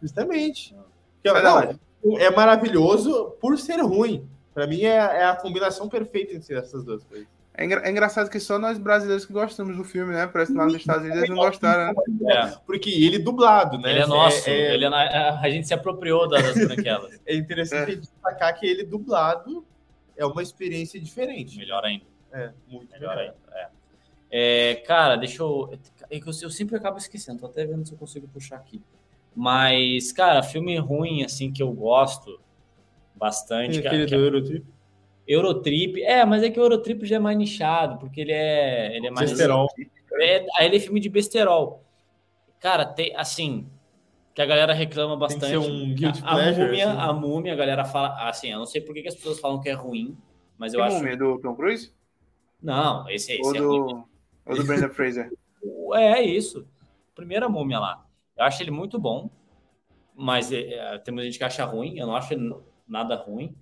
Justamente. 0.00 0.74
Não, 1.24 2.18
é 2.18 2.30
maravilhoso 2.30 3.34
por 3.40 3.58
ser 3.58 3.80
ruim. 3.80 4.28
Para 4.52 4.66
mim 4.66 4.82
é, 4.82 4.96
é, 4.96 5.24
a 5.24 5.34
combinação 5.34 5.88
perfeita 5.88 6.34
entre 6.34 6.54
essas 6.54 6.84
duas 6.84 7.02
coisas. 7.04 7.26
É, 7.56 7.64
engra 7.64 7.86
é, 7.86 7.90
engraçado 7.90 8.30
que 8.30 8.38
só 8.38 8.58
nós 8.58 8.78
brasileiros 8.78 9.24
que 9.24 9.32
gostamos 9.32 9.76
do 9.76 9.84
filme, 9.84 10.12
né? 10.12 10.26
Parece 10.26 10.52
que 10.52 10.58
lá 10.58 10.64
nos 10.64 10.74
Estados 10.76 11.02
Unidos 11.02 11.18
eles 11.18 11.30
não 11.30 11.36
gostaram, 11.36 11.92
né? 11.92 12.32
É. 12.32 12.46
Porque 12.66 12.90
ele 12.90 13.18
dublado, 13.18 13.78
né? 13.78 13.90
Ele 13.90 14.00
é 14.00 14.06
nosso. 14.06 14.48
É, 14.48 14.52
é- 14.52 14.74
ele 14.74 14.86
a 14.86 15.50
gente 15.50 15.66
se 15.66 15.74
apropriou 15.74 16.28
das 16.28 16.54
branquelas. 16.54 17.18
é 17.26 17.34
interessante 17.34 17.96
destacar 17.96 18.58
que 18.58 18.66
ele 18.66 18.84
dublado 18.84 19.64
é 20.16 20.24
uma 20.24 20.42
experiência 20.42 21.00
diferente. 21.00 21.58
Melhor 21.58 21.84
ainda. 21.84 22.04
É, 22.32 22.50
muito 22.68 22.90
melhor, 22.92 23.16
melhor. 23.16 23.34
ainda. 23.52 23.70
É. 24.30 24.74
cara, 24.86 25.16
deixa 25.16 25.42
eu... 25.42 25.72
eu. 26.10 26.50
sempre 26.50 26.76
acabo 26.76 26.98
esquecendo, 26.98 27.40
tô 27.40 27.46
até 27.46 27.64
vendo 27.64 27.86
se 27.86 27.92
eu 27.92 27.98
consigo 27.98 28.28
puxar 28.28 28.56
aqui. 28.56 28.82
Mas, 29.34 30.12
cara, 30.12 30.42
filme 30.42 30.76
ruim, 30.78 31.24
assim, 31.24 31.52
que 31.52 31.62
eu 31.62 31.72
gosto 31.72 32.40
bastante. 33.14 33.80
Tem 33.80 33.86
aquele 33.86 34.06
que, 34.06 34.16
do 34.16 34.22
Eurotrip? 34.22 34.66
Eurotrip, 35.26 36.02
é, 36.02 36.24
mas 36.24 36.42
é 36.42 36.50
que 36.50 36.60
o 36.60 36.62
Eurotrip 36.62 37.04
já 37.04 37.16
é 37.16 37.18
mais 37.18 37.36
nichado, 37.36 37.98
porque 37.98 38.20
ele 38.20 38.32
é, 38.32 38.96
ele 38.96 39.06
é 39.06 39.10
mais. 39.10 39.30
Besterol. 39.30 39.68
É, 40.20 40.46
aí 40.56 40.66
ele 40.66 40.76
é 40.76 40.80
filme 40.80 41.00
de 41.00 41.08
besterol. 41.08 41.82
Cara, 42.60 42.84
tem, 42.84 43.14
assim, 43.16 43.66
que 44.34 44.42
a 44.42 44.46
galera 44.46 44.74
reclama 44.74 45.16
bastante. 45.16 45.52
Tem 45.52 45.60
que 45.60 45.66
ser 45.66 45.72
um 45.72 45.94
guilty 45.94 46.22
a, 46.24 46.34
pleasure, 46.34 46.62
a 46.62 46.66
múmia, 46.66 46.90
assim. 46.90 47.00
a 47.00 47.12
múmia, 47.12 47.52
a 47.52 47.56
galera 47.56 47.84
fala, 47.84 48.28
assim, 48.28 48.52
eu 48.52 48.58
não 48.58 48.66
sei 48.66 48.80
por 48.80 48.94
que, 48.94 49.02
que 49.02 49.08
as 49.08 49.14
pessoas 49.14 49.40
falam 49.40 49.60
que 49.60 49.68
é 49.68 49.72
ruim, 49.72 50.16
mas 50.58 50.74
eu 50.74 50.80
que 50.80 50.86
acho. 50.86 50.96
múmia 50.96 51.16
do 51.16 51.38
Tom 51.40 51.54
Cruise? 51.54 51.92
Não, 52.62 53.08
esse, 53.08 53.32
esse 53.32 53.42
ou 53.42 53.54
é 53.54 53.58
do, 53.58 53.82
ruim. 53.82 54.04
Ou 54.46 54.56
do 54.56 54.64
Brandon 54.64 54.88
Fraser. 54.90 55.30
É, 55.94 56.04
é 56.20 56.22
isso. 56.22 56.66
Primeira 57.14 57.48
múmia 57.48 57.78
lá. 57.78 58.03
Eu 58.36 58.44
acho 58.44 58.62
ele 58.62 58.70
muito 58.70 58.98
bom, 58.98 59.30
mas 60.14 60.52
é, 60.52 60.74
é, 60.74 60.98
temos 60.98 61.24
gente 61.24 61.38
que 61.38 61.44
acha 61.44 61.64
ruim. 61.64 61.98
Eu 61.98 62.06
não 62.06 62.16
acho 62.16 62.34
nada 62.86 63.16
ruim. 63.16 63.54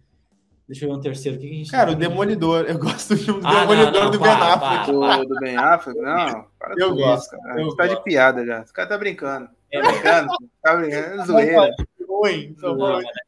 Deixa 0.66 0.84
eu 0.84 0.90
ver 0.90 0.96
um 0.96 1.00
terceiro. 1.00 1.36
O 1.36 1.40
que 1.40 1.46
a 1.46 1.52
gente 1.52 1.70
Cara, 1.70 1.90
o 1.90 1.94
Demolidor. 1.94 2.64
Eu 2.66 2.78
gosto 2.78 3.14
do 3.14 3.20
filme 3.20 3.40
ah, 3.44 3.60
Demolidor 3.60 3.92
não, 3.92 4.04
não, 4.04 4.10
do 4.10 4.20
Ben 4.20 4.32
Affleck. 4.32 4.86
Do, 4.90 5.24
do 5.26 5.40
Ben 5.40 5.56
Affleck? 5.56 6.00
Não, 6.00 6.46
para 6.58 6.74
eu 6.78 6.94
gosto. 6.94 7.34
Isso, 7.34 7.42
cara. 7.42 7.60
Eu 7.60 7.76
tá 7.76 7.86
gosto. 7.86 7.98
de 7.98 8.04
piada 8.04 8.46
já. 8.46 8.62
Esse 8.62 8.72
cara 8.72 8.88
tá 8.88 8.98
brincando. 8.98 9.50
É, 9.70 9.80
tá 9.80 9.90
brincando. 9.90 10.32
tá 10.62 10.76
brincando. 10.76 11.20
É 11.20 11.24
zoeira. 11.26 11.74
Ruim, 12.12 12.54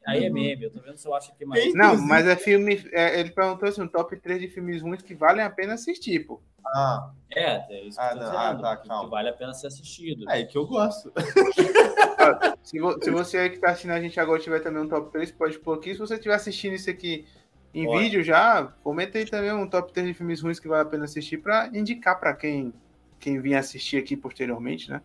aí 0.05 0.25
é 0.25 0.29
meme, 0.29 0.63
eu 0.63 0.71
tô 0.71 0.79
vendo 0.79 0.97
se 0.97 1.07
eu 1.07 1.15
acho 1.15 1.35
que 1.35 1.43
mais. 1.43 1.73
Não, 1.73 1.97
mas 1.97 2.27
é 2.27 2.35
filme. 2.35 2.87
É, 2.91 3.19
ele 3.19 3.31
perguntou 3.31 3.67
assim: 3.67 3.81
um 3.81 3.87
top 3.87 4.15
3 4.15 4.41
de 4.41 4.47
filmes 4.47 4.81
ruins 4.81 5.01
que 5.01 5.15
valem 5.15 5.43
a 5.43 5.49
pena 5.49 5.73
assistir, 5.73 6.19
pô. 6.19 6.41
Ah. 6.65 7.11
É, 7.35 7.65
é 7.73 7.87
isso 7.87 7.97
que 7.97 8.03
ah, 8.03 8.11
eu 8.11 8.17
tô 8.17 8.23
não, 8.23 8.37
ah, 8.37 8.51
dizendo, 8.51 8.65
ah, 8.65 8.75
tá, 8.75 8.77
que, 8.77 8.89
que 8.89 9.09
vale 9.09 9.29
a 9.29 9.33
pena 9.33 9.53
ser 9.53 9.67
assistido. 9.67 10.29
É, 10.29 10.43
que 10.43 10.57
eu 10.57 10.67
gosto. 10.67 11.11
se, 12.63 12.79
vo, 12.79 13.03
se, 13.03 13.11
você 13.11 13.37
aí 13.37 13.49
que 13.49 13.57
tá 13.57 13.71
assistindo 13.71 13.91
a 13.91 14.01
gente 14.01 14.19
agora 14.19 14.39
tiver 14.39 14.59
também 14.59 14.83
um 14.83 14.87
top 14.87 15.11
3, 15.11 15.31
pode 15.31 15.59
pôr 15.59 15.77
aqui. 15.77 15.93
Se 15.93 15.99
você 15.99 16.13
estiver 16.13 16.35
assistindo 16.35 16.73
isso 16.73 16.89
aqui 16.89 17.25
em 17.73 17.85
pode. 17.85 18.03
vídeo 18.03 18.23
já, 18.23 18.63
comenta 18.83 19.17
aí 19.17 19.25
também 19.25 19.51
um 19.51 19.67
top 19.67 19.91
3 19.91 20.07
de 20.07 20.13
filmes 20.13 20.41
ruins 20.41 20.59
que 20.59 20.67
vale 20.67 20.83
a 20.83 20.89
pena 20.89 21.05
assistir 21.05 21.37
para 21.37 21.67
indicar 21.73 22.19
para 22.19 22.33
quem, 22.33 22.73
quem 23.19 23.41
vinha 23.41 23.59
assistir 23.59 23.97
aqui 23.97 24.15
posteriormente, 24.15 24.89
né? 24.89 25.01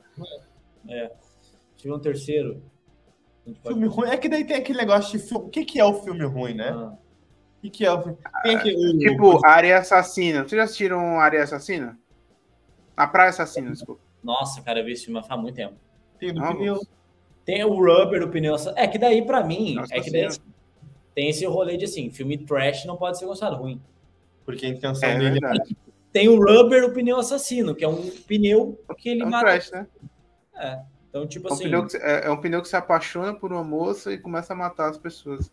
É. 0.88 1.10
Tive 1.76 1.94
um 1.94 1.98
terceiro. 1.98 2.62
Filme 3.66 3.86
ruim. 3.86 4.08
É 4.08 4.16
que 4.16 4.28
daí 4.28 4.44
tem 4.44 4.56
aquele 4.56 4.78
negócio 4.78 5.18
de 5.18 5.24
filme. 5.24 5.46
O 5.46 5.48
que, 5.48 5.64
que 5.64 5.80
é 5.80 5.84
o 5.84 5.94
filme 6.02 6.24
ruim, 6.24 6.54
né? 6.54 6.70
Ah. 6.70 6.96
O 7.58 7.60
que, 7.62 7.70
que 7.70 7.84
é 7.84 7.92
o 7.92 8.02
filme? 8.02 8.18
Tem 8.42 8.56
aquele, 8.56 8.98
tipo, 8.98 9.36
o... 9.36 9.46
Área 9.46 9.78
Assassina. 9.78 10.40
Vocês 10.40 10.58
já 10.58 10.64
assistiram 10.64 11.20
Área 11.20 11.42
Assassina? 11.42 11.98
A 12.96 13.06
Praia 13.06 13.30
Assassina, 13.30 13.70
desculpa. 13.70 14.02
Nossa, 14.22 14.60
cara, 14.62 14.80
eu 14.80 14.84
vi 14.84 14.92
esse 14.92 15.06
filme 15.06 15.22
há 15.26 15.36
muito 15.36 15.54
tempo. 15.54 15.74
Tem 16.18 16.34
do 16.34 16.40
pneu. 16.40 16.80
Tem 17.44 17.64
o 17.64 17.74
Rubber 17.74 18.20
do 18.20 18.28
pneu. 18.28 18.54
É 18.76 18.86
que 18.86 18.98
daí, 18.98 19.22
pra 19.22 19.42
mim, 19.42 19.74
Nossa, 19.74 19.94
é 19.94 20.00
que 20.00 20.10
daí, 20.10 20.28
tem 21.14 21.30
esse 21.30 21.44
rolê 21.46 21.76
de 21.76 21.86
assim, 21.86 22.10
filme 22.10 22.38
trash 22.38 22.84
não 22.84 22.96
pode 22.96 23.18
ser 23.18 23.26
gostado 23.26 23.56
ruim. 23.56 23.80
Porque 24.44 24.66
a 24.66 24.68
intenção 24.68 25.08
é 25.08 25.18
dele 25.18 25.38
é 25.44 25.74
Tem 26.12 26.28
o 26.28 26.38
Rubber, 26.38 26.84
o 26.84 26.92
pneu 26.92 27.18
assassino, 27.18 27.74
que 27.74 27.84
é 27.84 27.88
um 27.88 28.10
pneu 28.26 28.78
que 28.98 29.08
ele 29.08 29.22
é 29.22 29.26
um 29.26 29.30
mata. 29.30 29.46
Trash, 29.46 29.70
né? 29.70 29.86
É. 30.56 30.80
Então, 31.10 31.26
tipo 31.26 31.48
é 31.48 31.50
um 31.50 31.54
assim. 31.54 31.64
Pneu 31.64 31.86
que, 31.86 31.96
é, 31.96 32.26
é, 32.26 32.30
um 32.30 32.40
pneu 32.40 32.62
que 32.62 32.68
se 32.68 32.76
apaixona 32.76 33.34
por 33.34 33.52
uma 33.52 33.64
moça 33.64 34.12
e 34.12 34.18
começa 34.18 34.52
a 34.52 34.56
matar 34.56 34.88
as 34.88 34.96
pessoas 34.96 35.52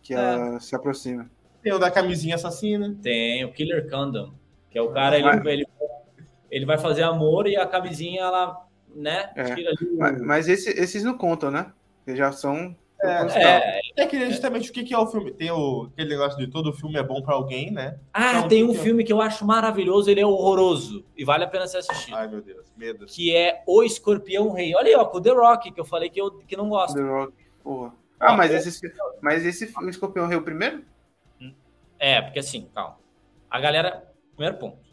que 0.00 0.14
é. 0.14 0.16
ela 0.16 0.60
se 0.60 0.74
aproxima. 0.74 1.28
Tem 1.62 1.72
o 1.72 1.78
da 1.78 1.90
camisinha 1.90 2.36
assassina. 2.36 2.96
Tem 3.02 3.44
o 3.44 3.52
Killer 3.52 3.90
Condom, 3.90 4.32
que 4.70 4.78
é 4.78 4.82
o 4.82 4.92
cara, 4.92 5.18
ele, 5.18 5.50
ele, 5.50 5.66
ele 6.48 6.64
vai 6.64 6.78
fazer 6.78 7.02
amor 7.02 7.48
e 7.48 7.56
a 7.56 7.66
camisinha, 7.66 8.22
ela, 8.22 8.64
né? 8.94 9.32
É. 9.34 9.54
Mas, 9.98 10.22
mas 10.22 10.48
esse, 10.48 10.70
esses 10.70 11.02
não 11.02 11.18
contam, 11.18 11.50
né? 11.50 11.72
Eles 12.06 12.18
já 12.18 12.30
são 12.30 12.76
é, 13.02 13.42
é, 13.42 13.80
é 13.96 14.06
que 14.06 14.30
justamente 14.30 14.70
o 14.70 14.72
que, 14.72 14.82
que 14.82 14.94
é 14.94 14.98
o 14.98 15.06
filme. 15.06 15.32
Tem 15.32 15.50
o, 15.50 15.88
aquele 15.92 16.10
negócio 16.10 16.38
de 16.38 16.46
todo 16.46 16.72
filme 16.72 16.96
é 16.96 17.02
bom 17.02 17.20
para 17.20 17.34
alguém, 17.34 17.70
né? 17.70 17.98
Ah, 18.12 18.38
então, 18.38 18.48
tem 18.48 18.64
um 18.64 18.72
que 18.72 18.78
filme 18.78 19.04
que 19.04 19.12
eu 19.12 19.20
acho 19.20 19.46
maravilhoso, 19.46 20.10
ele 20.10 20.20
é 20.20 20.26
horroroso 20.26 21.04
e 21.16 21.24
vale 21.24 21.44
a 21.44 21.46
pena 21.46 21.66
ser 21.66 21.78
assistido. 21.78 22.14
Ai, 22.14 22.26
meu 22.26 22.40
Deus, 22.40 22.72
medo. 22.76 23.06
Que 23.06 23.34
é 23.36 23.62
O 23.66 23.82
Escorpião 23.82 24.50
Rei. 24.52 24.74
Olha 24.74 24.88
aí, 24.88 24.94
ó, 24.94 25.04
com 25.04 25.18
o 25.18 25.20
The 25.20 25.30
Rock, 25.30 25.72
que 25.72 25.80
eu 25.80 25.84
falei 25.84 26.08
que 26.08 26.20
eu 26.20 26.30
que 26.30 26.56
não 26.56 26.68
gosto. 26.68 26.94
The 26.94 27.02
Rock, 27.02 27.32
porra. 27.62 27.94
Ah, 28.18 28.34
mas 28.34 28.50
esse, 28.50 28.92
mas 29.20 29.44
esse 29.44 29.72
o 29.76 29.88
Escorpião 29.88 30.26
Rei 30.26 30.36
é 30.36 30.40
o 30.40 30.44
primeiro? 30.44 30.82
É, 31.98 32.22
porque 32.22 32.38
assim, 32.38 32.68
calma. 32.74 32.98
A 33.50 33.60
galera. 33.60 34.10
Primeiro 34.34 34.58
ponto. 34.58 34.85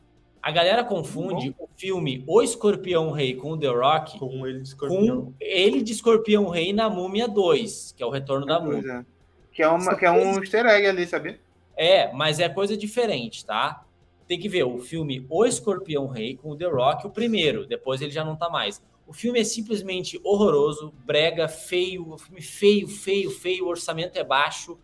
A 0.44 0.52
galera 0.52 0.84
confunde 0.84 1.56
o 1.58 1.70
filme 1.78 2.22
O 2.28 2.42
Escorpião 2.42 3.12
Rei 3.12 3.34
com 3.34 3.52
o 3.52 3.58
The 3.58 3.68
Rock 3.68 4.20
com 4.20 4.46
ele 4.46 4.60
de 4.60 4.68
Escorpião, 4.68 5.22
com 5.22 5.34
ele 5.40 5.82
de 5.82 5.94
Escorpião 5.94 6.50
Rei 6.50 6.74
na 6.74 6.90
Múmia 6.90 7.30
2, 7.30 7.94
que 7.96 8.04
é 8.04 8.06
o 8.06 8.10
Retorno 8.10 8.46
da 8.46 8.60
Múmia. 8.60 9.06
Que 9.54 9.64
é, 9.64 9.68
uma, 9.70 9.96
que 9.96 10.06
é 10.06 10.12
um 10.12 10.38
easter 10.42 10.66
egg 10.66 10.86
ali, 10.86 11.08
sabia? 11.08 11.40
É, 11.78 12.12
mas 12.12 12.42
é 12.42 12.50
coisa 12.50 12.76
diferente, 12.76 13.46
tá? 13.46 13.86
Tem 14.28 14.38
que 14.38 14.50
ver 14.50 14.66
o 14.66 14.80
filme 14.80 15.26
O 15.30 15.46
Escorpião 15.46 16.08
Rei 16.08 16.36
com 16.36 16.50
o 16.50 16.58
The 16.58 16.66
Rock, 16.66 17.08
o 17.08 17.10
primeiro, 17.10 17.66
depois 17.66 18.02
ele 18.02 18.12
já 18.12 18.26
não 18.26 18.36
tá 18.36 18.50
mais. 18.50 18.84
O 19.08 19.14
filme 19.14 19.40
é 19.40 19.46
simplesmente 19.46 20.20
horroroso, 20.26 20.94
brega, 21.06 21.48
feio, 21.48 22.18
filme 22.18 22.42
feio, 22.42 22.88
feio, 22.90 23.32
feio, 23.32 23.66
o 23.66 23.70
orçamento 23.70 24.20
é 24.20 24.26
baixo, 24.26 24.78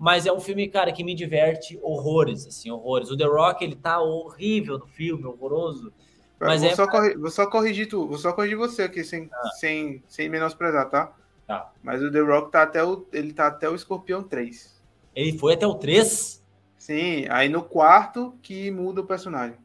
mas 0.00 0.24
é 0.24 0.32
um 0.32 0.40
filme, 0.40 0.66
cara, 0.66 0.90
que 0.92 1.04
me 1.04 1.14
diverte 1.14 1.78
horrores, 1.82 2.46
assim, 2.46 2.70
horrores. 2.70 3.10
O 3.10 3.16
The 3.18 3.26
Rock, 3.26 3.62
ele 3.62 3.76
tá 3.76 4.00
horrível 4.00 4.78
no 4.78 4.86
filme, 4.86 5.26
horroroso. 5.26 5.92
Mas 6.40 6.62
vou, 6.62 6.70
é... 6.70 6.74
só 6.74 6.86
corrigir, 6.86 7.18
vou 7.18 7.30
só 7.30 7.46
corrigir 7.46 7.86
tu, 7.86 8.08
vou 8.08 8.16
só 8.16 8.32
corrigir 8.32 8.56
você 8.56 8.84
aqui, 8.84 9.04
sem, 9.04 9.28
ah. 9.30 9.48
sem, 9.60 10.02
sem 10.08 10.30
menosprezar, 10.30 10.88
tá? 10.88 11.12
Tá. 11.46 11.70
Mas 11.82 12.02
o 12.02 12.10
The 12.10 12.20
Rock 12.20 12.50
tá 12.50 12.62
até 12.62 12.82
o, 12.82 13.06
ele 13.12 13.34
tá 13.34 13.48
até 13.48 13.68
o 13.68 13.74
Escorpião 13.74 14.22
3. 14.22 14.80
Ele 15.14 15.36
foi 15.36 15.52
até 15.52 15.66
o 15.66 15.74
3? 15.74 16.42
Sim, 16.78 17.26
aí 17.28 17.50
no 17.50 17.62
quarto 17.62 18.34
que 18.40 18.70
muda 18.70 19.02
o 19.02 19.06
personagem. 19.06 19.58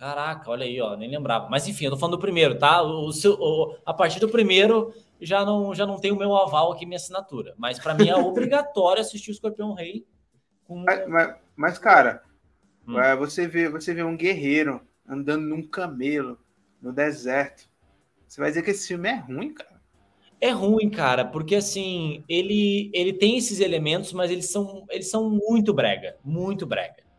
Caraca, 0.00 0.50
olha 0.50 0.64
aí, 0.64 0.80
ó, 0.80 0.96
nem 0.96 1.10
lembrava. 1.10 1.50
Mas 1.50 1.68
enfim, 1.68 1.84
eu 1.84 1.90
tô 1.90 1.98
falando 1.98 2.16
do 2.16 2.20
primeiro, 2.22 2.58
tá? 2.58 2.80
O, 2.80 3.12
seu, 3.12 3.34
o, 3.34 3.76
a 3.84 3.92
partir 3.92 4.18
do 4.18 4.30
primeiro 4.30 4.94
já 5.20 5.44
não, 5.44 5.74
já 5.74 5.84
não 5.84 6.00
tem 6.00 6.10
o 6.10 6.16
meu 6.16 6.34
aval 6.34 6.72
aqui, 6.72 6.86
minha 6.86 6.96
assinatura. 6.96 7.54
Mas 7.58 7.78
para 7.78 7.92
mim 7.92 8.08
é 8.08 8.16
obrigatório 8.16 9.02
assistir 9.02 9.30
o 9.30 9.32
Escorpião 9.32 9.74
Rei. 9.74 10.06
Com... 10.64 10.86
Mas, 11.06 11.36
mas, 11.54 11.78
cara, 11.78 12.22
hum. 12.88 12.98
É, 12.98 13.14
você, 13.14 13.46
vê, 13.46 13.68
você 13.68 13.92
vê 13.92 14.02
um 14.02 14.16
guerreiro 14.16 14.80
andando 15.06 15.44
num 15.44 15.62
camelo 15.62 16.38
no 16.80 16.94
deserto. 16.94 17.68
Você 18.26 18.40
vai 18.40 18.48
dizer 18.48 18.62
que 18.62 18.70
esse 18.70 18.88
filme 18.88 19.10
é 19.10 19.16
ruim, 19.16 19.52
cara? 19.52 19.82
É 20.40 20.48
ruim, 20.48 20.88
cara, 20.88 21.26
porque 21.26 21.56
assim, 21.56 22.24
ele, 22.26 22.90
ele 22.94 23.12
tem 23.12 23.36
esses 23.36 23.60
elementos, 23.60 24.14
mas 24.14 24.30
eles 24.30 24.50
são, 24.50 24.86
eles 24.88 25.10
são 25.10 25.28
muito 25.28 25.74
brega, 25.74 26.16
muito 26.24 26.64
brega. 26.64 27.09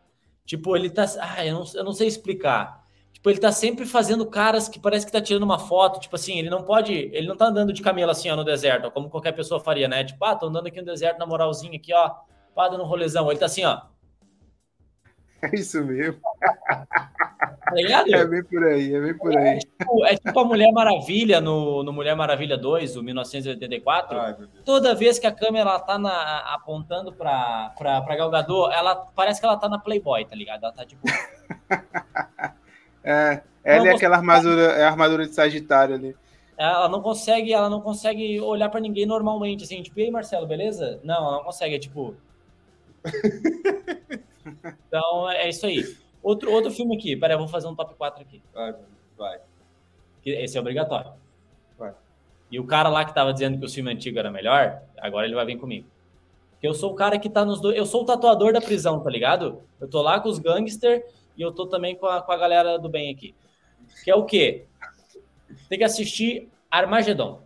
Tipo, 0.44 0.76
ele 0.76 0.90
tá. 0.90 1.04
Ah, 1.20 1.44
eu 1.46 1.54
não, 1.54 1.64
eu 1.74 1.84
não 1.84 1.92
sei 1.92 2.08
explicar. 2.08 2.82
Tipo, 3.12 3.30
ele 3.30 3.38
tá 3.38 3.52
sempre 3.52 3.86
fazendo 3.86 4.26
caras 4.26 4.68
que 4.68 4.80
parece 4.80 5.06
que 5.06 5.12
tá 5.12 5.20
tirando 5.20 5.44
uma 5.44 5.58
foto. 5.58 6.00
Tipo 6.00 6.16
assim, 6.16 6.38
ele 6.38 6.50
não 6.50 6.64
pode. 6.64 6.92
Ele 6.92 7.26
não 7.26 7.36
tá 7.36 7.46
andando 7.46 7.72
de 7.72 7.82
camelo 7.82 8.10
assim, 8.10 8.28
ó, 8.30 8.36
no 8.36 8.44
deserto, 8.44 8.86
ó, 8.86 8.90
como 8.90 9.08
qualquer 9.08 9.32
pessoa 9.32 9.60
faria, 9.60 9.88
né? 9.88 10.04
Tipo, 10.04 10.24
ah, 10.24 10.34
tô 10.34 10.46
andando 10.46 10.66
aqui 10.66 10.80
no 10.80 10.86
deserto 10.86 11.18
na 11.18 11.26
moralzinha 11.26 11.76
aqui, 11.76 11.92
ó. 11.94 12.10
Pá, 12.54 12.68
dando 12.68 12.82
um 12.82 12.86
rolezão. 12.86 13.30
Ele 13.30 13.38
tá 13.40 13.46
assim, 13.46 13.64
ó. 13.64 13.80
É 15.42 15.56
isso 15.56 15.82
mesmo. 15.82 16.20
Tá 17.72 18.18
é 18.18 18.26
bem 18.26 18.44
por 18.44 18.64
aí, 18.64 18.94
é 18.94 19.00
bem 19.00 19.16
por 19.16 19.36
aí. 19.36 19.48
É, 19.48 19.58
tipo, 19.58 20.06
é 20.06 20.16
tipo 20.16 20.40
a 20.40 20.44
Mulher 20.44 20.72
Maravilha 20.72 21.40
no, 21.40 21.82
no 21.82 21.92
Mulher 21.92 22.14
Maravilha 22.14 22.56
2, 22.56 22.96
o 22.96 23.02
1984. 23.02 24.18
Ai, 24.18 24.36
Toda 24.64 24.94
vez 24.94 25.18
que 25.18 25.26
a 25.26 25.32
câmera 25.32 25.78
tá 25.80 25.98
na, 25.98 26.38
apontando 26.54 27.12
pra, 27.12 27.72
pra, 27.76 28.00
pra 28.02 28.16
Gal 28.16 28.30
Gadot, 28.30 28.72
ela 28.72 28.94
parece 28.94 29.40
que 29.40 29.46
ela 29.46 29.56
tá 29.56 29.68
na 29.68 29.78
Playboy, 29.78 30.24
tá 30.24 30.36
ligado? 30.36 30.64
Ela 30.64 30.72
tá 30.72 30.84
tipo. 30.84 31.02
é, 33.02 33.42
ela 33.64 33.88
é 33.88 33.94
aquela 33.94 34.16
armadura, 34.16 34.62
é 34.72 34.84
a 34.84 34.88
armadura 34.88 35.26
de 35.26 35.34
Sagitário 35.34 35.94
ali. 35.94 36.16
Ela 36.56 36.88
não 36.88 37.00
consegue, 37.00 37.52
ela 37.52 37.68
não 37.68 37.80
consegue 37.80 38.40
olhar 38.40 38.68
para 38.68 38.80
ninguém 38.80 39.06
normalmente, 39.06 39.64
assim, 39.64 39.82
tipo, 39.82 39.98
e 39.98 40.04
aí, 40.04 40.10
Marcelo, 40.10 40.46
beleza? 40.46 41.00
Não, 41.02 41.16
ela 41.16 41.36
não 41.38 41.44
consegue, 41.44 41.74
é 41.74 41.78
tipo. 41.78 42.14
então 44.86 45.30
é 45.30 45.48
isso 45.48 45.66
aí. 45.66 45.96
Outro, 46.22 46.52
outro 46.52 46.70
filme 46.70 46.96
aqui. 46.96 47.16
Peraí, 47.16 47.34
eu 47.34 47.38
vou 47.38 47.48
fazer 47.48 47.66
um 47.66 47.74
top 47.74 47.94
4 47.94 48.22
aqui. 48.22 48.42
Vai, 48.54 48.74
vai. 49.16 49.40
Esse 50.24 50.56
é 50.56 50.60
obrigatório. 50.60 51.12
Vai. 51.78 51.92
E 52.50 52.60
o 52.60 52.66
cara 52.66 52.88
lá 52.88 53.04
que 53.04 53.14
tava 53.14 53.32
dizendo 53.32 53.58
que 53.58 53.64
o 53.64 53.68
filme 53.68 53.90
antigo 53.92 54.18
era 54.18 54.30
melhor, 54.30 54.82
agora 54.98 55.26
ele 55.26 55.34
vai 55.34 55.44
vir 55.44 55.58
comigo. 55.58 55.86
Porque 56.52 56.68
eu 56.68 56.74
sou 56.74 56.92
o 56.92 56.94
cara 56.94 57.18
que 57.18 57.28
tá 57.28 57.44
nos 57.44 57.60
dois. 57.60 57.76
Eu 57.76 57.84
sou 57.84 58.02
o 58.02 58.06
tatuador 58.06 58.52
da 58.52 58.60
prisão, 58.60 59.00
tá 59.00 59.10
ligado? 59.10 59.62
Eu 59.80 59.88
tô 59.88 60.00
lá 60.00 60.20
com 60.20 60.28
os 60.28 60.38
gangsters 60.38 61.02
e 61.36 61.42
eu 61.42 61.50
tô 61.50 61.66
também 61.66 61.96
com 61.96 62.06
a, 62.06 62.22
com 62.22 62.30
a 62.30 62.36
galera 62.36 62.78
do 62.78 62.88
bem 62.88 63.10
aqui. 63.10 63.34
Que 64.04 64.10
é 64.10 64.14
o 64.14 64.24
quê? 64.24 64.64
Tem 65.68 65.78
que 65.78 65.84
assistir 65.84 66.48
Armagedon 66.70 67.42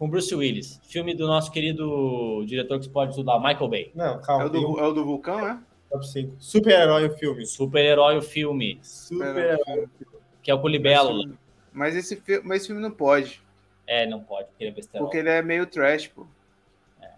com 0.00 0.08
Bruce 0.08 0.34
Willis, 0.34 0.80
filme 0.82 1.14
do 1.14 1.26
nosso 1.26 1.52
querido 1.52 2.42
diretor 2.46 2.78
que 2.78 2.86
você 2.86 2.90
pode 2.90 3.10
estudar, 3.10 3.38
Michael 3.38 3.68
Bay. 3.68 3.92
Não, 3.94 4.18
calma. 4.22 4.44
É 4.44 4.46
o 4.46 4.50
do, 4.50 4.80
é 4.80 4.86
o 4.88 4.92
do 4.92 5.04
vulcão, 5.04 5.46
é? 5.46 5.58
Top 5.90 6.06
5. 6.06 6.36
Super-herói 6.38 7.08
o 7.08 7.12
filme. 7.16 7.44
Super-herói 7.44 8.16
o 8.16 8.22
filme. 8.22 8.78
Super-herói. 8.82 9.88
Que 10.42 10.50
é 10.50 10.54
o 10.54 10.60
Colibelo. 10.60 11.36
Mas 11.72 11.96
esse, 11.96 12.16
filme, 12.16 12.42
mas 12.46 12.58
esse 12.58 12.68
filme 12.68 12.80
não 12.80 12.90
pode. 12.90 13.42
É, 13.86 14.06
não 14.06 14.20
pode, 14.20 14.46
porque 14.48 14.64
ele 14.64 14.70
é 14.70 14.74
besterol. 14.74 15.06
Porque 15.06 15.18
ele 15.18 15.28
é 15.28 15.42
meio 15.42 15.66
trash, 15.66 16.06
pô. 16.06 16.26
É. 17.00 17.10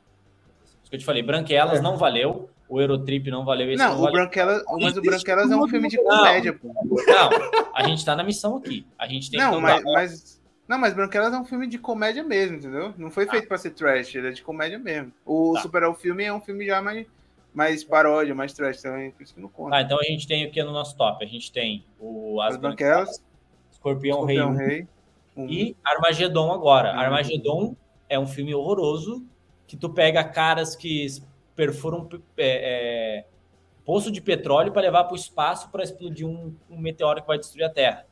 Isso 0.64 0.88
que 0.88 0.96
eu 0.96 0.98
te 0.98 1.04
falei, 1.04 1.22
Branquelas 1.22 1.78
é. 1.78 1.82
não 1.82 1.98
valeu, 1.98 2.48
o 2.66 2.80
Eurotrip 2.80 3.30
não 3.30 3.44
valeu. 3.44 3.70
Esse 3.70 3.82
não, 3.82 3.90
não 3.90 3.98
o 3.98 4.04
valeu. 4.04 4.20
Branquelas, 4.22 4.62
mas 4.80 4.96
o 4.96 5.02
Branquelas 5.02 5.50
é 5.50 5.56
um 5.56 5.68
filme 5.68 5.88
de 5.88 5.98
comédia, 5.98 6.54
pô. 6.54 6.72
Não, 7.06 7.30
a 7.74 7.82
gente 7.86 8.02
tá 8.04 8.16
na 8.16 8.24
missão 8.24 8.56
aqui. 8.56 8.86
A 8.98 9.06
gente 9.06 9.30
tem 9.30 9.38
não, 9.38 9.56
que 9.56 9.60
mas, 9.60 9.82
mas 9.84 10.42
Não, 10.66 10.78
mas 10.78 10.94
Branquelas 10.94 11.34
é 11.34 11.38
um 11.38 11.44
filme 11.44 11.66
de 11.66 11.78
comédia 11.78 12.22
mesmo, 12.22 12.56
entendeu? 12.56 12.94
Não 12.96 13.10
foi 13.10 13.26
feito 13.26 13.44
ah. 13.44 13.48
pra 13.48 13.58
ser 13.58 13.70
trash, 13.72 14.14
ele 14.14 14.28
é 14.28 14.30
de 14.30 14.42
comédia 14.42 14.78
mesmo. 14.78 15.12
O 15.26 15.52
tá. 15.54 15.60
Super 15.60 15.84
o 15.84 15.94
filme 15.94 16.24
é 16.24 16.32
um 16.32 16.40
filme 16.40 16.64
já 16.64 16.80
mais 16.80 17.06
mais 17.52 17.84
paródia, 17.84 18.34
mais 18.34 18.52
trash 18.52 18.80
também, 18.80 19.10
por 19.10 19.22
isso 19.22 19.34
que 19.34 19.40
não 19.40 19.48
conta. 19.48 19.76
Ah, 19.76 19.82
então 19.82 19.98
a 19.98 20.04
gente 20.04 20.26
tem 20.26 20.46
o 20.46 20.50
que 20.50 20.62
no 20.62 20.72
nosso 20.72 20.96
top? 20.96 21.24
A 21.24 21.28
gente 21.28 21.52
tem 21.52 21.84
o 22.00 22.40
As, 22.40 22.54
As 22.54 22.60
Branquelas, 22.60 23.22
Escorpião, 23.70 24.20
Escorpião 24.20 24.54
Rei, 24.54 24.66
Rei 24.66 24.88
um. 25.36 25.48
e 25.48 25.76
Armagedon 25.84 26.52
agora. 26.52 26.92
Uhum. 26.92 27.00
Armagedon 27.00 27.76
é 28.08 28.18
um 28.18 28.26
filme 28.26 28.54
horroroso 28.54 29.24
que 29.66 29.76
tu 29.76 29.90
pega 29.90 30.24
caras 30.24 30.76
que 30.76 31.06
perfuram 31.54 32.08
é, 32.36 33.20
é, 33.20 33.26
poço 33.84 34.10
de 34.10 34.20
petróleo 34.20 34.72
para 34.72 34.82
levar 34.82 35.04
para 35.04 35.12
o 35.12 35.16
espaço 35.16 35.70
para 35.70 35.82
explodir 35.82 36.26
um, 36.26 36.54
um, 36.70 36.78
meteoro 36.78 37.20
que 37.20 37.26
vai 37.26 37.38
destruir 37.38 37.64
a 37.64 37.70
Terra. 37.70 38.06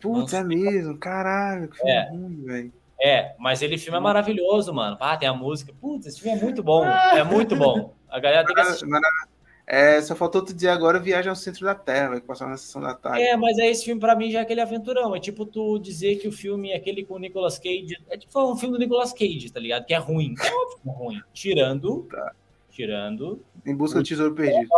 Putz, 0.00 0.32
é 0.32 0.42
mesmo, 0.42 0.96
caralho, 0.98 1.68
que 1.68 1.76
filme 1.76 1.92
é. 1.92 2.08
ruim, 2.08 2.44
velho. 2.44 2.72
É, 3.02 3.34
mas 3.38 3.62
ele 3.62 3.78
filme 3.78 3.96
é 3.96 4.00
maravilhoso, 4.00 4.74
mano. 4.74 4.96
Ah, 5.00 5.16
tem 5.16 5.28
a 5.28 5.34
música. 5.34 5.72
Putz, 5.80 6.06
esse 6.06 6.20
filme 6.20 6.38
é 6.38 6.42
muito 6.42 6.62
bom. 6.62 6.84
É 7.16 7.24
muito 7.24 7.56
bom. 7.56 7.94
A 8.08 8.18
galera 8.18 8.44
tem 8.44 8.54
que 8.54 8.60
assistir. 8.60 8.86
É, 9.72 10.02
só 10.02 10.16
faltou 10.16 10.40
outro 10.40 10.52
dia 10.52 10.72
agora 10.72 10.98
viagem 10.98 11.30
ao 11.30 11.36
centro 11.36 11.64
da 11.64 11.76
Terra, 11.76 12.08
vai 12.08 12.20
passar 12.20 12.48
na 12.48 12.56
sessão 12.56 12.82
da 12.82 12.92
tarde. 12.92 13.22
É, 13.22 13.36
mas 13.36 13.56
é 13.56 13.70
esse 13.70 13.84
filme 13.84 14.00
para 14.00 14.16
mim 14.16 14.28
já 14.28 14.40
é 14.40 14.42
aquele 14.42 14.60
aventurão. 14.60 15.14
É 15.14 15.20
tipo 15.20 15.46
tu 15.46 15.78
dizer 15.78 16.16
que 16.16 16.26
o 16.26 16.32
filme 16.32 16.72
é 16.72 16.76
aquele 16.76 17.04
com 17.04 17.14
o 17.14 17.18
Nicolas 17.20 17.56
Cage. 17.56 17.96
É 18.08 18.18
tipo 18.18 18.52
um 18.52 18.56
filme 18.56 18.76
do 18.76 18.80
Nicolas 18.80 19.12
Cage, 19.12 19.52
tá 19.52 19.60
ligado? 19.60 19.86
Que 19.86 19.94
é 19.94 19.98
ruim. 19.98 20.34
É 20.40 20.88
é 20.88 20.92
ruim. 20.92 21.22
Tirando. 21.32 22.08
Tá. 22.10 22.32
Tirando. 22.68 23.44
Em 23.64 23.74
busca 23.74 24.00
do 24.00 24.04
tesouro 24.04 24.34
perdido. 24.34 24.68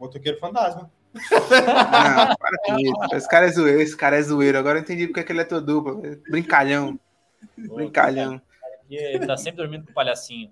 Motoqueiro 0.00 0.38
fantasma. 0.38 0.90
Não, 1.12 2.36
para 2.36 2.58
com 2.64 2.78
isso. 2.78 3.14
Esse 3.16 3.28
cara 3.28 3.46
é 3.46 3.50
zoeiro, 3.50 3.80
esse 3.82 3.96
cara 3.96 4.16
é 4.16 4.22
zoeiro. 4.22 4.56
Agora 4.56 4.78
eu 4.78 4.82
entendi 4.82 5.06
porque 5.06 5.20
é 5.20 5.24
que 5.24 5.32
ele 5.32 5.42
é 5.42 5.44
todo 5.44 5.66
duplo. 5.66 6.00
Brincalhão. 6.30 6.98
Brincalhão. 7.56 8.40
Ele 8.90 9.26
tá 9.26 9.36
sempre 9.36 9.58
dormindo 9.58 9.84
com 9.84 9.90
o 9.90 9.94
palhacinho. 9.94 10.50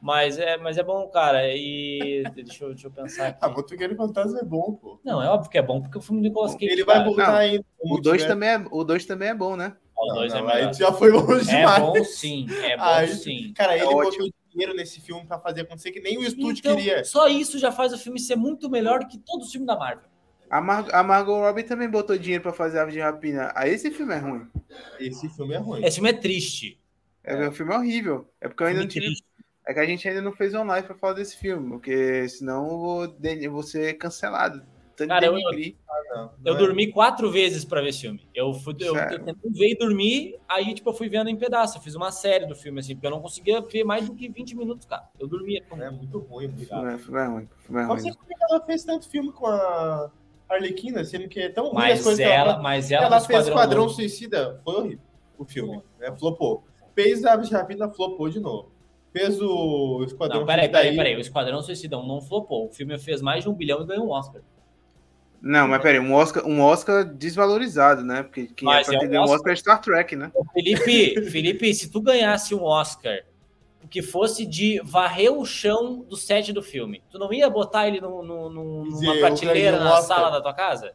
Mas 0.00 0.38
é, 0.38 0.56
mas 0.56 0.78
é 0.78 0.82
bom, 0.82 1.06
cara. 1.08 1.42
E 1.54 2.22
deixa 2.34 2.64
eu, 2.64 2.70
deixa 2.70 2.86
eu 2.86 2.90
pensar 2.90 3.28
aqui. 3.28 3.38
Ah, 3.42 3.48
Motoqueiro 3.50 3.94
Fantasma 3.96 4.38
é 4.38 4.44
bom, 4.44 4.72
pô. 4.72 4.98
Não, 5.04 5.22
é 5.22 5.28
óbvio 5.28 5.50
que 5.50 5.58
é 5.58 5.62
bom, 5.62 5.80
porque 5.82 5.98
o 5.98 6.00
filme 6.00 6.22
do 6.22 6.28
Nicolas 6.28 6.54
Cage. 6.54 6.66
Ele 6.66 6.84
vai 6.84 7.04
voltar 7.04 7.36
ainda. 7.36 7.64
O 7.78 8.00
2 8.00 8.24
também, 8.24 8.48
é, 8.48 8.64
o 8.70 8.82
dois 8.82 9.04
também 9.04 9.28
é 9.28 9.34
bom, 9.34 9.56
né? 9.56 9.76
O 9.94 10.14
2 10.14 10.32
é 10.32 10.42
melhor. 10.42 10.74
já 10.74 10.92
foi 10.92 11.10
longe 11.10 11.50
é 11.50 11.58
demais. 11.58 11.78
É 11.78 11.80
bom 11.80 12.04
sim, 12.04 12.46
é 12.62 12.76
bom 12.76 12.82
Aí, 12.82 13.08
sim. 13.08 13.52
Cara, 13.54 13.76
ele 13.76 13.84
é 13.84 13.90
botou 13.90 14.30
dinheiro 14.50 14.74
nesse 14.74 15.00
filme 15.00 15.26
pra 15.26 15.38
fazer 15.38 15.62
acontecer 15.62 15.92
que 15.92 16.00
nem 16.00 16.18
o 16.18 16.22
estúdio 16.22 16.60
então, 16.60 16.76
queria. 16.76 17.04
Só 17.04 17.28
isso 17.28 17.58
já 17.58 17.70
faz 17.70 17.92
o 17.92 17.98
filme 17.98 18.18
ser 18.18 18.36
muito 18.36 18.70
melhor 18.70 19.00
do 19.00 19.06
que 19.06 19.18
todo 19.18 19.42
o 19.42 19.46
filme 19.46 19.66
da 19.66 19.76
Marvel. 19.76 20.08
A, 20.50 20.60
Mar 20.60 20.84
a 20.92 21.02
Margot 21.04 21.38
Robbie 21.38 21.62
também 21.62 21.88
botou 21.88 22.18
dinheiro 22.18 22.42
pra 22.42 22.52
fazer 22.52 22.80
Ave 22.80 22.92
de 22.92 23.00
Rapina. 23.00 23.52
Aí 23.54 23.72
esse 23.72 23.90
filme 23.90 24.12
é 24.12 24.18
ruim. 24.18 24.46
Esse 24.98 25.28
filme 25.28 25.54
é 25.54 25.58
ruim. 25.58 25.84
Esse 25.84 25.96
filme 25.96 26.10
é 26.10 26.14
triste. 26.14 26.80
É, 27.22 27.34
é. 27.34 27.48
um 27.48 27.52
filme 27.52 27.72
horrível. 27.72 28.28
É 28.40 28.48
porque 28.48 28.64
eu 28.64 28.66
ainda 28.66 28.80
não 28.80 28.88
tive. 28.88 29.14
É 29.64 29.72
que 29.72 29.78
a 29.78 29.86
gente 29.86 30.08
ainda 30.08 30.20
não 30.20 30.32
fez 30.32 30.52
online 30.52 30.84
pra 30.84 30.96
falar 30.96 31.12
desse 31.12 31.36
filme, 31.36 31.70
porque 31.70 32.28
senão 32.28 32.64
eu 32.64 32.78
vou, 32.78 33.16
eu 33.22 33.52
vou 33.52 33.62
ser 33.62 33.94
cancelado. 33.94 34.62
Cara, 35.06 35.26
eu, 35.26 35.38
eu, 35.38 35.74
ah, 36.14 36.30
eu 36.44 36.56
dormi 36.56 36.92
quatro 36.92 37.30
vezes 37.30 37.64
para 37.64 37.80
ver 37.80 37.88
esse 37.88 38.00
filme. 38.02 38.20
Eu 38.34 38.52
fui, 38.52 38.74
eu, 38.80 38.94
eu 38.94 39.24
tentei 39.24 39.74
dormir, 39.76 40.38
aí 40.46 40.74
tipo, 40.74 40.90
eu 40.90 40.94
fui 40.94 41.08
vendo 41.08 41.30
em 41.30 41.36
pedaço. 41.36 41.78
Eu 41.78 41.82
fiz 41.82 41.94
uma 41.94 42.10
série 42.10 42.46
do 42.46 42.54
filme, 42.54 42.80
assim, 42.80 42.94
porque 42.94 43.06
eu 43.06 43.10
não 43.10 43.20
conseguia 43.20 43.60
ver 43.62 43.84
mais 43.84 44.06
do 44.06 44.14
que 44.14 44.28
20 44.28 44.56
minutos, 44.56 44.86
cara. 44.86 45.08
Eu 45.18 45.26
dormia. 45.26 45.62
É 45.70 45.90
muito 45.90 46.18
ruim, 46.18 46.46
obrigado. 46.46 46.86
É, 46.86 46.98
foi 46.98 47.26
ruim. 47.26 47.48
Foi 47.60 47.84
ruim. 47.84 47.98
Você 47.98 48.10
como 48.12 48.30
ela 48.50 48.60
fez 48.66 48.84
tanto 48.84 49.08
filme 49.08 49.32
com 49.32 49.46
a 49.46 50.10
Arlequina, 50.50 51.04
sendo 51.04 51.28
que 51.28 51.40
é 51.40 51.48
tão 51.48 51.66
ruim 51.66 51.74
mas 51.74 51.98
as 51.98 52.04
coisas 52.04 52.20
ela, 52.20 52.32
que 52.32 52.50
ela 52.50 52.62
Mas 52.62 52.90
ela, 52.90 53.06
ela 53.06 53.20
fez 53.20 53.46
Esquadrão 53.46 53.88
Suicida, 53.88 54.60
foi 54.64 54.74
horrível 54.74 55.10
o 55.40 55.44
filme, 55.44 55.82
né? 55.98 56.14
Flopou. 56.18 56.64
Fez 56.94 57.24
a 57.24 57.34
Rapina, 57.34 57.88
flopou 57.88 58.28
de 58.28 58.40
novo. 58.40 58.70
Fez 59.12 59.40
o 59.40 60.04
Esquadrão 60.04 60.40
Não, 60.40 60.46
peraí, 60.46 60.68
peraí, 60.68 60.94
peraí. 60.94 61.16
O 61.16 61.20
Esquadrão 61.20 61.62
Suicidão 61.62 62.06
não 62.06 62.20
flopou. 62.20 62.66
O 62.66 62.72
filme 62.72 62.98
fez 62.98 63.22
mais 63.22 63.42
de 63.42 63.48
um 63.48 63.54
bilhão 63.54 63.82
e 63.82 63.86
ganhou 63.86 64.06
um 64.06 64.10
Oscar. 64.10 64.42
Não, 65.40 65.66
mas 65.66 65.80
peraí, 65.80 65.98
um 65.98 66.12
Oscar, 66.12 66.46
um 66.46 66.60
Oscar 66.60 67.04
desvalorizado, 67.04 68.04
né? 68.04 68.22
Porque 68.22 68.48
quem 68.48 68.68
é 68.68 68.72
mas 68.72 68.88
é 68.88 68.98
pra 68.98 69.06
é 69.06 69.18
um 69.18 69.22
Oscar, 69.22 69.30
um 69.30 69.34
Oscar 69.34 69.52
é 69.52 69.56
Star 69.56 69.80
Trek, 69.80 70.14
né? 70.14 70.30
Felipe, 70.52 71.22
Felipe, 71.30 71.74
se 71.74 71.90
tu 71.90 72.02
ganhasse 72.02 72.54
um 72.54 72.62
Oscar 72.62 73.24
que 73.88 74.02
fosse 74.02 74.44
de 74.44 74.80
varrer 74.84 75.32
o 75.32 75.44
chão 75.44 76.00
do 76.00 76.16
set 76.16 76.52
do 76.52 76.62
filme. 76.62 77.02
Tu 77.10 77.18
não 77.18 77.32
ia 77.32 77.48
botar 77.48 77.86
ele 77.88 78.00
no, 78.00 78.22
no, 78.22 78.50
no, 78.50 78.84
numa 78.84 79.18
prateleira 79.18 79.78
na 79.78 80.02
sala 80.02 80.30
da 80.30 80.40
tua 80.40 80.54
casa? 80.54 80.94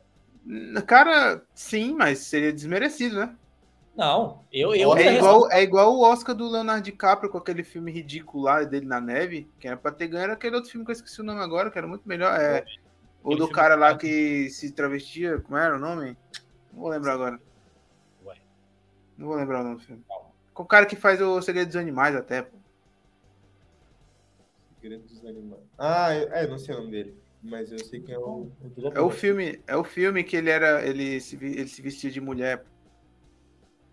Cara, 0.85 1.41
sim, 1.53 1.95
mas 1.95 2.19
seria 2.19 2.53
desmerecido, 2.53 3.17
né? 3.17 3.35
Não, 3.95 4.43
eu, 4.51 4.75
eu 4.75 4.95
É 4.97 5.15
igual, 5.15 5.51
é 5.51 5.63
igual 5.63 5.93
o 5.93 6.01
Oscar 6.01 6.35
do 6.35 6.49
Leonardo 6.49 6.83
DiCaprio 6.83 7.29
com 7.29 7.37
aquele 7.37 7.63
filme 7.63 7.91
ridículo 7.91 8.43
lá 8.43 8.61
dele 8.63 8.85
na 8.85 8.99
neve, 8.99 9.49
que 9.57 9.67
era 9.67 9.77
pra 9.77 9.89
ter 9.91 10.07
ganho 10.07 10.25
era 10.25 10.33
aquele 10.33 10.55
outro 10.55 10.69
filme 10.69 10.85
que 10.85 10.91
eu 10.91 10.95
esqueci 10.95 11.21
o 11.21 11.23
nome 11.23 11.41
agora, 11.41 11.71
que 11.71 11.77
era 11.77 11.87
muito 11.87 12.07
melhor. 12.07 12.37
É, 12.39 12.65
o 13.23 13.29
Aquele 13.31 13.39
do 13.39 13.49
cara 13.49 13.75
lá 13.75 13.97
que- 13.97 14.43
que 14.45 14.49
se 14.49 14.71
travestia, 14.71 15.39
como 15.39 15.57
era 15.57 15.77
o 15.77 15.79
nome? 15.79 16.17
Não 16.73 16.81
vou 16.81 16.89
lembrar 16.89 17.13
agora. 17.13 17.39
Ué. 18.25 18.35
Não 19.17 19.27
vou 19.27 19.35
lembrar 19.37 19.61
o 19.61 19.63
nome 19.63 19.75
do 19.77 19.81
filme. 19.81 20.03
Com 20.53 20.63
o 20.63 20.67
cara 20.67 20.85
que 20.85 20.97
faz 20.97 21.21
o 21.21 21.41
Segredo 21.41 21.67
dos 21.67 21.75
Animais 21.77 22.15
até, 22.15 22.41
pô. 22.41 22.57
Segredo 24.85 25.07
dos 25.07 25.25
Animais. 25.25 25.63
Ah, 25.79 26.13
eu- 26.13 26.31
é, 26.31 26.47
não 26.47 26.59
sei 26.59 26.75
o 26.75 26.77
nome 26.77 26.91
dele. 26.91 27.17
Mas 27.41 27.71
eu 27.71 27.79
sei 27.79 27.99
que 27.99 28.11
é 28.11 28.19
o. 28.19 28.51
É 28.93 29.01
o 29.01 29.09
filme, 29.09 29.59
é 29.65 29.75
o 29.75 29.83
filme 29.83 30.23
que 30.23 30.35
ele 30.35 30.49
era, 30.51 30.85
ele 30.85 31.19
se, 31.19 31.35
ele 31.35 31.67
se 31.67 31.81
vestia 31.81 32.11
de 32.11 32.21
mulher. 32.21 32.63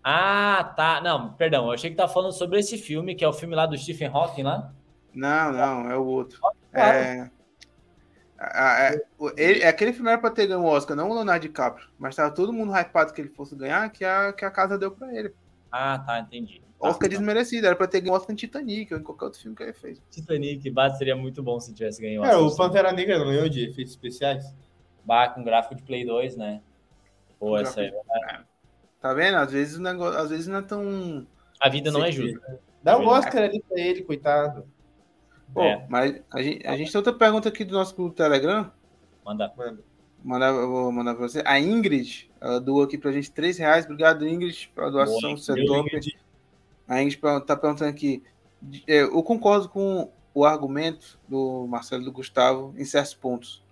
Ah, 0.03 0.73
tá. 0.75 1.01
Não, 1.01 1.33
perdão. 1.33 1.65
Eu 1.65 1.71
achei 1.71 1.89
que 1.89 1.95
tava 1.95 2.13
falando 2.13 2.33
sobre 2.33 2.59
esse 2.59 2.77
filme, 2.77 3.15
que 3.15 3.23
é 3.25 3.27
o 3.27 3.33
filme 3.33 3.55
lá 3.55 3.65
do 3.65 3.77
Stephen 3.77 4.07
Hawking 4.07 4.43
lá. 4.43 4.71
Não, 5.15 5.51
não, 5.51 5.89
é 5.91 5.97
o 5.97 6.05
outro. 6.05 6.39
Claro. 6.71 7.31
É, 8.39 9.01
o- 9.17 9.31
ele- 9.37 9.63
aquele 9.63 9.93
filme 9.93 10.09
era 10.09 10.19
pra 10.19 10.29
ter 10.29 10.47
ganho 10.47 10.61
o 10.61 10.65
Oscar, 10.65 10.95
não 10.97 11.09
o 11.09 11.13
Leonardo 11.13 11.41
DiCaprio. 11.47 11.87
Mas 11.97 12.15
tava 12.15 12.33
todo 12.33 12.53
mundo 12.53 12.73
hypado 12.73 13.13
que 13.13 13.21
ele 13.21 13.29
fosse 13.29 13.55
ganhar, 13.55 13.89
que 13.89 14.03
a, 14.03 14.33
que 14.33 14.45
a 14.45 14.51
casa 14.51 14.77
deu 14.77 14.91
pra 14.91 15.11
ele. 15.15 15.33
Ah, 15.71 15.97
tá, 15.99 16.19
entendi. 16.19 16.61
Oscar 16.87 17.09
tá. 17.09 17.15
desmerecido, 17.15 17.67
era 17.67 17.75
pra 17.75 17.87
ter 17.87 18.01
ganho 18.01 18.13
o 18.13 18.15
Oscar 18.17 18.33
em 18.33 18.35
Titanic 18.35 18.93
ou 18.93 18.99
em 18.99 19.03
qualquer 19.03 19.25
outro 19.25 19.39
filme 19.39 19.55
que 19.55 19.63
ele 19.63 19.73
fez. 19.73 20.01
Titanic, 20.09 20.69
bah, 20.69 20.89
seria 20.91 21.15
muito 21.15 21.41
bom 21.43 21.59
se 21.59 21.73
tivesse 21.73 22.01
ganho 22.01 22.23
É, 22.23 22.35
o 22.37 22.45
Oscar. 22.45 22.67
Pantera 22.67 22.91
Negra 22.91 23.17
não 23.19 23.25
ganhou 23.25 23.49
de 23.49 23.65
efeitos 23.65 23.93
especiais? 23.93 24.45
Bah, 25.05 25.29
com 25.29 25.43
gráfico 25.43 25.75
de 25.75 25.83
Play 25.83 26.05
2, 26.05 26.37
né? 26.37 26.61
Pô, 27.39 27.57
essa 27.57 27.81
aí. 27.81 27.91
Tá 29.01 29.13
vendo? 29.13 29.35
Às 29.37 29.51
vezes 29.51 29.77
o 29.77 29.81
negócio, 29.81 30.17
às 30.19 30.29
vezes 30.29 30.47
não 30.47 30.59
é 30.59 30.61
tão. 30.61 31.27
A 31.59 31.67
vida 31.69 31.91
não 31.91 32.03
é 32.03 32.11
justa. 32.11 32.59
Dá 32.81 32.97
um 32.97 33.05
Oscar 33.07 33.43
ali 33.43 33.61
pra 33.61 33.79
ele, 33.79 34.01
coitado. 34.03 34.65
Pô, 35.53 35.61
É. 35.61 35.85
mas 35.89 36.21
a 36.31 36.41
gente, 36.41 36.65
a 36.65 36.75
gente 36.77 36.91
tem 36.91 36.99
outra 36.99 37.13
pergunta 37.13 37.49
aqui 37.49 37.63
do 37.63 37.73
nosso 37.73 37.93
grupo 37.95 38.11
do 38.11 38.15
Telegram. 38.15 38.71
Manda. 39.25 39.53
Mano. 39.57 39.79
Mandar, 40.23 40.53
eu 40.53 40.69
vou 40.71 40.89
mandar 40.91 41.15
pra 41.15 41.27
você. 41.27 41.43
A 41.45 41.59
Ingrid, 41.59 42.31
ela 42.39 42.59
doou 42.59 42.81
aqui 42.83 42.97
pra 42.97 43.11
gente 43.11 43.29
3 43.29 43.57
reais. 43.57 43.83
Obrigado, 43.83 44.25
Ingrid, 44.25 44.71
pela 44.73 44.89
doação. 44.89 45.19
Boa, 45.19 45.37
Você 45.37 45.51
é 45.51 45.65
top. 45.65 45.99
A 46.87 47.01
Ingrid 47.01 47.17
per- 47.19 47.41
tá 47.41 47.55
perguntando 47.55 47.89
aqui. 47.89 48.23
é, 48.87 49.01
Eu 49.03 49.23
concordo 49.23 49.69
com 49.69 50.11
o 50.33 50.45
argumento 50.45 51.19
do 51.27 51.65
Marcelo 51.67 52.01
e 52.01 52.05
do 52.05 52.11
Gustavo 52.11 52.73
em 52.77 52.85
certos 52.85 53.13
pontos. 53.13 53.63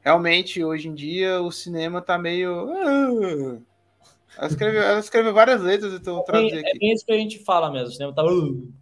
Realmente, 0.00 0.62
hoje 0.62 0.88
em 0.88 0.94
dia, 0.94 1.40
o 1.42 1.50
cinema 1.50 2.00
tá 2.00 2.16
meio. 2.16 2.70
ah. 2.70 3.58
Ela 4.38 4.46
escreveu, 4.48 4.82
ela 4.82 5.00
escreveu 5.00 5.32
várias 5.32 5.60
letras, 5.62 5.92
então 5.94 6.22
traduzir 6.24 6.56
É 6.64 6.68
aqui. 6.68 6.78
bem 6.78 6.92
isso 6.92 7.04
que 7.06 7.12
a 7.12 7.16
gente 7.16 7.42
fala 7.44 7.70
mesmo. 7.70 7.88
O 7.88 7.92
cinema 7.92 8.14
tá. 8.14 8.24
uh, 8.24 8.72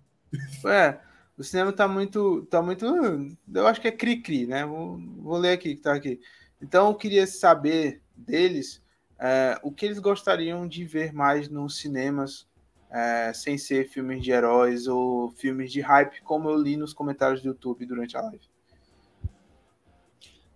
É, 0.68 1.00
o 1.38 1.44
cinema 1.44 1.72
tá 1.72 1.86
muito. 1.88 2.44
Tá 2.50 2.60
muito. 2.60 2.86
ah, 2.86 3.28
Eu 3.54 3.66
acho 3.66 3.80
que 3.80 3.88
é 3.88 3.92
cri-cri, 3.92 4.46
né? 4.46 4.64
Vou, 4.66 4.98
vou 5.18 5.38
ler 5.38 5.52
aqui 5.52 5.76
que 5.76 5.80
tá 5.82 5.94
aqui. 5.94 6.20
Então 6.60 6.88
eu 6.88 6.94
queria 6.94 7.26
saber 7.26 8.02
deles 8.16 8.82
é, 9.18 9.58
o 9.62 9.70
que 9.70 9.86
eles 9.86 9.98
gostariam 9.98 10.66
de 10.66 10.84
ver 10.84 11.12
mais 11.12 11.48
nos 11.48 11.78
cinemas, 11.78 12.46
é, 12.94 13.32
sem 13.34 13.58
ser 13.58 13.88
filmes 13.88 14.22
de 14.22 14.30
heróis 14.30 14.86
ou 14.86 15.28
filmes 15.30 15.72
de 15.72 15.80
hype, 15.80 16.22
como 16.22 16.48
eu 16.48 16.56
li 16.56 16.76
nos 16.76 16.94
comentários 16.94 17.42
do 17.42 17.48
YouTube 17.48 17.84
durante 17.84 18.16
a 18.16 18.22
live. 18.22 18.48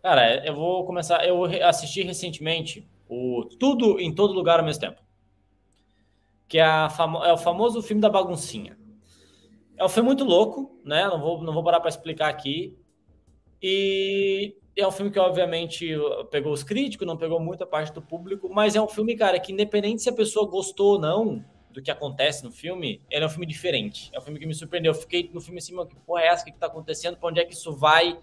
Cara, 0.01 0.47
eu 0.47 0.55
vou 0.55 0.87
começar. 0.87 1.27
Eu 1.27 1.45
assisti 1.67 2.03
recentemente 2.03 2.89
o 3.09 3.45
Tudo 3.59 3.99
em 3.99 4.15
Todo 4.15 4.33
Lugar 4.33 4.61
ao 4.61 4.65
mesmo 4.65 4.81
tempo. 4.81 5.03
Que 6.47 6.59
é, 6.59 6.89
famo- 6.91 7.25
é 7.25 7.33
o 7.33 7.37
famoso 7.37 7.83
filme 7.83 8.01
da 8.01 8.09
baguncinha. 8.09 8.79
É 9.77 9.85
um 9.85 9.89
filme 9.89 10.07
muito 10.07 10.25
louco, 10.25 10.81
né? 10.85 11.09
Não 11.09 11.21
vou, 11.21 11.43
não 11.43 11.53
vou 11.53 11.65
parar 11.65 11.81
para 11.81 11.89
explicar 11.89 12.29
aqui. 12.29 12.79
E 13.61 14.57
é 14.77 14.87
um 14.87 14.93
filme 14.93 15.11
que, 15.11 15.19
obviamente, 15.19 15.91
pegou 16.31 16.53
os 16.53 16.63
críticos, 16.63 17.05
não 17.05 17.17
pegou 17.17 17.41
muita 17.41 17.67
parte 17.67 17.93
do 17.93 18.01
público, 18.01 18.49
mas 18.49 18.77
é 18.77 18.81
um 18.81 18.87
filme, 18.87 19.17
cara, 19.17 19.41
que 19.41 19.53
independente 19.53 20.03
se 20.03 20.09
a 20.09 20.13
pessoa 20.13 20.49
gostou 20.49 20.93
ou 20.93 21.01
não 21.01 21.45
do 21.71 21.83
que 21.83 21.91
acontece 21.91 22.45
no 22.45 22.51
filme, 22.51 23.03
ele 23.11 23.25
é 23.25 23.27
um 23.27 23.31
filme 23.31 23.47
diferente. 23.47 24.11
É 24.13 24.19
um 24.19 24.23
filme 24.23 24.39
que 24.39 24.47
me 24.47 24.55
surpreendeu. 24.55 24.93
Eu 24.93 24.99
fiquei 24.99 25.31
no 25.33 25.41
filme 25.41 25.59
assim, 25.59 25.75
mano, 25.75 25.89
que 25.89 25.97
porra 25.97 26.23
é 26.23 26.27
essa? 26.29 26.43
O 26.43 26.47
que, 26.47 26.53
que 26.53 26.59
tá 26.59 26.67
acontecendo? 26.67 27.17
Pra 27.17 27.29
onde 27.29 27.41
é 27.41 27.45
que 27.45 27.55
isso 27.55 27.73
vai? 27.73 28.19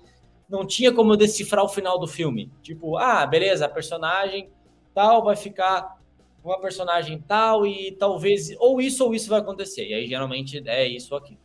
Não 0.49 0.65
tinha 0.65 0.91
como 0.91 1.13
eu 1.13 1.17
decifrar 1.17 1.63
o 1.63 1.69
final 1.69 1.99
do 1.99 2.07
filme. 2.07 2.51
Tipo, 2.61 2.97
ah, 2.97 3.26
beleza, 3.26 3.65
a 3.65 3.69
personagem 3.69 4.49
tal 4.93 5.23
vai 5.23 5.35
ficar 5.35 5.99
uma 6.43 6.59
personagem 6.59 7.19
tal 7.19 7.65
e 7.65 7.91
talvez 7.93 8.55
ou 8.59 8.80
isso 8.80 9.03
ou 9.03 9.13
isso 9.13 9.30
vai 9.30 9.39
acontecer. 9.39 9.88
E 9.88 9.93
aí 9.93 10.07
geralmente 10.07 10.61
é 10.67 10.88
isso 10.88 11.13
ou 11.13 11.19
aquilo. 11.19 11.39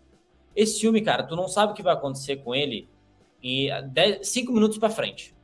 Esse 0.55 0.81
filme, 0.81 1.01
cara, 1.01 1.23
tu 1.23 1.35
não 1.35 1.49
sabe 1.49 1.73
o 1.73 1.77
que 1.77 1.83
vai 1.83 1.95
acontecer 1.95 2.37
com 2.37 2.55
ele 2.55 2.89
em 3.43 3.71
5 4.23 4.53
minutos 4.53 4.79
pra 4.79 4.91
frente. 4.91 5.35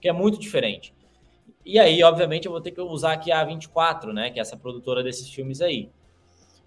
Que 0.00 0.08
é 0.08 0.12
muito 0.12 0.38
diferente. 0.38 0.94
E 1.68 1.78
aí, 1.78 2.02
obviamente, 2.02 2.46
eu 2.46 2.50
vou 2.52 2.62
ter 2.62 2.70
que 2.70 2.80
usar 2.80 3.12
aqui 3.12 3.30
a 3.30 3.44
24, 3.44 4.10
né? 4.10 4.30
Que 4.30 4.38
é 4.38 4.42
essa 4.42 4.56
produtora 4.56 5.02
desses 5.02 5.28
filmes 5.28 5.60
aí. 5.60 5.90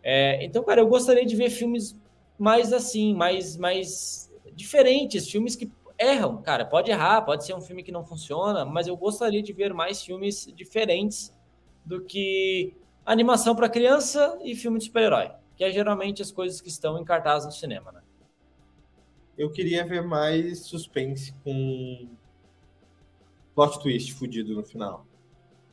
É, 0.04 0.46
então, 0.46 0.64
cara, 0.64 0.80
eu 0.80 0.88
gostaria 0.88 1.26
de 1.26 1.36
ver 1.36 1.50
filmes 1.50 2.00
mais 2.38 2.72
assim, 2.72 3.12
mais, 3.16 3.58
mais 3.58 4.32
diferentes, 4.54 5.28
filmes 5.28 5.56
que 5.56 5.72
erram, 5.98 6.40
cara, 6.44 6.66
pode 6.66 6.92
errar, 6.92 7.24
pode 7.24 7.44
ser 7.44 7.56
um 7.56 7.62
filme 7.62 7.82
que 7.82 7.92
não 7.92 8.06
funciona, 8.06 8.64
mas 8.64 8.86
eu 8.86 8.96
gostaria 8.96 9.42
de 9.42 9.52
ver 9.52 9.74
mais 9.74 10.04
filmes 10.04 10.48
diferentes 10.56 11.36
do 11.84 12.04
que 12.04 12.72
animação 13.04 13.56
para 13.56 13.68
criança 13.68 14.38
e 14.44 14.56
filme 14.56 14.78
de 14.78 14.86
super-herói, 14.86 15.32
que 15.56 15.64
é 15.64 15.72
geralmente 15.72 16.22
as 16.22 16.32
coisas 16.32 16.62
que 16.62 16.70
estão 16.70 17.00
em 17.00 17.04
cartaz 17.04 17.44
no 17.44 17.52
cinema, 17.52 17.92
né? 17.92 18.02
Eu 19.36 19.50
queria 19.52 19.84
ver 19.84 20.04
mais 20.04 20.60
suspense 20.60 21.34
com 21.44 22.08
plot 23.70 23.80
twist 23.80 24.14
fudido 24.14 24.54
no 24.56 24.64
final. 24.64 25.06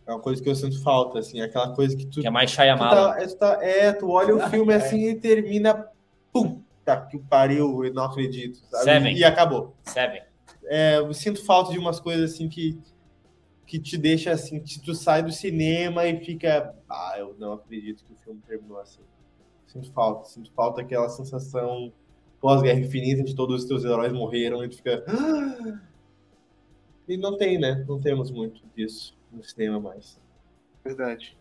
É 0.06 0.12
uma 0.12 0.20
coisa 0.20 0.42
que 0.42 0.48
eu 0.48 0.54
sinto 0.54 0.82
falta, 0.82 1.18
assim, 1.18 1.40
aquela 1.40 1.74
coisa 1.74 1.94
que 1.96 2.06
tu. 2.06 2.20
Que 2.20 2.26
é 2.26 2.30
mais 2.30 2.50
tu 2.50 2.54
Shyamalan. 2.56 3.12
tá, 3.12 3.20
é, 3.22 3.26
tu 3.26 3.36
tá- 3.36 3.58
é, 3.62 3.92
tu 3.92 4.10
olha 4.10 4.34
o 4.34 4.40
filme 4.48 4.72
assim 4.72 5.08
e 5.08 5.14
termina. 5.14 5.86
Pum! 6.32 6.62
Tá, 6.84 6.96
que 7.02 7.18
pariu, 7.18 7.84
eu 7.84 7.92
não 7.92 8.04
acredito. 8.04 8.58
Sabe? 8.70 8.84
Seven. 8.84 9.16
E 9.16 9.22
acabou. 9.24 9.74
Seven. 9.84 10.22
É, 10.64 10.96
eu 10.98 11.12
sinto 11.12 11.44
falta 11.44 11.72
de 11.72 11.78
umas 11.78 12.00
coisas 12.00 12.32
assim 12.32 12.48
que, 12.48 12.78
que 13.66 13.78
te 13.78 13.98
deixa 13.98 14.30
assim, 14.30 14.60
que 14.60 14.80
tu 14.80 14.94
sai 14.94 15.22
do 15.22 15.30
cinema 15.32 16.06
e 16.06 16.18
fica. 16.24 16.74
Ah, 16.88 17.14
eu 17.18 17.36
não 17.38 17.52
acredito 17.52 18.02
que 18.04 18.12
o 18.12 18.16
filme 18.16 18.40
terminou 18.46 18.80
assim. 18.80 19.00
Sinto 19.66 19.92
falta, 19.92 20.24
sinto 20.26 20.50
falta 20.52 20.80
aquela 20.80 21.10
sensação 21.10 21.92
pós-guerra 22.40 22.80
infinita 22.80 23.22
de 23.22 23.34
todos 23.34 23.62
os 23.62 23.68
teus 23.68 23.84
heróis 23.84 24.12
morreram 24.12 24.64
e 24.64 24.68
tu 24.70 24.76
fica. 24.76 25.04
"Ah!" 25.06 25.80
E 27.08 27.16
não 27.16 27.36
tem, 27.36 27.58
né? 27.58 27.84
Não 27.88 27.98
temos 28.00 28.30
muito 28.30 28.60
disso 28.76 29.16
no 29.32 29.42
cinema 29.42 29.80
mais. 29.80 30.20
Verdade. 30.84 31.36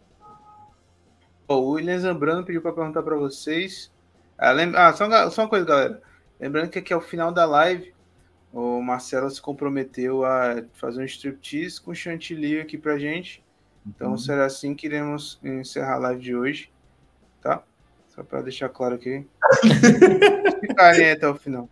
Ó, 1.47 1.59
o 1.59 1.69
William 1.71 1.99
Zambrano 1.99 2.43
pediu 2.45 2.61
para 2.61 2.73
perguntar 2.73 3.03
para 3.03 3.15
vocês. 3.17 3.91
Ah, 4.37 4.51
lembra... 4.51 4.87
ah 4.87 4.93
só, 4.93 5.05
uma- 5.07 5.29
só 5.29 5.43
uma 5.43 5.49
coisa, 5.49 5.65
galera. 5.65 6.01
Lembrando 6.39 6.69
que 6.69 6.79
aqui 6.79 6.93
é 6.93 6.95
o 6.95 7.01
final 7.01 7.31
da 7.31 7.45
live. 7.45 7.93
O 8.53 8.81
Marcelo 8.81 9.29
se 9.29 9.41
comprometeu 9.41 10.23
a 10.23 10.63
fazer 10.73 11.01
um 11.01 11.05
striptease 11.05 11.81
com 11.81 11.93
chantilly 11.93 12.59
aqui 12.59 12.77
pra 12.77 12.97
gente. 12.97 13.43
Então 13.85 14.11
Uhum. 14.11 14.17
será 14.17 14.45
assim 14.45 14.73
que 14.75 14.85
iremos 14.87 15.39
encerrar 15.43 15.95
a 15.95 15.99
live 15.99 16.21
de 16.21 16.35
hoje. 16.35 16.71
Tá? 17.41 17.61
Só 18.09 18.23
para 18.23 18.41
deixar 18.41 18.69
claro 18.69 18.95
aqui. 18.95 19.25
Ficarem 20.61 21.11
até 21.11 21.27
o 21.27 21.35
final. 21.35 21.69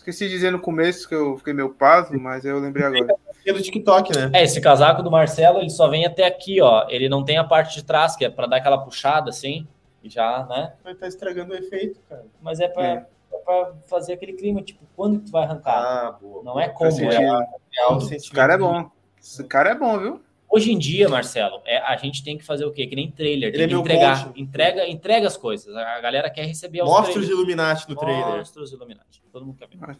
Esqueci 0.00 0.24
de 0.28 0.30
dizer 0.30 0.50
no 0.50 0.58
começo 0.58 1.06
que 1.06 1.14
eu 1.14 1.36
fiquei 1.36 1.52
meio 1.52 1.68
pasmo, 1.74 2.18
mas 2.18 2.42
eu 2.46 2.58
lembrei 2.58 2.86
agora. 2.86 3.14
Pelo 3.44 3.60
TikTok, 3.60 4.16
né? 4.16 4.30
É, 4.32 4.44
esse 4.44 4.58
casaco 4.58 5.02
do 5.02 5.10
Marcelo, 5.10 5.58
ele 5.58 5.68
só 5.68 5.88
vem 5.88 6.06
até 6.06 6.24
aqui, 6.26 6.58
ó. 6.62 6.86
Ele 6.88 7.06
não 7.06 7.22
tem 7.22 7.36
a 7.36 7.44
parte 7.44 7.74
de 7.74 7.84
trás, 7.84 8.16
que 8.16 8.24
é 8.24 8.30
para 8.30 8.46
dar 8.46 8.56
aquela 8.56 8.78
puxada 8.78 9.28
assim, 9.28 9.68
e 10.02 10.08
já, 10.08 10.46
né? 10.48 10.72
Vai 10.82 10.94
estar 10.94 11.06
estragando 11.06 11.52
o 11.52 11.56
efeito, 11.56 12.00
cara. 12.08 12.24
Mas 12.40 12.60
é 12.60 12.68
para 12.68 12.84
É. 12.86 13.06
para 13.44 13.72
fazer 13.88 14.14
aquele 14.14 14.32
clima, 14.32 14.62
tipo, 14.62 14.82
quando 14.96 15.18
que 15.18 15.26
tu 15.26 15.32
vai 15.32 15.44
arrancar? 15.44 15.74
Ah, 15.76 16.12
boa. 16.18 16.42
não 16.44 16.58
é 16.58 16.68
como, 16.70 16.90
é 16.98 17.18
Real 17.18 17.98
Esse 17.98 18.08
sentimento. 18.08 18.32
cara 18.34 18.54
é 18.54 18.58
bom. 18.58 18.90
Esse 19.20 19.44
cara 19.44 19.70
é 19.70 19.74
bom, 19.74 19.98
viu? 19.98 20.22
Hoje 20.50 20.72
em 20.72 20.78
dia, 20.78 21.08
Marcelo, 21.08 21.60
é, 21.64 21.78
a 21.78 21.96
gente 21.96 22.24
tem 22.24 22.36
que 22.36 22.44
fazer 22.44 22.64
o 22.64 22.72
quê? 22.72 22.86
Que 22.86 22.96
nem 22.96 23.10
trailer, 23.10 23.50
Ele 23.50 23.56
tem 23.58 23.64
é 23.66 23.68
que 23.68 23.74
entregar, 23.74 24.24
coach. 24.26 24.40
entrega, 24.40 24.88
entrega 24.88 25.26
as 25.28 25.36
coisas. 25.36 25.74
A 25.76 26.00
galera 26.00 26.28
quer 26.28 26.44
receber 26.44 26.82
os 26.82 26.88
Monstros 26.88 27.08
de 27.08 27.12
trailers. 27.12 27.38
Illuminati 27.38 27.88
no 27.88 27.96
trailer. 27.96 28.26
Monstros 28.38 28.72
Illuminati. 28.72 29.22
Todo 29.32 29.46
mundo 29.46 29.56
quer 29.58 29.68
ver. 29.68 29.98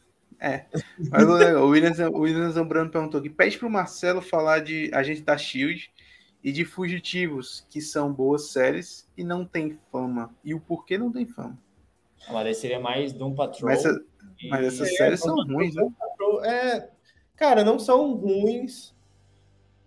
Mas 1.10 1.22
o 1.28 1.32
legal, 1.34 1.64
o 1.64 1.68
William, 1.68 1.92
Zam- 1.94 2.10
o 2.10 2.20
William 2.20 2.50
Zambrano 2.50 2.90
perguntou 2.90 3.20
aqui: 3.20 3.28
pede 3.30 3.58
pro 3.58 3.70
Marcelo 3.70 4.20
falar 4.22 4.60
de 4.60 4.90
Agente 4.92 5.22
da 5.22 5.36
Shield 5.38 5.90
e 6.42 6.50
de 6.50 6.64
Fugitivos, 6.64 7.64
que 7.70 7.80
são 7.80 8.12
boas 8.12 8.50
séries 8.50 9.06
e 9.16 9.22
não 9.22 9.44
tem 9.44 9.78
fama. 9.92 10.34
E 10.44 10.54
o 10.54 10.60
porquê 10.60 10.96
não 10.98 11.12
tem 11.12 11.26
fama? 11.26 11.56
Mas 12.32 12.46
aí 12.46 12.54
seria 12.54 12.80
mais 12.80 13.12
Doom 13.12 13.34
Patrol. 13.34 13.68
Mas, 13.70 13.84
essa, 13.84 14.02
e- 14.40 14.48
mas 14.48 14.66
essas 14.66 14.88
É, 14.88 14.96
séries 14.96 15.20
são 15.20 15.36
ruins, 15.44 15.74
né? 15.74 15.86
É, 16.44 16.88
cara, 17.36 17.62
não 17.62 17.78
são 17.78 18.14
ruins, 18.14 18.94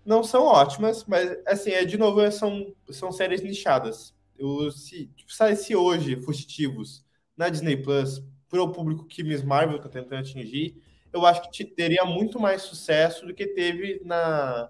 não 0.05 0.23
são 0.23 0.43
ótimas, 0.45 1.05
mas 1.05 1.38
assim, 1.45 1.71
é 1.71 1.85
de 1.85 1.97
novo, 1.97 2.30
são, 2.31 2.73
são 2.89 3.11
séries 3.11 3.41
nichadas. 3.41 4.13
Eu, 4.38 4.71
se 4.71 5.07
tipo, 5.15 5.31
saísse 5.34 5.75
hoje 5.75 6.15
Fugitivos 6.21 7.05
na 7.38 7.49
Disney 7.49 7.77
Plus 7.77 8.21
para 8.49 8.61
o 8.61 8.71
público 8.71 9.05
que 9.05 9.23
Miss 9.23 9.43
Marvel 9.43 9.80
tá 9.80 9.89
tentando 9.89 10.19
atingir, 10.19 10.81
eu 11.11 11.25
acho 11.25 11.41
que 11.43 11.51
te- 11.51 11.65
teria 11.65 12.03
muito 12.05 12.39
mais 12.39 12.63
sucesso 12.63 13.25
do 13.25 13.34
que 13.34 13.47
teve 13.47 14.01
na. 14.03 14.69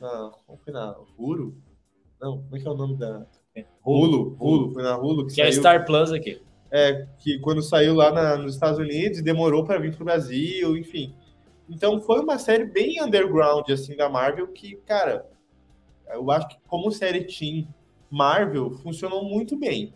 na 0.00 0.30
como 0.46 0.58
foi 0.58 0.72
na 0.72 0.96
Hulu? 1.16 1.54
Não, 2.20 2.42
como 2.42 2.56
é 2.56 2.60
que 2.60 2.66
é 2.66 2.70
o 2.70 2.74
nome 2.74 2.96
da. 2.96 3.26
Hulu, 3.84 4.36
Hulu, 4.38 4.72
foi 4.72 4.82
na 4.82 4.96
Hulu 4.96 5.26
que, 5.26 5.34
Que 5.34 5.42
é 5.42 5.48
a. 5.48 5.52
Star 5.52 5.84
Plus 5.84 6.12
aqui. 6.12 6.40
É, 6.70 7.06
que 7.18 7.38
quando 7.40 7.62
saiu 7.62 7.94
lá 7.94 8.12
na- 8.12 8.36
nos 8.36 8.54
Estados 8.54 8.78
Unidos, 8.78 9.22
demorou 9.22 9.64
para 9.64 9.78
vir 9.80 9.92
para 9.92 10.02
o 10.02 10.04
Brasil, 10.04 10.76
enfim. 10.76 11.14
Então 11.70 12.00
foi 12.00 12.20
uma 12.20 12.36
série 12.38 12.64
bem 12.64 13.00
underground 13.02 13.70
assim 13.70 13.96
da 13.96 14.08
Marvel 14.08 14.48
que, 14.48 14.76
cara, 14.86 15.24
eu 16.08 16.28
acho 16.30 16.48
que 16.48 16.58
como 16.66 16.90
série 16.90 17.24
Team 17.24 17.68
Marvel 18.10 18.70
funcionou 18.72 19.24
muito 19.24 19.56
bem. 19.56 19.94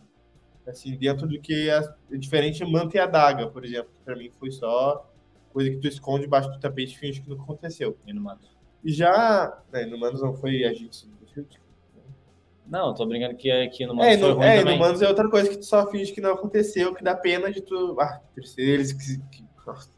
Assim, 0.66 0.96
dentro 0.96 1.26
do 1.26 1.38
que 1.40 1.68
é 1.68 1.80
diferente 2.16 2.64
Manta 2.64 2.96
e 2.96 3.00
a 3.00 3.06
Daga, 3.06 3.48
por 3.48 3.64
exemplo, 3.64 3.90
que 3.92 4.04
para 4.04 4.16
mim 4.16 4.30
foi 4.38 4.50
só 4.50 5.10
coisa 5.52 5.70
que 5.70 5.76
tu 5.76 5.88
esconde 5.88 6.22
debaixo 6.22 6.50
do 6.50 6.58
tapete 6.58 6.94
e 6.94 6.98
finge 6.98 7.20
que 7.20 7.28
não 7.28 7.36
aconteceu. 7.36 7.98
E 8.06 8.12
no 8.12 8.22
Mato. 8.22 8.46
E 8.82 8.90
já, 8.92 9.62
né, 9.72 9.84
no 9.84 9.98
Manos 9.98 10.22
não 10.22 10.32
foi 10.32 10.52
do 10.52 11.28
Shield. 11.28 11.60
Não, 12.66 12.94
tô 12.94 13.04
brincando 13.04 13.36
que 13.36 13.50
aqui 13.50 13.84
no 13.84 13.94
Mato 13.94 14.08
É, 14.08 14.18
foi 14.18 14.28
no, 14.28 14.34
ruim 14.36 14.46
é, 14.46 14.58
também. 14.60 14.74
no 14.74 14.80
Manos 14.80 15.02
é 15.02 15.08
outra 15.08 15.28
coisa 15.28 15.50
que 15.50 15.58
tu 15.58 15.64
só 15.66 15.86
finge 15.90 16.12
que 16.12 16.20
não 16.20 16.32
aconteceu, 16.32 16.94
que 16.94 17.04
dá 17.04 17.14
pena 17.14 17.52
de 17.52 17.60
tu. 17.60 17.96
Ah, 18.00 18.20
eles 18.56 18.92
que, 18.92 19.18
que- 19.30 19.44
nossa, 19.66 19.88
né? 19.88 19.93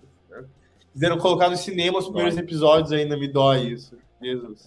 Quiseram 0.97 1.18
colocar 1.18 1.51
no 1.51 1.59
cinema 1.59 1.98
os 1.98 2.06
primeiros 2.06 2.39
episódios 2.39 2.90
ainda, 2.90 3.18
me 3.18 3.28
dói 3.28 3.66
isso. 3.66 3.98
Jesus. 4.18 4.66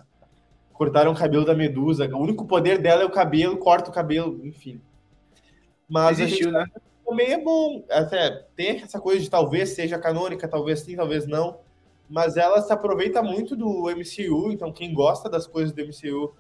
Cortaram 0.72 1.12
o 1.12 1.16
cabelo 1.16 1.44
da 1.44 1.56
Medusa. 1.56 2.08
O 2.08 2.20
único 2.20 2.46
poder 2.46 2.78
dela 2.78 3.02
é 3.02 3.06
o 3.06 3.10
cabelo, 3.10 3.58
corta 3.58 3.90
o 3.90 3.94
cabelo, 3.94 4.40
enfim. 4.46 4.80
Mas 5.90 6.20
a 6.20 6.22
gente 6.22 6.34
Existiu, 6.34 6.52
né? 6.52 6.68
também 7.04 7.34
é 7.34 7.44
bom. 7.44 7.84
Até 7.90 8.46
tem 8.56 8.80
essa 8.80 9.00
coisa 9.00 9.20
de 9.20 9.28
talvez 9.28 9.70
seja 9.70 9.98
canônica, 9.98 10.48
talvez 10.48 10.82
sim, 10.82 10.96
talvez 10.96 11.26
não. 11.26 11.62
Mas 12.08 12.38
ela 12.38 12.62
se 12.62 12.72
aproveita 12.72 13.24
muito 13.24 13.56
do 13.56 13.90
MCU, 13.90 14.52
então 14.52 14.72
quem 14.72 14.94
gosta 14.94 15.28
das 15.28 15.48
coisas 15.48 15.74
do 15.74 15.82
MCU 15.82 16.32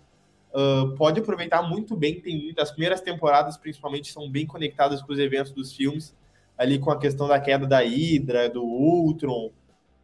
ah, 0.53 0.94
pode 0.99 1.20
aproveitar 1.20 1.64
muito 1.64 1.98
bem. 1.98 2.22
Tem 2.22 2.53
as 2.60 2.70
primeiras 2.70 3.02
temporadas, 3.02 3.57
principalmente, 3.57 4.14
são 4.14 4.30
bem 4.30 4.45
conectadas 4.45 5.02
com 5.02 5.11
os 5.11 5.18
eventos 5.18 5.52
dos 5.52 5.74
filmes, 5.74 6.16
ali 6.56 6.78
com 6.78 6.91
a 6.91 6.99
questão 6.99 7.28
da 7.28 7.40
queda 7.40 7.66
da 7.66 7.80
Hydra, 7.80 8.48
do 8.48 8.64
Ultron, 8.64 9.52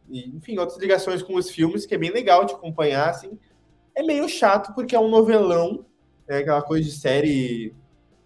e, 0.08 0.28
enfim, 0.28 0.58
outras 0.58 0.78
ligações 0.78 1.22
com 1.22 1.34
os 1.34 1.50
filmes, 1.50 1.86
que 1.86 1.94
é 1.94 1.98
bem 1.98 2.10
legal 2.10 2.44
de 2.44 2.54
acompanhar. 2.54 3.10
Assim. 3.10 3.38
É 3.94 4.02
meio 4.02 4.28
chato 4.28 4.74
porque 4.74 4.94
é 4.94 5.00
um 5.00 5.08
novelão, 5.08 5.84
é 6.28 6.38
aquela 6.38 6.62
coisa 6.62 6.84
de 6.84 6.92
série 6.92 7.74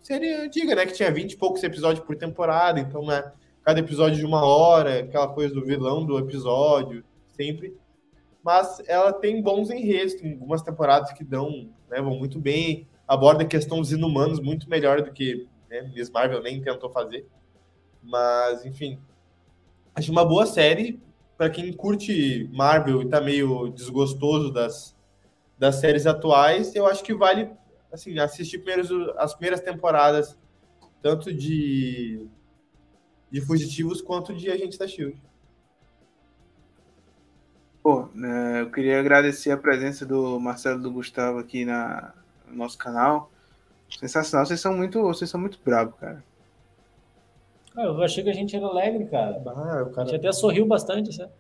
série 0.03 0.33
antiga, 0.33 0.75
né? 0.75 0.87
Que 0.87 0.93
tinha 0.93 1.13
20 1.13 1.33
e 1.33 1.37
poucos 1.37 1.63
episódios 1.63 2.05
por 2.05 2.17
temporada, 2.17 2.81
então, 2.81 3.05
né? 3.05 3.33
Cada 3.63 3.81
episódio 3.81 4.19
de 4.19 4.25
uma 4.25 4.45
hora, 4.45 5.01
aquela 5.01 5.29
coisa 5.29 5.55
do 5.55 5.65
vilão 5.65 6.05
do 6.05 6.19
episódio, 6.19 7.05
sempre. 7.29 7.77
Mas 8.43 8.83
ela 8.87 9.13
tem 9.13 9.43
bons 9.43 9.71
enredos, 9.71 10.15
tem 10.15 10.33
algumas 10.33 10.63
temporadas 10.63 11.13
que 11.13 11.23
dão, 11.23 11.71
né, 11.91 12.01
vão 12.01 12.19
muito 12.19 12.39
bem, 12.39 12.89
aborda 13.07 13.45
questão 13.45 13.81
dos 13.81 13.93
inumanos 13.93 14.41
muito 14.41 14.69
melhor 14.69 15.03
do 15.03 15.13
que 15.13 15.47
né, 15.69 15.83
Miss 15.95 16.09
Marvel 16.09 16.43
nem 16.43 16.63
tentou 16.63 16.89
fazer. 16.89 17.27
Mas, 18.03 18.65
enfim, 18.65 18.99
acho 19.95 20.11
uma 20.11 20.25
boa 20.25 20.47
série 20.47 20.99
para 21.41 21.49
quem 21.49 21.73
curte 21.73 22.51
Marvel 22.53 23.01
e 23.01 23.09
tá 23.09 23.19
meio 23.19 23.71
desgostoso 23.71 24.53
das, 24.53 24.95
das 25.59 25.77
séries 25.77 26.07
atuais, 26.07 26.75
eu 26.75 26.87
acho 26.87 27.03
que 27.03 27.15
vale 27.15 27.51
assim, 27.91 28.19
assistir 28.19 28.59
primeiros, 28.59 28.91
as 29.17 29.33
primeiras 29.33 29.63
temporadas, 29.63 30.37
tanto 31.01 31.33
de, 31.33 32.29
de 33.31 33.41
Fugitivos 33.41 34.03
quanto 34.03 34.35
de 34.35 34.51
Agentes 34.51 34.77
da 34.77 34.87
Shield. 34.87 35.19
Pô, 37.83 38.11
né, 38.15 38.61
eu 38.61 38.71
queria 38.71 39.01
agradecer 39.01 39.51
a 39.51 39.57
presença 39.57 40.05
do 40.05 40.39
Marcelo 40.39 40.83
do 40.83 40.93
Gustavo 40.93 41.39
aqui 41.39 41.65
na, 41.65 42.13
no 42.49 42.57
nosso 42.57 42.77
canal. 42.77 43.33
Sensacional, 43.99 44.45
vocês 44.45 44.61
são 44.61 44.77
muito, 44.77 45.01
vocês 45.01 45.31
são 45.31 45.41
muito 45.41 45.59
bravos, 45.65 45.95
cara. 45.99 46.23
Ah, 47.77 47.83
eu 47.85 48.03
achei 48.03 48.23
que 48.25 48.31
a 48.31 48.35
gente 48.35 48.55
era 48.57 48.67
alegre, 48.67 49.07
cara. 49.07 49.41
Ah, 49.47 49.85
o 49.85 49.91
A 49.91 49.91
cara... 49.93 50.07
gente 50.09 50.17
até 50.17 50.33
sorriu 50.33 50.67
bastante, 50.67 51.15
sabe? 51.15 51.33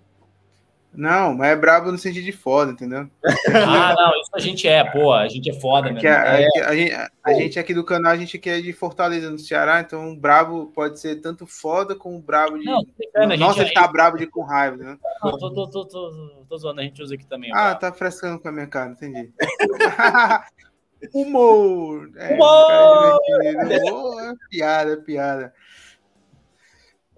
Não, 0.92 1.34
mas 1.34 1.50
é 1.50 1.56
brabo 1.56 1.92
no 1.92 1.98
sentido 1.98 2.24
de 2.24 2.32
foda, 2.32 2.72
entendeu? 2.72 3.08
Ah, 3.54 3.94
não, 3.96 4.10
isso 4.20 4.30
a 4.34 4.40
gente 4.40 4.66
é, 4.66 4.82
pô, 4.90 5.12
a 5.12 5.28
gente 5.28 5.48
é 5.48 5.52
foda 5.52 5.86
mesmo. 5.86 6.00
Que 6.00 6.08
a, 6.08 6.20
a- 6.20 6.68
a 6.68 6.74
gente, 6.74 6.92
a 7.24 7.32
gente 7.32 7.58
aqui 7.60 7.72
do 7.74 7.84
canal, 7.84 8.10
a 8.12 8.16
gente 8.16 8.36
aqui 8.36 8.50
é 8.50 8.60
de 8.60 8.72
Fortaleza, 8.72 9.30
no 9.30 9.38
Ceará, 9.38 9.80
então 9.80 10.16
brabo 10.16 10.66
pode 10.74 10.98
ser 10.98 11.20
tanto 11.20 11.46
foda 11.46 11.94
como 11.94 12.20
brabo 12.20 12.58
de. 12.58 12.64
Não, 12.64 12.80
a 13.14 13.26
gente, 13.28 13.38
Nossa, 13.38 13.60
a 13.60 13.64
ele 13.64 13.72
tá 13.72 13.86
brabo 13.86 14.18
de 14.18 14.26
com 14.26 14.42
raiva, 14.42 14.76
né? 14.76 14.98
Não, 15.22 15.38
tô, 15.38 15.52
tô, 15.54 15.70
tô, 15.70 15.84
tô, 15.84 16.44
tô 16.48 16.58
zoando, 16.58 16.80
a 16.80 16.84
gente 16.84 17.00
usa 17.00 17.14
aqui 17.14 17.24
também. 17.26 17.52
Ah, 17.54 17.72
tá 17.76 17.92
frescando 17.92 18.40
com 18.40 18.48
a 18.48 18.52
minha 18.52 18.66
cara, 18.66 18.90
entendi. 18.90 19.30
Humor! 21.14 22.10
É, 22.16 22.34
Humor! 22.34 22.66
cara 22.66 23.18
divertido. 23.62 23.96
Humor, 23.96 24.22
é 24.22 24.32
piada, 24.50 24.92
é 24.92 24.96
piada. 24.96 25.54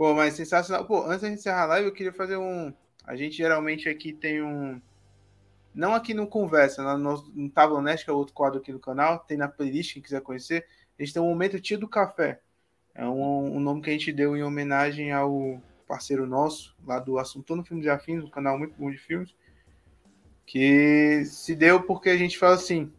Pô, 0.02 0.12
mas 0.14 0.34
sensacional. 0.34 0.84
Pô, 0.84 1.06
antes 1.06 1.20
de 1.20 1.32
encerrar 1.32 1.62
a 1.62 1.66
live, 1.66 1.86
eu 1.86 1.94
queria 1.94 2.12
fazer 2.12 2.36
um. 2.36 2.74
A 3.06 3.14
gente 3.14 3.36
geralmente 3.36 3.88
aqui 3.88 4.12
tem 4.12 4.42
um. 4.42 4.82
Não 5.72 5.94
aqui 5.94 6.12
no 6.12 6.26
Conversa, 6.26 6.82
no, 6.82 6.98
nosso- 6.98 7.30
no 7.32 7.48
Tábua 7.48 7.78
Honesta, 7.78 8.06
que 8.06 8.10
é 8.10 8.12
outro 8.12 8.34
quadro 8.34 8.58
aqui 8.58 8.72
do 8.72 8.80
canal, 8.80 9.20
tem 9.20 9.36
na 9.36 9.46
playlist, 9.46 9.92
quem 9.92 10.02
quiser 10.02 10.20
conhecer. 10.20 10.66
A 10.98 11.04
gente 11.04 11.14
tem 11.14 11.22
um 11.22 11.28
momento 11.28 11.60
Tia 11.60 11.78
do 11.78 11.86
Café. 11.86 12.40
É 12.96 13.06
um, 13.06 13.58
um 13.58 13.60
nome 13.60 13.80
que 13.80 13.90
a 13.90 13.92
gente 13.92 14.12
deu 14.12 14.36
em 14.36 14.42
homenagem 14.42 15.12
ao 15.12 15.62
parceiro 15.86 16.26
nosso, 16.26 16.74
lá 16.84 16.98
do 16.98 17.16
Assunto 17.16 17.54
no 17.54 17.62
Filmes 17.62 17.86
e 17.86 17.88
Afins, 17.88 18.24
um 18.24 18.28
canal 18.28 18.58
muito 18.58 18.74
bom 18.76 18.90
de 18.90 18.98
filmes 18.98 19.32
que 20.44 21.24
se 21.26 21.54
deu 21.54 21.80
porque 21.80 22.10
a 22.10 22.16
gente 22.16 22.36
fala 22.36 22.56
assim, 22.56 22.92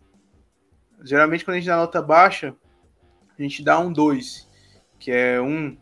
geralmente 1.04 1.44
quando 1.44 1.56
a 1.56 1.60
gente 1.60 1.68
dá 1.68 1.76
nota 1.76 2.02
baixa, 2.02 2.56
a 3.38 3.42
gente 3.42 3.62
dá 3.62 3.78
um 3.78 3.92
2, 3.92 4.50
que 4.98 5.12
é 5.12 5.42
um 5.42 5.78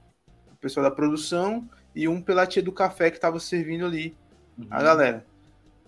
pessoal 0.61 0.83
da 0.83 0.91
produção 0.95 1.67
e 1.93 2.07
um 2.07 2.21
pela 2.21 2.45
tia 2.45 2.61
do 2.61 2.71
café 2.71 3.09
que 3.09 3.17
estava 3.17 3.39
servindo 3.39 3.85
ali 3.85 4.15
a 4.69 4.81
galera. 4.81 5.25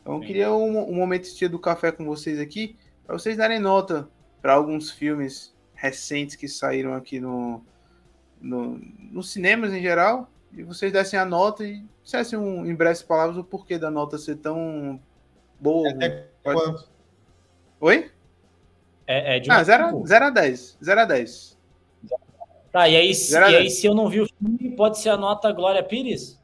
Então 0.02 0.16
eu 0.16 0.20
queria 0.20 0.52
um, 0.52 0.90
um 0.90 0.96
momento 0.96 1.24
de 1.26 1.36
tia 1.36 1.48
do 1.48 1.60
café 1.60 1.92
com 1.92 2.04
vocês 2.04 2.40
aqui, 2.40 2.76
para 3.06 3.18
vocês 3.18 3.38
darem 3.38 3.60
nota 3.60 4.10
para 4.42 4.54
alguns 4.54 4.92
filmes 4.92 5.54
recentes 5.76 6.36
que 6.36 6.48
saíram 6.48 6.94
aqui 6.94 7.20
no, 7.20 7.64
no, 8.42 8.82
nos 9.00 9.32
cinemas 9.32 9.72
em 9.72 9.82
geral, 9.82 10.30
e 10.52 10.64
vocês 10.64 10.92
dessem 10.92 11.18
a 11.18 11.26
nota 11.26 11.66
e 11.66 11.84
dissessem 12.04 12.38
um, 12.38 12.66
em 12.66 12.76
breves 12.76 13.02
palavras 13.02 13.38
o 13.38 13.44
porquê 13.44 13.78
da 13.78 13.90
nota 13.90 14.18
ser 14.18 14.38
tão 14.38 15.00
boa. 15.60 15.90
Até 15.92 16.28
Pode- 16.44 16.60
quanto? 16.62 16.90
Oi? 17.80 18.12
É, 19.06 19.38
é 19.38 19.40
de 19.40 19.52
Ah, 19.52 19.64
0 19.64 19.86
cinco. 19.86 20.14
a 20.14 20.30
10. 20.30 20.78
0 20.84 21.00
a 21.02 21.06
10. 21.06 21.53
Tá, 22.74 22.90
e 22.90 22.96
aí, 22.96 23.14
se, 23.14 23.30
Zero 23.30 23.52
e 23.52 23.56
aí, 23.56 23.70
se 23.70 23.86
eu 23.86 23.94
não 23.94 24.10
vi 24.10 24.20
o 24.22 24.26
filme, 24.28 24.76
pode 24.76 24.98
ser 24.98 25.10
a 25.10 25.16
nota 25.18 25.52
Glória 25.52 25.84
Pires? 25.84 26.42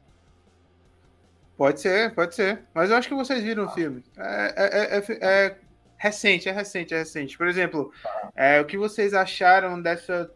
Pode 1.56 1.80
ser, 1.80 2.14
pode 2.14 2.36
ser. 2.36 2.62
Mas 2.72 2.88
eu 2.88 2.96
acho 2.96 3.08
que 3.08 3.14
vocês 3.16 3.42
viram 3.42 3.66
o 3.66 3.70
filme. 3.70 4.04
É, 4.16 4.54
é- 4.56 4.96
é- 4.96 4.98
é- 4.98 5.46
é 5.48 5.58
recente, 5.98 6.48
é 6.48 6.52
recente, 6.52 6.94
é 6.94 6.98
recente. 6.98 7.36
Por 7.36 7.48
exemplo, 7.48 7.92
é, 8.36 8.60
o 8.60 8.64
que 8.64 8.78
vocês 8.78 9.12
acharam 9.12 9.82
dessa, 9.82 10.32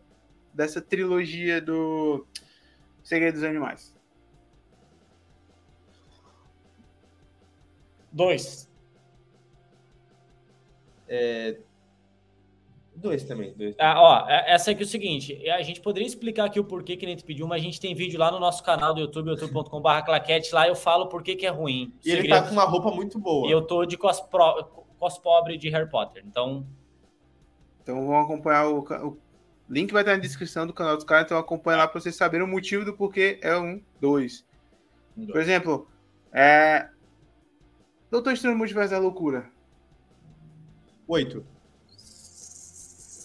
dessa 0.53 0.83
trilogia 0.83 1.61
do 1.61 2.27
Segredo 3.05 3.35
dos 3.35 3.45
Animais? 3.45 3.95
Dois. 8.11 8.69
Dois 12.97 13.25
também, 13.25 13.53
dois. 13.55 13.75
Ah, 13.79 14.01
ó, 14.01 14.29
é- 14.29 14.55
essa 14.55 14.71
aqui 14.71 14.83
é 14.83 14.87
o 14.87 14.89
seguinte, 14.89 15.49
a 15.51 15.63
gente 15.63 15.81
poderia 15.81 16.07
explicar 16.07 16.45
aqui 16.45 16.61
o 16.61 16.65
porquê 16.65 16.97
que 16.97 17.05
a 17.05 17.09
gente 17.09 17.25
pediu, 17.25 17.47
mas 17.47 17.61
a 17.61 17.65
gente 17.65 17.81
tem 17.81 17.95
vídeo 17.95 18.19
lá 18.19 18.31
no 18.31 18.39
nosso 18.39 18.63
canal 18.63 18.95
do 18.95 19.01
YouTube, 19.01 19.31
youtube.com.br 19.31 20.05
claquete, 20.05 20.55
lá 20.55 20.69
eu 20.69 20.77
falo 20.77 21.09
por 21.09 21.23
que 21.23 21.35
que 21.35 21.45
é 21.45 21.51
ruim. 21.51 21.93
E 22.05 22.11
ele 22.11 22.29
tá 22.29 22.43
com 22.43 22.53
uma 22.53 22.65
roupa 22.65 22.91
muito 22.91 23.19
boa. 23.19 23.49
E 23.49 23.51
eu 23.51 23.63
tô 23.63 23.85
de 23.85 23.97
cos, 23.97 24.21
pro, 24.21 24.65
cos 24.99 25.19
pobre 25.19 25.57
de 25.57 25.69
Harry 25.71 25.89
Potter, 25.89 26.23
então... 26.27 26.67
Então 27.83 28.07
vão 28.07 28.19
acompanhar 28.19 28.69
o, 28.69 28.79
o 28.79 29.19
link 29.69 29.93
vai 29.93 30.03
estar 30.03 30.13
na 30.13 30.23
descrição 30.23 30.67
do 30.67 30.73
canal 30.73 30.95
dos 30.95 31.05
caras, 31.05 31.27
então 31.27 31.37
acompanha 31.37 31.79
lá 31.79 31.89
para 31.89 32.01
vocês 32.01 32.15
saberem 32.15 32.47
o 32.47 32.51
motivo 32.51 32.85
do 32.85 32.95
porquê 32.95 33.39
é 33.43 33.57
um, 33.59 33.83
dois. 34.01 34.47
Por 35.15 35.41
exemplo, 35.41 35.89
é... 36.33 36.89
Doutor 38.11 38.33
Estranho 38.33 38.57
Multiverso 38.57 38.93
da 38.93 38.99
Loucura. 38.99 39.51
Oito. 41.09 41.45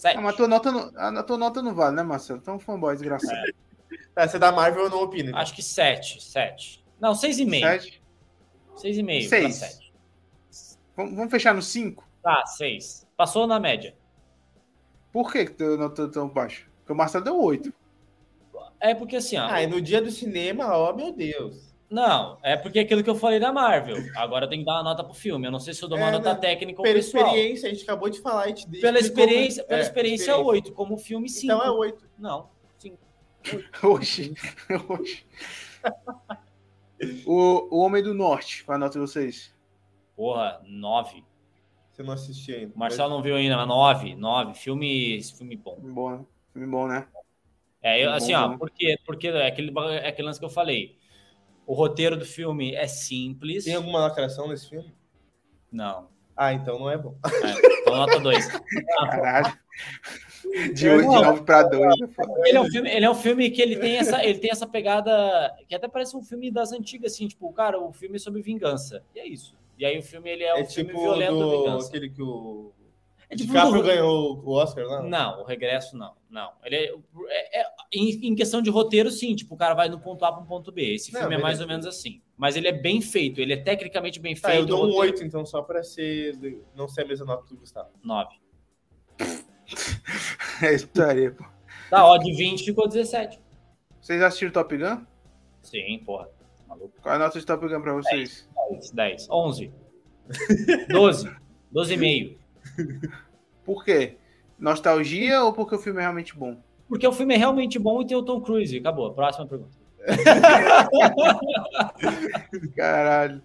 Sete. 0.00 0.16
Ah, 0.16 0.22
mas 0.22 0.32
a 0.32 0.36
tua 0.38 0.48
nota 0.48 0.72
não, 0.72 1.18
a 1.18 1.22
tua 1.22 1.36
nota 1.36 1.60
não 1.60 1.74
vale, 1.74 1.94
né, 1.94 2.02
Marcelo? 2.02 2.38
Então 2.40 2.58
fanboy 2.58 2.94
desgraçado. 2.94 3.36
Você 4.16 4.36
é 4.36 4.38
da 4.38 4.50
Marvel 4.50 4.84
eu 4.84 4.90
não 4.90 5.02
opino. 5.02 5.28
então. 5.28 5.38
Acho 5.38 5.54
que 5.54 5.62
7, 5.62 6.24
7. 6.24 6.82
Não, 6.98 7.12
6,5. 7.12 7.60
Sete? 7.60 8.02
6,5 8.76 9.28
Seis. 9.28 9.28
para 9.28 9.68
7. 9.68 9.92
Vamos, 10.96 11.14
vamos 11.16 11.30
fechar 11.30 11.54
no 11.54 11.60
5? 11.60 12.02
Tá, 12.22 12.46
6. 12.46 13.06
Passou 13.14 13.46
na 13.46 13.60
média. 13.60 13.94
Por 15.12 15.30
que 15.30 15.44
que 15.44 15.52
tu 15.52 15.76
notou 15.76 16.10
tão 16.10 16.30
baixo? 16.30 16.66
Porque 16.78 16.94
o 16.94 16.96
Marcelo 16.96 17.24
deu 17.24 17.38
8. 17.38 17.70
É 18.80 18.94
porque 18.94 19.16
assim, 19.16 19.36
ó. 19.36 19.48
Ah, 19.50 19.62
e 19.62 19.66
no 19.66 19.82
dia 19.82 20.00
do 20.00 20.10
cinema, 20.10 20.74
ó, 20.78 20.94
meu 20.94 21.12
Deus. 21.12 21.69
Não, 21.90 22.38
é 22.42 22.56
porque 22.56 22.78
é 22.78 22.82
aquilo 22.82 23.02
que 23.02 23.10
eu 23.10 23.16
falei 23.16 23.40
da 23.40 23.52
Marvel. 23.52 23.96
Agora 24.16 24.44
eu 24.44 24.48
tenho 24.48 24.62
que 24.62 24.66
dar 24.66 24.74
uma 24.74 24.84
nota 24.84 25.02
pro 25.02 25.12
filme. 25.12 25.46
Eu 25.46 25.50
não 25.50 25.58
sei 25.58 25.74
se 25.74 25.82
eu 25.82 25.88
dou 25.88 25.98
uma 25.98 26.06
É, 26.08 26.12
nota 26.12 26.34
né? 26.34 26.38
técnica 26.38 26.78
ou 26.80 26.84
Pela 26.84 26.94
pessoal. 26.94 27.26
experiência, 27.26 27.68
a 27.68 27.72
gente 27.72 27.82
acabou 27.82 28.08
de 28.08 28.20
falar. 28.20 28.44
A 28.44 28.48
gente 28.48 28.66
Pela 28.80 28.98
experiência, 29.00 29.64
pela 29.64 29.80
é, 29.80 29.82
experiência, 29.82 30.36
8. 30.36 30.72
Como 30.72 30.96
filme, 30.96 31.28
5. 31.28 31.44
Então 31.52 31.62
é 31.66 31.70
8. 31.70 32.08
Não, 32.16 32.48
5. 32.78 32.96
Oxi. 33.82 34.34
Oxi. 34.88 35.24
O, 37.26 37.76
o 37.76 37.80
Homem 37.84 38.02
do 38.02 38.12
Norte, 38.14 38.62
qual 38.64 38.76
a 38.76 38.78
nota 38.78 38.92
de 38.92 38.98
vocês? 38.98 39.52
Porra, 40.14 40.60
9. 40.66 41.24
Você 41.90 42.02
não 42.02 42.12
assistiu 42.12 42.56
ainda. 42.56 42.74
O 42.74 42.78
Marcelo 42.78 43.10
não 43.10 43.22
viu 43.22 43.34
ainda, 43.34 43.56
mas 43.56 43.66
9. 43.66 44.14
9. 44.14 44.54
Filme, 44.54 45.20
filme 45.24 45.56
bom. 45.56 45.76
Filme 45.76 45.92
bom, 45.92 46.10
né? 46.10 46.24
Filme 46.52 46.68
bom, 46.68 46.86
né? 46.86 47.06
É, 47.82 48.04
eu, 48.04 48.10
Bom, 48.10 48.16
assim, 48.16 48.34
ó, 48.34 48.48
bom. 48.48 48.58
porque, 48.58 48.98
porque 49.06 49.28
é 49.28 49.46
aquele, 49.46 49.72
é 49.78 50.08
aquele 50.08 50.26
lance 50.26 50.38
que 50.38 50.44
eu 50.44 50.50
falei. 50.50 50.98
O 51.70 51.74
roteiro 51.74 52.16
do 52.16 52.24
filme 52.24 52.74
é 52.74 52.88
simples. 52.88 53.62
Tem 53.64 53.76
alguma 53.76 54.00
lacração 54.00 54.48
nesse 54.48 54.68
filme? 54.68 54.92
Não. 55.70 56.08
Ah, 56.36 56.52
então 56.52 56.80
não 56.80 56.90
é 56.90 56.98
bom. 56.98 57.14
É, 57.24 57.80
então 57.82 57.96
nota 57.96 58.18
2. 58.18 58.48
Caralho. 58.98 59.56
De 60.74 60.88
8 60.88 61.00
de 61.08 61.14
9 61.14 61.42
pra 61.44 61.62
2. 61.62 61.94
Ele 62.44 62.56
é 62.56 62.60
um 62.60 62.64
filme, 62.68 62.90
ele 62.90 63.04
é 63.04 63.10
um 63.10 63.14
filme 63.14 63.50
que 63.52 63.62
ele 63.62 63.76
tem 63.76 63.98
essa, 63.98 64.24
ele 64.24 64.40
tem 64.40 64.50
essa 64.50 64.66
pegada 64.66 65.54
que 65.68 65.74
até 65.76 65.86
parece 65.86 66.16
um 66.16 66.22
filme 66.24 66.50
das 66.50 66.72
antigas, 66.72 67.12
assim, 67.12 67.28
tipo, 67.28 67.52
cara, 67.52 67.78
o 67.80 67.92
filme 67.92 68.16
é 68.16 68.18
sobre 68.18 68.42
vingança. 68.42 69.04
E 69.14 69.20
é 69.20 69.28
isso. 69.28 69.54
E 69.78 69.84
aí 69.84 69.96
o 69.96 70.02
filme 70.02 70.28
ele 70.28 70.42
é 70.42 70.52
um 70.54 70.58
É, 70.58 70.64
filme 70.64 70.90
tipo 70.90 71.02
violento 71.02 71.34
de 71.34 71.38
do, 71.40 71.50
vingança. 71.58 71.88
aquele 71.88 72.10
que 72.10 72.20
o 72.22 72.72
É 73.30 73.36
tipo 73.36 73.52
DiCaprio 73.52 73.80
do- 73.80 73.86
ganhou 73.86 74.42
o 74.44 74.50
Oscar 74.54 74.84
lá? 74.84 75.02
Não, 75.02 75.42
o 75.42 75.44
regresso 75.44 75.96
não, 75.96 76.14
não. 76.28 76.50
Ele 76.64 76.74
é, 76.76 76.94
é- 77.28 77.60
é- 77.62 77.66
em, 77.92 78.28
em 78.28 78.34
questão 78.34 78.60
de 78.60 78.68
roteiro, 78.70 79.08
sim, 79.10 79.34
tipo, 79.36 79.54
o 79.54 79.56
cara 79.56 79.72
vai 79.72 79.88
do 79.88 80.00
ponto 80.00 80.24
A 80.24 80.32
para 80.32 80.42
o 80.42 80.46
ponto 80.46 80.72
B. 80.72 80.94
Esse 80.94 81.12
Não, 81.12 81.20
filme 81.20 81.36
é 81.36 81.38
mais 81.38 81.60
ou 81.60 81.68
menos 81.68 81.86
assim. 81.86 82.20
Mas 82.36 82.56
ele 82.56 82.66
é 82.66 82.72
bem 82.72 83.00
feito, 83.00 83.40
ele 83.40 83.52
é 83.52 83.56
tecnicamente 83.56 84.18
bem 84.18 84.34
Tá, 84.34 84.48
feito. 84.48 84.62
eu 84.62 84.66
dou 84.66 84.78
o 84.80 84.82
um 84.82 84.86
roteiro- 84.94 85.14
8, 85.14 85.24
então, 85.24 85.46
só 85.46 85.62
pra 85.62 85.82
ser, 85.84 86.36
não 86.74 86.88
ser 86.88 87.02
a 87.02 87.04
mesma 87.06 87.24
nota 87.26 87.46
do 87.46 87.56
Gustavo. 87.56 87.90
9. 88.02 88.34
É 90.62 90.74
história, 90.74 91.30
pô. 91.30 91.44
Tá, 91.88 92.04
ó, 92.04 92.16
de 92.18 92.32
20 92.32 92.64
ficou 92.64 92.88
17. 92.88 93.40
Vocês 94.00 94.20
assistiram 94.20 94.52
Top 94.52 94.76
Gun? 94.76 95.04
Sim, 95.62 95.98
porra. 96.04 96.28
Maluco. 96.66 96.92
Qual 97.00 97.12
é 97.14 97.16
a 97.16 97.20
nota 97.20 97.38
de 97.38 97.46
Top 97.46 97.66
Gun 97.66 97.80
pra 97.80 97.94
vocês? 97.94 98.48
10, 98.70 98.90
10, 98.90 99.28
11, 99.30 99.72
12, 100.88 101.30
12,5. 101.72 102.36
Por 103.64 103.84
quê? 103.84 104.16
Nostalgia 104.58 105.42
ou 105.42 105.52
porque 105.52 105.74
o 105.74 105.78
filme 105.78 106.00
é 106.00 106.02
realmente 106.02 106.36
bom? 106.36 106.60
Porque 106.88 107.06
o 107.06 107.12
filme 107.12 107.34
é 107.34 107.38
realmente 107.38 107.78
bom 107.78 108.02
e 108.02 108.06
tem 108.06 108.16
o 108.16 108.22
Tom 108.22 108.40
Cruise. 108.40 108.76
Acabou. 108.76 109.12
Próxima 109.12 109.46
pergunta. 109.46 109.78
Caralho. 112.76 113.42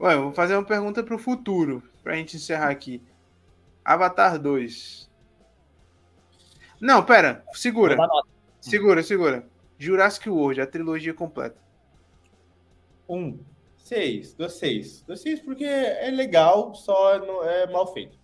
Ué, 0.00 0.14
eu 0.14 0.22
vou 0.24 0.32
fazer 0.32 0.56
uma 0.56 0.64
pergunta 0.64 1.02
pro 1.02 1.18
futuro, 1.18 1.82
pra 2.02 2.16
gente 2.16 2.36
encerrar 2.36 2.70
aqui. 2.70 3.02
Avatar 3.84 4.38
2. 4.38 5.10
Não, 6.80 7.04
pera, 7.04 7.44
segura. 7.52 7.96
Segura, 8.60 9.02
segura. 9.02 9.46
Jurassic 9.78 10.28
World, 10.28 10.60
a 10.60 10.66
trilogia 10.66 11.14
completa. 11.14 11.60
Um. 13.08 13.38
6, 13.76 14.34
dou 14.34 14.48
6. 14.48 15.02
Dou 15.02 15.16
6 15.16 15.40
porque 15.40 15.64
é 15.64 16.10
legal, 16.10 16.74
só 16.74 17.18
não 17.18 17.44
é 17.44 17.70
mal 17.70 17.92
feito. 17.92 18.18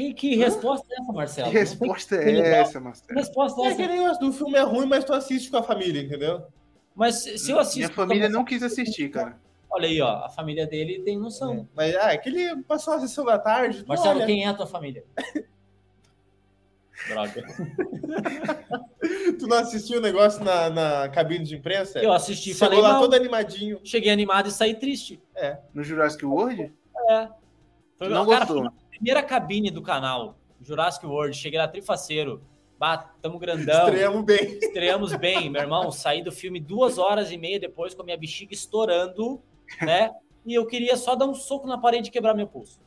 Que, 0.00 0.14
que 0.14 0.36
resposta 0.36 0.86
é 0.90 1.02
essa, 1.02 1.12
Marcelo? 1.12 1.50
Que 1.50 1.58
resposta 1.58 2.18
tem- 2.18 2.40
é 2.40 2.60
essa, 2.60 2.78
Que 2.78 2.84
Marcelo? 2.84 3.18
resposta 3.20 3.60
é 3.60 3.64
É 3.64 3.66
essa? 3.68 3.76
que 3.76 3.86
nem 3.86 4.08
o 4.08 4.32
filme 4.32 4.56
é 4.56 4.62
ruim, 4.62 4.86
mas 4.86 5.04
tu 5.04 5.12
assiste 5.12 5.50
com 5.50 5.58
a 5.58 5.62
família, 5.62 6.00
entendeu? 6.00 6.42
Mas 6.94 7.16
se 7.16 7.50
eu 7.50 7.58
assisto. 7.58 7.78
Minha 7.80 7.90
família 7.90 8.22
com 8.28 8.34
a- 8.34 8.38
não 8.38 8.44
quis 8.44 8.62
assistir, 8.62 9.10
cara. 9.10 9.36
Olha 9.70 9.86
aí, 9.86 10.00
ó. 10.00 10.24
A 10.24 10.30
família 10.30 10.66
dele 10.66 11.00
tem 11.02 11.18
noção. 11.18 11.68
Mas 11.76 11.94
ah, 11.96 12.14
é 12.14 12.16
que 12.18 12.30
ele 12.30 12.62
passou 12.62 12.94
a 12.94 13.00
sessão 13.00 13.26
da 13.26 13.38
tarde. 13.38 13.84
Marcelo, 13.86 14.16
olha. 14.16 14.26
quem 14.26 14.44
é 14.44 14.48
a 14.48 14.54
tua 14.54 14.66
família? 14.66 15.04
Droga. 17.08 17.44
Tu 19.38 19.46
não 19.46 19.56
assistiu 19.58 19.98
o 19.98 20.02
negócio 20.02 20.42
na, 20.44 20.68
na 20.70 21.08
cabine 21.10 21.44
de 21.44 21.56
imprensa? 21.56 21.98
Eu 21.98 22.12
assisti 22.12 22.52
Chegou 22.54 22.68
falei, 22.68 22.80
lá 22.80 22.94
não. 22.94 23.00
todo 23.00 23.14
animadinho. 23.14 23.80
Cheguei 23.84 24.10
animado 24.10 24.48
e 24.48 24.50
saí 24.50 24.74
triste. 24.74 25.20
No 25.74 25.82
Jurassic 25.82 26.24
World? 26.24 26.72
Foi, 27.98 28.08
Não 28.08 28.26
cara, 28.26 28.44
gostou. 28.46 28.72
Primeira 29.00 29.22
cabine 29.22 29.70
do 29.70 29.80
canal, 29.80 30.38
Jurassic 30.60 31.06
World. 31.06 31.34
Cheguei 31.34 31.58
lá 31.58 31.66
trifaceiro. 31.66 32.42
Bah, 32.78 32.98
tamo 33.20 33.38
grandão. 33.38 33.86
Estreamos 33.88 34.24
bem. 34.24 34.58
Estreamos 34.58 35.14
bem, 35.16 35.50
meu 35.50 35.60
irmão. 35.62 35.90
Saí 35.90 36.22
do 36.22 36.30
filme 36.30 36.60
duas 36.60 36.98
horas 36.98 37.30
e 37.30 37.36
meia 37.36 37.58
depois 37.58 37.94
com 37.94 38.02
a 38.02 38.04
minha 38.04 38.16
bexiga 38.16 38.52
estourando, 38.54 39.42
né? 39.82 40.10
E 40.46 40.54
eu 40.54 40.66
queria 40.66 40.96
só 40.96 41.14
dar 41.14 41.26
um 41.26 41.34
soco 41.34 41.66
na 41.66 41.76
parede 41.76 42.08
e 42.08 42.12
quebrar 42.12 42.34
meu 42.34 42.46
pulso. 42.46 42.80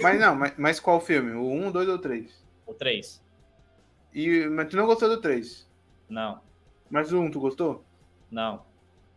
Mas 0.00 0.20
não, 0.20 0.34
mas, 0.36 0.54
mas 0.56 0.80
qual 0.80 1.00
filme? 1.00 1.32
O 1.32 1.50
1, 1.50 1.72
2 1.72 1.88
ou 1.88 1.98
3? 1.98 2.46
O 2.66 2.74
3. 2.74 3.22
E, 4.14 4.46
mas 4.48 4.68
tu 4.68 4.76
não 4.76 4.86
gostou 4.86 5.08
do 5.08 5.20
3? 5.20 5.66
Não, 6.08 6.40
Mas 6.90 7.12
o 7.12 7.18
1, 7.20 7.30
tu 7.30 7.40
gostou? 7.40 7.84
não. 8.30 8.64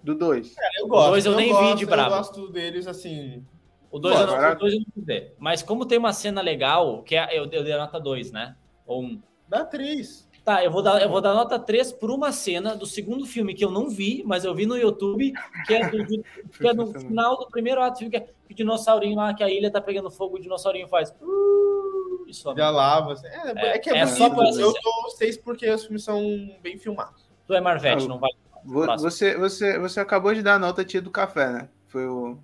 Do 0.01 0.15
2? 0.15 0.55
Eu 0.77 0.87
gosto. 0.87 1.09
dois 1.09 1.25
eu 1.25 1.35
nem 1.35 1.47
vi 1.47 1.53
gosto, 1.53 1.77
de 1.77 1.85
brabo. 1.85 2.09
Eu 2.15 2.17
gosto 2.19 2.47
deles 2.53 2.87
assim. 2.87 3.45
O 3.91 3.97
2 3.99 4.15
Pô, 4.15 4.21
eu, 4.21 4.27
não- 4.27 4.35
agora- 4.35 4.55
o 4.55 4.59
dois 4.59 4.73
eu 4.73 4.79
não 4.79 4.85
quis 4.93 5.03
ver. 5.05 5.35
Mas 5.39 5.61
como 5.63 5.85
tem 5.85 5.97
uma 5.97 6.13
cena 6.13 6.41
legal, 6.41 7.01
que 7.03 7.15
é, 7.15 7.37
eu, 7.37 7.45
eu 7.51 7.63
dei 7.63 7.73
a 7.73 7.77
nota 7.77 7.99
2, 7.99 8.31
né? 8.31 8.55
Ou 8.85 9.01
1. 9.01 9.05
Um. 9.05 9.21
Dá 9.47 9.65
três. 9.65 10.27
Tá, 10.45 10.63
eu 10.63 10.71
vou, 10.71 10.81
dar, 10.81 11.01
eu 11.01 11.09
vou 11.09 11.21
dar 11.21 11.33
nota 11.33 11.59
3 11.59 11.91
por 11.91 12.09
uma 12.11 12.31
cena 12.31 12.75
do 12.75 12.85
segundo 12.85 13.25
filme 13.25 13.53
que 13.53 13.63
eu 13.65 13.69
não 13.71 13.89
vi, 13.89 14.23
mas 14.25 14.45
eu 14.45 14.53
vi 14.55 14.65
no 14.65 14.77
YouTube, 14.77 15.33
que 15.67 15.73
é, 15.73 15.89
do, 15.89 15.97
do- 16.05 16.23
que 16.57 16.67
é 16.67 16.73
no 16.73 16.87
final 16.99 17.37
do 17.37 17.47
primeiro 17.47 17.81
ato, 17.81 18.07
que 18.09 18.15
é 18.15 18.19
que 18.21 18.53
o 18.53 18.55
dinossaurinho 18.55 19.15
lá, 19.15 19.33
que 19.33 19.43
a 19.43 19.49
ilha 19.49 19.69
tá 19.71 19.81
pegando 19.81 20.09
fogo, 20.09 20.37
o 20.37 20.39
dinossaurinho 20.39 20.87
faz. 20.87 21.13
"Uh", 21.21 22.25
e 22.27 22.33
some. 22.33 22.57
Já 22.57 22.69
lava. 22.69 23.13
É, 23.23 23.27
é, 23.27 23.75
É, 23.75 23.79
que 23.79 23.89
é, 23.89 23.97
é 23.97 24.05
bonito. 24.05 24.17
só 24.17 24.29
por 24.29 24.43
essa 24.45 24.61
Eu 24.61 24.71
dou 24.73 25.09
seis 25.17 25.37
porque 25.37 25.69
os 25.69 25.83
filmes 25.83 26.03
são 26.03 26.21
bem 26.61 26.77
filmados. 26.77 27.27
Tu 27.45 27.53
é 27.53 27.61
Marvete, 27.61 28.05
Ah, 28.05 28.07
não 28.07 28.19
vai. 28.19 28.29
Você, 28.99 29.35
você, 29.37 29.77
você 29.79 29.99
acabou 29.99 30.33
de 30.33 30.41
dar 30.43 30.55
a 30.55 30.59
nota 30.59 30.83
tia 30.85 31.01
do 31.01 31.09
café, 31.11 31.49
né? 31.51 31.69
Foi 31.87 32.05
o, 32.07 32.37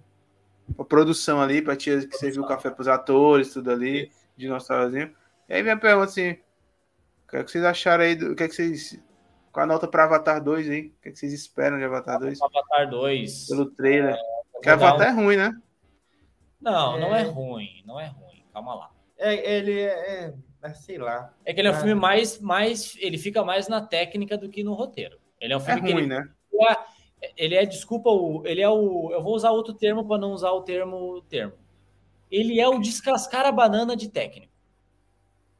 a 0.77 0.83
produção 0.83 1.41
ali 1.41 1.61
pra 1.61 1.75
tia 1.75 2.05
que 2.07 2.17
serviu 2.17 2.43
o 2.43 2.47
café 2.47 2.69
pros 2.69 2.87
atores, 2.87 3.53
tudo 3.53 3.71
ali, 3.71 4.11
dinossaurozinho. 4.37 5.13
E 5.47 5.53
aí 5.53 5.63
minha 5.63 5.77
pergunta 5.77 6.05
assim: 6.09 6.31
o 6.31 7.27
que, 7.29 7.37
é 7.37 7.43
que 7.43 7.51
vocês 7.51 7.63
acharam 7.63 8.03
aí? 8.03 8.15
Do, 8.15 8.31
o 8.31 8.35
que, 8.35 8.43
é 8.43 8.47
que 8.47 8.55
vocês. 8.55 8.99
Qual 9.51 9.63
a 9.63 9.67
nota 9.67 9.87
pra 9.87 10.03
Avatar 10.03 10.43
2 10.43 10.69
aí? 10.69 10.87
O 10.87 11.01
que, 11.01 11.09
é 11.09 11.11
que 11.11 11.17
vocês 11.19 11.31
esperam 11.31 11.77
de 11.77 11.83
Avatar 11.85 12.19
2? 12.19 12.41
Avatar 12.41 12.89
2. 12.89 13.47
Pelo 13.47 13.65
trailer. 13.67 14.15
Porque 14.51 14.67
dar 14.67 14.73
Avatar 14.73 15.07
é 15.07 15.11
ruim, 15.11 15.37
né? 15.37 15.53
Não, 16.59 16.99
não 16.99 17.15
é 17.15 17.21
É. 17.21 17.23
ruim, 17.25 17.83
não 17.85 17.99
é 17.99 18.07
ruim. 18.07 18.43
Calma 18.51 18.75
lá. 18.75 18.91
É, 19.17 19.55
ele 19.57 19.79
é, 19.79 20.33
é, 20.63 20.73
sei 20.73 20.97
lá. 20.97 21.33
É 21.45 21.53
que 21.53 21.61
ele 21.61 21.67
é 21.67 21.71
um 21.71 21.75
Ah. 21.75 21.77
filme 21.77 21.93
mais, 21.95 22.39
mais. 22.39 22.97
Ele 22.99 23.17
fica 23.17 23.43
mais 23.45 23.67
na 23.67 23.81
técnica 23.81 24.37
do 24.37 24.49
que 24.49 24.63
no 24.63 24.73
roteiro. 24.73 25.17
Ele 25.39 25.53
é 25.53 25.57
um 25.57 25.61
É 25.61 25.63
filme 25.63 25.81
que 25.81 25.91
ruim, 25.93 26.01
ele, 26.03 26.07
né? 26.07 26.29
Ele 27.38 27.56
é, 27.56 27.65
desculpa, 27.65 28.10
o, 28.10 28.45
ele 28.45 28.61
é 28.61 28.69
o. 28.69 29.11
Eu 29.11 29.23
vou 29.23 29.35
usar 29.35 29.52
outro 29.52 29.73
termo 29.73 30.06
para 30.06 30.18
não 30.18 30.31
usar 30.31 30.52
o 30.52 30.61
termo 30.61 31.22
termo. 31.30 31.53
Ele 32.30 32.60
é 32.60 32.68
o 32.68 32.80
descascar 32.80 33.45
a 33.45 33.52
banana 33.52 33.95
de 33.95 34.10
técnico. 34.10 34.52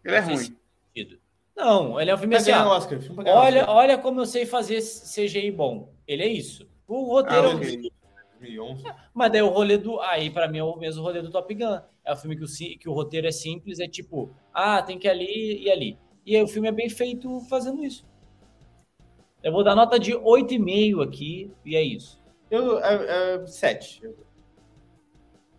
Ele 0.04 0.16
é 0.16 0.20
ruim. 0.20 0.38
sentido. 0.38 1.20
Não, 1.56 2.00
ele 2.00 2.12
é 2.12 2.16
um 2.16 2.18
filme 2.18 2.36
assim. 2.36 2.52
ah, 2.52 2.68
Oscar. 2.68 3.00
Olha, 3.18 3.62
Oscar. 3.62 3.76
olha 3.76 3.98
como 3.98 4.22
eu 4.22 4.26
sei 4.26 4.46
fazer 4.46 4.82
CGI 4.82 5.52
bom. 5.52 5.90
Ele 6.08 6.24
é 6.24 6.28
isso. 6.28 6.68
O 6.88 7.06
roteiro. 7.06 7.52
Ah, 7.52 7.56
ok. 7.56 7.92
2011. 8.40 8.84
Mas 9.14 9.32
daí 9.32 9.42
o 9.42 9.50
rolê 9.50 9.78
do. 9.78 10.00
Aí, 10.02 10.30
pra 10.30 10.48
mim, 10.48 10.60
é 10.60 10.64
o 10.64 10.76
mesmo 10.76 11.02
rolê 11.02 11.22
do 11.22 11.32
Top 11.32 11.54
Gun. 11.54 11.80
É 12.04 12.14
um 12.14 12.18
filme 12.18 12.36
que 12.36 12.44
o, 12.44 12.80
que 12.80 12.90
o 12.90 12.94
roteiro 12.94 13.28
é 13.28 13.32
simples, 13.32 13.80
é 13.80 13.88
tipo, 13.88 14.30
ah, 14.54 14.82
tem 14.82 15.00
que 15.00 15.08
ir 15.08 15.12
ali 15.12 15.64
e 15.64 15.72
ali. 15.72 15.98
E 16.26 16.36
aí 16.36 16.44
o 16.44 16.48
filme 16.48 16.68
é 16.68 16.72
bem 16.72 16.90
feito 16.90 17.40
fazendo 17.42 17.84
isso. 17.84 18.06
Eu 19.46 19.52
vou 19.52 19.64
dar 19.64 19.76
nota 19.76 20.00
de 20.00 20.12
8,5 20.12 21.04
aqui, 21.04 21.54
e 21.64 21.76
é 21.76 21.84
isso. 21.84 22.20
Eu, 22.50 22.80
é, 22.80 23.36
é, 23.36 23.46
sete. 23.46 24.02
Eu, 24.02 24.16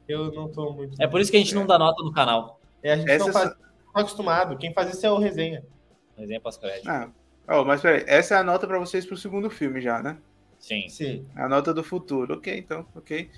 eu 0.09 0.33
não 0.33 0.51
tô 0.51 0.73
muito. 0.73 1.01
É 1.01 1.07
por 1.07 1.21
isso 1.21 1.31
que 1.31 1.37
a 1.37 1.41
gente 1.41 1.55
não 1.55 1.65
dá 1.65 1.79
nota 1.79 2.03
no 2.03 2.13
canal. 2.13 2.61
É, 2.83 2.95
a 2.95 2.97
gente 2.97 3.09
Essa 3.09 3.27
não 3.27 3.33
faz. 3.33 3.51
Não 3.51 3.93
tá 3.93 4.01
acostumado. 4.01 4.59
Quem 4.59 4.75
faz 4.75 4.93
isso 4.93 5.07
é 5.07 5.11
o 5.13 5.19
resenha. 5.19 5.65
Resenha 6.19 6.41
pós-crédito. 6.41 6.89
Ah, 6.89 7.13
ó, 7.47 7.65
mas 7.65 7.81
peraí, 7.81 8.03
essa 8.09 8.35
é 8.35 8.39
a 8.39 8.43
nota 8.43 8.67
pra 8.67 8.81
vocês 8.81 9.07
pro 9.07 9.17
segundo 9.17 9.49
filme 9.49 9.81
já, 9.81 10.03
né? 10.03 10.19
Sim. 10.59 10.89
Sim. 10.89 11.25
A 11.37 11.49
nota 11.49 11.73
do 11.73 11.85
futuro. 11.85 12.35
Ok, 12.35 12.59
então, 12.59 12.85
ok. 12.93 13.31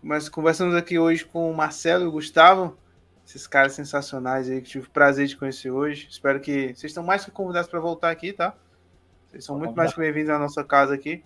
Mas 0.00 0.28
conversamos 0.28 0.76
aqui 0.76 1.00
hoje 1.00 1.24
com 1.24 1.50
o 1.50 1.56
Marcelo 1.56 2.04
e 2.04 2.06
o 2.06 2.12
Gustavo, 2.12 2.78
esses 3.26 3.44
caras 3.48 3.72
sensacionais 3.72 4.48
aí 4.48 4.62
que 4.62 4.68
tive 4.68 4.86
o 4.86 4.90
prazer 4.90 5.26
de 5.26 5.36
conhecer 5.36 5.72
hoje. 5.72 6.06
Espero 6.08 6.38
que 6.38 6.68
vocês 6.68 6.84
estão 6.84 7.02
mais 7.02 7.24
que 7.24 7.32
convidados 7.32 7.68
para 7.68 7.80
voltar 7.80 8.12
aqui, 8.12 8.32
tá? 8.32 8.56
Vocês 9.30 9.44
são 9.44 9.54
Só 9.54 9.58
muito 9.58 9.68
convidar. 9.68 9.82
mais 9.82 9.94
que 9.94 10.00
bem-vindos 10.00 10.30
à 10.30 10.38
nossa 10.38 10.64
casa 10.64 10.94
aqui. 10.94 11.22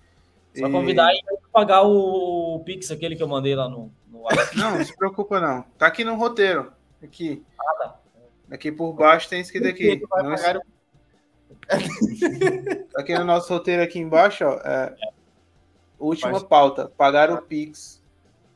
Só 0.54 0.66
e... 0.66 0.72
convidar 0.72 1.12
e 1.14 1.22
pagar 1.52 1.82
o 1.82 2.60
Pix, 2.64 2.90
aquele 2.90 3.14
que 3.16 3.22
eu 3.22 3.28
mandei 3.28 3.54
lá 3.54 3.68
no, 3.68 3.92
no 4.08 4.24
Não, 4.56 4.76
não 4.76 4.84
se 4.84 4.96
preocupa 4.96 5.40
não. 5.40 5.62
Tá 5.78 5.86
aqui 5.86 6.04
no 6.04 6.16
roteiro. 6.16 6.72
Aqui. 7.02 7.44
Ah, 7.58 7.74
tá. 7.78 8.00
Aqui 8.50 8.72
por 8.72 8.92
baixo 8.92 9.28
tem 9.28 9.40
escrito 9.40 9.68
aqui. 9.68 10.02
Não, 10.10 10.34
aqui 12.96 13.14
no 13.14 13.24
nosso 13.24 13.52
roteiro 13.52 13.82
aqui 13.82 13.98
embaixo, 13.98 14.44
ó. 14.44 14.54
É, 14.64 14.94
última 15.98 16.40
pauta. 16.44 16.88
Pagar 16.88 17.30
o 17.30 17.40
Pix 17.40 18.02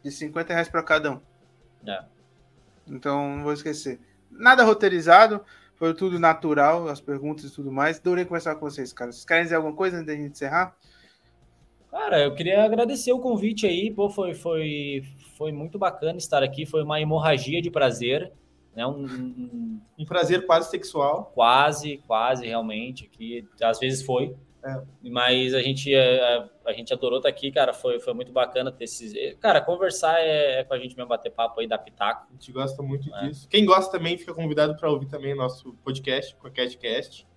de 0.02 0.10
50 0.10 0.52
reais 0.52 0.68
para 0.68 0.82
cada 0.82 1.12
um. 1.12 1.20
É. 1.86 2.04
Então, 2.86 3.36
não 3.36 3.44
vou 3.44 3.52
esquecer. 3.52 4.00
Nada 4.30 4.64
roteirizado. 4.64 5.44
Foi 5.76 5.92
tudo 5.94 6.18
natural, 6.18 6.88
as 6.88 7.00
perguntas 7.00 7.44
e 7.44 7.54
tudo 7.54 7.70
mais. 7.70 7.98
Adorei 7.98 8.24
conversar 8.24 8.54
com 8.56 8.68
vocês, 8.68 8.92
cara. 8.92 9.12
Vocês 9.12 9.24
querem 9.24 9.44
dizer 9.44 9.56
alguma 9.56 9.74
coisa 9.74 9.96
antes 9.96 10.06
da 10.06 10.14
gente 10.14 10.32
encerrar? 10.32 10.74
Cara, 11.90 12.20
eu 12.20 12.34
queria 12.34 12.64
agradecer 12.64 13.12
o 13.12 13.18
convite 13.18 13.66
aí. 13.66 13.90
Pô, 13.90 14.08
foi, 14.08 14.34
foi, 14.34 15.02
foi 15.36 15.52
muito 15.52 15.78
bacana 15.78 16.18
estar 16.18 16.42
aqui. 16.42 16.64
Foi 16.64 16.82
uma 16.82 17.00
hemorragia 17.00 17.60
de 17.60 17.70
prazer. 17.70 18.32
Né? 18.74 18.86
Um, 18.86 19.04
um, 19.04 19.80
um 19.98 20.04
prazer 20.06 20.46
quase 20.46 20.70
sexual. 20.70 21.30
Quase, 21.34 21.98
quase, 22.06 22.46
realmente. 22.46 23.06
Que 23.08 23.46
às 23.62 23.78
vezes 23.78 24.02
foi. 24.02 24.34
É. 24.66 24.82
Mas 25.08 25.54
a 25.54 25.62
gente, 25.62 25.94
a, 25.94 25.98
é, 25.98 26.16
é, 26.16 26.48
a, 26.64 26.72
gente 26.72 26.92
adorou 26.92 27.18
estar 27.18 27.28
aqui, 27.28 27.52
cara. 27.52 27.72
Foi, 27.72 28.00
foi 28.00 28.12
muito 28.12 28.32
bacana 28.32 28.72
ter 28.72 28.84
esses. 28.84 29.14
Cara, 29.38 29.60
conversar 29.60 30.18
é, 30.20 30.60
é 30.60 30.64
com 30.64 30.74
a 30.74 30.78
gente 30.78 30.96
mesmo, 30.96 31.08
bater 31.08 31.30
papo 31.30 31.60
aí, 31.60 31.68
da 31.68 31.78
pitaco. 31.78 32.26
A 32.28 32.32
gente 32.32 32.50
gosta 32.50 32.82
muito 32.82 33.14
é. 33.14 33.28
disso. 33.28 33.48
Quem 33.48 33.64
gosta 33.64 33.96
também 33.96 34.18
fica 34.18 34.34
convidado 34.34 34.76
para 34.76 34.90
ouvir 34.90 35.06
também 35.06 35.34
o 35.34 35.36
nosso 35.36 35.72
podcast, 35.84 36.34
com 36.34 36.48
a 36.48 36.50
CatCast. 36.50 37.28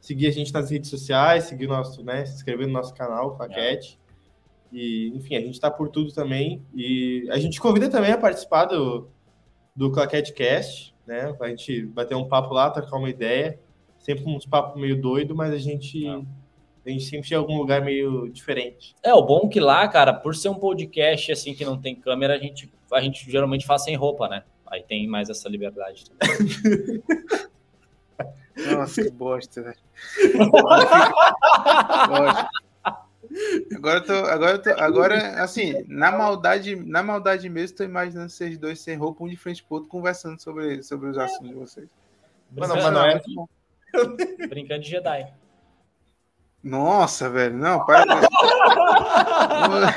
Seguir 0.00 0.26
a 0.26 0.32
gente 0.32 0.52
nas 0.52 0.70
redes 0.70 0.90
sociais, 0.90 1.44
seguir 1.44 1.68
nosso, 1.68 2.02
né? 2.02 2.26
Se 2.26 2.34
inscrever 2.34 2.66
no 2.66 2.72
nosso 2.72 2.92
canal, 2.92 3.36
com 3.36 3.42
a 3.44 3.46
é. 3.46 3.48
Cat. 3.76 3.98
E, 4.72 5.12
enfim, 5.14 5.36
a 5.36 5.40
gente 5.40 5.54
está 5.54 5.70
por 5.70 5.88
tudo 5.88 6.12
também. 6.12 6.60
E 6.74 7.28
a 7.30 7.38
gente 7.38 7.60
convida 7.60 7.88
também 7.88 8.10
a 8.10 8.18
participar 8.18 8.64
do, 8.64 9.08
do 9.76 9.92
ClaqueteCast, 9.92 10.92
né? 11.06 11.34
A 11.40 11.48
gente 11.48 11.86
bater 11.86 12.16
um 12.16 12.26
papo 12.26 12.52
lá, 12.52 12.68
trocar 12.68 12.96
uma 12.96 13.08
ideia. 13.08 13.60
Sempre 13.96 14.24
uns 14.26 14.44
papos 14.44 14.78
meio 14.78 15.00
doido, 15.00 15.36
mas 15.36 15.54
a 15.54 15.58
gente. 15.58 16.04
Não 16.04 16.43
a 16.86 16.90
gente 16.90 17.04
sempre 17.04 17.26
tinha 17.26 17.38
algum 17.38 17.56
lugar 17.56 17.82
meio 17.82 18.28
diferente. 18.28 18.94
É, 19.02 19.12
o 19.14 19.22
bom 19.22 19.48
que 19.48 19.58
lá, 19.58 19.88
cara, 19.88 20.12
por 20.12 20.36
ser 20.36 20.50
um 20.50 20.54
podcast 20.54 21.32
assim 21.32 21.54
que 21.54 21.64
não 21.64 21.80
tem 21.80 21.94
câmera, 21.94 22.34
a 22.34 22.38
gente, 22.38 22.70
a 22.92 23.00
gente 23.00 23.30
geralmente 23.30 23.64
faz 23.64 23.84
sem 23.84 23.96
roupa, 23.96 24.28
né? 24.28 24.44
Aí 24.66 24.82
tem 24.82 25.06
mais 25.06 25.30
essa 25.30 25.48
liberdade. 25.48 26.04
Nossa, 28.56 29.02
que 29.02 29.10
bosta, 29.10 29.62
velho. 29.62 29.76
Agora 33.74 33.98
eu 33.98 34.04
tô, 34.04 34.12
agora 34.12 34.52
eu 34.52 34.62
tô, 34.62 34.70
agora 34.70 35.42
assim, 35.42 35.84
na 35.88 36.12
maldade, 36.12 36.76
na 36.76 37.02
maldade 37.02 37.48
mesmo, 37.48 37.76
tô 37.76 37.82
imaginando 37.82 38.30
vocês 38.30 38.56
dois 38.56 38.80
sem 38.80 38.96
roupa, 38.96 39.24
um 39.24 39.28
de 39.28 39.36
frente 39.36 39.64
pro 39.64 39.76
outro, 39.76 39.88
conversando 39.88 40.40
sobre, 40.40 40.82
sobre 40.82 41.08
os 41.08 41.18
assuntos 41.18 41.48
de 41.48 41.54
vocês. 41.54 41.88
Brincando, 42.50 42.82
Mano, 42.82 42.98
não, 42.98 43.06
é 43.06 44.46
Brincando 44.46 44.82
de 44.82 44.90
Jedi. 44.90 45.32
Nossa, 46.64 47.28
velho, 47.28 47.54
não, 47.54 47.84
para. 47.84 48.06
vamos, 49.68 49.94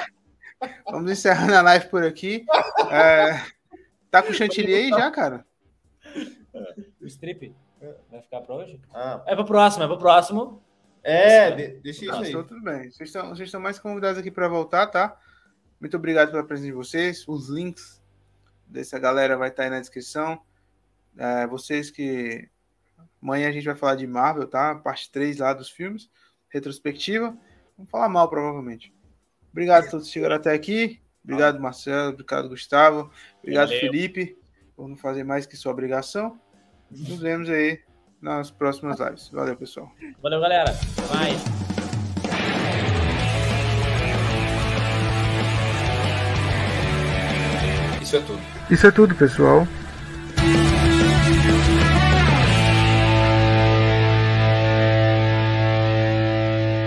vamos 0.92 1.12
encerrando 1.12 1.56
a 1.56 1.62
live 1.62 1.86
por 1.88 2.04
aqui. 2.04 2.46
É, 2.92 3.42
tá 4.12 4.22
com 4.22 4.34
chantilly 4.34 4.74
aí 4.76 4.90
já, 4.90 5.10
cara? 5.10 5.46
O 7.02 7.06
strip 7.08 7.56
vai 8.12 8.22
ficar 8.22 8.42
para 8.42 8.54
hoje? 8.54 8.82
Ah. 8.94 9.24
É 9.26 9.34
para 9.34 9.46
o 9.46 9.48
próximo, 9.48 9.86
é 9.86 9.88
para 9.88 9.96
o 9.96 10.00
próximo. 10.00 10.62
É, 11.02 11.52
deixa 11.52 12.04
isso 12.04 12.14
aí. 12.14 12.30
Então, 12.32 12.44
tudo 12.44 12.62
bem. 12.62 12.92
Vocês 12.92 13.08
estão, 13.08 13.30
vocês 13.30 13.48
estão 13.48 13.62
mais 13.62 13.80
convidados 13.80 14.20
aqui 14.20 14.30
para 14.30 14.50
voltar, 14.50 14.88
tá? 14.88 15.18
Muito 15.80 15.96
obrigado 15.96 16.32
pela 16.32 16.44
presença 16.44 16.68
de 16.68 16.74
vocês. 16.74 17.26
Os 17.30 17.48
links 17.48 18.04
dessa 18.66 19.00
galera 19.00 19.38
vai 19.38 19.48
estar 19.48 19.64
aí 19.64 19.70
na 19.70 19.80
descrição. 19.80 20.42
É, 21.18 21.48
vocês 21.48 21.90
que. 21.90 22.50
Amanhã 23.22 23.48
a 23.48 23.52
gente 23.54 23.66
vai 23.66 23.76
falar 23.76 23.96
de 23.96 24.06
Marvel, 24.06 24.48
tá? 24.48 24.76
Parte 24.76 25.10
3 25.10 25.38
lá 25.38 25.54
dos 25.54 25.70
filmes 25.70 26.10
retrospectiva. 26.50 27.38
Vamos 27.78 27.92
falar 27.92 28.10
mal, 28.10 28.30
provavelmente. 28.30 28.94
Obrigado 29.52 29.86
a 29.86 29.90
todos 29.90 30.08
que 30.08 30.14
chegaram 30.14 30.36
até 30.36 30.54
aqui. 30.54 31.00
Obrigado, 31.24 31.60
Marcelo. 31.60 32.14
Obrigado, 32.14 32.50
Gustavo. 32.50 33.12
Obrigado, 33.40 33.68
Valeu. 33.68 33.82
Felipe, 33.82 34.38
por 34.76 34.88
não 34.88 34.96
fazer 34.96 35.24
mais 35.24 35.46
que 35.46 35.58
sua 35.58 35.72
obrigação. 35.72 36.40
Nos 36.90 37.20
vemos 37.20 37.50
aí 37.50 37.82
nas 38.22 38.50
próximas 38.50 39.00
lives. 39.00 39.30
Valeu, 39.30 39.56
pessoal. 39.56 39.92
Valeu, 40.22 40.40
galera. 40.40 40.72
Vai. 41.10 41.32
Isso 48.02 48.16
é 48.16 48.22
tudo. 48.22 48.40
Isso 48.70 48.88
é 48.88 48.92
tudo, 48.92 49.16
pessoal. 49.16 49.68